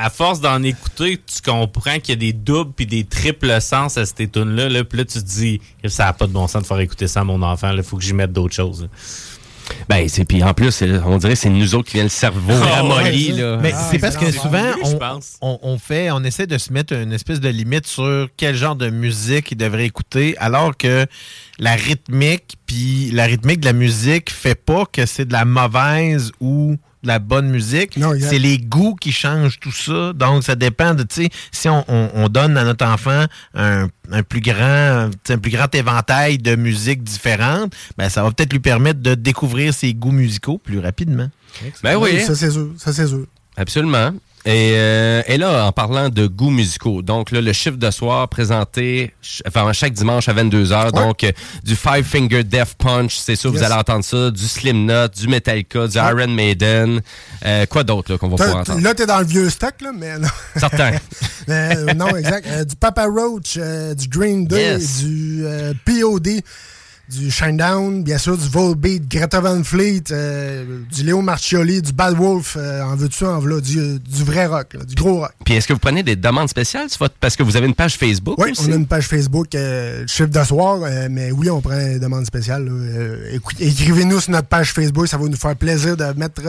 à 0.00 0.08
force 0.10 0.40
d'en 0.40 0.62
écouter, 0.62 1.18
tu 1.26 1.42
comprends 1.42 1.98
qu'il 1.98 2.10
y 2.10 2.12
a 2.12 2.16
des 2.16 2.32
doubles 2.32 2.72
puis 2.74 2.86
des 2.86 3.04
triples 3.04 3.60
sens 3.60 3.98
à 3.98 4.06
ces 4.06 4.28
tunes-là. 4.28 4.68
Là, 4.68 4.84
puis 4.84 4.98
là, 4.98 5.04
tu 5.04 5.18
te 5.18 5.24
dis, 5.24 5.60
ça 5.86 6.06
n'a 6.06 6.12
pas 6.14 6.26
de 6.26 6.32
bon 6.32 6.48
sens 6.48 6.62
de 6.62 6.66
faire 6.66 6.80
écouter 6.80 7.06
ça 7.06 7.20
à 7.20 7.24
mon 7.24 7.42
enfant. 7.42 7.70
Il 7.72 7.82
faut 7.82 7.98
que 7.98 8.02
j'y 8.02 8.14
mette 8.14 8.32
d'autres 8.32 8.54
choses. 8.54 8.88
Ben, 9.88 10.08
c'est 10.08 10.24
puis 10.24 10.42
en 10.42 10.52
plus, 10.52 10.82
on 11.04 11.18
dirait 11.18 11.34
que 11.34 11.38
c'est 11.38 11.50
nous 11.50 11.74
autres 11.74 11.88
qui 11.88 11.94
vient 11.94 12.04
le 12.04 12.08
cerveau 12.08 12.52
Ah, 12.52 12.82
ramolli, 12.82 13.32
ouais, 13.32 13.40
là. 13.40 13.58
Mais 13.58 13.72
c'est 13.90 13.98
parce 13.98 14.16
que 14.16 14.30
souvent, 14.32 14.72
on, 15.42 15.58
on 15.62 15.78
fait, 15.78 16.10
on 16.10 16.24
essaie 16.24 16.46
de 16.46 16.58
se 16.58 16.72
mettre 16.72 16.94
une 16.94 17.12
espèce 17.12 17.38
de 17.38 17.48
limite 17.48 17.86
sur 17.86 18.28
quel 18.36 18.56
genre 18.56 18.74
de 18.74 18.90
musique 18.90 19.52
il 19.52 19.56
devrait 19.56 19.86
écouter, 19.86 20.36
alors 20.38 20.76
que 20.76 21.06
la 21.58 21.74
rythmique, 21.74 22.56
puis 22.66 23.10
la 23.12 23.26
rythmique 23.26 23.60
de 23.60 23.66
la 23.66 23.72
musique 23.72 24.30
fait 24.30 24.56
pas 24.56 24.86
que 24.86 25.06
c'est 25.06 25.26
de 25.26 25.32
la 25.32 25.44
mauvaise 25.44 26.32
ou 26.40 26.76
de 27.02 27.08
la 27.08 27.18
bonne 27.18 27.48
musique. 27.48 27.96
C'est 28.28 28.38
les 28.38 28.58
goûts 28.58 28.94
qui 28.94 29.10
changent 29.12 29.58
tout 29.58 29.72
ça. 29.72 30.12
Donc, 30.12 30.44
ça 30.44 30.54
dépend 30.54 30.94
de, 30.94 31.02
tu 31.02 31.24
sais, 31.24 31.30
si 31.50 31.68
on, 31.68 31.84
on- 31.88 32.10
on 32.14 32.28
donne 32.28 32.56
à 32.56 32.64
notre 32.64 32.84
enfant 32.84 33.24
un, 33.54 33.88
un 34.12 34.22
plus 34.22 34.40
grand, 34.40 35.08
un 35.28 35.38
plus 35.38 35.50
grand 35.50 35.74
éventail 35.74 36.38
de 36.38 36.56
musiques 36.56 37.02
différentes, 37.02 37.72
ben, 37.96 38.08
ça 38.08 38.22
va 38.22 38.30
peut-être 38.32 38.52
lui 38.52 38.60
permettre 38.60 39.00
de 39.00 39.14
découvrir 39.14 39.72
ses 39.72 39.94
goûts 39.94 40.12
musicaux 40.12 40.58
plus 40.58 40.78
rapidement. 40.78 41.28
Ben 41.82 41.96
oui. 41.96 42.20
Ça, 42.22 42.34
c'est 42.34 42.50
sûr. 42.50 42.70
Ça, 42.76 42.92
c'est 42.92 43.06
sûr. 43.06 43.26
Absolument. 43.56 44.12
Et, 44.46 44.72
euh, 44.74 45.22
et 45.26 45.36
là, 45.36 45.66
en 45.66 45.72
parlant 45.72 46.08
de 46.08 46.26
goûts 46.26 46.48
musicaux, 46.48 47.02
donc 47.02 47.30
là, 47.30 47.42
le 47.42 47.52
chiffre 47.52 47.76
de 47.76 47.90
soir 47.90 48.26
présenté 48.28 49.12
enfin, 49.46 49.70
chaque 49.74 49.92
dimanche 49.92 50.30
à 50.30 50.32
22h, 50.32 50.92
donc 50.92 51.24
euh, 51.24 51.32
du 51.62 51.76
Five 51.76 52.04
Finger 52.04 52.42
Death 52.42 52.74
Punch, 52.78 53.16
c'est 53.18 53.36
sûr, 53.36 53.52
vous 53.52 53.62
allez 53.62 53.74
entendre 53.74 54.02
ça, 54.02 54.30
du 54.30 54.48
Slim 54.48 54.86
Knot, 54.86 55.08
du 55.08 55.28
Metallica, 55.28 55.86
du 55.86 55.98
Iron 55.98 56.28
Maiden, 56.28 57.02
euh, 57.44 57.66
quoi 57.66 57.84
d'autre 57.84 58.16
qu'on 58.16 58.28
va 58.28 58.36
pouvoir 58.36 58.60
entendre? 58.62 58.80
Là, 58.80 58.94
t'es 58.94 59.04
dans 59.04 59.18
le 59.18 59.26
vieux 59.26 59.50
stock, 59.50 59.74
là, 59.82 59.92
mais 59.94 60.18
non. 60.18 60.28
Certain. 60.56 60.92
Mais, 61.48 61.74
non, 61.94 62.14
exact. 62.16 62.66
Du 62.66 62.76
Papa 62.76 63.06
Roach, 63.06 63.58
du 63.58 64.08
Green 64.08 64.46
Day, 64.46 64.78
Yes. 64.78 65.02
du 65.02 65.44
POD, 65.84 66.28
du 67.10 67.30
Shinedown, 67.30 68.04
bien 68.04 68.18
sûr, 68.18 68.38
du 68.38 68.48
Volbeat, 68.48 69.08
Greta 69.08 69.40
Van 69.40 69.62
Fleet, 69.64 70.04
euh, 70.12 70.78
du 70.92 71.02
Léo 71.02 71.20
Marchioli, 71.22 71.82
du 71.82 71.92
Bad 71.92 72.14
Wolf, 72.14 72.56
euh, 72.56 72.82
en 72.82 72.94
veux-tu, 72.94 73.24
en 73.24 73.40
voilà, 73.40 73.60
du, 73.60 73.98
du 73.98 74.24
vrai 74.24 74.46
rock, 74.46 74.74
là, 74.74 74.84
du 74.84 74.94
gros 74.94 75.20
rock. 75.20 75.32
Puis 75.44 75.54
est-ce 75.54 75.66
que 75.66 75.72
vous 75.72 75.78
prenez 75.80 76.02
des 76.02 76.14
demandes 76.16 76.48
spéciales 76.48 76.88
sur 76.88 77.00
votre- 77.00 77.16
parce 77.20 77.34
que 77.36 77.42
vous 77.42 77.56
avez 77.56 77.66
une 77.66 77.74
page 77.74 77.96
Facebook 77.96 78.36
Oui, 78.38 78.52
aussi? 78.52 78.66
on 78.68 78.72
a 78.72 78.76
une 78.76 78.86
page 78.86 79.08
Facebook, 79.08 79.54
euh, 79.54 80.06
chiffre 80.06 80.28
de 80.28 80.44
soir, 80.44 80.78
euh, 80.84 81.08
mais 81.10 81.32
oui, 81.32 81.50
on 81.50 81.60
prend 81.60 81.76
des 81.76 81.98
demandes 81.98 82.26
spéciales. 82.26 82.70
Écrivez-nous 83.58 84.20
sur 84.20 84.30
notre 84.32 84.48
page 84.48 84.72
Facebook, 84.72 85.08
ça 85.08 85.18
va 85.18 85.26
nous 85.26 85.36
faire 85.36 85.56
plaisir 85.56 85.96
de 85.96 86.04
mettre 86.16 86.42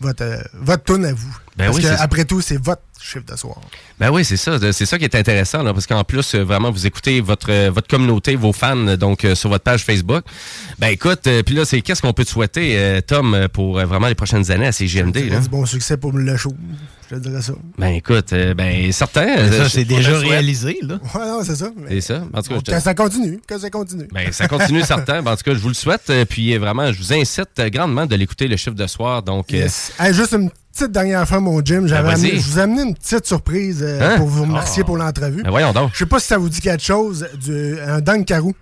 votre, 0.00 0.24
votre 0.60 0.84
tune 0.84 1.04
à 1.04 1.12
vous. 1.12 1.36
Ben 1.56 1.66
Parce 1.66 1.76
oui, 1.76 1.82
que, 1.82 1.88
c'est 1.88 1.96
ça. 1.96 2.02
après 2.02 2.24
tout, 2.24 2.40
c'est 2.40 2.62
votre 2.62 2.82
chiffre 3.06 3.24
de 3.24 3.36
soir. 3.36 3.56
Ben 3.98 4.10
oui, 4.10 4.24
c'est 4.24 4.36
ça. 4.36 4.58
C'est 4.72 4.86
ça 4.86 4.98
qui 4.98 5.04
est 5.04 5.14
intéressant, 5.14 5.62
là, 5.62 5.72
parce 5.72 5.86
qu'en 5.86 6.04
plus, 6.04 6.34
euh, 6.34 6.42
vraiment, 6.44 6.70
vous 6.70 6.86
écoutez 6.86 7.20
votre, 7.20 7.50
euh, 7.50 7.70
votre 7.72 7.88
communauté, 7.88 8.36
vos 8.36 8.52
fans, 8.52 8.96
donc 8.96 9.24
euh, 9.24 9.34
sur 9.34 9.48
votre 9.48 9.64
page 9.64 9.84
Facebook. 9.84 10.24
Ben 10.78 10.88
écoute, 10.88 11.28
puis 11.44 11.54
là, 11.54 11.64
c'est 11.64 11.80
qu'est-ce 11.80 12.02
qu'on 12.02 12.12
peut 12.12 12.24
te 12.24 12.30
souhaiter, 12.30 13.00
Tom, 13.06 13.48
pour 13.52 13.80
vraiment 13.80 14.08
les 14.08 14.14
prochaines 14.14 14.50
années 14.50 14.66
à 14.66 14.72
CGMD? 14.72 15.30
Là? 15.30 15.40
Du 15.40 15.48
bon 15.48 15.64
succès 15.66 15.96
pour 15.96 16.12
le 16.12 16.36
show, 16.36 16.52
je 17.10 17.16
te 17.16 17.20
dirais 17.20 17.40
ça. 17.42 17.52
Ben 17.78 17.88
écoute, 17.88 18.32
euh, 18.32 18.54
ben 18.54 18.90
certain. 18.92 19.26
Mais 19.26 19.52
ça, 19.52 19.68
c'est 19.68 19.84
déjà 19.84 20.18
réalisé, 20.18 20.78
là. 20.82 20.98
Ouais, 21.14 21.26
non, 21.26 21.40
c'est 21.44 21.56
ça. 21.56 21.70
C'est 21.88 22.00
ça. 22.00 22.24
En 22.34 22.42
tout 22.42 22.48
cas, 22.50 22.56
je 22.56 22.60
te- 22.60 22.70
Que 22.72 22.80
ça 22.80 22.94
continue, 22.94 23.40
que 23.46 23.58
ça 23.58 23.70
continue. 23.70 24.08
Ben, 24.12 24.32
ça 24.32 24.48
continue 24.48 24.82
certain. 24.84 25.22
Ben, 25.22 25.32
en 25.32 25.36
tout 25.36 25.44
cas, 25.44 25.54
je 25.54 25.58
vous 25.60 25.68
le 25.68 25.74
souhaite. 25.74 26.10
Puis 26.28 26.56
vraiment, 26.58 26.92
je 26.92 26.98
vous 26.98 27.12
incite 27.12 27.48
grandement 27.72 28.06
de 28.06 28.16
l'écouter 28.16 28.48
le 28.48 28.56
chiffre 28.56 28.76
de 28.76 28.86
soir. 28.86 29.22
Donc, 29.22 29.52
euh. 29.54 29.68
Hey, 29.98 30.12
juste 30.14 30.32
une 30.32 30.50
petite 30.76 30.92
dernière 30.92 31.26
fois, 31.26 31.40
mon 31.40 31.60
Jim. 31.64 31.84
J'avais 31.86 32.14
Ben, 32.14 32.16
je 32.16 32.36
vous 32.40 32.58
ai 32.58 32.62
amené 32.62 32.82
une 32.82 32.94
petite 32.94 33.26
surprise 33.26 33.80
euh, 33.82 34.00
Hein? 34.14 34.16
pour 34.18 34.28
vous 34.28 34.42
remercier 34.42 34.82
Ah. 34.82 34.86
pour 34.86 34.96
l'entrevue. 34.96 35.42
Ben, 35.42 35.50
voyons 35.50 35.72
donc. 35.72 35.90
Je 35.94 35.98
sais 35.98 36.06
pas 36.06 36.20
si 36.20 36.26
ça 36.28 36.38
vous 36.38 36.48
dit 36.48 36.60
quelque 36.60 36.82
chose, 36.82 37.26
du, 37.42 37.76
un. 37.80 38.00
Dankaroo, 38.00 38.54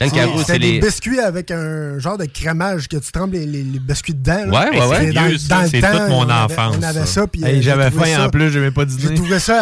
C'est 0.00 0.08
c'est 0.54 0.58
des 0.58 0.72
les- 0.72 0.80
biscuits 0.80 1.20
avec 1.20 1.50
un 1.52 1.98
genre 2.00 2.18
de 2.18 2.24
crémage 2.24 2.88
que 2.88 2.96
tu 2.96 3.12
trembles 3.12 3.34
les, 3.34 3.46
les- 3.46 3.62
les 3.62 3.78
biscuits 3.78 4.14
dedans. 4.14 4.46
là. 4.46 4.70
Ouais, 4.70 4.80
ouais, 4.80 4.86
ouais. 4.88 5.12
Dans, 5.12 5.26
Vieux, 5.26 5.38
ça. 5.38 5.54
dans 5.56 5.62
le 5.62 5.68
C'est 5.68 5.80
temps, 5.80 5.90
toute 5.92 6.08
mon 6.08 6.18
on 6.26 6.28
avait- 6.28 6.52
enfance, 6.54 6.76
On 6.78 6.82
avait 6.82 7.00
ça. 7.00 7.06
ça. 7.06 7.26
puis, 7.28 7.44
Hey, 7.44 7.58
euh, 7.58 7.62
j'avais 7.62 7.84
j'ai 7.84 7.90
trouvé 7.90 8.06
faim 8.10 8.16
ça- 8.16 8.26
en 8.26 8.30
plus, 8.30 8.50
j'avais 8.50 8.70
pas 8.72 8.82
J'ai 8.88 8.96
dîné. 8.96 9.14
trouvé 9.14 9.38
ça 9.38 9.58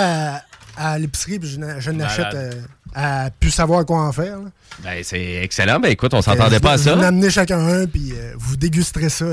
à, 0.79 0.93
à 0.93 0.99
l'épicerie, 0.99 1.39
puis 1.39 1.49
je, 1.51 1.59
n'a- 1.59 1.79
je 1.81 1.91
n'achète 1.91 2.33
euh, 2.35 2.53
à 2.95 3.29
plus 3.39 3.51
savoir 3.51 3.85
quoi 3.85 3.99
en 4.03 4.13
faire. 4.13 4.39
ben, 4.83 5.01
c'est 5.03 5.43
excellent. 5.43 5.79
Ben 5.79 5.91
écoute, 5.91 6.15
on 6.15 6.23
s'attendait 6.23 6.57
Euh, 6.57 6.61
pas 6.61 6.73
à 6.73 6.77
je 6.79 6.85
Je 6.85 6.89
vais 6.89 6.97
en 6.97 7.01
ça. 7.01 7.09
amener 7.09 7.29
chacun 7.31 7.59
un, 7.59 7.87
puis 7.87 8.13
euh, 8.17 8.33
vous 8.39 8.57
dégusterez 8.57 9.11
ça. 9.11 9.27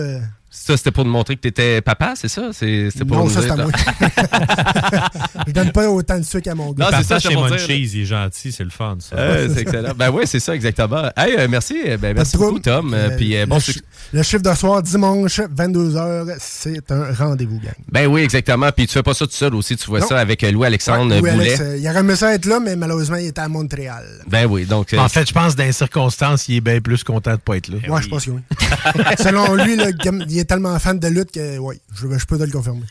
Ça, 0.49 0.77
c'était 0.77 0.91
pour 0.91 1.03
nous 1.03 1.11
montrer 1.11 1.35
que 1.35 1.41
t'étais 1.41 1.81
papa, 1.81 2.13
c'est 2.15 2.29
ça? 2.29 2.49
C'est- 2.53 2.89
C'était 2.89 3.03
pour 3.05 3.17
Non, 3.17 3.29
ça, 3.29 3.41
c'est 3.41 3.51
à 3.51 3.55
moi. 3.57 3.67
je 5.47 5.51
donne 5.51 5.71
pas 5.71 5.89
autant 5.89 6.17
de 6.17 6.23
sucre 6.23 6.49
à 6.49 6.55
mon 6.55 6.71
gars. 6.71 6.85
Non, 6.89 6.97
c'est 6.97 7.03
ça, 7.03 7.19
chez. 7.19 7.35
Munchies, 7.35 7.89
il 7.93 8.01
est 8.01 8.05
gentil, 8.05 8.51
c'est 8.51 8.63
le 8.63 8.69
fun, 8.69 8.97
ça. 8.99 9.15
Euh, 9.17 9.49
c'est 9.53 9.61
excellent. 9.61 9.91
Ben 9.95 10.09
oui, 10.09 10.23
c'est 10.25 10.39
ça, 10.39 10.55
exactement. 10.55 11.09
Hey, 11.17 11.35
euh, 11.37 11.47
merci. 11.49 11.75
euh, 11.85 11.97
Ben, 11.97 12.15
merci 12.15 12.37
beaucoup. 12.37 12.59
Tom. 12.59 12.93
Euh, 12.93 13.09
Euh, 13.09 13.17
puis, 13.17 13.35
euh, 13.37 13.45
bon 13.45 13.59
le 14.13 14.23
chiffre 14.23 14.41
de 14.43 14.53
soir, 14.53 14.81
dimanche, 14.81 15.39
22h, 15.41 16.35
c'est 16.39 16.91
un 16.91 17.13
rendez-vous, 17.13 17.59
gang. 17.59 17.73
Ben 17.91 18.07
oui, 18.07 18.21
exactement. 18.21 18.71
Puis 18.71 18.87
tu 18.87 18.93
fais 18.93 19.03
pas 19.03 19.13
ça 19.13 19.25
tout 19.25 19.33
seul 19.33 19.53
aussi. 19.55 19.75
Tu 19.75 19.85
vois 19.87 19.99
Non. 19.99 20.07
ça 20.07 20.19
avec 20.19 20.43
euh, 20.43 20.51
Louis-Alexandre 20.51 21.15
Ouais, 21.15 21.21
oui, 21.21 21.31
Boulet. 21.31 21.45
Alex, 21.53 21.61
euh, 21.61 21.77
il 21.77 21.87
aurait 21.89 21.99
aimé 21.99 22.15
ça 22.15 22.33
être 22.33 22.45
là, 22.45 22.59
mais 22.59 22.75
malheureusement, 22.75 23.17
il 23.17 23.27
était 23.27 23.41
à 23.41 23.47
Montréal. 23.49 24.05
Ben 24.27 24.45
oui, 24.45 24.65
donc... 24.65 24.93
euh, 24.93 24.97
En 24.99 25.09
fait, 25.09 25.27
je 25.27 25.33
pense 25.33 25.53
que 25.53 25.57
dans 25.59 25.65
les 25.65 25.71
circonstances, 25.73 26.47
il 26.47 26.55
est 26.57 26.61
bien 26.61 26.79
plus 26.79 27.03
content 27.03 27.31
de 27.31 27.37
pas 27.37 27.57
être 27.57 27.67
là. 27.67 27.77
Moi, 27.87 28.01
je 28.01 28.07
pense 28.07 28.25
que 28.25 28.31
oui. 28.31 28.41
Selon 29.19 29.55
lui, 29.55 29.75
là, 29.75 29.87
il 30.29 30.39
est 30.39 30.45
tellement 30.45 30.77
fan 30.79 30.97
de 30.99 31.07
lutte 31.07 31.31
que, 31.31 31.57
oui, 31.57 31.75
je, 31.95 32.07
je 32.17 32.25
peux 32.25 32.37
te 32.37 32.43
le 32.43 32.51
confirmer. 32.51 32.83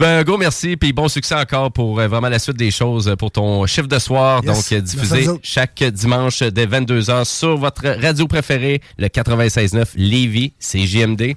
Ben, 0.00 0.20
un 0.20 0.22
gros 0.22 0.38
merci, 0.38 0.78
puis 0.78 0.94
bon 0.94 1.08
succès 1.08 1.34
encore 1.34 1.70
pour 1.72 2.00
euh, 2.00 2.08
vraiment 2.08 2.30
la 2.30 2.38
suite 2.38 2.56
des 2.56 2.70
choses 2.70 3.06
euh, 3.06 3.16
pour 3.16 3.30
ton 3.30 3.66
chiffre 3.66 3.86
de 3.86 3.98
soir. 3.98 4.40
Yes. 4.42 4.46
Donc, 4.46 4.72
euh, 4.72 4.80
Merci 4.80 4.96
diffusé 4.96 5.26
chaque 5.42 5.84
dimanche 5.84 6.42
dès 6.42 6.64
22h 6.64 7.26
sur 7.26 7.58
votre 7.58 7.86
radio 7.86 8.26
préférée, 8.26 8.80
le 8.96 9.08
96.9 9.08 9.88
Lévis, 9.96 10.54
c'est 10.58 10.86
JMD. 10.86 11.36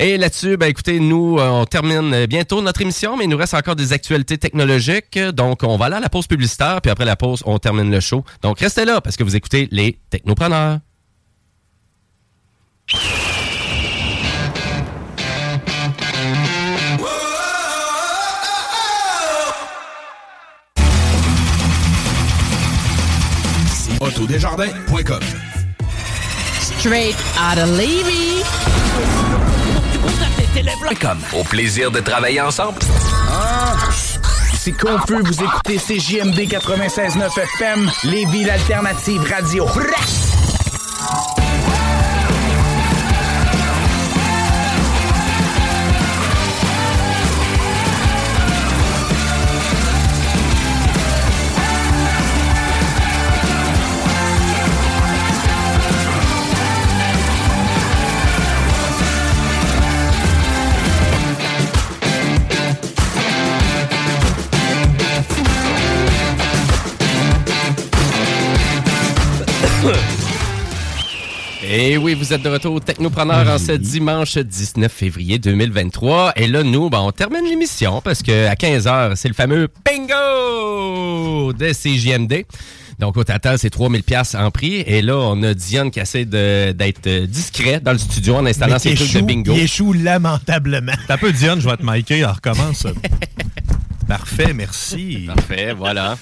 Et 0.00 0.18
là-dessus, 0.18 0.56
ben 0.56 0.66
écoutez, 0.66 0.98
nous, 0.98 1.38
on 1.38 1.64
termine 1.66 2.26
bientôt 2.26 2.60
notre 2.60 2.82
émission, 2.82 3.16
mais 3.16 3.26
il 3.26 3.30
nous 3.30 3.36
reste 3.36 3.54
encore 3.54 3.76
des 3.76 3.92
actualités 3.92 4.38
technologiques. 4.38 5.16
Donc, 5.16 5.60
on 5.62 5.76
va 5.76 5.86
aller 5.86 5.94
à 5.94 6.00
la 6.00 6.08
pause 6.08 6.26
publicitaire, 6.26 6.80
puis 6.82 6.90
après 6.90 7.04
la 7.04 7.14
pause, 7.14 7.44
on 7.46 7.60
termine 7.60 7.92
le 7.92 8.00
show. 8.00 8.24
Donc, 8.42 8.58
restez 8.58 8.86
là 8.86 9.00
parce 9.00 9.16
que 9.16 9.22
vous 9.22 9.36
écoutez 9.36 9.68
les 9.70 10.00
Technopreneurs. 10.10 10.80
Autodesjardins.com 24.10 25.20
Straight 26.60 27.14
out 27.38 27.58
of 27.58 27.70
Levy. 27.78 28.42
Comme 31.00 31.20
au 31.32 31.44
plaisir 31.44 31.92
de 31.92 32.00
travailler 32.00 32.40
ensemble. 32.40 32.78
Ah, 33.30 33.76
c'est 34.58 34.72
confus, 34.72 35.22
vous 35.22 35.44
écoutez 35.44 35.76
CJMD 35.76 36.40
96.9 36.40 37.40
FM, 37.40 37.90
les 38.04 38.24
villes 38.26 38.50
alternatives 38.50 39.22
radio. 39.32 39.66
Et 71.72 71.96
oui, 71.96 72.14
vous 72.14 72.32
êtes 72.32 72.42
de 72.42 72.48
retour 72.48 72.74
au 72.74 72.80
Technopreneur 72.80 73.46
en 73.48 73.56
ce 73.58 73.70
dimanche 73.72 74.36
19 74.36 74.90
février 74.90 75.38
2023. 75.38 76.32
Et 76.34 76.48
là, 76.48 76.64
nous, 76.64 76.90
ben, 76.90 76.98
on 76.98 77.12
termine 77.12 77.44
l'émission 77.44 78.00
parce 78.00 78.22
que 78.24 78.46
à 78.48 78.54
15h, 78.54 79.14
c'est 79.14 79.28
le 79.28 79.34
fameux 79.34 79.68
bingo 79.84 81.52
de 81.52 81.72
CJMD. 81.72 82.44
Donc, 82.98 83.16
au 83.16 83.22
total, 83.22 83.56
c'est 83.58 83.70
3000 83.70 84.02
pièces 84.02 84.34
en 84.34 84.50
prix. 84.50 84.80
Et 84.80 85.00
là, 85.00 85.16
on 85.16 85.40
a 85.44 85.54
Diane 85.54 85.92
qui 85.92 86.00
essaie 86.00 86.24
de- 86.24 86.72
d'être 86.72 87.06
euh, 87.06 87.26
discret 87.26 87.78
dans 87.80 87.92
le 87.92 87.98
studio 87.98 88.34
en 88.34 88.46
installant 88.46 88.78
ses 88.80 88.94
trucs 88.96 89.12
de 89.14 89.20
bingo. 89.20 89.52
Il 89.54 89.60
échoue 89.60 89.92
lamentablement. 89.92 90.92
T'as 91.06 91.18
peu, 91.18 91.32
Diane, 91.32 91.60
je 91.60 91.68
vais 91.68 91.76
te 91.76 91.84
micer, 91.88 92.24
on 92.26 92.32
recommence. 92.32 92.86
Parfait, 94.08 94.52
merci. 94.52 95.28
Parfait, 95.34 95.72
voilà. 95.72 96.18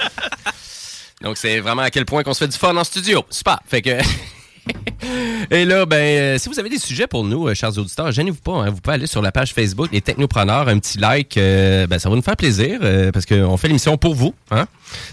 Donc, 1.22 1.38
c'est 1.38 1.58
vraiment 1.60 1.82
à 1.82 1.90
quel 1.90 2.04
point 2.04 2.22
qu'on 2.22 2.34
se 2.34 2.40
fait 2.44 2.48
du 2.48 2.58
fun 2.58 2.76
en 2.76 2.84
studio. 2.84 3.24
Super. 3.30 3.58
Fait 3.66 3.80
que. 3.82 3.98
Et 5.51 5.65
là, 5.65 5.86
ben, 5.86 5.97
euh, 5.97 6.39
si 6.39 6.49
vous 6.49 6.59
avez 6.59 6.69
des 6.69 6.78
sujets 6.78 7.07
pour 7.07 7.24
nous, 7.24 7.49
euh, 7.49 7.55
chers 7.55 7.77
auditeurs, 7.78 8.12
gênez-vous 8.12 8.40
pas. 8.40 8.53
hein. 8.53 8.70
vous 8.70 8.81
pouvez 8.81 8.95
aller 8.95 9.07
sur 9.07 9.23
la 9.23 9.32
page 9.32 9.55
Facebook 9.55 9.89
Les 9.93 10.01
Technopreneurs, 10.01 10.69
un 10.69 10.78
petit 10.78 10.99
like, 10.99 11.36
euh, 11.36 11.86
ben, 11.86 11.99
ça 11.99 12.11
va 12.11 12.16
nous 12.16 12.23
faire 12.23 12.36
plaisir 12.36 12.81
parce 13.12 13.24
qu'on 13.27 13.57
fait 13.57 13.69
l'émission 13.69 13.97
pour 13.97 14.15
vous. 14.15 14.35
Hein? 14.51 14.66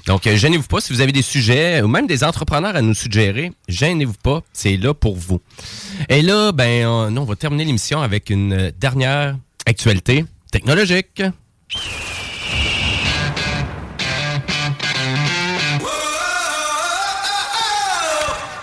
Donc, 0.07 0.27
gênez-vous 0.27 0.67
pas 0.67 0.81
si 0.81 0.91
vous 0.93 1.01
avez 1.01 1.11
des 1.11 1.21
sujets 1.21 1.81
ou 1.81 1.87
même 1.87 2.07
des 2.07 2.23
entrepreneurs 2.23 2.75
à 2.75 2.81
nous 2.81 2.93
suggérer. 2.93 3.51
Gênez-vous 3.67 4.15
pas, 4.21 4.41
c'est 4.53 4.77
là 4.77 4.93
pour 4.93 5.15
vous. 5.15 5.41
Et 6.09 6.21
là, 6.21 6.51
ben, 6.51 6.85
on, 6.85 7.11
nous, 7.11 7.21
on 7.21 7.25
va 7.25 7.35
terminer 7.35 7.65
l'émission 7.65 8.01
avec 8.01 8.29
une 8.29 8.71
dernière 8.79 9.37
actualité 9.65 10.25
technologique. 10.51 11.21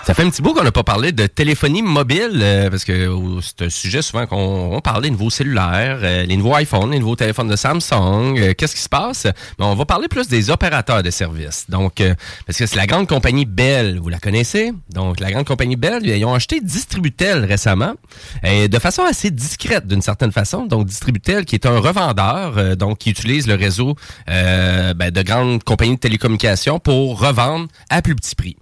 Ça 0.05 0.13
fait 0.13 0.23
un 0.23 0.29
petit 0.29 0.41
bout 0.41 0.53
qu'on 0.53 0.65
n'a 0.65 0.71
pas 0.73 0.83
parlé 0.83 1.13
de 1.13 1.27
téléphonie 1.27 1.81
mobile, 1.81 2.41
euh, 2.41 2.69
parce 2.69 2.83
que 2.83 2.91
euh, 2.91 3.39
c'est 3.39 3.65
un 3.65 3.69
sujet 3.69 4.01
souvent 4.01 4.25
qu'on 4.25 4.73
on 4.73 4.81
parle 4.81 5.03
des 5.03 5.09
nouveaux 5.09 5.29
cellulaires, 5.29 5.99
euh, 6.03 6.25
les 6.25 6.35
nouveaux 6.35 6.57
iPhones, 6.57 6.91
les 6.91 6.99
nouveaux 6.99 7.15
téléphones 7.15 7.47
de 7.47 7.55
Samsung. 7.55 8.37
euh, 8.37 8.53
Qu'est-ce 8.53 8.75
qui 8.75 8.81
se 8.81 8.89
passe? 8.89 9.27
Mais 9.57 9.63
on 9.63 9.75
va 9.75 9.85
parler 9.85 10.09
plus 10.09 10.27
des 10.27 10.49
opérateurs 10.49 11.03
de 11.03 11.09
services. 11.09 11.67
Donc, 11.69 12.01
euh, 12.01 12.15
parce 12.45 12.59
que 12.59 12.65
c'est 12.65 12.75
la 12.75 12.85
grande 12.85 13.07
compagnie 13.07 13.45
Bell, 13.45 13.97
vous 13.97 14.09
la 14.09 14.19
connaissez? 14.19 14.73
Donc, 14.89 15.21
la 15.21 15.31
grande 15.31 15.45
compagnie 15.45 15.77
Bell, 15.77 16.05
ils 16.05 16.25
ont 16.25 16.33
acheté 16.33 16.59
Distributel 16.59 17.45
récemment, 17.45 17.93
de 18.43 18.79
façon 18.79 19.03
assez 19.03 19.31
discrète 19.31 19.87
d'une 19.87 20.01
certaine 20.01 20.33
façon. 20.33 20.65
Donc, 20.65 20.85
Distributel, 20.85 21.45
qui 21.45 21.55
est 21.55 21.65
un 21.65 21.79
revendeur, 21.79 22.75
donc 22.75 22.97
qui 22.97 23.09
utilise 23.11 23.47
le 23.47 23.55
réseau 23.55 23.95
ben, 24.27 25.11
de 25.11 25.21
grandes 25.21 25.63
compagnies 25.63 25.95
de 25.95 25.99
télécommunications 26.01 26.79
pour 26.79 27.21
revendre 27.21 27.67
à 27.89 28.01
plus 28.01 28.15
petit 28.15 28.35
prix. 28.35 28.57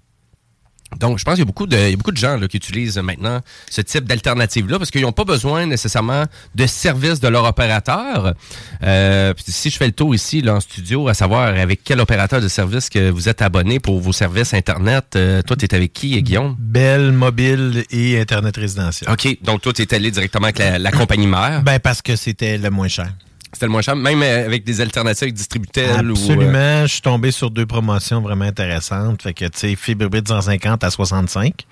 Donc, 0.99 1.19
je 1.19 1.23
pense 1.23 1.35
qu'il 1.35 1.41
y 1.41 1.43
a 1.43 1.45
beaucoup 1.45 1.67
de, 1.67 1.77
il 1.77 1.91
y 1.91 1.93
a 1.93 1.97
beaucoup 1.97 2.11
de 2.11 2.17
gens 2.17 2.37
là, 2.37 2.47
qui 2.47 2.57
utilisent 2.57 2.97
maintenant 2.97 3.39
ce 3.69 3.81
type 3.81 4.05
d'alternative-là 4.05 4.77
parce 4.77 4.91
qu'ils 4.91 5.01
n'ont 5.01 5.11
pas 5.11 5.23
besoin 5.23 5.65
nécessairement 5.65 6.25
de 6.55 6.65
services 6.67 7.19
de 7.19 7.27
leur 7.27 7.45
opérateur. 7.45 8.33
Euh, 8.83 9.33
si 9.47 9.69
je 9.69 9.77
fais 9.77 9.87
le 9.87 9.93
tour 9.93 10.13
ici 10.13 10.41
là, 10.41 10.55
en 10.55 10.59
studio, 10.59 11.07
à 11.07 11.13
savoir 11.13 11.47
avec 11.47 11.81
quel 11.83 11.99
opérateur 11.99 12.41
de 12.41 12.47
service 12.47 12.89
que 12.89 13.09
vous 13.09 13.29
êtes 13.29 13.41
abonné 13.41 13.79
pour 13.79 13.99
vos 13.99 14.13
services 14.13 14.53
Internet, 14.53 15.15
euh, 15.15 15.41
toi, 15.41 15.55
tu 15.55 15.65
es 15.65 15.73
avec 15.73 15.93
qui, 15.93 16.21
Guillaume? 16.21 16.55
Belle, 16.59 17.11
mobile 17.11 17.85
et 17.89 18.19
Internet 18.19 18.57
résidentiel. 18.57 19.09
OK. 19.09 19.37
Donc, 19.43 19.61
toi, 19.61 19.73
tu 19.73 19.81
es 19.81 19.93
allé 19.93 20.11
directement 20.11 20.45
avec 20.45 20.59
la, 20.59 20.77
la 20.77 20.91
compagnie 20.91 21.27
mère? 21.27 21.63
Ben, 21.63 21.79
parce 21.79 22.01
que 22.01 22.15
c'était 22.15 22.57
le 22.57 22.69
moins 22.69 22.87
cher. 22.87 23.11
C'était 23.61 23.67
le 23.67 23.73
moins 23.73 23.83
cher, 23.83 23.95
même 23.95 24.23
euh, 24.23 24.47
avec 24.47 24.63
des 24.63 24.81
alternatives 24.81 25.21
avec 25.25 25.35
Distributel 25.35 26.09
ou... 26.09 26.15
euh, 26.15 26.19
Absolument. 26.19 26.81
Je 26.87 26.93
suis 26.93 27.01
tombé 27.01 27.29
sur 27.29 27.51
deux 27.51 27.67
promotions 27.67 28.19
vraiment 28.19 28.45
intéressantes. 28.45 29.21
Fait 29.21 29.35
que, 29.35 29.45
tu 29.45 29.51
sais, 29.53 29.75
fibre 29.75 30.05
hybride 30.05 30.27
150 30.27 30.83
à 30.83 30.89
65. 30.89 31.67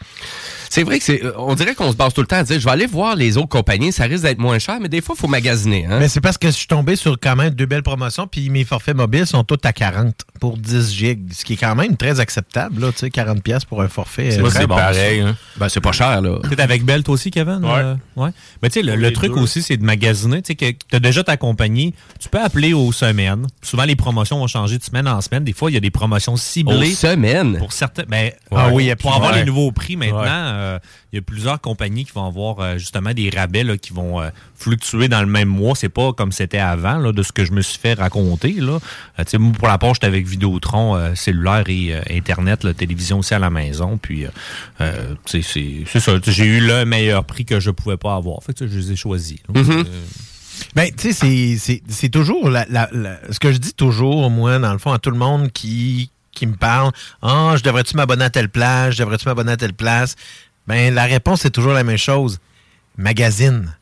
C'est 0.70 0.84
vrai 0.84 1.00
que 1.00 1.04
c'est. 1.06 1.24
euh, 1.26 1.32
On 1.38 1.56
dirait 1.56 1.74
qu'on 1.74 1.92
se 1.92 1.98
base 1.98 2.14
tout 2.14 2.22
le 2.22 2.28
temps 2.28 2.36
à 2.36 2.44
dire 2.44 2.60
je 2.60 2.66
vais 2.66 2.70
aller 2.70 2.86
voir 2.86 3.16
les 3.16 3.38
autres 3.38 3.50
compagnies, 3.50 3.92
ça 3.92 4.04
risque 4.04 4.22
d'être 4.24 4.38
moins 4.38 4.60
cher, 4.60 4.78
mais 4.80 4.88
des 4.88 5.02
fois, 5.02 5.16
il 5.18 5.22
faut 5.22 5.28
magasiner. 5.28 5.88
Hein? 5.88 5.98
Mais 6.00 6.08
c'est 6.10 6.22
parce 6.22 6.38
que 6.38 6.46
je 6.50 6.54
suis 6.54 6.68
tombé 6.68 6.96
sur 6.96 7.18
quand 7.20 7.36
même 7.36 7.56
deux 7.56 7.66
belles 7.66 7.82
promotions, 7.82 8.28
puis 8.28 8.52
mes 8.52 8.66
forfaits 8.66 8.96
mobiles 8.96 9.26
sont 9.26 9.44
tous 9.44 9.58
à 9.64 9.74
40 9.74 10.14
pour 10.40 10.58
10 10.58 10.94
gigs, 10.94 11.34
ce 11.34 11.44
qui 11.44 11.54
est 11.54 11.58
quand 11.58 11.74
même 11.74 11.98
très 11.98 12.20
acceptable, 12.20 12.82
là, 12.82 12.92
tu 12.92 13.00
sais, 13.00 13.10
40 13.10 13.42
pièces 13.42 13.66
pour 13.66 13.82
un 13.82 13.88
forfait. 13.88 14.30
C'est 14.30 14.42
euh, 14.42 14.50
c'est 14.52 14.68
bon, 14.68 14.76
pareil. 14.76 15.22
Hein. 15.22 15.36
Ben, 15.58 15.70
c'est 15.70 15.82
pas 15.82 15.92
cher, 15.92 16.22
là. 16.22 16.38
T'es 16.48 16.62
avec 16.62 16.86
Bell, 16.86 17.02
toi 17.04 17.16
aussi, 17.16 17.32
Kevin? 17.32 17.62
Ouais. 17.64 17.72
Euh, 17.80 17.96
ouais. 18.16 18.30
Mais 18.62 18.70
tu 18.70 18.80
sais, 18.80 18.96
le, 18.96 19.12
truc 19.12 19.34
deux. 19.34 19.40
aussi, 19.42 19.64
c'est 19.64 19.78
de 19.78 19.84
magasiner. 19.84 20.44
Tu 20.44 20.54
sais, 20.54 20.56
que 20.56 20.78
t'as 20.92 21.00
déjà 21.00 21.24
ta 21.24 21.36
compagnie. 21.80 21.94
Tu 22.20 22.30
peux 22.30 22.40
appeler 22.42 22.74
aux 22.74 22.92
semaines. 22.92 23.48
Souvent, 23.62 23.84
les 23.84 23.96
promotions 23.96 24.40
vont 24.40 24.48
changer 24.48 24.78
de 24.78 24.84
semaine 24.84 25.08
en 25.08 25.22
semaine. 25.22 25.44
Des 25.44 25.54
fois, 25.54 25.72
il 25.72 25.74
y 25.74 25.78
a 25.78 25.80
des 25.80 25.92
promotions 25.92 26.36
ciblées. 26.38 26.92
Aux 26.92 26.96
semaines? 26.96 27.58
Pour 27.58 27.72
certains. 27.74 28.04
Ben, 28.08 28.32
Ah 28.52 28.70
oui, 28.72 28.94
pour 29.00 29.14
avoir 29.16 29.32
ouais. 29.32 29.40
les 29.40 29.46
nouveaux 29.46 29.72
prix 29.72 29.96
maintenant, 29.96 30.20
Ouais. 30.20 30.28
euh, 30.30 30.80
il 31.12 31.16
y 31.16 31.20
a 31.20 31.22
plusieurs 31.22 31.60
compagnies 31.62 32.06
qui 32.06 32.12
vont 32.12 32.26
avoir 32.28 32.60
euh, 32.60 32.78
justement 32.78 33.14
des 33.14 33.30
rabais 33.30 33.64
là, 33.64 33.78
qui 33.78 33.94
vont 33.94 34.22
euh, 34.22 34.30
fluctuer 34.56 35.08
dans 35.08 35.22
le 35.22 35.28
même 35.28 35.48
mois. 35.50 35.76
C'est 35.76 35.90
pas 35.90 36.14
comme 36.14 36.32
c'était 36.32 36.60
avant, 36.60 36.98
là, 36.98 37.12
de 37.12 37.24
ce 37.24 37.32
que 37.32 37.46
je 37.46 37.52
me 37.52 37.62
suis 37.62 37.80
fait 37.80 37.94
raconter. 37.94 38.54
Là. 38.54 38.80
Moi, 39.38 39.52
pour 39.58 39.68
la 39.68 39.78
part, 39.78 39.94
j'étais 39.94 40.08
avec 40.08 40.28
Vidéotron, 40.28 41.16
cellulaire 41.16 41.64
et 41.70 41.94
Internet, 42.12 42.64
la 42.64 42.74
télévision 42.74 43.20
aussi 43.20 43.34
à 43.34 43.40
la 43.40 43.50
maison. 43.50 43.98
Puis, 44.02 44.26
c'est 45.26 46.00
ça. 46.00 46.12
J'ai 46.26 46.46
eu 46.46 46.60
le 46.60 46.86
meilleur 46.86 47.24
prix 47.26 47.46
que 47.46 47.60
je 47.60 47.72
pouvais 47.72 47.98
pas 47.98 48.16
avoir. 48.16 48.44
Fait 48.44 48.54
que, 48.54 48.68
je 48.68 48.78
les 48.78 48.92
ai 48.92 48.96
choisis. 48.96 49.38
là. 49.54 49.62
Ben, 50.76 50.90
tu 50.96 51.12
sais, 51.12 51.14
c'est- 51.14 51.58
c'est- 51.58 51.82
c'est 51.90 52.10
toujours 52.10 52.50
la, 52.50 52.66
la- 52.70 52.90
la- 52.92 53.20
ce 53.32 53.40
que 53.40 53.52
je 53.52 53.58
dis 53.58 53.74
toujours, 53.74 54.30
moi, 54.30 54.60
dans 54.60 54.72
le 54.74 54.80
fond, 54.80 54.92
à 54.92 55.00
tout 55.00 55.12
le 55.12 55.18
monde 55.18 55.52
qui, 55.52 56.12
qui 56.32 56.46
me 56.48 56.56
parle 56.56 56.92
Ah, 57.22 57.56
je 57.58 57.64
devrais-tu 57.64 57.96
m'abonner 57.96 58.26
à 58.26 58.30
telle 58.30 58.50
place, 58.50 58.96
je 58.96 59.00
devrais-tu 59.00 59.26
m'abonner 59.28 59.52
à 59.54 59.58
telle 59.58 59.74
place 59.74 60.16
Ben, 60.68 60.94
la 60.94 61.06
réponse, 61.06 61.42
c'est 61.42 61.50
toujours 61.50 61.74
la 61.74 61.84
même 61.84 61.98
chose. 61.98 62.40
Magazine. 62.98 63.76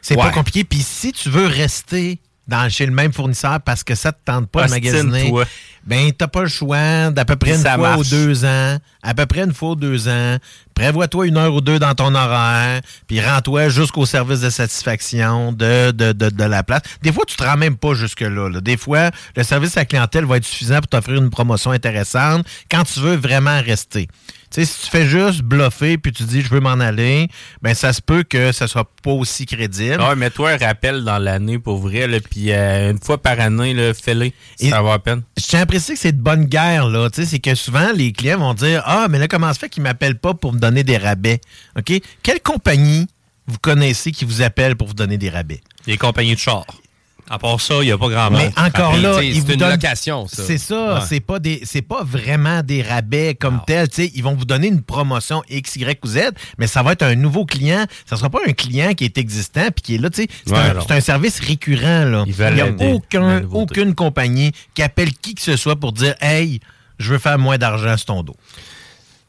C'est 0.00 0.14
pas 0.16 0.30
compliqué. 0.32 0.64
Puis 0.64 0.80
si 0.82 1.12
tu 1.12 1.28
veux 1.30 1.46
rester 1.46 2.18
dans, 2.50 2.68
chez 2.68 2.84
le 2.84 2.92
même 2.92 3.12
fournisseur 3.12 3.60
parce 3.60 3.82
que 3.84 3.94
ça 3.94 4.12
te 4.12 4.18
tente 4.24 4.48
pas 4.50 4.66
de 4.66 4.70
magasiner, 4.70 5.18
Ostine-toi. 5.20 5.44
ben 5.86 6.12
t'as 6.12 6.26
pas 6.28 6.42
le 6.42 6.48
choix 6.48 7.10
d'à 7.10 7.24
peu 7.24 7.36
près 7.36 7.52
une 7.54 7.62
ça 7.62 7.76
fois 7.76 7.96
marche. 7.96 8.00
ou 8.00 8.10
deux 8.10 8.44
ans, 8.44 8.76
à 9.02 9.14
peu 9.14 9.24
près 9.26 9.44
une 9.44 9.54
fois 9.54 9.70
ou 9.70 9.74
deux 9.76 10.08
ans, 10.08 10.36
prévois-toi 10.74 11.26
une 11.28 11.36
heure 11.36 11.54
ou 11.54 11.60
deux 11.60 11.78
dans 11.78 11.94
ton 11.94 12.14
horaire, 12.14 12.80
puis 13.06 13.20
rends-toi 13.20 13.68
jusqu'au 13.68 14.04
service 14.06 14.40
de 14.40 14.50
satisfaction 14.50 15.52
de, 15.52 15.90
de, 15.92 16.12
de, 16.12 16.28
de 16.30 16.44
la 16.44 16.62
place. 16.62 16.82
Des 17.02 17.12
fois, 17.12 17.24
tu 17.26 17.36
te 17.36 17.42
rends 17.42 17.56
même 17.56 17.76
pas 17.76 17.94
jusque-là. 17.94 18.48
là. 18.48 18.60
Des 18.60 18.76
fois, 18.76 19.10
le 19.36 19.42
service 19.42 19.76
à 19.76 19.80
la 19.80 19.84
clientèle 19.86 20.24
va 20.24 20.36
être 20.38 20.44
suffisant 20.44 20.76
pour 20.78 20.88
t'offrir 20.88 21.16
une 21.22 21.30
promotion 21.30 21.70
intéressante 21.70 22.46
quand 22.70 22.84
tu 22.84 23.00
veux 23.00 23.16
vraiment 23.16 23.60
rester. 23.62 24.08
Tu 24.52 24.64
sais, 24.64 24.64
si 24.64 24.84
tu 24.84 24.90
fais 24.90 25.06
juste 25.06 25.42
bluffer 25.42 25.96
puis 25.96 26.10
tu 26.10 26.24
dis 26.24 26.42
je 26.42 26.48
veux 26.48 26.58
m'en 26.58 26.80
aller, 26.80 27.28
ben 27.62 27.72
ça 27.72 27.92
se 27.92 28.02
peut 28.02 28.24
que 28.24 28.50
ça 28.50 28.66
soit 28.66 28.90
pas 29.02 29.12
aussi 29.12 29.46
crédible. 29.46 30.00
Ouais, 30.00 30.16
mais 30.16 30.30
toi, 30.30 30.50
un 30.50 30.56
rappel 30.56 31.04
dans 31.04 31.18
l'année 31.18 31.60
pour 31.60 31.78
vrai, 31.78 32.08
puis 32.20 32.50
euh, 32.50 32.90
une 32.90 32.98
fois 32.98 33.18
par 33.18 33.38
année, 33.38 33.74
là, 33.74 33.94
fais-le. 33.94 34.32
Ça 34.58 34.82
va 34.82 34.94
à 34.94 34.98
peine. 34.98 35.22
Je 35.38 35.44
tiens 35.46 35.60
à 35.60 35.66
préciser 35.66 35.94
que 35.94 36.00
c'est 36.00 36.16
de 36.16 36.20
bonne 36.20 36.46
guerre, 36.46 36.88
là. 36.88 37.08
Tu 37.10 37.22
sais, 37.22 37.28
c'est 37.28 37.38
que 37.38 37.54
souvent, 37.54 37.92
les 37.94 38.12
clients 38.12 38.38
vont 38.38 38.54
dire 38.54 38.82
Ah, 38.86 39.06
mais 39.08 39.20
là, 39.20 39.28
comment 39.28 39.52
se 39.54 39.58
fait 39.58 39.68
qu'ils 39.68 39.84
m'appellent 39.84 40.18
pas 40.18 40.34
pour 40.34 40.52
me 40.52 40.58
donner 40.58 40.82
des 40.82 40.96
rabais? 40.96 41.40
OK? 41.78 41.92
Quelle 42.22 42.40
compagnie 42.40 43.06
vous 43.46 43.58
connaissez 43.58 44.10
qui 44.10 44.24
vous 44.24 44.42
appelle 44.42 44.74
pour 44.74 44.88
vous 44.88 44.94
donner 44.94 45.16
des 45.16 45.30
rabais? 45.30 45.60
Les 45.86 45.96
compagnies 45.96 46.34
de 46.34 46.40
chars. 46.40 46.66
À 47.32 47.38
part 47.38 47.60
ça, 47.60 47.76
il 47.80 47.84
n'y 47.86 47.92
a 47.92 47.96
pas 47.96 48.08
grand. 48.08 48.28
Mais 48.32 48.50
encore 48.56 48.96
là, 48.96 49.18
c'est 49.20 49.30
vous 49.30 49.52
une 49.52 49.56
donnent- 49.58 49.70
location, 49.70 50.26
ça. 50.26 50.42
C'est 50.44 50.58
ça, 50.58 50.94
Ouais. 50.94 51.00
c'est 51.08 51.20
pas 51.20 51.38
des, 51.38 51.60
c'est 51.64 51.80
pas 51.80 52.02
vraiment 52.02 52.62
des 52.64 52.82
rabais 52.82 53.36
comme 53.36 53.60
tel. 53.64 53.88
Tu 53.88 54.02
sais, 54.02 54.12
ils 54.16 54.22
vont 54.24 54.34
vous 54.34 54.44
donner 54.44 54.66
une 54.66 54.82
promotion 54.82 55.40
X, 55.48 55.76
Y 55.76 56.04
ou 56.04 56.08
Z, 56.08 56.18
mais 56.58 56.66
ça 56.66 56.82
va 56.82 56.92
être 56.92 57.02
un 57.04 57.14
nouveau 57.14 57.44
client. 57.46 57.84
Ça 58.04 58.16
sera 58.16 58.30
pas 58.30 58.40
un 58.48 58.52
client 58.52 58.94
qui 58.94 59.04
est 59.04 59.16
existant 59.16 59.68
puis 59.74 59.82
qui 59.82 59.94
est 59.94 59.98
là. 59.98 60.10
Tu 60.10 60.22
sais, 60.22 60.28
c'est 60.44 60.52
Ouais, 60.52 60.58
un, 60.58 60.96
un 60.96 61.00
service 61.00 61.38
récurrent 61.38 62.04
là. 62.04 62.24
Il 62.26 62.34
n'y 62.54 62.60
a 62.60 62.66
aucun, 62.92 63.44
aucune 63.52 63.94
compagnie 63.94 64.50
qui 64.74 64.82
appelle 64.82 65.12
qui 65.14 65.36
que 65.36 65.42
ce 65.42 65.56
soit 65.56 65.76
pour 65.76 65.92
dire, 65.92 66.14
hey, 66.20 66.58
je 66.98 67.12
veux 67.12 67.18
faire 67.18 67.38
moins 67.38 67.58
d'argent 67.58 67.96
sur 67.96 68.06
ton 68.06 68.22
dos. 68.24 68.36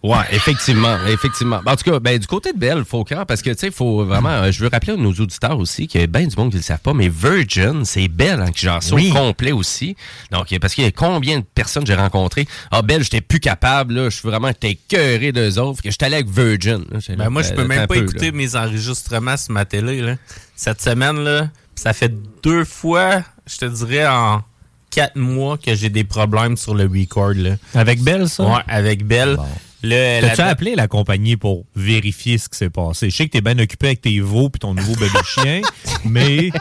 Ouais, 0.03 0.17
effectivement, 0.31 0.97
effectivement. 1.07 1.61
En 1.63 1.75
tout 1.75 1.91
cas, 1.91 1.99
ben, 1.99 2.17
du 2.17 2.25
côté 2.25 2.53
de 2.53 2.57
Bell, 2.57 2.83
faut 2.85 3.03
craindre 3.03 3.27
parce 3.27 3.43
que, 3.43 3.51
tu 3.51 3.57
sais, 3.59 3.69
faut 3.71 4.03
vraiment, 4.03 4.29
euh, 4.29 4.51
je 4.51 4.63
veux 4.63 4.69
rappeler 4.71 4.93
à 4.93 4.95
nos 4.97 5.11
auditeurs 5.13 5.59
aussi 5.59 5.85
qu'il 5.87 6.01
y 6.01 6.03
a 6.03 6.07
bien 6.07 6.25
du 6.25 6.35
monde 6.35 6.49
qui 6.49 6.55
ne 6.55 6.61
le 6.61 6.65
savent 6.65 6.79
pas, 6.79 6.93
mais 6.95 7.07
Virgin, 7.07 7.85
c'est 7.85 8.07
Bell 8.07 8.41
hein, 8.41 8.51
qui 8.51 8.61
gère 8.65 8.81
ça 8.81 8.95
Oui. 8.95 9.11
au 9.11 9.13
complet 9.13 9.51
aussi. 9.51 9.95
Donc, 10.31 10.57
parce 10.59 10.73
qu'il 10.73 10.83
y 10.85 10.87
a 10.87 10.91
combien 10.91 11.37
de 11.39 11.45
personnes 11.45 11.85
j'ai 11.85 11.93
rencontrées? 11.93 12.47
Ah, 12.71 12.81
Bell, 12.81 13.03
j'étais 13.03 13.21
plus 13.21 13.39
capable, 13.39 13.93
là, 13.93 14.09
je 14.09 14.17
suis 14.17 14.27
vraiment, 14.27 14.47
j'étais 14.47 14.71
écœuré 14.71 15.31
d'eux 15.31 15.59
autres, 15.59 15.83
que 15.83 15.91
j'étais 15.91 16.05
allé 16.05 16.15
avec 16.15 16.29
Virgin. 16.29 16.83
là. 16.89 16.99
J'étais 16.99 17.15
là, 17.15 17.25
Ben, 17.25 17.29
moi, 17.29 17.43
je 17.43 17.51
euh, 17.51 17.55
peux 17.57 17.65
même 17.67 17.85
pas 17.87 17.93
peu, 17.93 18.01
écouter 18.01 18.31
là. 18.31 18.37
mes 18.37 18.55
enregistrements 18.55 19.37
sur 19.37 19.53
ma 19.53 19.65
télé. 19.65 20.01
Là. 20.01 20.15
Cette 20.55 20.81
semaine, 20.81 21.19
là, 21.23 21.49
ça 21.75 21.93
fait 21.93 22.11
deux 22.43 22.65
fois, 22.65 23.21
je 23.45 23.57
te 23.59 23.65
dirais, 23.65 24.07
en 24.07 24.41
quatre 24.89 25.15
mois 25.15 25.59
que 25.59 25.75
j'ai 25.75 25.89
des 25.89 26.03
problèmes 26.03 26.57
sur 26.57 26.73
le 26.73 26.83
record. 26.85 27.33
Là. 27.35 27.51
Avec 27.75 28.01
Bell, 28.01 28.27
ça? 28.27 28.43
Ouais, 28.43 28.61
avec 28.67 29.05
Bell. 29.05 29.37
Le- 29.83 30.21
T'as-tu 30.21 30.41
la- 30.41 30.47
appelé 30.47 30.75
la 30.75 30.87
compagnie 30.87 31.37
pour 31.37 31.65
vérifier 31.75 32.37
ce 32.37 32.47
qui 32.49 32.57
s'est 32.57 32.69
passé? 32.69 33.09
Je 33.09 33.15
sais 33.15 33.25
que 33.25 33.31
t'es 33.31 33.41
bien 33.41 33.57
occupé 33.57 33.87
avec 33.87 34.01
tes 34.01 34.19
veaux 34.19 34.49
puis 34.49 34.59
ton 34.59 34.73
nouveau 34.73 34.93
bébé 34.95 35.17
chien, 35.25 35.61
mais... 36.05 36.51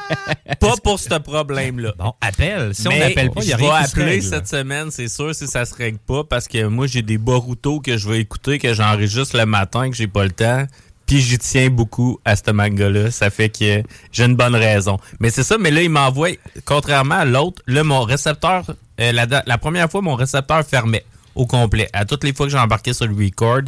Pas 0.59 0.75
pour 0.83 0.99
ce 0.99 1.15
problème-là. 1.19 1.93
Bon, 1.99 2.13
appelle. 2.21 2.75
Si 2.75 2.89
on 2.89 2.97
n'appelle 2.97 3.31
pas, 3.31 3.43
il 3.43 3.49
y 3.49 3.53
a 3.53 3.57
rien 3.57 3.85
se 3.85 3.91
appeler 3.91 4.05
règle. 4.13 4.23
cette 4.25 4.49
semaine, 4.49 4.91
c'est 4.91 5.09
sûr, 5.09 5.35
si 5.35 5.47
ça 5.47 5.65
se 5.65 5.75
règle 5.75 5.99
pas, 5.99 6.25
parce 6.25 6.49
que 6.49 6.67
moi, 6.67 6.87
j'ai 6.87 7.03
des 7.03 7.19
Boruto 7.19 7.81
que 7.81 7.97
je 7.97 8.09
vais 8.09 8.21
écouter, 8.21 8.59
que 8.59 8.73
j'enregistre 8.75 9.37
le 9.37 9.47
matin, 9.47 9.91
que 9.91 9.97
j'ai 9.97 10.07
pas 10.09 10.25
le 10.25 10.31
temps. 10.33 10.67
Puis 11.07 11.21
j'y 11.21 11.39
tiens 11.39 11.71
beaucoup 11.71 12.21
à 12.25 12.37
ce 12.37 12.51
manga-là. 12.53 13.11
Ça 13.11 13.31
fait 13.31 13.49
que 13.49 13.83
j'ai 14.13 14.25
une 14.25 14.37
bonne 14.37 14.55
raison. 14.55 14.97
Mais 15.19 15.31
c'est 15.31 15.43
ça, 15.43 15.59
mais 15.59 15.71
là, 15.73 15.83
il 15.83 15.91
m'envoie, 15.91 16.31
contrairement 16.65 17.17
à 17.17 17.25
l'autre, 17.25 17.61
là, 17.67 17.83
mon 17.83 18.03
récepteur, 18.03 18.65
euh, 19.01 19.13
la 19.13 19.59
première 19.59 19.91
fois, 19.91 20.03
mon 20.03 20.15
récepteur 20.15 20.65
fermait 20.65 21.05
au 21.41 21.47
complet. 21.47 21.89
À 21.93 22.05
toutes 22.05 22.25
les 22.25 22.33
fois 22.33 22.47
que 22.47 22.53
j'ai 22.53 22.59
embarqué 22.59 22.93
sur 22.93 23.07
le 23.07 23.15
record, 23.15 23.63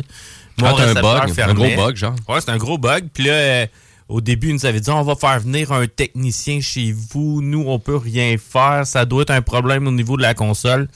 mon 0.59 0.67
Ah, 0.77 0.83
un 0.83 0.95
bug, 0.95 1.41
un 1.41 1.55
gros 1.55 1.77
bug, 1.77 1.97
genre. 1.97 2.15
Ouais, 2.29 2.41
c'est 2.41 2.51
un 2.51 2.59
gros 2.59 2.79
bug. 2.79 3.09
Puis 3.13 3.25
là, 3.25 3.33
euh, 3.33 3.67
au 4.09 4.21
début, 4.21 4.49
ils 4.49 4.55
nous 4.55 4.67
avaient 4.67 4.81
dit 4.81 4.91
on 4.91 5.03
va 5.03 5.17
faire 5.17 5.41
venir 5.41 5.73
un 5.73 5.87
technicien 5.87 6.61
chez 6.61 6.93
vous. 6.93 7.41
Nous, 7.43 7.65
on 7.67 7.79
peut 7.79 7.97
rien 7.97 8.37
faire. 8.37 8.87
Ça 8.87 9.05
doit 9.05 9.23
être 9.23 9.31
un 9.31 9.43
problème 9.43 9.87
au 9.87 9.93
niveau 9.93 10.17
de 10.17 10.23
la 10.23 10.35
console. 10.35 10.89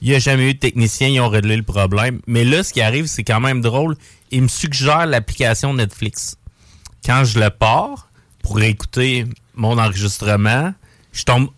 Il 0.00 0.08
n'y 0.08 0.14
a 0.14 0.18
jamais 0.18 0.50
eu 0.50 0.54
de 0.54 0.58
technicien, 0.58 1.08
ils 1.08 1.20
ont 1.20 1.28
réglé 1.28 1.56
le 1.56 1.62
problème. 1.62 2.20
Mais 2.26 2.44
là, 2.44 2.64
ce 2.64 2.72
qui 2.72 2.80
arrive, 2.80 3.06
c'est 3.06 3.22
quand 3.22 3.38
même 3.38 3.60
drôle. 3.60 3.96
Ils 4.32 4.42
me 4.42 4.48
suggèrent 4.48 5.06
l'application 5.06 5.74
Netflix. 5.74 6.36
Quand 7.04 7.24
je 7.24 7.38
le 7.38 7.50
pars 7.50 8.08
pour 8.42 8.60
écouter 8.60 9.26
mon 9.54 9.78
enregistrement, 9.78 10.74
je 11.12 11.22
tombe 11.22 11.50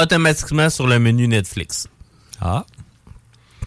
automatiquement 0.00 0.70
sur 0.70 0.86
le 0.86 1.00
menu 1.00 1.26
Netflix. 1.26 1.88
Ah. 2.40 2.64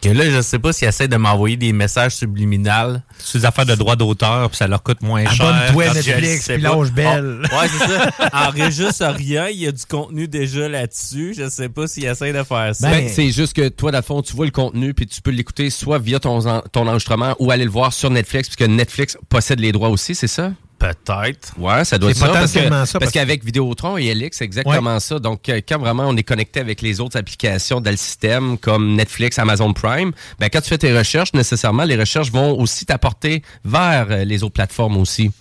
Que 0.01 0.09
là, 0.09 0.29
je 0.31 0.41
sais 0.41 0.57
pas 0.57 0.73
s'ils 0.73 0.87
essaient 0.87 1.07
de 1.07 1.15
m'envoyer 1.15 1.57
des 1.57 1.73
messages 1.73 2.15
subliminales. 2.15 3.03
C'est 3.19 3.39
des 3.39 3.45
affaires 3.45 3.67
de 3.67 3.75
droit 3.75 3.95
d'auteur, 3.95 4.49
puis 4.49 4.57
ça 4.57 4.67
leur 4.67 4.81
coûte 4.81 5.03
moins 5.03 5.23
cher. 5.29 5.45
Abonne-toi 5.45 5.83
à 5.83 5.93
Netflix, 5.93 6.47
puis 6.47 6.61
lâche 6.61 6.91
belle. 6.91 7.43
Ah, 7.51 7.61
ouais, 7.61 7.67
c'est 7.69 7.87
ça. 7.87 8.11
Enregistre 8.49 9.05
rien, 9.05 9.49
il 9.49 9.59
y 9.59 9.67
a 9.67 9.71
du 9.71 9.85
contenu 9.85 10.27
déjà 10.27 10.67
là-dessus. 10.67 11.35
Je 11.37 11.49
sais 11.49 11.69
pas 11.69 11.85
s'ils 11.85 12.05
essaient 12.05 12.33
de 12.33 12.43
faire 12.43 12.75
ça. 12.75 12.89
Ben, 12.89 13.09
c'est 13.09 13.29
juste 13.29 13.53
que 13.53 13.69
toi, 13.69 13.91
dans 13.91 13.99
le 13.99 14.03
fond, 14.03 14.21
tu 14.23 14.35
vois 14.35 14.45
le 14.45 14.51
contenu 14.51 14.95
puis 14.95 15.05
tu 15.05 15.21
peux 15.21 15.31
l'écouter 15.31 15.69
soit 15.69 15.99
via 15.99 16.19
ton, 16.19 16.39
ton 16.71 16.87
enregistrement 16.87 17.35
ou 17.37 17.51
aller 17.51 17.65
le 17.65 17.71
voir 17.71 17.93
sur 17.93 18.09
Netflix 18.09 18.49
puisque 18.49 18.69
Netflix 18.69 19.17
possède 19.29 19.59
les 19.59 19.71
droits 19.71 19.89
aussi, 19.89 20.15
c'est 20.15 20.27
ça? 20.27 20.51
Peut-être. 20.81 21.53
Ouais, 21.59 21.85
ça 21.85 21.99
doit 21.99 22.09
être 22.09 22.17
ça. 22.17 22.99
Parce- 22.99 23.11
qu'avec 23.11 23.45
Vidéotron 23.45 23.99
et 23.99 24.05
Elix, 24.07 24.37
c'est 24.37 24.45
exactement 24.45 24.99
ça. 24.99 25.19
Donc, 25.19 25.47
euh, 25.47 25.61
quand 25.67 25.77
vraiment 25.77 26.07
on 26.07 26.17
est 26.17 26.23
connecté 26.23 26.59
avec 26.59 26.81
les 26.81 26.99
autres 26.99 27.17
applications 27.17 27.79
dans 27.81 27.91
le 27.91 27.97
système, 27.97 28.57
comme 28.57 28.95
Netflix, 28.95 29.37
Amazon 29.37 29.73
Prime, 29.73 30.11
ben, 30.39 30.49
quand 30.51 30.61
tu 30.61 30.69
fais 30.69 30.79
tes 30.79 30.97
recherches, 30.97 31.33
nécessairement, 31.33 31.83
les 31.83 31.95
recherches 31.95 32.31
vont 32.31 32.57
aussi 32.59 32.85
t'apporter 32.85 33.43
vers 33.63 34.07
euh, 34.09 34.23
les 34.23 34.43
autres 34.43 34.53
plateformes 34.53 34.97
aussi. 34.97 35.31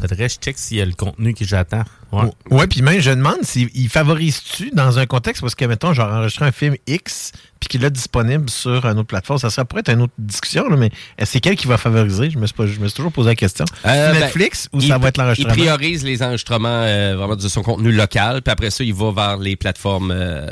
Faudrait 0.00 0.26
que 0.28 0.32
je 0.32 0.38
check 0.38 0.58
s'il 0.58 0.76
y 0.78 0.80
a 0.80 0.84
le 0.86 0.92
contenu 0.92 1.34
que 1.34 1.44
j'attends. 1.44 1.84
Ouais. 2.12 2.30
Ouais, 2.50 2.66
puis 2.66 2.80
même, 2.82 3.00
je 3.00 3.10
demande 3.10 3.42
s'il 3.42 3.88
favorise-tu 3.88 4.70
dans 4.72 4.98
un 4.98 5.06
contexte, 5.06 5.42
parce 5.42 5.54
que, 5.54 5.64
mettons, 5.66 5.92
genre, 5.92 6.10
enregistrer 6.12 6.46
un 6.46 6.52
film 6.52 6.74
X, 6.86 7.32
puis 7.60 7.68
qu'il 7.68 7.84
est 7.84 7.90
disponible 7.90 8.48
sur 8.48 8.86
une 8.86 8.98
autre 8.98 9.08
plateforme, 9.08 9.38
ça 9.38 9.50
serait 9.50 9.64
pourrait 9.66 9.80
être 9.80 9.90
une 9.92 10.02
autre 10.02 10.12
discussion, 10.18 10.68
là, 10.68 10.76
mais 10.76 10.90
est-ce 11.18 11.32
c'est 11.32 11.40
quel 11.40 11.56
qui 11.56 11.66
va 11.66 11.76
favoriser? 11.76 12.30
Je 12.30 12.38
me 12.38 12.46
suis, 12.46 12.54
pas- 12.54 12.66
je 12.66 12.78
me 12.80 12.86
suis 12.88 12.96
toujours 12.96 13.12
posé 13.12 13.28
la 13.30 13.34
question. 13.34 13.64
Euh, 13.84 14.12
ben, 14.12 14.20
Netflix 14.20 14.68
ou 14.72 14.80
il- 14.80 14.88
ça 14.88 14.96
va 14.98 15.08
être 15.08 15.16
Il 15.18 15.20
l'enregistrement? 15.22 15.54
priorise 15.54 16.04
les 16.04 16.22
enregistrements 16.22 16.68
euh, 16.84 17.14
vraiment 17.16 17.36
de 17.36 17.48
son 17.48 17.62
contenu 17.62 17.92
local, 17.92 18.40
puis 18.42 18.52
après 18.52 18.70
ça, 18.70 18.84
il 18.84 18.94
va 18.94 19.12
vers 19.12 19.36
les 19.36 19.56
plateformes 19.56 20.10
euh, 20.10 20.46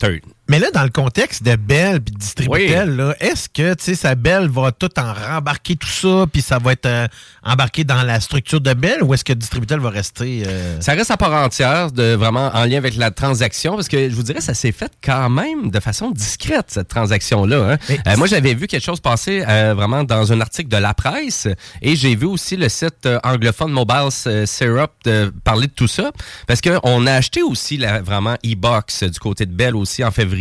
third. 0.00 0.20
Mais 0.48 0.58
là, 0.58 0.70
dans 0.74 0.82
le 0.82 0.90
contexte 0.90 1.44
de 1.44 1.54
Bell 1.54 2.00
puis 2.00 2.12
de 2.12 2.18
Distributel, 2.18 2.96
là, 2.96 3.14
est-ce 3.20 3.48
que 3.48 3.74
tu 3.74 3.84
sais, 3.84 3.94
sa 3.94 4.16
Bell 4.16 4.48
va 4.48 4.72
tout 4.72 4.90
en 4.98 5.12
rembarquer 5.14 5.76
tout 5.76 5.86
ça, 5.88 6.26
puis 6.30 6.42
ça 6.42 6.58
va 6.58 6.72
être 6.72 6.84
euh, 6.86 7.06
embarqué 7.44 7.84
dans 7.84 8.02
la 8.02 8.18
structure 8.20 8.60
de 8.60 8.74
Bell, 8.74 9.02
ou 9.04 9.14
est-ce 9.14 9.24
que 9.24 9.32
Distributel 9.32 9.78
va 9.78 9.90
rester. 9.90 10.42
euh, 10.46 10.80
Ça 10.80 10.92
reste 10.94 11.12
à 11.12 11.16
part 11.16 11.32
entière, 11.32 11.92
de, 11.92 12.14
vraiment 12.14 12.50
en 12.54 12.64
lien 12.64 12.78
avec 12.78 12.96
la 12.96 13.12
transaction, 13.12 13.76
parce 13.76 13.86
que 13.88 14.10
je 14.10 14.14
vous 14.14 14.24
dirais, 14.24 14.40
ça 14.40 14.52
s'est 14.52 14.72
fait 14.72 14.90
quand 15.02 15.30
même 15.30 15.70
de 15.70 15.78
façon 15.80 16.10
discrète, 16.10 16.66
cette 16.68 16.88
transaction-là. 16.88 17.74
hein. 17.74 17.94
Euh, 18.08 18.16
moi, 18.16 18.26
j'avais 18.26 18.54
vu 18.54 18.66
quelque 18.66 18.84
chose 18.84 19.00
passer 19.00 19.40
vraiment 19.74 20.02
dans 20.02 20.32
un 20.32 20.40
article 20.40 20.68
de 20.68 20.76
la 20.76 20.92
presse, 20.92 21.46
et 21.80 21.94
j'ai 21.94 22.16
vu 22.16 22.26
aussi 22.26 22.56
le 22.56 22.68
site 22.68 23.08
anglophone 23.22 23.70
Mobile 23.70 24.08
Syrup 24.46 24.90
de 25.04 25.32
parler 25.44 25.68
de 25.68 25.72
tout 25.72 25.88
ça, 25.88 26.10
parce 26.48 26.60
qu'on 26.60 27.06
a 27.06 27.12
acheté 27.12 27.42
aussi 27.42 27.76
la, 27.76 28.02
vraiment 28.02 28.34
e-box 28.44 29.04
du 29.04 29.18
côté 29.20 29.46
de 29.46 29.52
Bell 29.52 29.76
aussi 29.76 30.02
en 30.04 30.10
février 30.10 30.31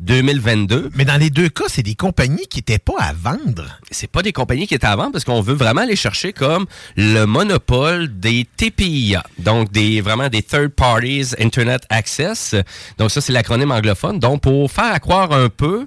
2022. 0.00 0.90
Mais 0.94 1.04
dans 1.04 1.16
les 1.16 1.30
deux 1.30 1.48
cas, 1.48 1.64
c'est 1.68 1.82
des 1.82 1.94
compagnies 1.94 2.46
qui 2.48 2.58
n'étaient 2.58 2.78
pas 2.78 2.94
à 2.98 3.12
vendre. 3.12 3.78
C'est 3.90 4.10
pas 4.10 4.22
des 4.22 4.32
compagnies 4.32 4.66
qui 4.66 4.74
étaient 4.74 4.86
à 4.86 4.96
vendre 4.96 5.12
parce 5.12 5.24
qu'on 5.24 5.40
veut 5.40 5.54
vraiment 5.54 5.82
aller 5.82 5.96
chercher 5.96 6.32
comme 6.32 6.66
le 6.96 7.24
monopole 7.24 8.18
des 8.18 8.46
TPIA. 8.56 9.24
Donc, 9.38 9.72
des, 9.72 10.00
vraiment 10.00 10.28
des 10.28 10.42
Third 10.42 10.70
Parties 10.70 11.34
Internet 11.38 11.82
Access. 11.88 12.54
Donc, 12.98 13.10
ça, 13.10 13.20
c'est 13.20 13.32
l'acronyme 13.32 13.70
anglophone. 13.70 14.18
Donc, 14.18 14.42
pour 14.42 14.70
faire 14.70 14.92
à 14.92 15.00
croire 15.00 15.32
un 15.32 15.48
peu 15.48 15.86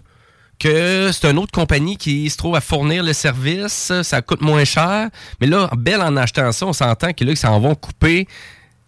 que 0.60 1.12
c'est 1.12 1.30
une 1.30 1.38
autre 1.38 1.52
compagnie 1.52 1.98
qui 1.98 2.30
se 2.30 2.38
trouve 2.38 2.56
à 2.56 2.62
fournir 2.62 3.04
le 3.04 3.14
service, 3.14 3.92
ça 4.02 4.22
coûte 4.22 4.42
moins 4.42 4.66
cher. 4.66 5.10
Mais 5.40 5.48
là, 5.48 5.70
Bell 5.78 6.02
en 6.02 6.18
achetant 6.18 6.52
ça, 6.52 6.66
on 6.66 6.74
s'entend 6.74 7.14
que 7.14 7.24
là, 7.24 7.32
ils 7.32 7.38
s'en 7.38 7.60
vont 7.60 7.76
couper 7.76 8.28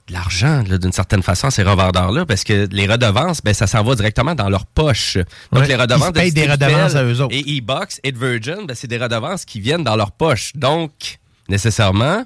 de 0.10 0.14
l'argent 0.14 0.64
d'une 0.64 0.91
certaine 0.91 1.23
façon 1.23 1.48
à 1.48 1.52
ces 1.52 1.64
revendeurs-là 1.64 2.26
parce 2.26 2.44
que 2.44 2.68
les 2.72 2.88
redevances, 2.88 3.41
ben, 3.41 3.53
ça 3.53 3.68
s'en 3.68 3.84
va 3.84 3.95
directement 3.95 4.36
dans 4.36 4.49
leur 4.49 4.65
poche. 4.65 5.18
Donc 5.52 5.61
Ouais, 5.61 5.68
les 5.68 5.73
ils 5.73 5.81
redevances 5.81 6.07
de 6.07 6.19
payent 6.19 6.31
des 6.31 6.49
redevances 6.49 6.95
à 6.95 7.03
eux 7.03 7.22
autres. 7.22 7.36
Et 7.36 7.41
E-Box 7.41 7.99
et 8.03 8.11
de 8.11 8.18
Virgin, 8.18 8.65
ben, 8.68 8.76
c'est 8.76 8.88
des 8.88 8.98
redevances 8.98 9.45
qui 9.45 9.60
viennent 9.60 9.84
dans 9.84 9.95
leur 9.95 10.11
poche. 10.11 10.52
Donc, 10.56 11.19
nécessairement, 11.48 12.26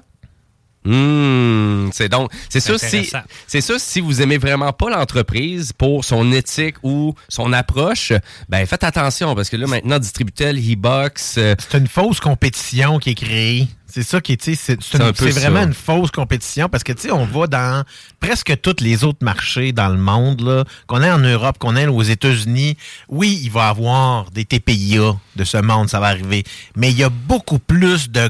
hmm, 0.84 1.90
c'est 1.92 2.08
donc 2.08 2.30
c'est 2.48 2.60
sûr 2.60 2.78
si 2.78 3.10
c'est 3.46 3.60
sûr 3.60 3.78
si 3.78 4.00
vous 4.00 4.22
aimez 4.22 4.38
vraiment 4.38 4.72
pas 4.72 4.90
l'entreprise 4.90 5.72
pour 5.72 6.04
son 6.04 6.32
éthique 6.32 6.76
ou 6.82 7.14
son 7.28 7.52
approche, 7.52 8.12
ben 8.48 8.66
faites 8.66 8.84
attention 8.84 9.34
parce 9.34 9.48
que 9.48 9.56
là 9.56 9.66
maintenant 9.66 9.98
Distributel, 9.98 10.58
E-Box, 10.58 11.36
euh, 11.38 11.54
C'est 11.58 11.78
une 11.78 11.88
fausse 11.88 12.20
compétition 12.20 12.98
qui 12.98 13.10
est 13.10 13.14
créée. 13.14 13.68
C'est 13.94 14.02
ça 14.02 14.20
qui 14.20 14.32
est, 14.32 14.36
tu 14.38 14.56
sais, 14.56 14.76
c'est 14.80 15.30
vraiment 15.30 15.62
une 15.62 15.72
fausse 15.72 16.10
compétition 16.10 16.68
parce 16.68 16.82
que, 16.82 16.92
tu 16.92 17.02
sais, 17.02 17.10
on 17.12 17.24
va 17.26 17.46
dans 17.46 17.84
presque 18.18 18.60
tous 18.60 18.82
les 18.82 19.04
autres 19.04 19.20
marchés 19.22 19.70
dans 19.70 19.88
le 19.88 19.96
monde, 19.96 20.40
là, 20.40 20.64
qu'on 20.88 21.00
ait 21.00 21.12
en 21.12 21.20
Europe, 21.20 21.58
qu'on 21.58 21.76
ait 21.76 21.86
aux 21.86 22.02
États-Unis. 22.02 22.76
Oui, 23.08 23.38
il 23.44 23.52
va 23.52 23.66
y 23.66 23.70
avoir 23.70 24.32
des 24.32 24.44
TPIA 24.44 25.14
de 25.36 25.44
ce 25.44 25.58
monde, 25.58 25.88
ça 25.88 26.00
va 26.00 26.08
arriver. 26.08 26.42
Mais 26.74 26.90
il 26.90 26.98
y 26.98 27.04
a 27.04 27.08
beaucoup 27.08 27.60
plus 27.60 28.10
de, 28.10 28.28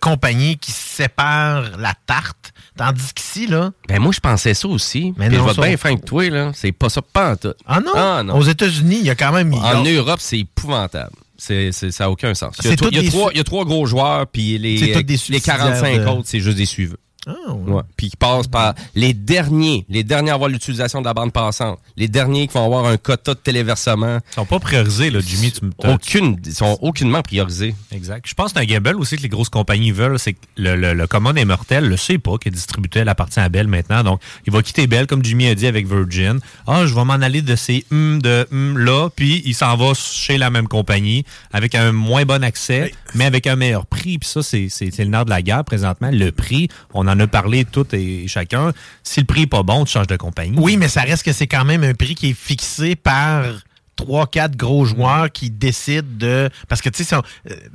compagnies 0.00 0.58
qui 0.58 0.70
séparent 0.70 1.76
la 1.76 1.94
tarte. 2.06 2.52
Tandis 2.76 3.12
qu'ici, 3.12 3.48
là. 3.48 3.72
ben 3.88 3.98
moi 3.98 4.12
je 4.12 4.20
pensais 4.20 4.54
ça 4.54 4.68
aussi. 4.68 5.12
Mais 5.16 5.28
non, 5.28 5.38
je 5.38 5.42
vais 5.42 5.54
ça- 5.54 5.62
bien 5.62 5.76
avec 5.90 6.04
toi 6.04 6.30
là, 6.30 6.52
c'est 6.54 6.70
pas 6.70 6.88
ça 6.88 7.02
pas 7.02 7.32
en 7.32 7.36
tout. 7.36 7.54
Ah 7.66 7.80
non? 7.80 8.36
Aux 8.36 8.44
États-Unis, 8.44 8.98
il 9.00 9.06
y 9.06 9.10
a 9.10 9.16
quand 9.16 9.32
même. 9.32 9.52
En 9.54 9.82
Europe, 9.82 10.20
c'est 10.20 10.38
épouvantable. 10.38 11.16
C'est, 11.40 11.72
c'est- 11.72 11.90
ça 11.90 12.04
n'a 12.04 12.10
aucun 12.10 12.34
sens. 12.34 12.54
Il 12.62 12.66
y, 12.66 12.72
a 12.72 12.76
trois- 12.76 12.88
il 12.90 12.96
y 12.96 12.98
a 12.98 13.02
des 13.02 13.08
trois, 13.08 13.28
su- 13.30 13.34
il 13.34 13.38
y 13.38 13.40
a 13.40 13.44
trois 13.44 13.64
gros 13.64 13.86
joueurs, 13.86 14.26
puis 14.26 14.58
les, 14.58 14.76
les 15.08 15.16
subsidiaires 15.16 15.56
45 15.58 15.98
de- 16.00 16.06
autres, 16.06 16.22
c'est 16.26 16.40
juste 16.40 16.58
des 16.58 16.66
suiveux. 16.66 16.98
Ah, 17.26 17.52
ouais. 17.52 17.72
Ouais. 17.74 17.82
Puis 17.96 18.10
qui 18.10 18.16
passent 18.16 18.46
par 18.46 18.74
les 18.94 19.12
derniers, 19.12 19.84
les 19.88 20.04
derniers 20.04 20.30
à 20.30 20.34
avoir 20.34 20.48
l'utilisation 20.48 21.00
de 21.00 21.06
la 21.06 21.14
bande 21.14 21.32
passante, 21.32 21.78
les 21.96 22.08
derniers 22.08 22.46
qui 22.46 22.54
vont 22.54 22.64
avoir 22.64 22.86
un 22.86 22.96
quota 22.96 23.34
de 23.34 23.38
téléversement. 23.38 24.18
Ils 24.30 24.34
sont 24.34 24.46
pas 24.46 24.58
priorisés, 24.58 25.10
là, 25.10 25.20
Jimmy. 25.20 25.52
Tu 25.52 25.60
Aucune, 25.86 26.40
ils 26.44 26.54
sont 26.54 26.78
aucunement 26.80 27.22
priorisés. 27.22 27.74
Exact. 27.92 28.24
Je 28.26 28.34
pense 28.34 28.52
que 28.52 28.58
c'est 28.58 28.64
un 28.64 28.66
gamble 28.66 28.96
aussi 28.96 29.16
que 29.16 29.22
les 29.22 29.28
grosses 29.28 29.50
compagnies 29.50 29.92
veulent, 29.92 30.18
c'est 30.18 30.32
que 30.32 30.38
le, 30.56 30.76
le, 30.76 30.94
le 30.94 31.06
mortel, 31.44 31.88
le 31.88 31.96
sait 31.96 32.18
pas 32.18 32.38
que 32.38 32.48
Distributel 32.48 33.08
appartient 33.08 33.40
à 33.40 33.48
Bell 33.48 33.66
maintenant. 33.66 34.02
Donc, 34.02 34.20
il 34.46 34.52
va 34.52 34.62
quitter 34.62 34.86
Bell, 34.86 35.06
comme 35.06 35.24
Jimmy 35.24 35.48
a 35.48 35.54
dit 35.54 35.66
avec 35.66 35.86
Virgin. 35.86 36.40
Ah, 36.66 36.86
je 36.86 36.94
vais 36.94 37.04
m'en 37.04 37.14
aller 37.14 37.42
de 37.42 37.56
ces 37.56 37.84
hum 37.92 38.20
de 38.22 38.46
hum 38.52 38.78
là, 38.78 39.08
puis 39.14 39.42
il 39.44 39.54
s'en 39.54 39.76
va 39.76 39.92
chez 39.94 40.38
la 40.38 40.50
même 40.50 40.68
compagnie 40.68 41.24
avec 41.52 41.74
un 41.74 41.92
moins 41.92 42.24
bon 42.24 42.42
accès, 42.42 42.94
mais 43.14 43.24
avec 43.24 43.46
un 43.46 43.56
meilleur 43.56 43.86
prix. 43.86 44.18
Puis 44.18 44.28
ça, 44.28 44.42
c'est 44.42 44.68
le 44.98 45.04
nerf 45.04 45.24
de 45.24 45.30
la 45.30 45.42
guerre 45.42 45.64
présentement. 45.64 46.10
Le 46.12 46.30
prix, 46.30 46.68
on 46.94 47.06
en 47.10 47.20
a 47.20 47.26
parlé 47.26 47.64
tout 47.64 47.86
et 47.94 48.26
chacun. 48.28 48.72
Si 49.02 49.20
le 49.20 49.26
prix 49.26 49.42
est 49.42 49.46
pas 49.46 49.62
bon, 49.62 49.84
tu 49.84 49.92
changes 49.92 50.06
de 50.06 50.16
compagnie. 50.16 50.56
Oui, 50.58 50.76
mais 50.76 50.88
ça 50.88 51.02
reste 51.02 51.22
que 51.22 51.32
c'est 51.32 51.46
quand 51.46 51.64
même 51.64 51.84
un 51.84 51.94
prix 51.94 52.14
qui 52.14 52.30
est 52.30 52.38
fixé 52.38 52.96
par 52.96 53.44
trois, 53.96 54.26
quatre 54.26 54.56
gros 54.56 54.84
joueurs 54.84 55.30
qui 55.30 55.50
décident 55.50 56.08
de. 56.08 56.48
Parce 56.68 56.80
que, 56.80 56.88
tu 56.88 57.04
sais, 57.04 57.14
euh, 57.14 57.20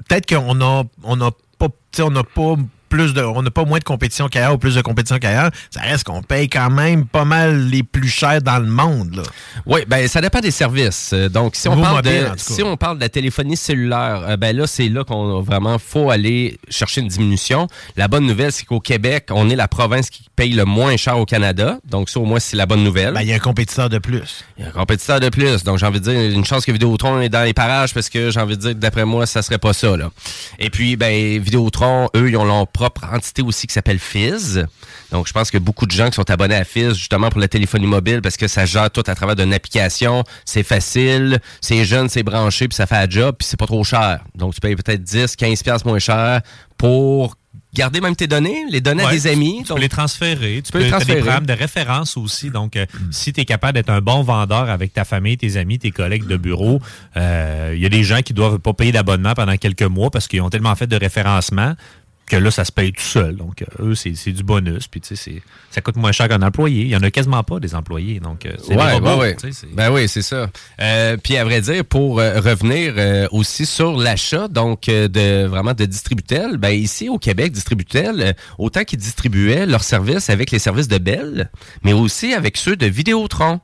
peut-être 0.07 0.25
qu'on 0.27 0.61
a, 0.61 0.83
on 1.03 1.17
pas, 1.17 2.09
n'a 2.09 2.23
pas 2.23 2.55
plus 2.95 3.13
de, 3.13 3.21
on 3.21 3.41
n'a 3.41 3.51
pas 3.51 3.65
moins 3.65 3.79
de 3.79 3.83
compétition 3.83 4.29
qu'ailleurs 4.29 4.53
ou 4.53 4.57
plus 4.57 4.75
de 4.75 4.81
compétition 4.81 5.19
qu'ailleurs. 5.19 5.51
Ça 5.69 5.81
reste 5.81 6.05
qu'on 6.05 6.23
paye 6.23 6.47
quand 6.47 6.69
même 6.69 7.05
pas 7.05 7.25
mal 7.25 7.67
les 7.67 7.83
plus 7.83 8.07
chers 8.07 8.41
dans 8.41 8.57
le 8.57 8.67
monde, 8.67 9.15
là. 9.15 9.23
Oui, 9.65 9.81
ben 9.85 10.07
ça 10.07 10.21
dépend 10.21 10.39
des 10.39 10.51
services. 10.51 11.11
Euh, 11.13 11.27
Donc, 11.27 11.57
si 11.57 11.67
on, 11.67 11.81
parle 11.81 11.95
mobile, 11.97 12.31
de, 12.33 12.39
si 12.39 12.63
on 12.63 12.77
parle 12.77 12.95
de 12.95 13.01
la 13.01 13.09
téléphonie 13.09 13.57
cellulaire, 13.57 14.23
euh, 14.29 14.37
ben 14.37 14.55
là, 14.55 14.65
c'est 14.65 14.87
là 14.87 15.03
qu'on 15.03 15.41
vraiment 15.41 15.77
faut 15.77 16.09
aller 16.09 16.57
chercher 16.69 17.01
une 17.01 17.09
diminution. 17.09 17.67
La 17.97 18.07
bonne 18.07 18.25
nouvelle, 18.25 18.53
c'est 18.53 18.63
qu'au 18.63 18.79
Québec, 18.79 19.27
on 19.31 19.49
est 19.49 19.57
la 19.57 19.67
province 19.67 20.09
qui 20.09 20.23
paye 20.33 20.53
le 20.53 20.63
moins 20.63 20.95
cher 20.95 21.17
au 21.17 21.25
Canada. 21.25 21.79
Donc, 21.83 22.09
ça, 22.09 22.21
au 22.21 22.25
moins, 22.25 22.39
c'est 22.39 22.55
la 22.55 22.65
bonne 22.65 22.83
nouvelle. 22.83 23.13
Ben, 23.13 23.23
il 23.23 23.27
y 23.27 23.33
a 23.33 23.35
un 23.35 23.39
compétiteur 23.39 23.89
de 23.89 23.97
plus. 23.97 24.45
Il 24.57 24.63
y 24.63 24.65
a 24.65 24.69
un 24.69 24.71
compétiteur 24.71 25.19
de 25.19 25.27
plus. 25.27 25.65
Donc, 25.65 25.79
j'ai 25.79 25.85
envie 25.85 25.99
de 25.99 26.05
dire, 26.11 26.31
une 26.31 26.45
chance 26.45 26.63
que 26.63 26.71
Vidéotron 26.71 27.19
est 27.19 27.27
dans 27.29 27.43
les 27.43 27.53
parages 27.53 27.93
parce 27.93 28.07
que 28.07 28.31
j'ai 28.31 28.39
envie 28.39 28.55
de 28.55 28.61
dire 28.61 28.71
que 28.71 28.77
d'après 28.77 29.03
moi, 29.03 29.25
ça 29.25 29.41
serait 29.41 29.57
pas 29.57 29.73
ça, 29.73 29.97
là. 29.97 30.11
Et 30.59 30.69
puis, 30.69 30.95
ben, 30.95 31.41
Vidéotron, 31.41 32.09
eux, 32.15 32.29
ils 32.29 32.37
ont 32.37 32.45
leur 32.45 32.67
propre 32.67 32.84
entité 33.11 33.41
aussi 33.41 33.67
qui 33.67 33.73
s'appelle 33.73 33.99
Fizz. 33.99 34.65
Donc, 35.11 35.27
je 35.27 35.33
pense 35.33 35.51
que 35.51 35.57
beaucoup 35.57 35.85
de 35.85 35.91
gens 35.91 36.09
qui 36.09 36.15
sont 36.15 36.29
abonnés 36.29 36.55
à 36.55 36.63
Fizz, 36.63 36.95
justement, 36.95 37.29
pour 37.29 37.39
la 37.39 37.47
téléphonie 37.47 37.87
mobile 37.87 38.21
parce 38.21 38.37
que 38.37 38.47
ça 38.47 38.65
gère 38.65 38.89
tout 38.91 39.03
à 39.07 39.15
travers 39.15 39.35
d'une 39.35 39.53
application. 39.53 40.23
C'est 40.45 40.63
facile, 40.63 41.39
c'est 41.61 41.85
jeune, 41.85 42.09
c'est 42.09 42.23
branché, 42.23 42.67
puis 42.67 42.75
ça 42.75 42.85
fait 42.85 42.95
un 42.95 43.09
job, 43.09 43.35
puis 43.37 43.47
c'est 43.47 43.57
pas 43.57 43.67
trop 43.67 43.83
cher. 43.83 44.23
Donc, 44.35 44.53
tu 44.53 44.61
payes 44.61 44.75
peut-être 44.75 45.03
10, 45.03 45.35
15 45.35 45.63
piastres 45.63 45.87
moins 45.87 45.99
cher 45.99 46.41
pour 46.77 47.35
garder 47.75 48.01
même 48.01 48.15
tes 48.15 48.25
données, 48.25 48.65
les 48.71 48.81
données 48.81 49.03
à 49.03 49.11
des 49.11 49.27
amis. 49.27 49.63
Tu 49.67 49.73
peux 49.73 49.79
les 49.79 49.89
transférer. 49.89 50.61
Tu 50.63 50.71
peux, 50.71 50.79
les 50.79 50.89
transférer. 50.89 51.19
des 51.19 51.21
programmes 51.21 51.45
de 51.45 51.53
référence 51.53 52.17
aussi. 52.17 52.49
Donc, 52.49 52.75
euh, 52.75 52.85
si 53.11 53.33
tu 53.33 53.41
es 53.41 53.45
capable 53.45 53.73
d'être 53.73 53.89
un 53.89 54.01
bon 54.01 54.23
vendeur 54.23 54.69
avec 54.69 54.93
ta 54.93 55.03
famille, 55.03 55.37
tes 55.37 55.57
amis, 55.57 55.77
tes 55.77 55.91
collègues 55.91 56.25
de 56.25 56.37
bureau, 56.37 56.79
euh, 57.17 57.73
il 57.75 57.81
y 57.81 57.85
a 57.85 57.89
des 57.89 58.03
gens 58.03 58.21
qui 58.21 58.33
doivent 58.33 58.59
pas 58.59 58.73
payer 58.73 58.93
d'abonnement 58.93 59.33
pendant 59.33 59.57
quelques 59.57 59.83
mois 59.83 60.09
parce 60.09 60.27
qu'ils 60.27 60.41
ont 60.41 60.49
tellement 60.49 60.75
fait 60.75 60.87
de 60.87 60.95
référencement 60.95 61.75
que 62.27 62.35
là, 62.37 62.49
ça 62.51 62.65
se 62.65 62.71
paye 62.71 62.91
tout 62.91 63.01
seul. 63.03 63.35
Donc, 63.35 63.61
euh, 63.61 63.89
eux, 63.89 63.95
c'est 63.95 64.15
c'est 64.15 64.31
du 64.31 64.43
bonus. 64.43 64.87
Puis, 64.87 64.99
tu 65.01 65.09
sais, 65.09 65.15
c'est- 65.15 65.41
ça 65.69 65.81
coûte 65.81 65.95
moins 65.95 66.11
cher 66.11 66.27
qu'un 66.27 66.41
employé. 66.41 66.81
Il 66.83 66.89
y 66.89 66.95
en 66.95 67.01
a 67.03 67.11
quasiment 67.11 67.43
pas 67.43 67.59
des 67.59 67.75
employés. 67.75 68.19
Donc, 68.19 68.45
euh, 68.45 68.53
c'est 68.65 68.75
Ouais, 68.75 68.93
robots, 68.93 69.09
ouais, 69.11 69.17
ouais. 69.17 69.35
Ben 69.73 69.91
oui, 69.91 70.07
c'est 70.07 70.21
ça. 70.21 70.49
Euh, 70.81 71.17
puis 71.21 71.37
à 71.37 71.43
vrai 71.43 71.61
dire, 71.61 71.85
pour 71.85 72.19
euh, 72.19 72.39
revenir 72.39 72.93
euh, 72.97 73.27
aussi 73.31 73.65
sur 73.65 73.95
l'achat, 73.97 74.47
donc 74.47 74.89
euh, 74.89 75.07
de 75.07 75.45
vraiment 75.45 75.73
de 75.73 75.85
Distributel, 75.85 76.57
ben 76.57 76.69
ici 76.71 77.09
au 77.09 77.17
Québec, 77.19 77.51
Distributel, 77.51 78.35
autant 78.57 78.83
qu'ils 78.83 78.99
distribuaient 78.99 79.65
leurs 79.65 79.83
services 79.83 80.29
avec 80.29 80.51
les 80.51 80.59
services 80.59 80.87
de 80.87 80.97
Bell, 80.97 81.49
mais 81.83 81.93
aussi 81.93 82.33
avec 82.33 82.57
ceux 82.57 82.75
de 82.75 82.85
Vidéotron. 82.87 83.59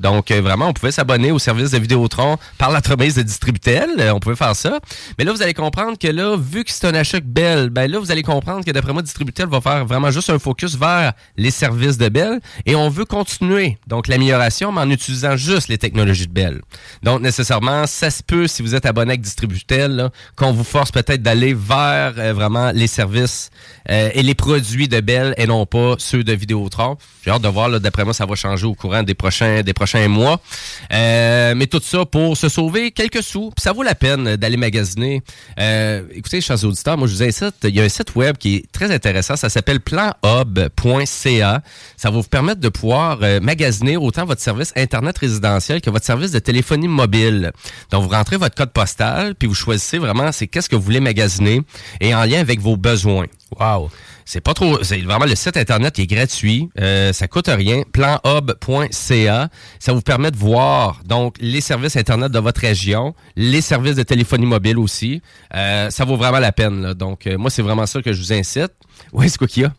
Donc, 0.00 0.30
euh, 0.30 0.40
vraiment, 0.40 0.68
on 0.68 0.72
pouvait 0.72 0.90
s'abonner 0.90 1.30
au 1.30 1.38
service 1.38 1.70
de 1.70 1.78
Vidéotron 1.78 2.36
par 2.58 2.72
l'entremise 2.72 3.14
de 3.14 3.22
Distributel. 3.22 3.90
Euh, 3.98 4.12
on 4.12 4.18
pouvait 4.18 4.34
faire 4.34 4.56
ça. 4.56 4.80
Mais 5.18 5.24
là, 5.24 5.32
vous 5.32 5.42
allez 5.42 5.54
comprendre 5.54 5.96
que 5.96 6.08
là, 6.08 6.36
vu 6.36 6.64
que 6.64 6.72
c'est 6.72 6.86
un 6.86 6.94
achat 6.94 7.20
Bell, 7.20 7.70
ben 7.70 7.88
là, 7.88 8.00
vous 8.00 8.10
allez 8.10 8.24
comprendre 8.24 8.64
que 8.64 8.70
d'après 8.72 8.92
moi, 8.92 9.02
Distributel 9.02 9.46
va 9.46 9.60
faire 9.60 9.86
vraiment 9.86 10.10
juste 10.10 10.30
un 10.30 10.38
focus 10.38 10.76
vers 10.76 11.12
les 11.36 11.52
services 11.52 11.96
de 11.96 12.08
Bell. 12.08 12.40
Et 12.66 12.74
on 12.74 12.88
veut 12.88 13.04
continuer, 13.04 13.78
donc, 13.86 14.08
l'amélioration, 14.08 14.72
mais 14.72 14.80
en 14.80 14.90
utilisant 14.90 15.36
juste 15.36 15.68
les 15.68 15.78
technologies 15.78 16.26
de 16.26 16.32
Bell. 16.32 16.60
Donc, 17.02 17.20
nécessairement, 17.20 17.86
ça 17.86 18.10
se 18.10 18.22
peut, 18.22 18.48
si 18.48 18.62
vous 18.62 18.74
êtes 18.74 18.86
abonné 18.86 19.12
avec 19.12 19.20
Distributel, 19.20 20.10
qu'on 20.34 20.52
vous 20.52 20.64
force 20.64 20.90
peut-être 20.90 21.22
d'aller 21.22 21.54
vers 21.54 22.14
euh, 22.18 22.32
vraiment 22.32 22.72
les 22.72 22.88
services 22.88 23.50
et 23.86 24.22
les 24.22 24.34
produits 24.34 24.88
de 24.88 25.00
Bell 25.00 25.34
et 25.36 25.46
non 25.46 25.66
pas 25.66 25.96
ceux 25.98 26.24
de 26.24 26.32
Vidéotron. 26.32 26.96
J'ai 27.22 27.30
hâte 27.30 27.42
de 27.42 27.48
voir, 27.48 27.68
là, 27.68 27.78
d'après 27.78 28.04
moi, 28.04 28.14
ça 28.14 28.24
va 28.24 28.34
changer 28.34 28.66
au 28.66 28.74
courant 28.74 29.02
des 29.02 29.12
prochains, 29.12 29.60
des 29.60 29.74
prochains 29.74 29.83
mois. 30.08 30.40
Euh, 30.92 31.54
mais 31.54 31.66
tout 31.66 31.80
ça 31.82 32.04
pour 32.04 32.36
se 32.36 32.48
sauver 32.48 32.90
quelques 32.90 33.22
sous. 33.22 33.50
Puis 33.50 33.62
ça 33.62 33.72
vaut 33.72 33.82
la 33.82 33.94
peine 33.94 34.36
d'aller 34.36 34.56
magasiner. 34.56 35.22
Euh, 35.58 36.02
écoutez, 36.12 36.40
chers 36.40 36.62
auditeurs, 36.64 36.96
moi, 36.96 37.06
je 37.06 37.14
vous 37.14 37.22
incite, 37.22 37.54
il 37.64 37.74
y 37.74 37.80
a 37.80 37.84
un 37.84 37.88
site 37.88 38.14
web 38.14 38.36
qui 38.36 38.56
est 38.56 38.72
très 38.72 38.90
intéressant. 38.90 39.36
Ça 39.36 39.48
s'appelle 39.48 39.80
planhub.ca. 39.80 41.62
Ça 41.96 42.10
va 42.10 42.16
vous 42.16 42.22
permettre 42.28 42.60
de 42.60 42.68
pouvoir 42.68 43.18
euh, 43.22 43.40
magasiner 43.40 43.96
autant 43.96 44.24
votre 44.24 44.40
service 44.40 44.72
Internet 44.76 45.16
résidentiel 45.18 45.80
que 45.80 45.90
votre 45.90 46.06
service 46.06 46.30
de 46.30 46.38
téléphonie 46.38 46.88
mobile. 46.88 47.52
Donc, 47.90 48.04
vous 48.04 48.08
rentrez 48.08 48.36
votre 48.36 48.54
code 48.54 48.72
postal, 48.72 49.34
puis 49.34 49.48
vous 49.48 49.54
choisissez 49.54 49.98
vraiment 49.98 50.32
c'est 50.32 50.46
qu'est-ce 50.46 50.68
que 50.68 50.76
vous 50.76 50.82
voulez 50.82 51.00
magasiner 51.00 51.62
et 52.00 52.14
en 52.14 52.24
lien 52.24 52.40
avec 52.40 52.60
vos 52.60 52.76
besoins. 52.76 53.26
Wow! 53.58 53.90
C'est 54.26 54.40
pas 54.40 54.54
trop. 54.54 54.82
C'est 54.82 54.98
vraiment 55.02 55.26
le 55.26 55.34
site 55.34 55.56
internet 55.56 55.94
qui 55.94 56.02
est 56.02 56.06
gratuit. 56.06 56.68
Euh, 56.80 57.12
ça 57.12 57.28
coûte 57.28 57.48
rien. 57.48 57.82
Planhub.ca. 57.92 59.48
Ça 59.78 59.92
vous 59.92 60.00
permet 60.00 60.30
de 60.30 60.36
voir 60.36 61.00
donc 61.04 61.36
les 61.40 61.60
services 61.60 61.96
internet 61.96 62.32
de 62.32 62.38
votre 62.38 62.60
région, 62.60 63.14
les 63.36 63.60
services 63.60 63.96
de 63.96 64.02
téléphonie 64.02 64.46
mobile 64.46 64.78
aussi. 64.78 65.20
Euh, 65.54 65.90
ça 65.90 66.04
vaut 66.04 66.16
vraiment 66.16 66.38
la 66.38 66.52
peine. 66.52 66.82
là. 66.82 66.94
Donc 66.94 67.26
euh, 67.26 67.36
moi 67.36 67.50
c'est 67.50 67.62
vraiment 67.62 67.86
ça 67.86 68.00
que 68.02 68.12
je 68.12 68.20
vous 68.20 68.32
incite. 68.32 68.72
Oui, 69.12 69.28
c'est 69.28 69.38
quoi 69.38 69.46
qu'il 69.46 69.64
y 69.64 69.66
a? 69.66 69.72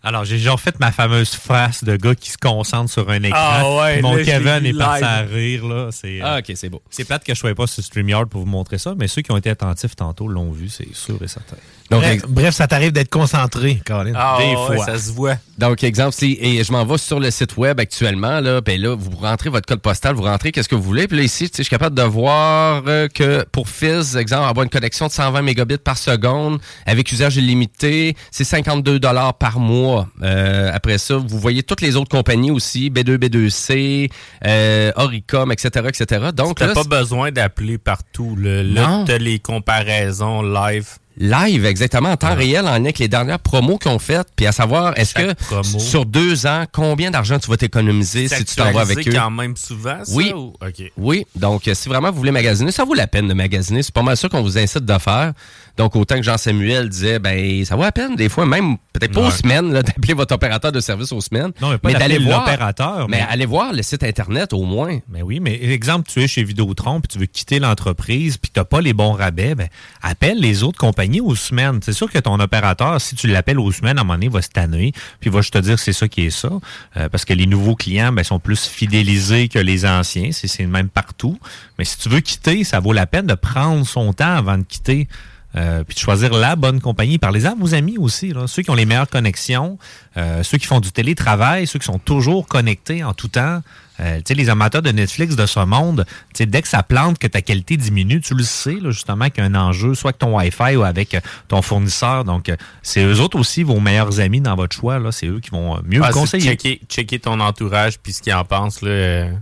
Alors, 0.00 0.24
j'ai 0.24 0.38
genre 0.38 0.60
fait 0.60 0.78
ma 0.78 0.92
fameuse 0.92 1.30
face 1.34 1.82
de 1.82 1.96
gars 1.96 2.14
qui 2.14 2.30
se 2.30 2.38
concentre 2.38 2.90
sur 2.90 3.10
un 3.10 3.20
écran. 3.24 3.36
Ah 3.36 3.76
ouais, 3.78 3.94
Puis 3.94 4.02
Mon 4.02 4.14
là, 4.14 4.24
Kevin 4.24 4.64
est 4.64 4.72
parti 4.72 5.00
live. 5.02 5.04
à 5.10 5.18
rire. 5.22 5.66
Là. 5.66 5.88
C'est, 5.90 6.20
euh, 6.20 6.24
Ah, 6.24 6.38
ok, 6.38 6.52
c'est 6.54 6.68
beau. 6.68 6.80
C'est 6.88 7.04
plate 7.04 7.24
que 7.24 7.34
je 7.34 7.38
ne 7.38 7.40
sois 7.40 7.54
pas 7.56 7.66
sur 7.66 7.82
StreamYard 7.82 8.28
pour 8.28 8.42
vous 8.42 8.46
montrer 8.46 8.78
ça, 8.78 8.94
mais 8.96 9.08
ceux 9.08 9.22
qui 9.22 9.32
ont 9.32 9.36
été 9.36 9.50
attentifs 9.50 9.96
tantôt 9.96 10.28
l'ont 10.28 10.52
vu, 10.52 10.68
c'est 10.68 10.94
sûr 10.94 11.20
et 11.20 11.26
certain. 11.26 11.56
Donc, 11.90 12.02
bref, 12.02 12.12
ex- 12.14 12.24
bref, 12.28 12.54
ça 12.54 12.66
t'arrive 12.66 12.92
d'être 12.92 13.08
concentré, 13.10 13.80
Colin. 13.86 14.12
Ah, 14.14 14.36
Des 14.38 14.44
ouais, 14.54 14.76
fois. 14.76 14.84
ça 14.84 14.98
se 14.98 15.10
voit. 15.10 15.36
Donc, 15.56 15.82
exemple, 15.82 16.12
si 16.14 16.36
et 16.40 16.62
je 16.62 16.70
m'en 16.70 16.84
vais 16.84 16.98
sur 16.98 17.18
le 17.18 17.30
site 17.30 17.56
web 17.56 17.80
actuellement, 17.80 18.40
là, 18.40 18.60
ben 18.60 18.80
là, 18.80 18.94
vous 18.94 19.10
rentrez 19.16 19.48
votre 19.50 19.66
code 19.66 19.80
postal, 19.80 20.14
vous 20.14 20.22
rentrez 20.22 20.52
qu'est-ce 20.52 20.68
que 20.68 20.74
vous 20.74 20.82
voulez? 20.82 21.08
Puis 21.08 21.16
là, 21.16 21.22
ici, 21.24 21.48
tu 21.48 21.56
sais, 21.56 21.62
je 21.62 21.62
suis 21.64 21.70
capable 21.70 21.96
de 21.96 22.02
voir 22.02 22.82
euh, 22.86 23.08
que 23.08 23.44
pour 23.50 23.68
Fizz, 23.68 24.16
exemple, 24.16 24.46
avoir 24.48 24.64
une 24.64 24.70
connexion 24.70 25.06
de 25.06 25.12
120 25.12 25.40
mégabits 25.42 25.78
par 25.78 25.96
seconde 25.98 26.60
avec 26.86 27.10
usage 27.10 27.36
illimité, 27.38 28.14
c'est 28.30 28.44
52 28.44 28.98
dollars 29.00 29.34
par 29.34 29.58
mois. 29.58 30.08
Euh, 30.22 30.70
après 30.72 30.98
ça, 30.98 31.16
vous 31.16 31.38
voyez 31.38 31.62
toutes 31.62 31.80
les 31.80 31.96
autres 31.96 32.10
compagnies 32.10 32.50
aussi, 32.50 32.90
B2, 32.90 33.16
B2C, 33.16 34.10
euh, 34.46 34.92
Oricom, 34.94 35.50
etc., 35.52 35.86
etc. 35.88 36.26
Donc, 36.34 36.58
T'as 36.58 36.74
pas 36.74 36.84
besoin 36.84 37.32
d'appeler 37.32 37.78
partout. 37.78 38.36
Là, 38.38 38.62
là 38.62 38.86
Non. 38.88 39.04
t'as 39.06 39.18
les 39.18 39.38
comparaisons 39.38 40.42
live. 40.42 40.86
Live, 41.18 41.66
exactement, 41.66 42.10
en 42.10 42.16
temps 42.16 42.34
réel, 42.34 42.64
en 42.66 42.72
lien 42.74 42.84
avec 42.84 42.98
les 43.00 43.08
dernières 43.08 43.40
promos 43.40 43.76
qu'ils 43.78 43.90
ont 43.90 43.98
faites, 43.98 44.28
puis 44.36 44.46
à 44.46 44.52
savoir, 44.52 44.96
est-ce 44.98 45.14
que 45.14 45.32
promo. 45.34 45.78
sur 45.80 46.06
deux 46.06 46.46
ans, 46.46 46.64
combien 46.72 47.10
d'argent 47.10 47.38
tu 47.38 47.50
vas 47.50 47.56
t'économiser 47.56 48.28
si 48.28 48.44
tu 48.44 48.54
t'en 48.54 48.70
vas 48.70 48.82
avec 48.82 49.06
eux? 49.06 49.12
quand 49.12 49.30
même 49.30 49.56
souvent, 49.56 50.04
ça? 50.04 50.12
Oui. 50.14 50.32
ou-? 50.34 50.52
Oui, 50.96 51.26
donc 51.34 51.66
euh, 51.66 51.74
si 51.74 51.88
vraiment 51.88 52.10
vous 52.12 52.18
voulez 52.18 52.30
magasiner, 52.30 52.70
ça 52.70 52.84
vaut 52.84 52.94
la 52.94 53.06
peine 53.08 53.26
de 53.26 53.34
magasiner. 53.34 53.82
C'est 53.82 53.92
pas 53.94 54.02
mal 54.02 54.16
ça 54.16 54.28
qu'on 54.28 54.42
vous 54.42 54.58
incite 54.58 54.84
de 54.84 54.98
faire. 54.98 55.32
Donc 55.76 55.94
autant 55.96 56.16
que 56.16 56.22
Jean-Samuel 56.22 56.88
disait, 56.88 57.18
ben 57.20 57.64
ça 57.64 57.76
vaut 57.76 57.82
la 57.82 57.92
peine 57.92 58.16
des 58.16 58.28
fois, 58.28 58.46
même 58.46 58.76
peut-être 58.92 59.12
pas 59.12 59.20
Ouais. 59.22 59.26
aux 59.28 59.30
semaines, 59.30 59.72
d'appeler 59.82 60.14
votre 60.14 60.34
opérateur 60.34 60.70
de 60.72 60.80
service 60.80 61.10
aux 61.12 61.20
semaines. 61.20 61.50
Non, 61.60 61.70
mais 61.70 61.78
pas 61.78 61.92
d'aller 61.94 62.18
voir 62.18 62.40
l'opérateur, 62.46 63.08
Mais 63.08 63.18
mais- 63.18 63.26
allez 63.28 63.46
voir 63.46 63.72
le 63.72 63.82
site 63.82 64.02
internet 64.04 64.52
au 64.52 64.62
moins. 64.64 64.98
Mais 65.08 65.22
oui, 65.22 65.40
mais 65.40 65.54
exemple, 65.72 66.08
tu 66.10 66.22
es 66.22 66.28
chez 66.28 66.42
Vidéotron 66.44 67.00
puis 67.00 67.08
tu 67.08 67.18
veux 67.18 67.26
quitter 67.26 67.58
l'entreprise 67.58 68.36
puis 68.38 68.50
tu 68.52 68.58
n'as 68.60 68.64
pas 68.64 68.80
les 68.80 68.92
bons 68.92 69.12
rabais, 69.12 69.54
ben, 69.56 69.68
appelle 70.02 70.38
les 70.40 70.62
autres 70.62 70.78
compagnies 70.78 71.07
aux 71.20 71.34
semaines. 71.34 71.80
C'est 71.82 71.92
sûr 71.92 72.10
que 72.10 72.18
ton 72.18 72.38
opérateur, 72.40 73.00
si 73.00 73.14
tu 73.14 73.26
l'appelles 73.26 73.58
aux 73.58 73.72
semaines, 73.72 73.98
à 73.98 74.02
un 74.02 74.04
moment 74.04 74.14
donné, 74.14 74.28
va 74.28 74.42
se 74.42 74.48
tanner 74.48 74.92
puis 75.20 75.30
va 75.30 75.40
juste 75.40 75.54
te 75.54 75.58
dire 75.58 75.76
que 75.76 75.80
c'est 75.80 75.92
ça 75.92 76.08
qui 76.08 76.26
est 76.26 76.30
ça. 76.30 76.50
Euh, 76.96 77.08
parce 77.08 77.24
que 77.24 77.34
les 77.34 77.46
nouveaux 77.46 77.74
clients 77.74 78.12
ben, 78.12 78.24
sont 78.24 78.38
plus 78.38 78.66
fidélisés 78.66 79.48
que 79.48 79.58
les 79.58 79.86
anciens. 79.86 80.30
C'est 80.32 80.48
c'est 80.48 80.62
le 80.62 80.68
même 80.68 80.88
partout. 80.88 81.38
Mais 81.78 81.84
si 81.84 81.98
tu 81.98 82.08
veux 82.08 82.20
quitter, 82.20 82.64
ça 82.64 82.80
vaut 82.80 82.92
la 82.92 83.06
peine 83.06 83.26
de 83.26 83.34
prendre 83.34 83.86
son 83.86 84.12
temps 84.12 84.34
avant 84.34 84.58
de 84.58 84.64
quitter. 84.64 85.08
Euh, 85.56 85.82
puis 85.82 85.94
de 85.94 85.98
choisir 86.00 86.34
la 86.34 86.56
bonne 86.56 86.78
compagnie. 86.78 87.16
Parlez-en 87.16 87.52
à 87.52 87.54
vos 87.54 87.74
amis 87.74 87.96
aussi, 87.96 88.34
ceux 88.46 88.62
qui 88.62 88.70
ont 88.70 88.74
les 88.74 88.84
meilleures 88.84 89.08
connexions, 89.08 89.78
euh, 90.18 90.42
ceux 90.42 90.58
qui 90.58 90.66
font 90.66 90.80
du 90.80 90.92
télétravail, 90.92 91.66
ceux 91.66 91.78
qui 91.78 91.86
sont 91.86 91.98
toujours 91.98 92.46
connectés 92.46 93.02
en 93.02 93.14
tout 93.14 93.28
temps. 93.28 93.62
Euh, 94.00 94.18
tu 94.18 94.22
sais, 94.28 94.34
les 94.34 94.48
amateurs 94.48 94.82
de 94.82 94.90
Netflix 94.90 95.34
de 95.34 95.44
ce 95.46 95.60
monde, 95.60 96.04
tu 96.08 96.14
sais, 96.34 96.46
dès 96.46 96.62
que 96.62 96.68
ça 96.68 96.82
plante, 96.82 97.18
que 97.18 97.26
ta 97.26 97.42
qualité 97.42 97.76
diminue, 97.76 98.20
tu 98.20 98.34
le 98.34 98.44
sais, 98.44 98.74
là, 98.80 98.90
justement, 98.90 99.28
qu'il 99.28 99.42
y 99.42 99.46
a 99.46 99.50
un 99.50 99.54
enjeu, 99.54 99.94
soit 99.94 100.10
avec 100.10 100.18
ton 100.18 100.36
Wi-Fi 100.38 100.76
ou 100.76 100.84
avec 100.84 101.14
euh, 101.14 101.20
ton 101.48 101.62
fournisseur. 101.62 102.24
Donc, 102.24 102.48
euh, 102.48 102.56
c'est 102.82 103.02
eux 103.04 103.20
autres 103.20 103.38
aussi 103.38 103.62
vos 103.64 103.80
meilleurs 103.80 104.20
amis 104.20 104.40
dans 104.40 104.54
votre 104.54 104.76
choix. 104.76 104.98
là. 104.98 105.10
C'est 105.12 105.26
eux 105.26 105.40
qui 105.40 105.50
vont 105.50 105.76
euh, 105.76 105.80
mieux 105.84 106.00
Ah, 106.04 106.10
vous 106.10 106.20
conseiller. 106.20 106.44
Checker, 106.50 106.80
checker 106.88 107.18
ton 107.18 107.40
entourage 107.40 107.98
puis 107.98 108.12
ce 108.12 108.22
qu'il 108.22 108.32
en 108.34 108.44
pense. 108.44 108.82
Là, 108.82 108.90
euh. 108.90 109.32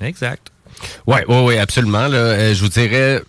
Exact. 0.00 0.50
Oui, 1.06 1.18
oui, 1.28 1.36
oui, 1.44 1.58
absolument. 1.58 2.08
là. 2.08 2.16
Euh, 2.18 2.54
je 2.54 2.60
vous 2.60 2.68
dirais, 2.68 3.22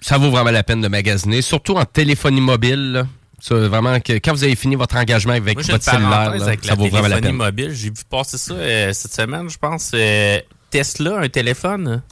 ça 0.00 0.18
vaut 0.18 0.30
vraiment 0.30 0.50
la 0.50 0.62
peine 0.62 0.80
de 0.82 0.88
magasiner, 0.88 1.40
surtout 1.42 1.76
en 1.76 1.84
téléphonie 1.86 2.40
mobile. 2.42 2.92
là. 2.92 3.06
Ça, 3.40 3.54
vraiment, 3.54 3.98
que, 4.00 4.14
quand 4.14 4.32
vous 4.32 4.44
avez 4.44 4.54
fini 4.54 4.76
votre 4.76 4.96
engagement 4.96 5.32
avec 5.32 5.56
Moi, 5.56 5.64
votre 5.68 5.84
cellulaire, 5.84 6.10
là, 6.10 6.44
avec 6.44 6.62
ça 6.62 6.70
la 6.70 6.74
vaut 6.76 6.88
vraiment 6.88 7.08
la 7.08 7.20
peine. 7.20 7.34
mobile. 7.34 7.72
J'ai 7.72 7.88
vu 7.88 8.02
passer 8.08 8.38
ça 8.38 8.54
euh, 8.54 8.92
cette 8.92 9.12
semaine, 9.12 9.48
je 9.48 9.58
pense. 9.58 9.92
Euh, 9.94 10.40
Tesla, 10.70 11.18
un 11.20 11.28
téléphone? 11.28 12.02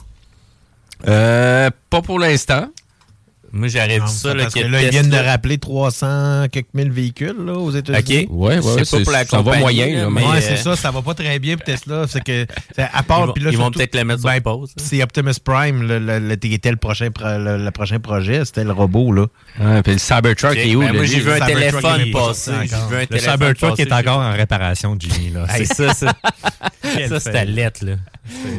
Euh, 1.07 1.69
pas 1.89 2.01
pour 2.01 2.19
l'instant. 2.19 2.67
Moi, 3.51 3.67
dit 3.67 3.73
ça. 4.07 4.33
Là, 4.33 4.43
parce 4.43 4.53
que 4.53 4.59
là, 4.61 4.81
ils 4.83 4.89
viennent 4.89 5.09
de 5.09 5.17
rappeler 5.17 5.57
300 5.57 6.45
quelques 6.51 6.73
mille 6.73 6.91
véhicules 6.91 7.35
là, 7.45 7.53
aux 7.53 7.71
États-Unis. 7.71 8.27
OK. 8.29 8.35
Ouais, 8.37 8.59
ouais, 8.59 8.83
c'est- 8.85 8.97
pas 8.97 9.03
pour 9.03 9.11
la 9.11 9.25
ça 9.25 9.41
va 9.41 9.57
moyen, 9.59 9.87
là, 10.03 10.09
mais 10.09 10.21
ouais, 10.21 10.37
euh, 10.37 10.41
c'est 10.41 10.57
ça, 10.57 10.75
ça 10.75 10.91
va 10.91 11.01
pas 11.01 11.13
très 11.13 11.39
bien 11.39 11.55
pour 11.57 11.65
Tesla. 11.65 12.05
C'est 12.07 12.23
que, 12.23 12.45
à 12.77 13.03
part, 13.03 13.21
Ils 13.21 13.25
vont- 13.27 13.33
puis 13.33 13.43
là, 13.43 13.51
ils 13.51 13.57
vont 13.57 13.71
peut-être 13.71 13.95
le 13.95 14.03
mettre 14.03 14.21
sur 14.21 14.29
ben, 14.29 14.41
pause, 14.41 14.69
hein. 14.71 14.81
C'est 14.83 15.01
Optimus 15.03 15.33
Prime, 15.43 15.83
le, 15.83 15.99
le, 15.99 16.19
le- 16.19 16.35
qui 16.35 16.53
était 16.53 16.71
le 16.71 16.77
prochain, 16.77 17.11
pro- 17.11 17.25
le, 17.37 17.63
le 17.63 17.71
prochain 17.71 17.99
projet, 17.99 18.45
c'était 18.45 18.63
le 18.63 18.71
robot. 18.71 19.11
Là. 19.11 19.25
Ouais, 19.59 19.81
puis 19.83 19.93
le 19.93 19.99
Cybertruck 19.99 20.55
est 20.55 20.75
où? 20.75 20.81
ben 20.81 20.93
moi, 20.93 21.05
j'ai 21.05 21.19
vu 21.19 21.31
un 21.31 21.39
téléphone 21.39 21.95
il 21.99 22.09
est 22.09 22.11
pas 22.11 22.27
passer. 22.27 22.51
Le 23.09 23.17
Cybertruck 23.19 23.79
est 23.79 23.91
encore 23.91 24.19
en 24.19 24.31
réparation, 24.33 24.95
Jimmy. 24.99 25.33
C'est- 25.55 25.65
ça, 25.73 25.93
ça, 25.93 26.13
ça 27.09 27.19
c'était 27.19 27.45
lettre, 27.45 27.85
là. 27.85 27.93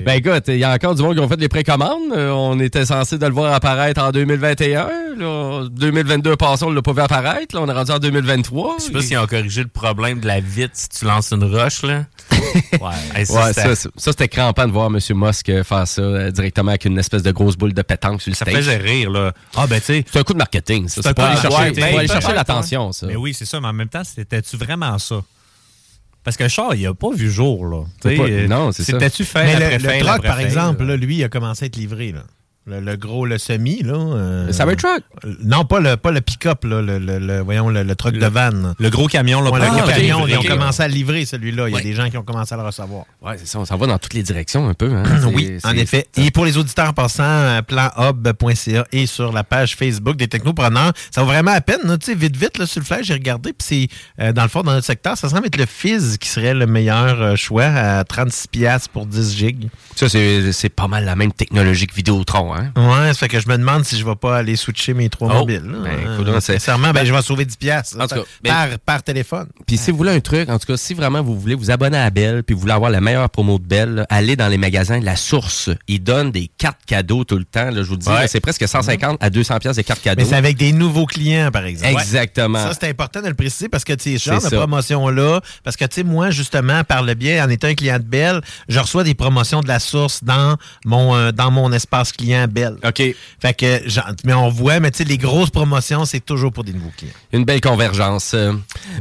Ben 0.04 0.12
écoute, 0.14 0.44
il 0.48 0.56
y 0.58 0.64
a 0.64 0.72
encore 0.72 0.94
du 0.94 1.02
monde 1.02 1.14
qui 1.14 1.20
ont 1.20 1.28
fait 1.28 1.40
les 1.40 1.48
précommandes. 1.48 2.12
Euh, 2.12 2.30
on 2.30 2.58
était 2.60 2.84
censé 2.86 3.18
de 3.18 3.26
le 3.26 3.32
voir 3.32 3.52
apparaître 3.52 4.02
en 4.02 4.10
2021. 4.10 4.88
Là. 5.18 5.64
2022 5.70 6.36
passé, 6.36 6.64
on 6.64 6.70
l'a 6.70 6.82
pas 6.82 6.92
vu 6.92 7.00
apparaître. 7.00 7.54
Là, 7.54 7.62
on 7.62 7.68
est 7.68 7.72
rendu 7.72 7.90
en 7.92 7.98
2023. 7.98 8.76
Je 8.78 8.84
sais 8.84 8.92
pas 8.92 9.02
s'ils 9.02 9.18
ont 9.18 9.26
corrigé 9.26 9.62
le 9.62 9.68
problème 9.68 10.20
de 10.20 10.26
la 10.26 10.40
vitre 10.40 10.72
si 10.74 10.88
tu 10.88 11.04
lances 11.04 11.32
une 11.32 11.44
roche, 11.44 11.82
là. 11.82 12.04
Ouais, 12.80 12.90
Hey, 13.14 13.26
ça, 13.26 13.34
Ouais, 13.34 13.48
c'était- 13.52 13.60
ça, 13.68 13.74
ça, 13.76 13.88
ça, 13.96 14.10
c'était 14.12 14.28
crampant 14.28 14.66
de 14.66 14.72
voir 14.72 14.86
M. 14.86 14.98
Musk 15.14 15.48
euh, 15.50 15.62
faire 15.64 15.86
ça 15.86 16.02
euh, 16.02 16.30
directement 16.30 16.70
avec 16.70 16.84
une 16.84 16.98
espèce 16.98 17.22
de 17.22 17.30
grosse 17.32 17.56
boule 17.56 17.72
de 17.74 17.82
pétanque 17.82 18.22
sur 18.22 18.30
le 18.30 18.36
Ça 18.36 18.44
stage. 18.44 18.56
faisait 18.56 18.76
rire, 18.78 19.10
là. 19.10 19.32
Ah, 19.56 19.66
ben, 19.66 19.78
tu 19.78 19.86
sais. 19.86 20.04
C'est 20.10 20.18
un 20.18 20.22
coup 20.22 20.32
de 20.32 20.38
marketing, 20.38 20.88
ça. 20.88 21.00
C'est 21.02 21.14
pour 21.14 21.24
coup 21.24 21.30
aller 21.30 21.40
chercher, 21.40 21.70
Ben, 21.72 22.06
chercher 22.08 22.32
l'attention, 22.32 22.92
ça. 22.92 23.06
Mais 23.06 23.16
oui, 23.16 23.34
c'est 23.34 23.44
ça, 23.44 23.60
mais 23.60 23.68
en 23.68 23.72
même 23.72 23.88
temps, 23.88 24.02
c'était-tu 24.04 24.56
vraiment 24.56 24.98
ça? 24.98 25.16
Parce 26.22 26.36
que 26.36 26.48
Charles, 26.48 26.76
il 26.78 26.86
a 26.86 26.92
pas 26.94 27.10
vu 27.12 27.30
jour, 27.30 27.66
là. 27.66 27.84
Pas- 28.02 28.10
sais, 28.10 28.20
euh, 28.20 28.46
non, 28.46 28.72
c'est 28.72 28.84
ça. 28.84 28.92
C'était-tu 28.92 29.24
fait 29.24 29.44
Mais 29.44 29.54
après 29.54 29.78
le, 29.78 29.84
le 29.84 29.98
truck, 30.00 30.16
après 30.16 30.28
par 30.28 30.40
exemple, 30.40 30.82
là? 30.82 30.88
là, 30.90 30.96
lui, 30.96 31.16
il 31.16 31.24
a 31.24 31.28
commencé 31.28 31.64
à 31.64 31.66
être 31.66 31.76
livré. 31.76 32.12
Là. 32.12 32.24
Le, 32.66 32.78
le 32.78 32.94
gros, 32.96 33.24
le 33.24 33.38
semi, 33.38 33.82
là. 33.82 33.94
euh, 33.94 34.46
Le 34.46 34.52
Cybertruck? 34.52 35.02
euh, 35.24 35.34
Non, 35.42 35.64
pas 35.64 35.80
le, 35.80 35.96
pas 35.96 36.10
le 36.12 36.20
pick-up, 36.20 36.62
là, 36.64 36.82
le, 36.82 36.98
le- 36.98 37.18
le- 37.18 37.40
voyons, 37.40 37.68
le, 37.70 37.94
truck 37.96 38.14
de 38.14 38.26
van. 38.26 38.74
Le 38.78 38.90
gros 38.90 39.06
camion, 39.08 39.40
là. 39.40 39.50
Ouais, 39.50 39.58
le 39.60 39.66
gros 39.66 39.80
Ah, 39.88 39.92
camion, 39.92 40.26
ils 40.28 40.36
ont 40.36 40.42
commencé 40.42 40.82
à 40.82 40.86
livrer, 40.88 41.24
celui-là. 41.24 41.68
Il 41.68 41.72
y 41.72 41.74
a 41.74 41.76
Ouais. 41.78 41.82
des 41.82 41.94
gens 41.94 42.10
qui 42.10 42.18
ont 42.18 42.22
commencé 42.22 42.52
à 42.54 42.58
le 42.58 42.62
recevoir. 42.64 43.06
Ouais, 43.22 43.36
c'est 43.38 43.46
ça. 43.46 43.58
On 43.58 43.64
s'en 43.64 43.76
va 43.78 43.86
dans 43.86 43.98
toutes 43.98 44.12
les 44.14 44.22
directions 44.22 44.68
un 44.68 44.74
peu. 44.74 44.94
Hein? 44.94 45.04
Oui, 45.34 45.56
en 45.64 45.72
effet. 45.72 46.06
Et 46.16 46.30
pour 46.30 46.44
les 46.44 46.58
auditeurs 46.58 46.90
en 46.90 46.92
passant, 46.92 47.22
euh, 47.24 47.62
planhub.ca 47.62 48.86
et 48.92 49.06
sur 49.06 49.32
la 49.32 49.42
page 49.44 49.74
Facebook 49.76 50.16
des 50.16 50.28
technopreneurs, 50.28 50.92
ça 51.10 51.22
vaut 51.22 51.28
vraiment 51.28 51.52
la 51.52 51.60
peine. 51.60 51.80
Tu 51.98 52.06
sais, 52.06 52.14
vite, 52.14 52.36
vite, 52.36 52.58
là, 52.58 52.66
sur 52.66 52.80
le 52.80 52.84
flash, 52.86 53.06
j'ai 53.06 53.14
regardé, 53.14 53.52
puis 53.52 53.66
c'est, 53.66 54.22
euh, 54.22 54.32
dans 54.32 54.42
le 54.42 54.48
fond, 54.48 54.62
dans 54.62 54.72
notre 54.72 54.86
secteur, 54.86 55.16
ça 55.16 55.28
semble 55.28 55.46
être 55.46 55.56
le 55.56 55.66
Fizz 55.66 56.18
qui 56.18 56.28
serait 56.28 56.54
le 56.54 56.66
meilleur 56.66 57.36
choix 57.36 57.64
à 57.64 58.02
36$ 58.04 58.46
piastres 58.48 58.90
pour 58.90 59.06
10 59.06 59.36
gigs. 59.36 59.68
Ça, 59.96 60.08
c'est 60.08 60.52
c'est 60.52 60.68
pas 60.68 60.88
mal 60.88 61.04
la 61.04 61.16
même 61.16 61.32
technologie 61.32 61.86
que 61.86 61.94
Vidéotron. 61.94 62.49
Hein? 62.58 62.72
Ouais, 62.76 63.08
ça 63.08 63.14
fait 63.14 63.28
que 63.28 63.40
je 63.40 63.48
me 63.48 63.56
demande 63.56 63.84
si 63.84 63.96
je 63.98 64.04
vais 64.04 64.16
pas 64.16 64.36
aller 64.38 64.56
switcher 64.56 64.94
mes 64.94 65.08
trois 65.08 65.28
Oh, 65.34 65.38
mobiles. 65.40 65.62
ben, 66.24 66.40
sincèrement, 66.40 66.92
ben, 66.92 67.04
je 67.04 67.12
vais 67.12 67.22
sauver 67.22 67.44
10 67.44 67.56
piastres, 67.56 67.96
En 68.00 68.06
tout 68.06 68.16
cas, 68.16 68.22
par, 68.44 68.68
ben- 68.68 68.78
par 68.84 69.02
téléphone. 69.02 69.48
Puis 69.66 69.76
si 69.76 69.90
vous 69.90 69.96
voulez 69.96 70.12
un 70.12 70.20
truc, 70.20 70.48
en 70.48 70.58
tout 70.58 70.66
cas, 70.66 70.76
si 70.76 70.94
vraiment 70.94 71.22
vous 71.22 71.38
voulez 71.38 71.54
vous 71.54 71.70
abonner 71.70 71.98
à 71.98 72.10
Bell, 72.10 72.42
puis 72.42 72.54
vous 72.54 72.60
voulez 72.60 72.72
avoir 72.72 72.90
la 72.90 73.00
meilleure 73.00 73.28
promo 73.30 73.58
de 73.58 73.64
Bell, 73.64 73.94
là, 73.94 74.06
allez 74.10 74.36
dans 74.36 74.48
les 74.48 74.58
magasins 74.58 75.00
La 75.00 75.16
Source. 75.16 75.70
Ils 75.88 76.02
donnent 76.02 76.30
des 76.32 76.50
cartes 76.58 76.80
cadeaux 76.86 77.24
tout 77.24 77.36
le 77.38 77.44
temps. 77.44 77.70
là, 77.70 77.82
je 77.82 77.88
vous 77.88 77.96
dis, 77.96 78.08
Ouais. 78.08 78.26
c'est 78.28 78.40
presque 78.40 78.66
150 78.66 79.18
à 79.20 79.30
200 79.30 79.58
pièces 79.58 79.76
des 79.76 79.84
cartes 79.84 80.02
cadeaux. 80.02 80.22
Mais 80.22 80.28
c'est 80.28 80.36
avec 80.36 80.56
des 80.56 80.72
nouveaux 80.72 81.06
clients, 81.06 81.50
par 81.50 81.64
exemple. 81.64 81.92
Exactement. 81.92 82.58
Ça, 82.62 82.72
c'est 82.78 82.88
important 82.88 83.20
de 83.22 83.28
le 83.28 83.34
préciser 83.34 83.68
parce 83.68 83.84
que, 83.84 83.92
tu 83.92 84.12
sais, 84.12 84.18
ce 84.18 84.30
genre 84.30 84.42
de 84.42 84.56
promotion-là, 84.56 85.40
parce 85.64 85.76
que, 85.76 85.84
tu 85.84 85.96
sais, 85.96 86.02
moi, 86.04 86.30
justement, 86.30 86.84
par 86.84 87.02
le 87.02 87.14
biais, 87.14 87.40
en 87.40 87.48
étant 87.48 87.68
un 87.68 87.74
client 87.74 87.98
de 87.98 88.04
Bell, 88.04 88.40
je 88.68 88.78
reçois 88.78 89.04
des 89.04 89.14
promotions 89.14 89.60
de 89.60 89.68
la 89.68 89.78
source 89.78 90.24
dans 90.24 90.56
mon, 90.84 91.14
euh, 91.14 91.32
dans 91.32 91.50
mon 91.50 91.72
espace 91.72 92.12
client 92.12 92.39
Bell. 92.46 92.76
OK. 92.84 93.02
Fait 93.40 93.54
que, 93.54 93.80
mais 94.24 94.34
on 94.34 94.48
voit, 94.48 94.80
mais 94.80 94.90
tu 94.90 94.98
sais, 94.98 95.04
les 95.04 95.18
grosses 95.18 95.50
promotions, 95.50 96.04
c'est 96.04 96.20
toujours 96.24 96.52
pour 96.52 96.64
des 96.64 96.72
nouveaux 96.72 96.92
clients. 96.96 97.12
Une 97.32 97.44
belle 97.44 97.60
convergence. 97.60 98.32
Euh, 98.34 98.52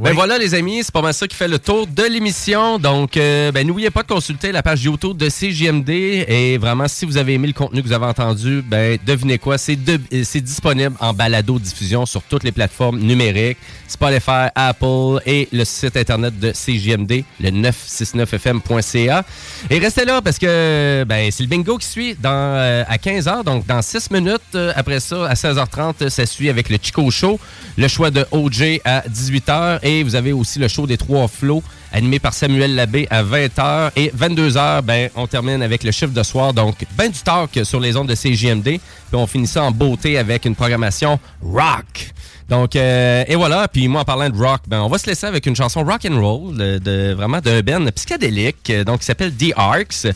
Ben 0.02 0.14
voilà, 0.14 0.38
les 0.38 0.54
amis, 0.56 0.82
c'est 0.84 0.92
pas 0.94 1.02
mal 1.02 1.14
ça 1.14 1.28
qui 1.28 1.36
fait 1.36 1.48
le 1.48 1.60
tour 1.60 1.88
de 1.88 2.04
l'émission. 2.04 2.80
Donc, 2.80 3.18
euh, 3.18 3.52
ben, 3.52 3.66
n'oubliez 3.68 3.90
pas 3.90 4.04
de 4.04 4.08
consulter 4.08 4.52
la 4.52 4.64
page 4.64 4.84
YouTube 4.84 5.18
de 5.18 5.30
CJMD. 5.30 5.90
Et 5.90 6.58
vraiment, 6.58 6.88
si 6.88 7.06
vous 7.06 7.18
avez 7.18 7.34
aimé 7.34 7.48
le 7.48 7.54
contenu 7.54 7.82
que 7.82 7.88
vous 7.88 7.94
avez 7.94 8.06
entendu, 8.06 8.62
ben, 8.66 8.98
devinez 9.06 9.38
quoi, 9.38 9.58
c'est 9.58 9.76
de- 9.76 10.00
disponible 10.40 10.96
en 11.00 11.14
balado-diffusion 11.14 12.06
sur 12.06 12.22
toutes 12.24 12.44
les 12.44 12.52
plateformes 12.52 13.00
numériques, 13.00 13.58
Spotify, 13.88 14.48
Apple 14.56 15.20
et 15.26 15.48
le 15.52 15.66
site 15.66 15.98
internet 15.98 16.40
de 16.40 16.52
CJMD, 16.52 17.24
le 17.40 17.50
969fm.ca. 17.52 19.24
Et 19.70 19.80
restez 19.80 20.06
là 20.06 20.22
parce 20.22 20.38
que 20.38 21.04
ben, 21.08 21.30
c'est 21.32 21.44
le 21.44 21.50
bingo 21.50 21.78
qui 21.78 21.88
suit 21.88 22.16
dans, 22.20 22.30
euh, 22.32 22.84
à 22.88 22.98
15h, 22.98 23.29
donc 23.44 23.66
dans 23.66 23.82
6 23.82 24.12
minutes. 24.12 24.42
Euh, 24.56 24.74
après 24.76 25.00
ça, 25.00 25.28
à 25.28 25.34
16h30, 25.34 26.10
ça 26.10 26.26
suit 26.26 26.50
avec 26.50 26.70
le 26.70 26.78
Chico 26.82 27.10
Show, 27.12 27.40
le 27.78 27.88
choix 27.88 28.12
de 28.12 28.26
OJ 28.32 28.82
à 28.84 29.02
18h 29.02 29.80
et 29.84 30.04
vous 30.04 30.16
avez 30.16 30.34
aussi 30.34 30.60
le 30.60 30.68
show 30.68 30.88
des 30.88 30.98
trois 30.98 31.28
flots 31.28 31.64
animé 31.92 32.20
par 32.20 32.34
Samuel 32.34 32.76
Labbé 32.76 33.08
à 33.10 33.24
20h 33.24 33.92
et 33.96 34.12
22h, 34.18 34.82
ben, 34.82 35.10
on 35.16 35.28
termine 35.28 35.62
avec 35.62 35.84
le 35.84 35.92
chiffre 35.92 36.14
de 36.14 36.24
soir, 36.24 36.54
donc 36.54 36.86
ben 36.96 37.10
du 37.10 37.20
talk 37.20 37.60
sur 37.64 37.80
les 37.80 37.96
ondes 37.96 38.08
de 38.08 38.16
CJMD. 38.16 38.64
Puis 38.64 38.80
on 39.14 39.28
finit 39.28 39.48
ça 39.48 39.64
en 39.64 39.72
beauté 39.72 40.18
avec 40.18 40.46
une 40.46 40.56
programmation 40.56 41.20
rock. 41.42 42.12
Donc, 42.50 42.76
euh, 42.76 43.24
et 43.28 43.36
voilà. 43.36 43.68
Puis 43.68 43.88
moi, 43.88 44.02
en 44.02 44.06
parlant 44.06 44.30
de 44.30 44.36
rock, 44.38 44.62
ben, 44.68 44.82
on 44.82 44.88
va 44.88 44.98
se 44.98 45.06
laisser 45.08 45.28
avec 45.28 45.46
une 45.46 45.56
chanson 45.56 45.84
rock 45.84 46.06
and 46.10 46.20
roll, 46.20 46.58
de, 46.58 46.80
de- 46.80 47.14
vraiment 47.14 47.40
d'un 47.42 47.62
band 47.62 47.86
psychédélique, 47.96 48.70
euh, 48.72 48.84
donc 48.84 49.00
qui 49.00 49.06
s'appelle 49.06 49.34
The 49.34 49.54
Arcs. 49.56 50.08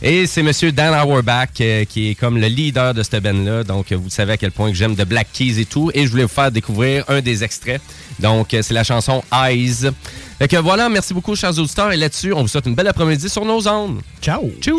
Et 0.00 0.26
c'est 0.26 0.42
Monsieur 0.42 0.72
Dan 0.72 0.94
Auerbach 0.94 1.48
euh, 1.60 1.84
qui 1.84 2.10
est 2.10 2.14
comme 2.14 2.38
le 2.38 2.46
leader 2.46 2.94
de 2.94 3.02
cette 3.02 3.22
band-là. 3.22 3.64
Donc, 3.64 3.92
vous 3.92 4.08
savez 4.10 4.32
à 4.32 4.36
quel 4.38 4.52
point 4.52 4.70
que 4.70 4.76
j'aime 4.76 4.94
de 4.94 5.04
Black 5.04 5.28
Keys 5.32 5.60
et 5.60 5.64
tout. 5.66 5.90
Et 5.94 6.04
je 6.06 6.10
voulais 6.10 6.22
vous 6.24 6.28
faire 6.28 6.50
découvrir 6.50 7.04
un 7.08 7.20
des 7.20 7.44
extraits. 7.44 7.80
Donc, 8.18 8.48
c'est 8.50 8.72
la 8.72 8.84
chanson 8.84 9.22
Eyes. 9.32 9.90
Fait 10.38 10.48
que 10.48 10.56
voilà, 10.56 10.88
merci 10.88 11.12
beaucoup, 11.14 11.36
chers 11.36 11.58
auditeurs. 11.58 11.92
Et 11.92 11.96
là-dessus, 11.96 12.32
on 12.32 12.42
vous 12.42 12.48
souhaite 12.48 12.66
une 12.66 12.74
belle 12.74 12.88
après-midi 12.88 13.28
sur 13.28 13.44
nos 13.44 13.66
ondes. 13.68 14.00
Ciao. 14.20 14.50
Ciao. 14.60 14.78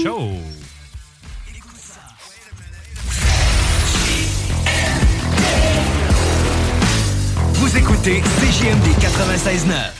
Vous 7.73 7.79
écoutez 7.79 8.21
CJMD 8.21 8.85
96.9. 8.99 9.93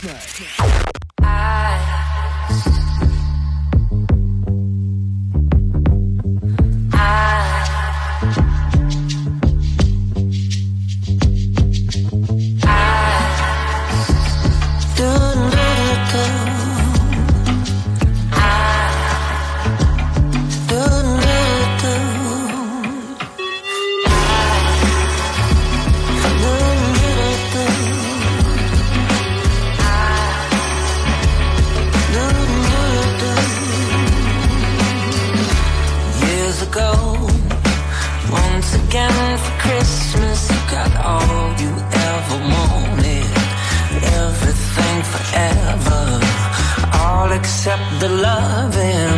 the 48.04 48.10
loving. 48.10 49.13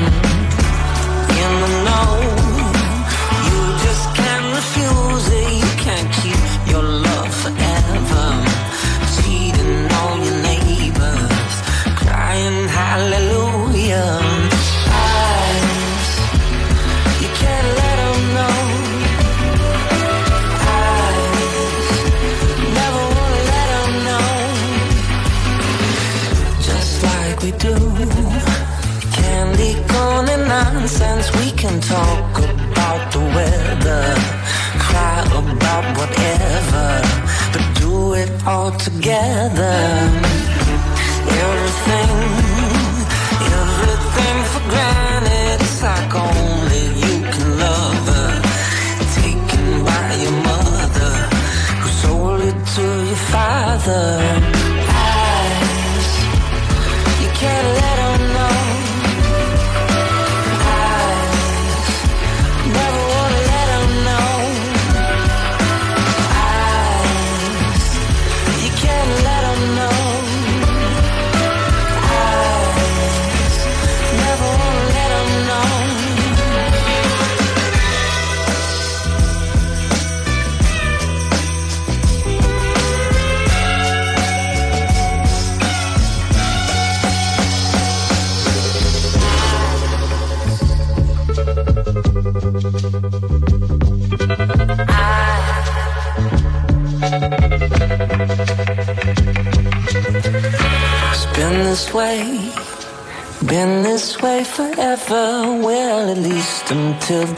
Together. 38.85 39.77
Everything, 41.43 42.11
everything 43.59 44.37
for 44.51 44.63
granted. 44.69 45.57
It's 45.65 45.81
like 45.81 46.13
only 46.13 46.83
you 47.03 47.15
can 47.33 47.49
love 47.65 48.07
her. 48.13 48.31
Taken 49.17 49.65
by 49.89 50.07
your 50.23 50.37
mother, 50.49 51.13
who 51.81 51.89
sold 52.01 52.41
it 52.41 52.57
to 52.75 52.85
your 53.09 53.21
father. 53.33 54.05
Eyes, 55.09 56.09
you 57.21 57.29
can't 57.41 57.69
let 57.79 57.97
know. 58.35 58.57
Eyes, 60.77 61.87
never 62.75 63.04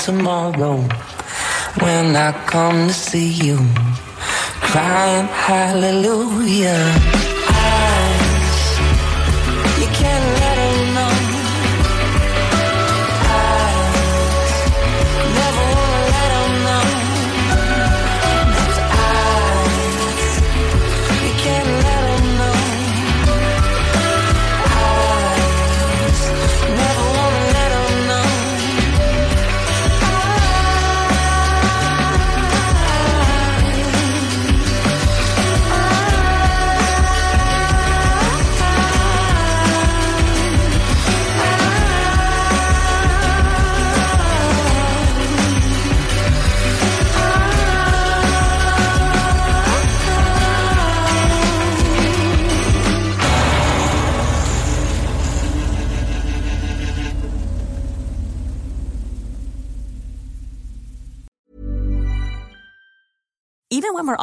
tomorrow. 0.07 0.77
when 1.81 2.15
I 2.15 2.31
come 2.45 2.88
to 2.88 2.93
see 2.93 3.27
you, 3.27 3.57
crying 4.61 5.27
hallelujah. 5.27 7.27